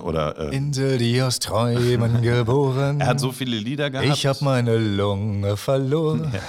oder 0.03 0.51
äh, 0.51 0.55
Insel, 0.55 0.97
die 0.97 1.21
aus 1.21 1.39
Träumen 1.39 2.21
geboren. 2.21 2.99
er 3.01 3.07
hat 3.07 3.19
so 3.19 3.31
viele 3.31 3.57
Lieder 3.57 3.89
gehabt. 3.89 4.07
Ich 4.07 4.25
habe 4.25 4.43
meine 4.43 4.77
Lunge 4.77 5.57
verloren. 5.57 6.31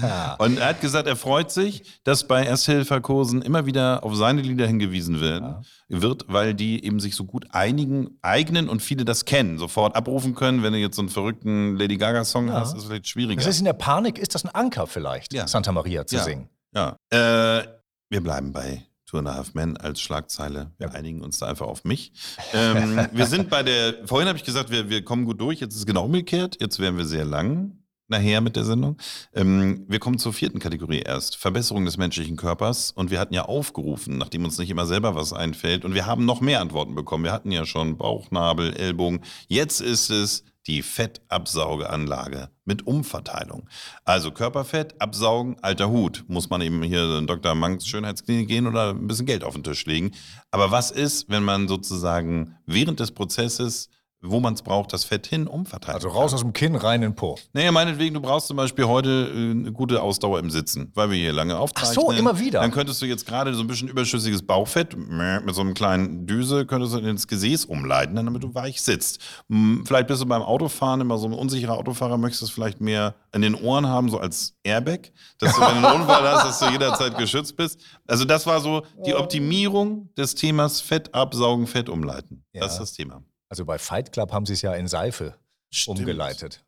Ja. 0.00 0.34
Und 0.38 0.58
er 0.58 0.68
hat 0.68 0.80
gesagt, 0.80 1.08
er 1.08 1.16
freut 1.16 1.50
sich, 1.50 1.82
dass 2.04 2.28
bei 2.28 2.44
Ersthilferkursen 2.44 3.42
immer 3.42 3.66
wieder 3.66 4.04
auf 4.04 4.14
seine 4.14 4.42
Lieder 4.42 4.64
hingewiesen 4.64 5.20
werden, 5.20 5.56
wird, 5.88 6.26
weil 6.28 6.54
die 6.54 6.84
eben 6.84 7.00
sich 7.00 7.16
so 7.16 7.24
gut 7.24 7.46
einigen, 7.50 8.10
eignen 8.22 8.68
und 8.68 8.80
viele 8.80 9.04
das 9.04 9.24
kennen, 9.24 9.58
sofort 9.58 9.96
abrufen 9.96 10.36
können. 10.36 10.62
Wenn 10.62 10.72
du 10.72 10.78
jetzt 10.78 10.94
so 10.94 11.02
einen 11.02 11.08
verrückten 11.08 11.74
Lady 11.76 11.96
Gaga-Song 11.96 12.52
hast, 12.52 12.74
ist 12.76 12.82
es 12.82 12.88
vielleicht 12.88 13.08
schwieriger. 13.08 13.38
Das 13.40 13.46
heißt, 13.48 13.58
in 13.58 13.64
der 13.64 13.72
Panik 13.72 14.18
ist 14.20 14.36
das 14.36 14.44
ein 14.44 14.54
Anker 14.54 14.86
vielleicht, 14.86 15.32
Ja. 15.34 15.48
Santa 15.48 15.72
Maria 15.72 16.06
zu 16.06 16.14
Ja. 16.14 16.22
singen. 16.22 16.48
ja. 16.72 16.94
Äh, 17.10 17.64
wir 18.08 18.22
bleiben 18.22 18.52
bei 18.52 18.84
Two 19.08 19.18
and 19.18 19.28
a 19.28 19.34
Half 19.34 19.54
Men 19.54 19.76
als 19.78 20.00
Schlagzeile. 20.02 20.72
Wir 20.76 20.94
einigen 20.94 21.22
uns 21.22 21.38
da 21.38 21.46
einfach 21.46 21.66
auf 21.66 21.84
mich. 21.84 22.12
ähm, 22.52 23.08
wir 23.12 23.26
sind 23.26 23.48
bei 23.48 23.62
der, 23.62 24.06
vorhin 24.06 24.28
habe 24.28 24.36
ich 24.36 24.44
gesagt, 24.44 24.70
wir, 24.70 24.90
wir 24.90 25.02
kommen 25.02 25.24
gut 25.24 25.40
durch. 25.40 25.60
Jetzt 25.60 25.72
ist 25.74 25.80
es 25.80 25.86
genau 25.86 26.04
umgekehrt. 26.04 26.58
Jetzt 26.60 26.78
wären 26.78 26.98
wir 26.98 27.06
sehr 27.06 27.24
lang 27.24 27.78
nachher 28.08 28.40
mit 28.40 28.56
der 28.56 28.64
Sendung. 28.64 28.98
Ähm, 29.34 29.86
wir 29.88 29.98
kommen 29.98 30.18
zur 30.18 30.32
vierten 30.32 30.58
Kategorie 30.58 31.00
erst. 31.00 31.36
Verbesserung 31.36 31.84
des 31.84 31.96
menschlichen 31.96 32.36
Körpers. 32.36 32.90
Und 32.90 33.10
wir 33.10 33.18
hatten 33.18 33.34
ja 33.34 33.46
aufgerufen, 33.46 34.18
nachdem 34.18 34.44
uns 34.44 34.58
nicht 34.58 34.70
immer 34.70 34.86
selber 34.86 35.14
was 35.14 35.32
einfällt. 35.32 35.84
Und 35.86 35.94
wir 35.94 36.06
haben 36.06 36.24
noch 36.26 36.40
mehr 36.40 36.60
Antworten 36.60 36.94
bekommen. 36.94 37.24
Wir 37.24 37.32
hatten 37.32 37.50
ja 37.50 37.64
schon 37.64 37.96
Bauchnabel, 37.96 38.74
Ellbogen. 38.74 39.20
Jetzt 39.46 39.80
ist 39.80 40.10
es 40.10 40.44
die 40.68 40.82
Fettabsaugeanlage 40.82 42.50
mit 42.64 42.86
Umverteilung. 42.86 43.68
Also 44.04 44.30
Körperfett 44.30 45.00
absaugen, 45.00 45.56
alter 45.62 45.88
Hut. 45.88 46.24
Muss 46.28 46.50
man 46.50 46.60
eben 46.60 46.82
hier 46.82 47.18
in 47.18 47.26
Dr. 47.26 47.54
Manks 47.54 47.86
Schönheitsklinik 47.86 48.46
gehen 48.46 48.66
oder 48.66 48.90
ein 48.90 49.08
bisschen 49.08 49.26
Geld 49.26 49.42
auf 49.42 49.54
den 49.54 49.64
Tisch 49.64 49.86
legen. 49.86 50.12
Aber 50.50 50.70
was 50.70 50.90
ist, 50.90 51.30
wenn 51.30 51.42
man 51.42 51.66
sozusagen 51.66 52.56
während 52.66 53.00
des 53.00 53.12
Prozesses, 53.12 53.88
wo 54.20 54.40
man 54.40 54.54
es 54.54 54.62
braucht, 54.62 54.92
das 54.92 55.04
Fett 55.04 55.26
hin 55.26 55.46
umverteilt? 55.46 55.94
Also 55.94 56.08
raus 56.08 56.34
aus 56.34 56.40
dem 56.40 56.52
Kinn, 56.52 56.74
rein 56.74 57.02
in 57.02 57.10
den 57.10 57.14
Po. 57.14 57.36
Naja, 57.52 57.70
meinetwegen, 57.70 58.14
du 58.14 58.20
brauchst 58.20 58.48
zum 58.48 58.56
Beispiel 58.56 58.86
heute 58.86 59.30
äh, 59.32 59.50
eine 59.50 59.72
gute 59.72 60.02
Ausdauer 60.02 60.40
im 60.40 60.50
Sitzen, 60.50 60.90
weil 60.94 61.10
wir 61.10 61.16
hier 61.16 61.32
lange 61.32 61.56
aufzeichnen. 61.58 61.94
so, 61.94 62.10
immer 62.10 62.38
wieder. 62.38 62.60
Dann 62.60 62.70
könntest 62.70 63.00
du 63.00 63.06
jetzt 63.06 63.26
gerade 63.26 63.54
so 63.54 63.62
ein 63.62 63.66
bisschen 63.66 63.88
überschüssiges 63.88 64.44
Bauchfett 64.44 64.96
mit 64.96 65.54
so 65.54 65.60
einem 65.60 65.74
kleinen 65.74 66.26
Düse 66.26 66.66
könntest 66.66 66.94
du 66.94 66.98
ins 66.98 67.26
Gesäß 67.28 67.64
umleiten, 67.66 68.16
damit 68.16 68.42
du 68.42 68.54
weich 68.54 68.80
sitzt. 68.82 69.20
Hm, 69.48 69.84
Vielleicht 69.86 70.08
bist 70.08 70.20
du 70.22 70.26
beim 70.26 70.42
Autofahren 70.42 71.00
immer 71.00 71.18
so 71.18 71.26
ein 71.26 71.32
unsicherer 71.32 71.74
Autofahrer, 71.78 72.18
möchtest 72.18 72.42
es 72.42 72.50
vielleicht 72.50 72.80
mehr 72.80 73.14
in 73.32 73.42
den 73.42 73.54
Ohren 73.54 73.86
haben, 73.86 74.08
so 74.10 74.18
als 74.18 74.54
Airbag, 74.64 75.12
dass 75.38 75.54
du, 75.54 75.60
wenn 75.60 75.80
du 75.82 75.88
einen 75.88 76.00
Unfall 76.02 76.22
hast, 76.22 76.44
dass 76.46 76.58
du 76.58 76.70
jederzeit 76.72 77.16
geschützt 77.18 77.56
bist. 77.56 77.80
Also 78.06 78.24
das 78.24 78.46
war 78.46 78.60
so 78.60 78.82
die 79.06 79.14
Optimierung 79.14 80.12
des 80.16 80.34
Themas 80.34 80.80
Fett 80.80 81.14
absaugen, 81.14 81.66
Fett 81.66 81.88
umleiten. 81.88 82.44
Ja. 82.52 82.62
Das 82.62 82.72
ist 82.72 82.78
das 82.80 82.92
Thema. 82.94 83.22
Also 83.48 83.64
bei 83.64 83.78
Fight 83.78 84.12
Club 84.12 84.32
haben 84.32 84.46
sie 84.46 84.52
es 84.54 84.62
ja 84.62 84.74
in 84.74 84.88
Seife 84.88 85.34
Stimmt. 85.70 86.00
umgeleitet. 86.00 86.64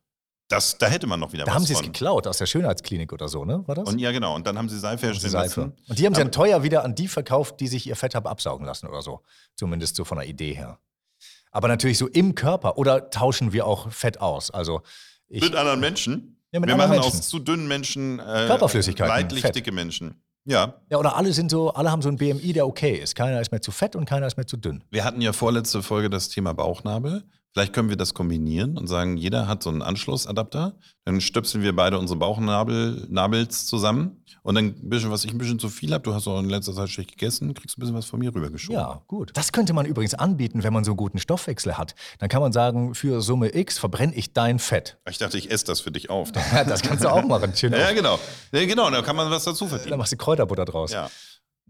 Das, 0.47 0.77
da 0.77 0.87
hätte 0.87 1.07
man 1.07 1.19
noch 1.19 1.31
wieder 1.31 1.45
Da 1.45 1.51
was 1.51 1.55
haben 1.55 1.65
sie 1.65 1.73
es 1.73 1.79
von. 1.79 1.85
geklaut 1.85 2.27
aus 2.27 2.37
der 2.39 2.45
Schönheitsklinik 2.45 3.13
oder 3.13 3.29
so, 3.29 3.45
ne? 3.45 3.63
War 3.67 3.75
das? 3.75 3.87
Und 3.87 3.99
ja, 3.99 4.11
genau. 4.11 4.35
Und 4.35 4.45
dann 4.45 4.57
haben 4.57 4.67
sie 4.67 4.77
Seife 4.79 5.05
herstellen 5.07 5.31
lassen. 5.33 5.73
Und 5.87 5.97
die 5.97 6.05
haben 6.05 6.13
sie 6.13 6.21
dann 6.21 6.31
teuer 6.33 6.61
wieder 6.63 6.83
an 6.83 6.93
die 6.93 7.07
verkauft, 7.07 7.59
die 7.61 7.67
sich 7.67 7.87
ihr 7.87 7.95
Fett 7.95 8.15
haben 8.15 8.27
absaugen 8.27 8.65
lassen 8.65 8.87
oder 8.87 9.01
so. 9.01 9.21
Zumindest 9.55 9.95
so 9.95 10.03
von 10.03 10.17
der 10.17 10.27
Idee 10.27 10.53
her. 10.53 10.77
Aber 11.51 11.69
natürlich 11.69 11.97
so 11.97 12.07
im 12.07 12.35
Körper. 12.35 12.77
Oder 12.77 13.09
tauschen 13.09 13.53
wir 13.53 13.65
auch 13.65 13.91
Fett 13.91 14.19
aus? 14.19 14.51
Also 14.51 14.81
ich, 15.29 15.41
Mit 15.41 15.55
anderen 15.55 15.79
Menschen. 15.79 16.41
Ja, 16.51 16.59
mit 16.59 16.67
Wir 16.67 16.73
anderen 16.73 16.91
machen 16.91 17.01
Menschen. 17.01 17.19
aus 17.19 17.29
zu 17.29 17.39
dünnen 17.39 17.67
Menschen 17.69 18.19
äh, 18.19 18.23
Körperflüssigkeiten, 18.47 19.07
leidlich 19.09 19.41
Fett. 19.41 19.55
dicke 19.55 19.71
Menschen. 19.71 20.21
Ja. 20.45 20.75
ja, 20.89 20.97
oder 20.97 21.15
alle 21.17 21.33
sind 21.33 21.51
so, 21.51 21.71
alle 21.73 21.91
haben 21.91 22.01
so 22.01 22.09
ein 22.09 22.17
BMI, 22.17 22.53
der 22.53 22.65
okay 22.65 22.95
ist. 22.95 23.15
Keiner 23.15 23.39
ist 23.39 23.51
mehr 23.51 23.61
zu 23.61 23.71
fett 23.71 23.95
und 23.95 24.05
keiner 24.05 24.27
ist 24.27 24.37
mehr 24.37 24.47
zu 24.47 24.57
dünn. 24.57 24.83
Wir 24.89 25.03
hatten 25.03 25.21
ja 25.21 25.33
vorletzte 25.33 25.83
Folge 25.83 26.09
das 26.09 26.29
Thema 26.29 26.53
Bauchnabel. 26.53 27.23
Vielleicht 27.53 27.73
können 27.73 27.89
wir 27.89 27.97
das 27.97 28.13
kombinieren 28.13 28.77
und 28.77 28.87
sagen, 28.87 29.17
jeder 29.17 29.47
hat 29.47 29.61
so 29.61 29.69
einen 29.69 29.81
Anschlussadapter. 29.81 30.77
Dann 31.03 31.19
stöpseln 31.19 31.63
wir 31.63 31.75
beide 31.75 31.99
unsere 31.99 32.17
Bauchnabels 32.17 33.65
zusammen. 33.65 34.23
Und 34.43 34.55
dann 34.55 34.65
ein 34.67 34.89
bisschen, 34.89 35.11
was 35.11 35.25
ich 35.25 35.31
ein 35.31 35.37
bisschen 35.37 35.59
zu 35.59 35.67
viel 35.67 35.93
habe, 35.93 36.03
du 36.03 36.13
hast 36.13 36.27
auch 36.27 36.39
in 36.39 36.49
letzter 36.49 36.73
Zeit 36.73 36.89
schlecht 36.89 37.11
gegessen, 37.11 37.53
kriegst 37.53 37.75
du 37.75 37.79
ein 37.79 37.81
bisschen 37.81 37.95
was 37.95 38.05
von 38.05 38.19
mir 38.19 38.33
rübergeschoben. 38.33 38.79
Ja, 38.79 39.01
gut. 39.07 39.31
Das 39.33 39.51
könnte 39.51 39.73
man 39.73 39.85
übrigens 39.85 40.13
anbieten, 40.13 40.63
wenn 40.63 40.71
man 40.71 40.83
so 40.83 40.91
einen 40.91 40.97
guten 40.97 41.19
Stoffwechsel 41.19 41.77
hat. 41.77 41.93
Dann 42.19 42.29
kann 42.29 42.41
man 42.41 42.53
sagen, 42.53 42.95
für 42.95 43.21
Summe 43.21 43.53
X 43.53 43.77
verbrenne 43.77 44.15
ich 44.15 44.33
dein 44.33 44.57
Fett. 44.57 44.97
Ich 45.09 45.17
dachte, 45.17 45.37
ich 45.37 45.51
esse 45.51 45.65
das 45.65 45.81
für 45.81 45.91
dich 45.91 46.09
auf. 46.09 46.31
das 46.67 46.81
kannst 46.81 47.03
du 47.03 47.11
auch 47.11 47.25
machen. 47.25 47.53
Schön 47.55 47.73
ja, 47.73 47.91
genau. 47.91 48.17
Ja, 48.51 48.65
genau, 48.65 48.89
da 48.89 49.01
kann 49.01 49.15
man 49.15 49.29
was 49.29 49.43
dazu 49.43 49.67
verdienen. 49.67 49.91
Dann 49.91 49.99
machst 49.99 50.13
du 50.13 50.17
Kräuterbutter 50.17 50.65
draus. 50.65 50.91
Ja. 50.91 51.09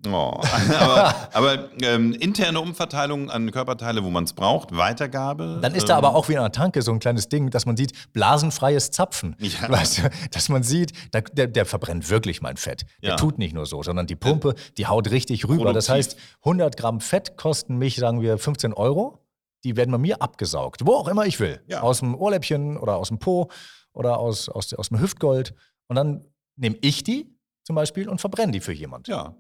Oh. 0.08 0.42
aber, 0.80 1.16
aber 1.34 1.70
ähm, 1.82 2.14
interne 2.14 2.60
Umverteilung 2.60 3.30
an 3.30 3.52
Körperteile, 3.52 4.04
wo 4.04 4.10
man 4.10 4.24
es 4.24 4.34
braucht, 4.34 4.76
Weitergabe. 4.76 5.60
Dann 5.62 5.76
ist 5.76 5.90
da 5.90 5.98
aber 5.98 6.16
auch 6.16 6.28
wie 6.30 6.34
in 6.34 6.40
einer 6.40 6.52
Tanke 6.52 6.82
so 6.82 6.92
ein 6.92 7.00
kleines 7.00 7.30
Ding, 7.30 7.50
dass 7.50 7.66
man 7.66 7.78
sieht, 7.78 8.14
blasenfreies 8.14 8.92
Zapfen. 8.92 9.36
Ja. 9.40 9.52
Weißt 9.70 10.00
du, 10.00 10.10
dass 10.32 10.50
man 10.50 10.64
sieht, 10.64 10.94
der, 11.14 11.22
der, 11.22 11.48
der 11.48 11.66
verbrennt 11.66 12.10
wirklich 12.10 12.42
mein 12.42 12.58
Fett. 12.58 12.86
Der 13.02 13.12
ja. 13.12 13.16
tut 13.16 13.38
nicht 13.38 13.54
nur 13.54 13.66
so, 13.66 13.84
sondern 13.84 14.08
die 14.08 14.16
Pumpe, 14.16 14.56
die 14.78 14.88
haut 14.88 15.12
richtig 15.12 15.46
rüber. 15.46 15.66
Produktiv. 15.66 15.76
Das 15.76 15.90
heißt, 15.90 16.18
100 16.44 16.78
Gramm 16.78 17.00
Fett 17.00 17.38
kosten 17.38 17.78
mich, 17.78 17.96
sagen 17.98 18.22
wir, 18.22 18.38
15 18.38 18.74
Euro. 18.74 19.20
Die 19.64 19.76
werden 19.76 19.92
bei 19.92 20.00
mir 20.00 20.22
abgesaugt, 20.24 20.88
wo 20.88 20.96
auch 20.96 21.08
immer 21.08 21.28
ich 21.28 21.40
will. 21.40 21.62
Ja. 21.68 21.82
Aus 21.82 22.00
dem 22.00 22.16
Ohrläppchen 22.16 22.78
oder 22.78 22.98
aus 22.98 23.10
dem 23.10 23.20
Po 23.20 23.50
oder 23.94 24.18
aus, 24.18 24.50
aus, 24.50 24.74
aus 24.74 24.90
dem 24.90 25.00
Hüftgold. 25.00 25.54
Und 25.88 25.98
dann 25.98 26.26
nehme 26.56 26.78
ich 26.82 27.04
die 27.04 27.38
zum 27.64 27.76
Beispiel 27.76 28.10
und 28.10 28.20
verbrenne 28.20 28.52
die 28.52 28.60
für 28.60 28.74
jemand. 28.74 29.08
Ja. 29.08 29.36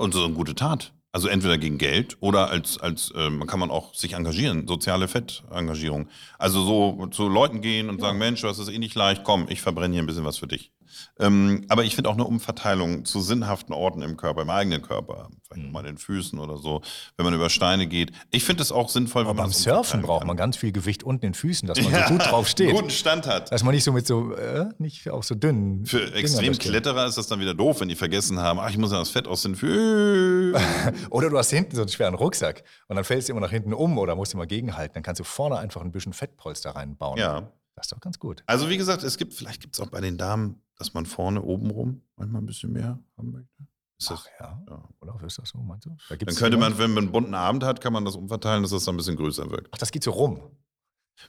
Und 0.00 0.14
so 0.14 0.24
eine 0.24 0.32
gute 0.32 0.54
Tat. 0.54 0.94
Also 1.12 1.28
entweder 1.28 1.58
gegen 1.58 1.76
Geld 1.76 2.16
oder 2.20 2.48
als, 2.48 2.78
als 2.78 3.10
äh, 3.14 3.30
kann 3.46 3.60
man 3.60 3.70
auch 3.70 3.94
sich 3.94 4.14
engagieren, 4.14 4.66
soziale 4.66 5.08
Fettengagierung. 5.08 6.08
Also 6.38 6.62
so 6.62 7.06
zu 7.08 7.28
Leuten 7.28 7.60
gehen 7.60 7.90
und 7.90 7.96
ja. 7.96 8.06
sagen, 8.06 8.18
Mensch, 8.18 8.40
du 8.40 8.48
hast 8.48 8.58
es 8.58 8.70
eh 8.70 8.78
nicht 8.78 8.94
leicht, 8.94 9.24
komm, 9.24 9.44
ich 9.50 9.60
verbrenne 9.60 9.92
hier 9.92 10.02
ein 10.02 10.06
bisschen 10.06 10.24
was 10.24 10.38
für 10.38 10.46
dich. 10.46 10.72
Ähm, 11.18 11.64
aber 11.68 11.84
ich 11.84 11.94
finde 11.94 12.10
auch 12.10 12.14
eine 12.14 12.24
Umverteilung 12.24 13.04
zu 13.04 13.20
sinnhaften 13.20 13.72
Orten 13.72 14.02
im 14.02 14.16
Körper, 14.16 14.42
im 14.42 14.50
eigenen 14.50 14.82
Körper, 14.82 15.28
vielleicht 15.46 15.66
mhm. 15.66 15.72
mal 15.72 15.82
den 15.82 15.98
Füßen 15.98 16.38
oder 16.38 16.56
so, 16.56 16.82
wenn 17.16 17.24
man 17.24 17.34
über 17.34 17.50
Steine 17.50 17.86
geht. 17.86 18.12
Ich 18.30 18.44
finde 18.44 18.62
es 18.62 18.72
auch 18.72 18.88
sinnvoll, 18.88 19.22
aber 19.22 19.30
wenn 19.30 19.36
man 19.36 19.46
beim 19.46 19.52
Surfen 19.52 20.02
braucht 20.02 20.26
man 20.26 20.36
ganz 20.36 20.56
viel 20.56 20.72
Gewicht 20.72 21.02
unten 21.02 21.26
in 21.26 21.32
den 21.32 21.34
Füßen, 21.34 21.68
dass 21.68 21.80
man 21.80 21.92
ja, 21.92 22.08
so 22.08 22.14
gut 22.14 22.26
drauf 22.26 22.48
steht. 22.48 22.72
guten 22.72 22.90
Stand 22.90 23.26
hat. 23.26 23.52
Dass 23.52 23.62
man 23.62 23.74
nicht 23.74 23.84
so 23.84 23.92
mit 23.92 24.06
so, 24.06 24.34
äh, 24.34 24.66
nicht 24.78 25.08
auch 25.10 25.22
so 25.22 25.34
dünn. 25.34 25.84
Für 25.86 26.12
Extremkletterer 26.14 27.06
ist 27.06 27.18
das 27.18 27.26
dann 27.26 27.40
wieder 27.40 27.54
doof, 27.54 27.80
wenn 27.80 27.88
die 27.88 27.96
vergessen 27.96 28.38
haben, 28.38 28.58
ach, 28.58 28.70
ich 28.70 28.78
muss 28.78 28.92
ja 28.92 28.98
das 28.98 29.10
Fett 29.10 29.26
aus 29.26 29.42
den 29.42 29.56
Füßen. 29.56 30.54
oder 31.10 31.30
du 31.30 31.38
hast 31.38 31.50
hinten 31.50 31.76
so 31.76 31.82
einen 31.82 31.90
schweren 31.90 32.14
Rucksack 32.14 32.64
und 32.88 32.96
dann 32.96 33.04
fällst 33.04 33.28
du 33.28 33.32
immer 33.32 33.40
nach 33.40 33.50
hinten 33.50 33.74
um 33.74 33.98
oder 33.98 34.16
musst 34.16 34.32
du 34.32 34.38
mal 34.38 34.46
gegenhalten. 34.46 34.94
Dann 34.94 35.02
kannst 35.02 35.20
du 35.20 35.24
vorne 35.24 35.58
einfach 35.58 35.80
ein 35.80 35.92
bisschen 35.92 36.12
Fettpolster 36.12 36.70
reinbauen. 36.70 37.18
Ja. 37.18 37.52
Das 37.74 37.86
ist 37.86 37.92
doch 37.92 38.00
ganz 38.00 38.18
gut. 38.18 38.42
Also 38.46 38.68
wie 38.68 38.76
gesagt, 38.76 39.02
es 39.02 39.16
gibt, 39.16 39.32
vielleicht 39.32 39.60
gibt 39.62 39.74
es 39.74 39.80
auch 39.80 39.88
bei 39.88 40.00
den 40.00 40.18
Damen, 40.18 40.60
dass 40.80 40.94
man 40.94 41.04
vorne 41.04 41.42
oben 41.42 41.70
rum 41.70 42.00
manchmal 42.16 42.40
ein 42.40 42.46
bisschen 42.46 42.72
mehr 42.72 42.98
haben 43.18 43.32
möchte. 43.32 43.66
Ist 43.98 44.10
das, 44.10 44.24
Ach 44.38 44.40
ja. 44.40 44.62
ja. 44.70 44.88
Oder 45.00 45.26
ist 45.26 45.38
das 45.38 45.50
so, 45.50 45.58
meinst 45.58 45.84
du? 45.84 45.90
Da 46.08 46.16
dann 46.16 46.34
könnte 46.34 46.56
man, 46.56 46.78
wenn 46.78 46.94
man 46.94 47.04
einen 47.04 47.12
bunten 47.12 47.34
Abend 47.34 47.64
hat, 47.64 47.82
kann 47.82 47.92
man 47.92 48.06
das 48.06 48.16
umverteilen, 48.16 48.62
dass 48.62 48.72
das 48.72 48.84
dann 48.84 48.94
ein 48.94 48.96
bisschen 48.96 49.16
größer 49.16 49.50
wirkt. 49.50 49.68
Ach, 49.72 49.78
das 49.78 49.92
geht 49.92 50.02
so 50.02 50.10
rum. 50.12 50.40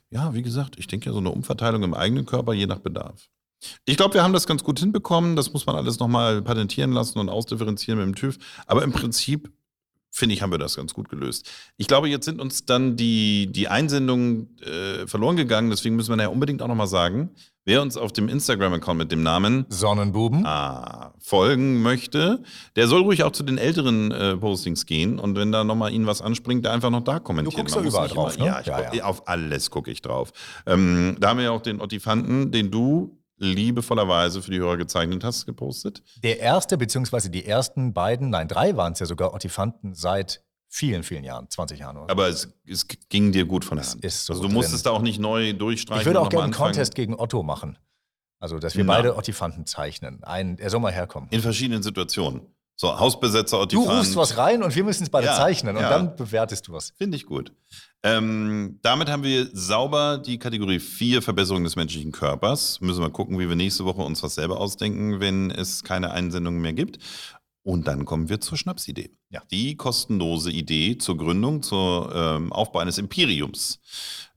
Ja, 0.10 0.34
wie 0.34 0.42
gesagt, 0.42 0.80
ich 0.80 0.88
denke 0.88 1.08
ja 1.08 1.12
so 1.12 1.20
eine 1.20 1.32
Umverteilung 1.32 1.84
im 1.84 1.94
eigenen 1.94 2.26
Körper, 2.26 2.54
je 2.54 2.66
nach 2.66 2.80
Bedarf. 2.80 3.30
Ich 3.84 3.98
glaube, 3.98 4.14
wir 4.14 4.24
haben 4.24 4.32
das 4.32 4.48
ganz 4.48 4.64
gut 4.64 4.80
hinbekommen. 4.80 5.36
Das 5.36 5.52
muss 5.52 5.66
man 5.66 5.76
alles 5.76 6.00
nochmal 6.00 6.42
patentieren 6.42 6.94
lassen 6.94 7.20
und 7.20 7.28
ausdifferenzieren 7.28 8.00
mit 8.00 8.08
dem 8.08 8.16
TÜV. 8.16 8.38
Aber 8.68 8.84
im 8.84 8.94
Prinzip 8.94 9.52
finde 10.12 10.36
ich, 10.36 10.42
haben 10.42 10.52
wir 10.52 10.58
das 10.58 10.76
ganz 10.76 10.94
gut 10.94 11.10
gelöst. 11.10 11.50
Ich 11.78 11.88
glaube, 11.88 12.10
jetzt 12.10 12.26
sind 12.26 12.40
uns 12.42 12.66
dann 12.66 12.98
die, 12.98 13.48
die 13.52 13.70
Einsendungen 13.70 14.58
äh, 14.60 15.08
verloren 15.08 15.38
gegangen. 15.38 15.70
Deswegen 15.70 15.96
müssen 15.96 16.16
wir 16.16 16.22
ja 16.22 16.30
unbedingt 16.30 16.62
auch 16.62 16.68
nochmal 16.68 16.88
sagen, 16.88 17.32
wer 17.64 17.82
uns 17.82 17.96
auf 17.96 18.12
dem 18.12 18.28
Instagram-Account 18.28 18.98
mit 18.98 19.12
dem 19.12 19.24
Namen 19.24 19.66
Sonnenbuben 19.70 20.46
ah, 20.46 21.14
folgen 21.20 21.82
möchte, 21.82 22.44
der 22.76 22.88
soll 22.88 23.02
ruhig 23.02 23.24
auch 23.24 23.32
zu 23.32 23.44
den 23.44 23.58
älteren 23.58 24.12
äh, 24.12 24.36
Postings 24.36 24.86
gehen. 24.86 25.18
Und 25.18 25.38
wenn 25.38 25.54
da 25.54 25.64
nochmal 25.64 25.94
Ihnen 25.94 26.08
was 26.08 26.22
anspringt, 26.22 26.66
der 26.66 26.74
einfach 26.74 26.90
noch 26.90 27.04
da 27.04 27.20
kommentieren. 27.20 27.66
Du 27.66 27.72
guckst 27.72 27.76
da 27.76 27.82
überall 27.82 28.10
drauf, 28.10 28.36
immer, 28.36 28.46
ne? 28.46 28.64
Ja, 28.66 28.90
ich, 28.90 28.98
ja, 28.98 29.06
auf 29.06 29.28
alles 29.30 29.70
gucke 29.72 29.92
ich 29.92 30.02
drauf. 30.02 30.32
Ähm, 30.66 31.16
da 31.20 31.30
haben 31.30 31.38
wir 31.38 31.46
ja 31.46 31.52
auch 31.52 31.62
den 31.62 31.80
Ottifanten, 31.80 32.52
den 32.52 32.70
du 32.70 33.21
liebevollerweise 33.42 34.42
für 34.42 34.52
die 34.52 34.60
Hörer 34.60 34.78
gezeichnet 34.78 35.24
hast, 35.24 35.46
gepostet. 35.46 36.04
Der 36.24 36.40
erste, 36.40 36.78
beziehungsweise 36.78 37.30
die 37.30 37.46
ersten 37.46 37.94
beiden, 37.94 38.30
nein, 38.30 38.48
drei 38.48 38.78
waren 38.78 38.94
es 38.94 39.00
ja 39.00 39.06
sogar, 39.06 39.34
Ottifanten 39.34 39.94
seit 39.94 40.44
vielen, 40.68 41.04
vielen 41.04 41.24
Jahren, 41.24 41.50
20 41.50 41.80
Jahren. 41.80 41.98
Oder? 41.98 42.10
Aber 42.10 42.28
es, 42.30 42.54
es 42.66 42.88
ging 43.10 43.32
dir 43.32 43.46
gut 43.46 43.66
von 43.66 43.78
der 43.78 43.88
Hand. 43.88 44.04
Ist 44.06 44.26
so 44.26 44.34
also 44.34 44.48
du 44.48 44.50
musstest 44.50 44.86
da 44.86 44.92
auch 44.92 45.02
nicht 45.02 45.20
neu 45.20 45.54
durchstreichen. 45.54 46.02
Ich 46.02 46.06
würde 46.06 46.22
auch 46.22 46.30
gerne 46.30 46.46
einen 46.46 46.54
Contest 46.54 46.96
gegen 46.96 47.20
Otto 47.20 47.44
machen. 47.44 47.78
Also, 48.40 48.58
dass 48.58 48.76
wir 48.76 48.84
Na. 48.84 48.96
beide 48.96 49.18
Ottifanten 49.18 49.66
zeichnen. 49.68 50.24
Ein, 50.24 50.58
er 50.58 50.72
soll 50.72 50.80
mal 50.80 50.92
herkommen. 50.92 51.30
In 51.30 51.42
verschiedenen 51.42 51.84
Situationen. 51.84 52.42
So, 52.82 53.00
Hausbesetzer, 53.00 53.60
Ottifant. 53.60 53.88
Du 53.88 53.96
rufst 53.96 54.16
was 54.16 54.38
rein 54.38 54.64
und 54.64 54.76
wir 54.76 54.84
müssen 54.84 55.04
es 55.04 55.12
beide 55.12 55.28
ja, 55.28 55.36
zeichnen 55.36 55.78
und 55.78 55.84
ja. 55.84 55.90
dann 55.92 56.16
bewertest 56.16 56.68
du 56.68 56.74
was. 56.74 56.90
Finde 56.98 57.16
ich 57.16 57.28
gut. 57.28 57.54
Ähm, 58.02 58.80
damit 58.82 59.08
haben 59.08 59.22
wir 59.22 59.48
sauber 59.54 60.18
die 60.18 60.40
Kategorie 60.40 60.80
4 60.80 61.22
Verbesserung 61.22 61.64
des 61.64 61.76
menschlichen 61.76 62.12
Körpers. 62.12 62.82
Müssen 62.82 63.04
wir 63.04 63.12
gucken, 63.12 63.38
wie 63.38 63.48
wir 63.48 63.56
nächste 63.56 63.86
Woche 63.86 64.02
uns 64.02 64.24
was 64.24 64.34
selber 64.34 64.60
ausdenken, 64.60 65.20
wenn 65.20 65.52
es 65.52 65.84
keine 65.84 66.10
Einsendungen 66.10 66.60
mehr 66.60 66.74
gibt. 66.74 66.98
Und 67.62 67.88
dann 67.88 68.04
kommen 68.04 68.30
wir 68.30 68.42
zur 68.42 68.58
Schnapsidee. 68.58 69.12
Ja. 69.30 69.44
Die 69.52 69.78
kostenlose 69.78 70.50
Idee 70.50 70.98
zur 70.98 71.18
Gründung, 71.18 71.62
zum 71.62 72.10
ähm, 72.12 72.52
Aufbau 72.52 72.80
eines 72.80 72.98
Imperiums, 72.98 73.80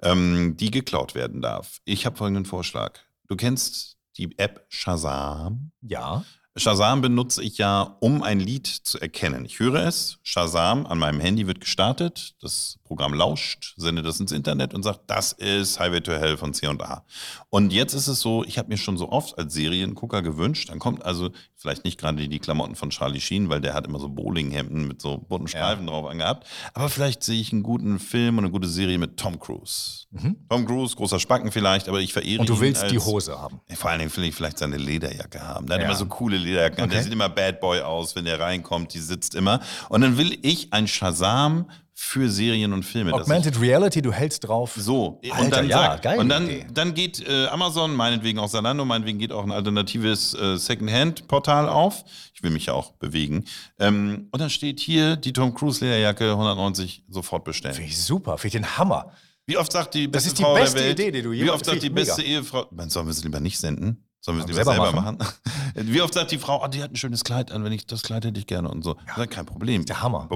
ähm, 0.02 0.58
die 0.58 0.70
geklaut 0.70 1.14
werden 1.14 1.40
darf. 1.40 1.78
Ich 1.86 2.04
habe 2.04 2.18
folgenden 2.18 2.44
Vorschlag. 2.44 2.98
Du 3.26 3.36
kennst 3.36 3.96
die 4.18 4.38
App 4.38 4.66
Shazam? 4.68 5.70
Ja. 5.80 6.26
Shazam 6.56 7.00
benutze 7.00 7.42
ich 7.42 7.58
ja, 7.58 7.96
um 8.00 8.22
ein 8.22 8.38
Lied 8.38 8.66
zu 8.66 9.00
erkennen. 9.00 9.44
Ich 9.44 9.58
höre 9.58 9.86
es, 9.86 10.18
Shazam 10.22 10.86
an 10.86 10.98
meinem 10.98 11.18
Handy 11.18 11.48
wird 11.48 11.60
gestartet, 11.60 12.36
das 12.40 12.78
Programm 12.94 13.14
lauscht, 13.14 13.74
sendet 13.76 14.06
das 14.06 14.20
ins 14.20 14.30
Internet 14.30 14.72
und 14.72 14.84
sagt, 14.84 15.00
das 15.08 15.32
ist 15.32 15.80
Highway 15.80 16.00
to 16.00 16.12
Hell 16.12 16.36
von 16.36 16.54
C&A. 16.54 17.04
Und 17.50 17.72
jetzt 17.72 17.92
ist 17.92 18.06
es 18.06 18.20
so, 18.20 18.44
ich 18.44 18.56
habe 18.56 18.68
mir 18.68 18.76
schon 18.76 18.96
so 18.96 19.10
oft 19.10 19.36
als 19.36 19.52
Seriengucker 19.52 20.22
gewünscht, 20.22 20.70
dann 20.70 20.78
kommt 20.78 21.04
also 21.04 21.30
vielleicht 21.56 21.84
nicht 21.84 21.98
gerade 21.98 22.28
die 22.28 22.38
Klamotten 22.38 22.76
von 22.76 22.90
Charlie 22.90 23.20
Sheen, 23.20 23.48
weil 23.48 23.60
der 23.60 23.74
hat 23.74 23.88
immer 23.88 23.98
so 23.98 24.08
Bowlinghemden 24.08 24.86
mit 24.86 25.02
so 25.02 25.18
bunten 25.18 25.48
Streifen 25.48 25.86
ja. 25.86 25.90
drauf 25.90 26.06
angehabt, 26.06 26.46
aber 26.72 26.88
vielleicht 26.88 27.24
sehe 27.24 27.40
ich 27.40 27.52
einen 27.52 27.64
guten 27.64 27.98
Film 27.98 28.38
und 28.38 28.44
eine 28.44 28.52
gute 28.52 28.68
Serie 28.68 28.98
mit 28.98 29.16
Tom 29.16 29.40
Cruise. 29.40 30.06
Mhm. 30.12 30.36
Tom 30.48 30.64
Cruise, 30.64 30.94
großer 30.94 31.18
Spacken 31.18 31.50
vielleicht, 31.50 31.88
aber 31.88 32.00
ich 32.00 32.12
verehre 32.12 32.34
ihn 32.34 32.40
Und 32.40 32.48
du 32.48 32.60
willst 32.60 32.84
als, 32.84 32.92
die 32.92 33.00
Hose 33.00 33.40
haben. 33.40 33.60
Vor 33.74 33.90
allen 33.90 33.98
Dingen 33.98 34.16
will 34.16 34.24
ich 34.24 34.34
vielleicht 34.36 34.58
seine 34.58 34.76
Lederjacke 34.76 35.40
haben. 35.40 35.66
Der 35.66 35.78
ja. 35.78 35.82
hat 35.82 35.90
immer 35.90 35.98
so 35.98 36.06
coole 36.06 36.36
Lederjacken. 36.36 36.84
Okay. 36.84 36.92
Der 36.92 37.02
sieht 37.02 37.12
immer 37.12 37.28
Bad 37.28 37.60
Boy 37.60 37.80
aus, 37.80 38.14
wenn 38.14 38.24
der 38.24 38.38
reinkommt, 38.38 38.94
die 38.94 39.00
sitzt 39.00 39.34
immer. 39.34 39.60
Und 39.88 40.02
dann 40.02 40.16
will 40.16 40.38
ich 40.42 40.72
ein 40.72 40.86
Shazam 40.86 41.66
für 41.96 42.28
Serien 42.28 42.72
und 42.72 42.82
Filme. 42.82 43.12
Augmented 43.14 43.60
Reality, 43.60 44.02
du 44.02 44.12
hältst 44.12 44.48
drauf. 44.48 44.74
So, 44.76 45.20
Alter, 45.22 45.44
und 45.44 45.52
dann, 45.52 45.68
ja, 45.68 45.96
geil 45.96 46.18
und 46.18 46.28
dann, 46.28 46.50
dann 46.72 46.92
geht 46.92 47.26
äh, 47.26 47.46
Amazon, 47.46 47.94
meinetwegen 47.94 48.40
auch 48.40 48.48
Salando, 48.48 48.84
meinetwegen 48.84 49.20
geht 49.20 49.30
auch 49.30 49.44
ein 49.44 49.52
alternatives 49.52 50.34
äh, 50.34 50.56
Secondhand-Portal 50.56 51.68
auf. 51.68 52.04
Ich 52.34 52.42
will 52.42 52.50
mich 52.50 52.66
ja 52.66 52.72
auch 52.72 52.92
bewegen. 52.92 53.44
Ähm, 53.78 54.28
und 54.32 54.40
dann 54.40 54.50
steht 54.50 54.80
hier 54.80 55.14
die 55.14 55.32
Tom 55.32 55.54
Cruise 55.54 55.84
Lederjacke 55.84 56.32
190 56.32 57.04
sofort 57.08 57.44
bestellen. 57.44 57.74
Finde 57.74 57.90
ich 57.90 58.02
super, 58.02 58.38
finde 58.38 58.58
ich 58.58 58.62
den 58.64 58.76
Hammer. 58.76 59.12
Wie 59.46 59.56
oft 59.56 59.70
sagt 59.70 59.94
die 59.94 60.08
beste 60.08 60.34
Frau 60.34 60.54
der 60.54 60.64
Welt? 60.64 60.74
Das 60.74 60.74
ist 60.74 60.74
die 60.74 60.80
beste 60.80 61.02
Idee, 61.02 61.12
die 61.12 61.22
du 61.22 61.32
jemals 61.32 61.46
Wie 61.46 61.54
oft 61.54 61.64
sagt 61.64 61.82
die 61.82 61.90
beste 61.90 62.22
mega. 62.22 62.34
Ehefrau? 62.34 62.66
Man, 62.72 62.90
sollen 62.90 63.06
wir 63.06 63.12
es 63.12 63.22
lieber 63.22 63.40
nicht 63.40 63.58
senden? 63.58 64.04
Sollen 64.20 64.38
wir 64.38 64.44
es 64.44 64.48
lieber 64.48 64.64
selber, 64.64 64.84
selber 64.86 65.00
machen? 65.00 65.18
machen? 65.18 65.34
Wie 65.92 66.00
oft 66.00 66.14
sagt 66.14 66.30
die 66.30 66.38
Frau, 66.38 66.64
oh, 66.64 66.66
die 66.66 66.82
hat 66.82 66.90
ein 66.90 66.96
schönes 66.96 67.24
Kleid 67.24 67.52
an, 67.52 67.62
wenn 67.62 67.72
ich 67.72 67.86
das 67.86 68.02
Kleid 68.02 68.24
hätte 68.24 68.40
ich 68.40 68.46
gerne 68.46 68.70
und 68.70 68.82
so. 68.82 68.96
Ja. 69.16 69.26
Kein 69.26 69.44
Problem. 69.44 69.84
Der 69.84 70.00
Hammer. 70.00 70.28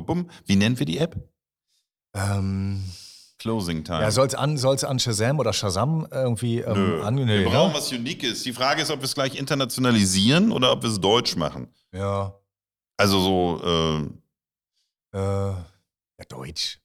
Wie 0.45 0.57
nennen 0.57 0.79
wir 0.79 0.85
die 0.85 0.99
App? 0.99 1.17
Ähm, 2.15 2.85
Closing 3.39 3.85
Time. 3.85 4.01
Ja, 4.01 4.11
soll 4.11 4.27
es 4.27 4.35
an, 4.35 4.59
soll's 4.59 4.83
an 4.83 4.99
Shazam 4.99 5.39
oder 5.39 5.53
Shazam 5.53 6.09
irgendwie 6.11 6.59
ähm, 6.59 7.03
an, 7.03 7.15
nee, 7.15 7.27
Wir 7.27 7.49
brauchen 7.49 7.75
was 7.75 7.93
Uniques. 7.93 8.43
Die 8.43 8.53
Frage 8.53 8.83
ist, 8.83 8.91
ob 8.91 8.99
wir 8.99 9.05
es 9.05 9.15
gleich 9.15 9.39
internationalisieren 9.39 10.51
oder 10.51 10.73
ob 10.73 10.83
wir 10.83 10.91
es 10.91 11.01
deutsch 11.01 11.37
machen. 11.37 11.69
Ja. 11.93 12.35
Also 12.97 13.21
so, 13.21 14.11
äh, 15.15 15.19
äh 15.19 15.55
Deutsch. 16.49 16.80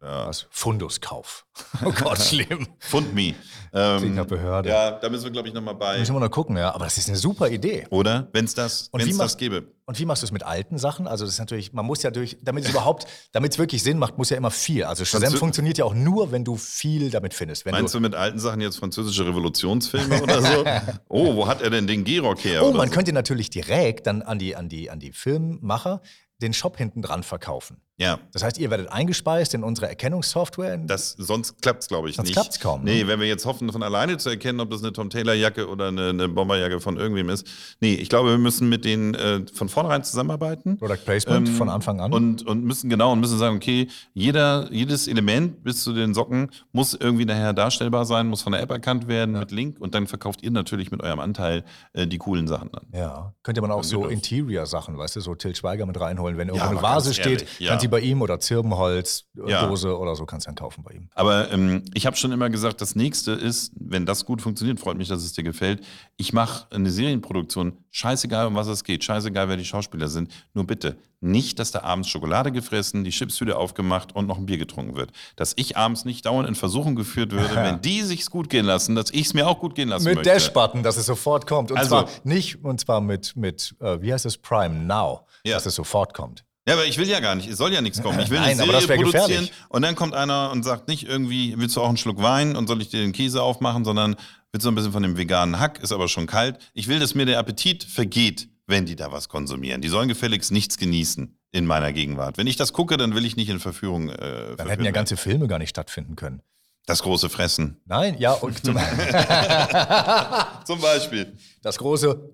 Ja. 0.00 0.28
Was? 0.28 0.46
Funduskauf. 0.50 1.46
Oh 1.84 1.92
Gott, 1.92 2.18
schlimm. 2.22 2.66
Fundme. 2.78 3.34
Ähm, 3.72 4.26
Behörde. 4.26 4.68
Ja, 4.68 4.92
da 4.92 5.08
müssen 5.08 5.24
wir, 5.24 5.30
glaube 5.30 5.48
ich, 5.48 5.54
nochmal 5.54 5.74
bei. 5.74 5.98
Müssen 5.98 6.14
wir 6.14 6.20
noch 6.20 6.30
gucken, 6.30 6.56
ja. 6.56 6.72
Aber 6.74 6.84
das 6.84 6.96
ist 6.96 7.08
eine 7.08 7.16
super 7.16 7.48
Idee. 7.48 7.86
Oder? 7.90 8.28
Wenn 8.32 8.44
es 8.44 8.54
das, 8.54 8.88
wenn's 8.92 9.18
das 9.18 9.36
gäbe. 9.36 9.64
Und 9.84 9.98
wie 9.98 10.04
machst 10.04 10.22
du 10.22 10.26
es 10.26 10.32
mit 10.32 10.44
alten 10.44 10.78
Sachen? 10.78 11.06
Also, 11.06 11.24
das 11.24 11.34
ist 11.34 11.40
natürlich, 11.40 11.72
man 11.72 11.84
muss 11.84 12.02
ja 12.02 12.10
durch, 12.10 12.38
damit 12.42 12.64
es 12.64 12.70
überhaupt, 12.70 13.06
damit 13.32 13.52
es 13.52 13.58
wirklich 13.58 13.82
Sinn 13.82 13.98
macht, 13.98 14.16
muss 14.18 14.30
ja 14.30 14.36
immer 14.36 14.50
viel. 14.50 14.84
Also, 14.84 15.04
Shazam 15.04 15.34
funktioniert 15.34 15.78
ja 15.78 15.84
auch 15.84 15.94
nur, 15.94 16.32
wenn 16.32 16.44
du 16.44 16.56
viel 16.56 17.10
damit 17.10 17.34
findest. 17.34 17.66
Wenn 17.66 17.72
Meinst 17.72 17.94
du, 17.94 17.98
du 17.98 18.02
mit 18.02 18.14
alten 18.14 18.38
Sachen 18.38 18.60
jetzt 18.60 18.76
französische 18.78 19.26
Revolutionsfilme 19.26 20.22
oder 20.22 20.42
so? 20.42 20.64
Oh, 21.08 21.36
wo 21.36 21.46
hat 21.46 21.60
er 21.62 21.70
denn 21.70 21.86
den 21.86 22.04
Gehrock 22.04 22.44
her? 22.44 22.64
Oh, 22.64 22.72
man 22.72 22.88
so? 22.88 22.94
könnte 22.94 23.12
natürlich 23.12 23.50
direkt 23.50 24.06
dann 24.06 24.22
an 24.22 24.38
die, 24.38 24.56
an 24.56 24.68
die, 24.68 24.90
an 24.90 24.98
die 24.98 25.12
Filmmacher 25.12 26.00
den 26.42 26.52
Shop 26.52 26.76
hinten 26.76 27.02
dran 27.02 27.22
verkaufen. 27.22 27.80
Ja. 27.96 28.18
Das 28.32 28.42
heißt, 28.42 28.58
ihr 28.58 28.70
werdet 28.70 28.90
eingespeist 28.90 29.54
in 29.54 29.62
unsere 29.62 29.88
Erkennungssoftware. 29.88 30.78
Das, 30.78 31.12
sonst 31.12 31.62
klappt 31.62 31.82
es, 31.82 31.88
glaube 31.88 32.10
ich, 32.10 32.16
Sonst 32.16 32.28
nicht. 32.28 32.34
klappt's 32.34 32.58
kaum, 32.58 32.82
ne? 32.82 32.90
Nee, 32.90 33.06
wenn 33.06 33.20
wir 33.20 33.28
jetzt 33.28 33.46
hoffen, 33.46 33.70
von 33.70 33.84
alleine 33.84 34.16
zu 34.18 34.30
erkennen, 34.30 34.58
ob 34.58 34.70
das 34.70 34.82
eine 34.82 34.92
Tom 34.92 35.10
Taylor-Jacke 35.10 35.68
oder 35.68 35.88
eine, 35.88 36.08
eine 36.08 36.28
Bomberjacke 36.28 36.80
von 36.80 36.96
irgendwem 36.96 37.28
ist. 37.28 37.46
Nee, 37.80 37.94
ich 37.94 38.08
glaube, 38.08 38.30
wir 38.30 38.38
müssen 38.38 38.68
mit 38.68 38.84
denen 38.84 39.14
äh, 39.14 39.42
von 39.54 39.68
vornherein 39.68 40.02
zusammenarbeiten. 40.02 40.76
Product 40.78 41.04
Placement 41.04 41.48
Ähm, 41.48 41.54
von 41.54 41.68
Anfang 41.68 42.00
an. 42.00 42.12
Und, 42.12 42.44
und 42.46 42.64
müssen 42.64 42.90
genau 42.90 43.12
und 43.12 43.20
müssen 43.20 43.38
sagen, 43.38 43.56
okay, 43.56 43.86
jeder, 44.12 44.68
jedes 44.72 45.06
Element 45.06 45.62
bis 45.62 45.84
zu 45.84 45.92
den 45.92 46.14
Socken 46.14 46.50
muss 46.72 46.94
irgendwie 46.94 47.24
nachher 47.26 47.52
darstellbar 47.52 48.04
sein, 48.06 48.26
muss 48.26 48.42
von 48.42 48.52
der 48.52 48.62
App 48.62 48.70
erkannt 48.72 49.06
werden 49.06 49.38
mit 49.38 49.52
Link 49.52 49.80
und 49.80 49.94
dann 49.94 50.08
verkauft 50.08 50.42
ihr 50.42 50.50
natürlich 50.50 50.90
mit 50.90 51.00
eurem 51.02 51.20
Anteil 51.20 51.64
äh, 51.92 52.06
die 52.08 52.18
coolen 52.18 52.48
Sachen 52.48 52.70
dann. 52.72 52.86
ja, 52.92 53.34
könnte 53.44 53.60
man 53.60 53.70
auch 53.70 53.84
so. 53.84 54.06
Interior-Sachen, 54.06 54.98
weißt 54.98 55.16
du, 55.16 55.20
so 55.20 55.34
Till 55.36 55.54
Schweiger 55.54 55.86
mit 55.86 56.00
reinholen. 56.00 56.36
Wenn 56.38 56.48
irgendwo 56.48 56.64
aber 56.66 56.78
eine 56.78 56.82
Vase 56.82 57.14
steht, 57.14 57.42
ehrlich, 57.42 57.60
ja. 57.60 57.83
Du 57.84 57.90
bei 57.90 58.00
ihm 58.00 58.22
oder 58.22 58.40
Zirbenholz, 58.40 59.24
äh, 59.36 59.50
Ja. 59.50 59.66
Dose 59.66 59.96
oder 59.98 60.14
so 60.16 60.26
kannst 60.26 60.46
du 60.46 60.48
dann 60.48 60.54
kaufen 60.56 60.82
bei 60.82 60.92
ihm. 60.94 61.08
Aber 61.14 61.50
ähm, 61.50 61.84
ich 61.94 62.06
habe 62.06 62.16
schon 62.16 62.32
immer 62.32 62.50
gesagt, 62.50 62.80
das 62.80 62.94
nächste 62.96 63.32
ist, 63.32 63.72
wenn 63.78 64.06
das 64.06 64.24
gut 64.24 64.42
funktioniert, 64.42 64.80
freut 64.80 64.96
mich, 64.96 65.08
dass 65.08 65.22
es 65.22 65.32
dir 65.32 65.44
gefällt. 65.44 65.82
Ich 66.16 66.32
mache 66.32 66.66
eine 66.74 66.90
Serienproduktion, 66.90 67.78
scheißegal, 67.90 68.46
um 68.46 68.54
was 68.54 68.66
es 68.66 68.84
geht, 68.84 69.04
scheißegal, 69.04 69.48
wer 69.48 69.56
die 69.56 69.64
Schauspieler 69.64 70.08
sind. 70.08 70.30
Nur 70.54 70.66
bitte 70.66 70.96
nicht, 71.20 71.58
dass 71.58 71.70
da 71.70 71.80
abends 71.82 72.08
Schokolade 72.10 72.52
gefressen, 72.52 73.02
die 73.04 73.10
Chipstüte 73.10 73.56
aufgemacht 73.56 74.14
und 74.14 74.26
noch 74.26 74.36
ein 74.36 74.44
Bier 74.46 74.58
getrunken 74.58 74.94
wird. 74.96 75.10
Dass 75.36 75.54
ich 75.56 75.76
abends 75.76 76.04
nicht 76.04 76.26
dauernd 76.26 76.46
in 76.48 76.54
Versuchung 76.54 76.94
geführt 76.96 77.32
würde, 77.32 77.54
wenn 77.56 77.80
die 77.80 78.02
sich's 78.02 78.30
gut 78.30 78.50
gehen 78.50 78.66
lassen, 78.66 78.94
dass 78.94 79.10
ich 79.10 79.22
es 79.26 79.34
mir 79.34 79.46
auch 79.48 79.58
gut 79.58 79.74
gehen 79.74 79.88
lassen 79.88 80.04
Mit 80.04 80.16
möchte. 80.16 80.30
Dash-Button, 80.30 80.82
dass 80.82 80.96
es 80.98 81.06
sofort 81.06 81.46
kommt. 81.46 81.70
Und 81.70 81.78
Also- 81.78 81.88
zwar 82.02 82.08
nicht, 82.24 82.62
und 82.64 82.78
zwar 82.80 83.00
mit, 83.00 83.36
mit 83.36 83.74
äh, 83.80 84.00
wie 84.02 84.12
heißt 84.12 84.26
es, 84.26 84.36
Prime 84.36 84.74
Now, 84.84 85.26
Ja. 85.44 85.54
dass 85.54 85.64
es 85.66 85.74
sofort 85.74 86.12
kommt. 86.12 86.44
Ja, 86.66 86.74
aber 86.74 86.86
ich 86.86 86.96
will 86.96 87.08
ja 87.08 87.20
gar 87.20 87.34
nicht, 87.34 87.48
es 87.48 87.58
soll 87.58 87.72
ja 87.72 87.80
nichts 87.82 88.02
kommen. 88.02 88.18
Ich 88.20 88.30
will 88.30 88.38
Nein, 88.40 88.58
eine 88.58 88.80
Serie 88.80 88.86
produzieren 88.96 89.26
gefährlich. 89.26 89.52
und 89.68 89.82
dann 89.82 89.94
kommt 89.94 90.14
einer 90.14 90.50
und 90.50 90.62
sagt 90.62 90.88
nicht 90.88 91.06
irgendwie, 91.06 91.54
willst 91.58 91.76
du 91.76 91.82
auch 91.82 91.88
einen 91.88 91.96
Schluck 91.98 92.22
Wein 92.22 92.56
und 92.56 92.66
soll 92.68 92.80
ich 92.80 92.88
dir 92.88 93.00
den 93.00 93.12
Käse 93.12 93.42
aufmachen, 93.42 93.84
sondern 93.84 94.16
willst 94.52 94.64
du 94.64 94.70
ein 94.70 94.74
bisschen 94.74 94.92
von 94.92 95.02
dem 95.02 95.16
veganen 95.18 95.58
Hack, 95.60 95.82
ist 95.82 95.92
aber 95.92 96.08
schon 96.08 96.26
kalt. 96.26 96.58
Ich 96.72 96.88
will, 96.88 96.98
dass 97.00 97.14
mir 97.14 97.26
der 97.26 97.38
Appetit 97.38 97.84
vergeht, 97.84 98.48
wenn 98.66 98.86
die 98.86 98.96
da 98.96 99.12
was 99.12 99.28
konsumieren. 99.28 99.82
Die 99.82 99.88
sollen 99.88 100.08
gefälligst 100.08 100.52
nichts 100.52 100.78
genießen 100.78 101.36
in 101.52 101.66
meiner 101.66 101.92
Gegenwart. 101.92 102.38
Wenn 102.38 102.46
ich 102.46 102.56
das 102.56 102.72
gucke, 102.72 102.96
dann 102.96 103.14
will 103.14 103.26
ich 103.26 103.36
nicht 103.36 103.50
in 103.50 103.60
Verführung. 103.60 104.08
Äh, 104.08 104.16
Dann 104.56 104.68
hätten 104.68 104.80
ja 104.80 104.84
werden. 104.86 104.92
ganze 104.94 105.16
Filme 105.18 105.46
gar 105.48 105.58
nicht 105.58 105.68
stattfinden 105.70 106.16
können. 106.16 106.40
das 106.86 107.02
große 107.02 107.28
Fressen. 107.28 107.80
Nein, 107.84 108.16
ja, 108.18 108.32
und 108.32 108.64
zum, 108.64 108.76
Zum 110.64 110.80
Beispiel. 110.80 111.36
das 111.62 111.78
große, 111.78 112.30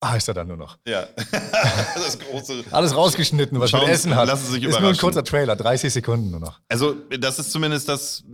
ah, 0.00 0.16
ist 0.16 0.28
er 0.28 0.34
dann 0.34 0.48
nur 0.48 0.56
noch. 0.56 0.78
Ja. 0.86 1.06
das 1.94 2.18
große. 2.18 2.64
Alles 2.70 2.94
rausgeschnitten, 2.94 3.58
was 3.60 3.70
Schauen 3.70 3.86
Sie- 3.86 3.92
Essen 3.92 4.14
hat. 4.16 4.26
lassen 4.28 4.46
Sie 4.46 4.52
sich 4.52 4.64
ist 4.64 4.80
nur 4.80 4.90
ein 4.90 4.96
kurzer 4.96 5.24
Trailer, 5.24 5.56
30 5.56 5.92
Sekunden 5.92 6.30
nur 6.30 6.40
noch. 6.40 6.60
Also, 6.68 6.94
das 7.18 7.38
ist 7.38 7.52
zumindest 7.52 7.88
das, 7.88 8.24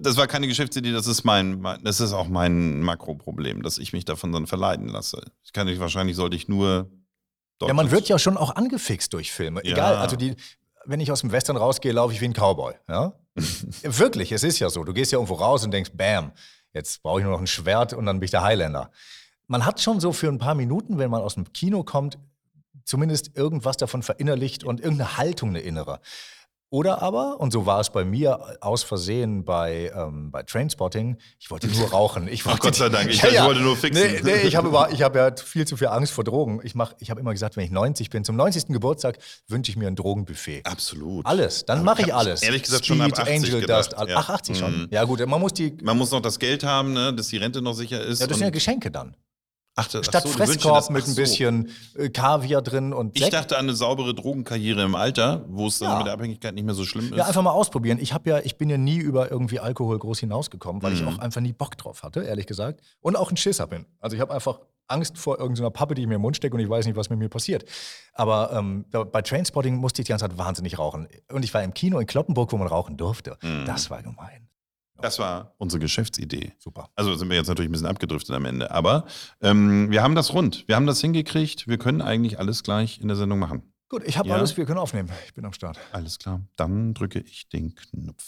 das 0.00 0.16
war 0.16 0.26
keine 0.26 0.46
Geschäftsidee, 0.48 0.92
das 0.92 1.06
ist 1.06 1.24
mein, 1.24 1.62
das 1.82 2.00
ist 2.00 2.12
auch 2.12 2.28
mein 2.28 2.80
Makroproblem, 2.80 3.62
dass 3.62 3.78
ich 3.78 3.92
mich 3.92 4.04
davon 4.04 4.32
dann 4.32 4.46
verleiten 4.46 4.88
lasse. 4.88 5.22
Ich 5.44 5.52
kann 5.52 5.66
nicht, 5.66 5.80
wahrscheinlich 5.80 6.16
sollte 6.16 6.36
ich 6.36 6.48
nur 6.48 6.88
Ja, 7.62 7.74
man 7.74 7.90
wird 7.90 8.08
ja 8.08 8.18
schon 8.18 8.36
auch 8.36 8.56
angefixt 8.56 9.12
durch 9.12 9.32
Filme. 9.32 9.60
Ja. 9.64 9.72
Egal, 9.72 9.96
also 9.96 10.16
die, 10.16 10.36
wenn 10.86 11.00
ich 11.00 11.10
aus 11.12 11.20
dem 11.20 11.32
Western 11.32 11.56
rausgehe, 11.56 11.92
laufe 11.92 12.12
ich 12.14 12.20
wie 12.20 12.26
ein 12.26 12.34
Cowboy. 12.34 12.74
Ja? 12.88 13.12
Wirklich, 13.82 14.32
es 14.32 14.42
ist 14.42 14.58
ja 14.58 14.70
so. 14.70 14.84
Du 14.84 14.92
gehst 14.92 15.12
ja 15.12 15.18
irgendwo 15.18 15.34
raus 15.34 15.64
und 15.64 15.70
denkst, 15.70 15.90
bam, 15.94 16.32
jetzt 16.72 17.02
brauche 17.02 17.20
ich 17.20 17.24
nur 17.24 17.32
noch 17.32 17.40
ein 17.40 17.46
Schwert 17.46 17.92
und 17.92 18.06
dann 18.06 18.20
bin 18.20 18.24
ich 18.24 18.30
der 18.30 18.42
Highlander. 18.42 18.90
Man 19.46 19.64
hat 19.66 19.80
schon 19.80 20.00
so 20.00 20.12
für 20.12 20.28
ein 20.28 20.38
paar 20.38 20.54
Minuten, 20.54 20.98
wenn 20.98 21.10
man 21.10 21.20
aus 21.22 21.34
dem 21.34 21.52
Kino 21.52 21.82
kommt, 21.84 22.18
zumindest 22.84 23.36
irgendwas 23.36 23.76
davon 23.76 24.02
verinnerlicht 24.02 24.64
und 24.64 24.80
irgendeine 24.80 25.16
Haltung, 25.18 25.50
eine 25.50 25.60
innere. 25.60 26.00
Oder 26.70 27.02
aber, 27.02 27.38
und 27.38 27.52
so 27.52 27.66
war 27.66 27.78
es 27.78 27.90
bei 27.90 28.04
mir 28.04 28.56
aus 28.60 28.82
Versehen 28.82 29.44
bei, 29.44 29.92
ähm, 29.94 30.32
bei 30.32 30.42
Trainspotting, 30.42 31.18
ich 31.38 31.48
wollte 31.52 31.68
nur 31.68 31.88
rauchen. 31.92 32.26
Ich 32.26 32.44
wollte, 32.46 32.58
Gott 32.58 32.74
sei 32.74 32.88
Dank, 32.88 33.10
ich 33.10 33.20
dachte, 33.20 33.32
ich 33.36 33.44
wollte 33.44 33.60
nur 33.60 33.76
fixen. 33.76 34.02
Nee, 34.02 34.20
nee, 34.24 34.40
ich 34.42 34.56
habe 34.56 34.72
habe 34.76 35.18
ja 35.18 35.30
viel 35.36 35.68
zu 35.68 35.76
viel 35.76 35.86
Angst 35.86 36.12
vor 36.12 36.24
Drogen. 36.24 36.60
Ich, 36.64 36.74
mach- 36.74 36.94
ich 36.98 37.10
habe 37.10 37.20
immer 37.20 37.30
gesagt, 37.30 37.56
wenn 37.56 37.64
ich 37.64 37.70
90 37.70 38.10
bin, 38.10 38.24
zum 38.24 38.34
90. 38.34 38.66
Geburtstag 38.68 39.18
wünsche 39.46 39.70
ich 39.70 39.76
mir 39.76 39.86
ein 39.86 39.94
Drogenbuffet. 39.94 40.62
Absolut. 40.66 41.24
Alles, 41.26 41.64
dann 41.64 41.78
Aber 41.78 41.84
mache 41.92 42.00
ich 42.00 42.08
ich 42.08 42.12
hab 42.12 42.20
alles. 42.20 42.42
ehrlich 42.42 42.64
gesagt 42.64 42.86
schon 42.86 43.00
ab 43.00 43.12
80 43.16 43.34
Angel 43.36 43.60
gedacht, 43.60 43.92
Dust. 43.92 44.08
ja. 44.08 44.16
Ach, 44.16 44.28
80 44.30 44.58
schon. 44.58 44.76
Mhm. 44.80 44.88
Ja 44.90 45.04
gut, 45.04 45.24
man 45.24 45.40
muss 45.40 45.52
die, 45.52 45.76
Man 45.80 45.96
muss 45.96 46.10
noch 46.10 46.22
das 46.22 46.40
Geld 46.40 46.64
haben, 46.64 46.92
ne, 46.92 47.14
dass 47.14 47.28
die 47.28 47.36
Rente 47.36 47.62
noch 47.62 47.74
sicher 47.74 48.02
ist. 48.02 48.20
ja, 48.20 48.26
das 48.26 48.38
sind 48.38 48.46
ja 48.46 48.50
Geschenke 48.50 48.90
dann. 48.90 49.14
Ach, 49.76 49.88
das- 49.88 50.02
ach 50.02 50.04
Statt 50.04 50.22
so, 50.22 50.28
wünschst 50.38 50.40
dir 50.64 50.68
Fresskorb 50.68 50.90
mit 50.90 51.02
ach 51.04 51.06
ein 51.08 51.14
so. 51.14 51.20
bisschen 51.20 51.70
äh, 51.96 52.08
Kaviar 52.08 52.62
drin 52.62 52.92
und 52.92 53.16
Ich 53.16 53.22
Sekt. 53.22 53.34
dachte 53.34 53.56
an 53.58 53.64
eine 53.66 53.74
saubere 53.74 54.14
Drogenkarriere 54.14 54.82
im 54.82 54.94
Alter, 54.94 55.44
wo 55.48 55.66
es 55.66 55.78
dann 55.78 55.90
Ja. 55.90 55.96
mit 55.98 56.06
der 56.06 56.14
Abhängigkeit 56.14 56.54
nicht 56.54 56.64
mehr 56.64 56.74
so 56.74 56.84
schlimm 56.84 57.06
ist. 57.12 57.16
Ja, 57.16 57.24
einfach 57.26 57.42
mal 57.42 57.50
ausprobieren. 57.52 57.98
Ich 58.00 58.12
habe 58.12 58.28
ja, 58.30 58.38
ich 58.40 58.56
bin 58.56 58.70
ja 58.70 58.78
nie 58.78 58.98
über 58.98 59.30
irgendwie 59.30 59.60
Alkohol 59.60 59.98
groß 59.98 60.20
hinausgekommen, 60.20 60.82
weil 60.82 60.92
Mhm. 60.92 60.96
ich 60.96 61.04
auch 61.14 61.18
einfach 61.18 61.40
nie 61.40 61.52
Bock 61.52 61.76
drauf 61.78 62.02
hatte, 62.02 62.22
ehrlich 62.22 62.46
gesagt. 62.46 62.80
Und 63.00 63.16
auch 63.16 63.30
ein 63.30 63.36
Schisser 63.36 63.66
bin. 63.66 63.86
Also 64.00 64.16
ich 64.16 64.20
habe 64.22 64.32
einfach 64.34 64.60
Angst 64.86 65.16
vor 65.16 65.38
irgendeiner 65.38 65.70
Pappe, 65.70 65.94
die 65.94 66.02
ich 66.02 66.08
mir 66.08 66.16
im 66.16 66.20
Mund 66.20 66.36
stecke 66.36 66.54
und 66.54 66.60
ich 66.60 66.68
weiß 66.68 66.84
nicht, 66.84 66.94
was 66.96 67.08
mit 67.08 67.18
mir 67.18 67.30
passiert. 67.30 67.64
Aber 68.12 68.52
ähm, 68.52 68.84
bei 68.90 69.22
Trainspotting 69.22 69.76
musste 69.76 70.02
ich 70.02 70.06
die 70.06 70.10
ganze 70.10 70.28
Zeit 70.28 70.36
wahnsinnig 70.36 70.78
rauchen. 70.78 71.08
Und 71.32 71.42
ich 71.42 71.54
war 71.54 71.62
im 71.62 71.72
Kino 71.72 71.98
in 71.98 72.06
Kloppenburg, 72.06 72.52
wo 72.52 72.58
man 72.58 72.68
rauchen 72.68 72.96
durfte. 72.98 73.38
Mhm. 73.42 73.64
Das 73.64 73.88
war 73.88 74.02
gemein. 74.02 74.48
Das 75.04 75.18
war 75.18 75.52
unsere 75.58 75.80
Geschäftsidee. 75.80 76.52
Super. 76.58 76.88
Also 76.96 77.14
sind 77.14 77.28
wir 77.28 77.36
jetzt 77.36 77.48
natürlich 77.48 77.68
ein 77.68 77.72
bisschen 77.72 77.86
abgedriftet 77.88 78.34
am 78.34 78.46
Ende. 78.46 78.70
Aber 78.70 79.04
ähm, 79.42 79.90
wir 79.90 80.02
haben 80.02 80.14
das 80.14 80.32
rund. 80.32 80.66
Wir 80.66 80.76
haben 80.76 80.86
das 80.86 81.02
hingekriegt. 81.02 81.68
Wir 81.68 81.76
können 81.76 82.00
eigentlich 82.00 82.38
alles 82.38 82.62
gleich 82.62 83.02
in 83.02 83.08
der 83.08 83.16
Sendung 83.18 83.38
machen. 83.38 83.70
Gut, 83.90 84.02
ich 84.06 84.16
habe 84.16 84.30
Ja. 84.30 84.36
alles, 84.36 84.56
wir 84.56 84.64
können 84.64 84.78
aufnehmen. 84.78 85.10
Ich 85.26 85.34
bin 85.34 85.44
am 85.44 85.52
Start. 85.52 85.78
Alles 85.92 86.18
klar. 86.18 86.40
Dann 86.56 86.94
drücke 86.94 87.20
ich 87.20 87.50
den 87.50 87.74
Knopf. 87.74 88.24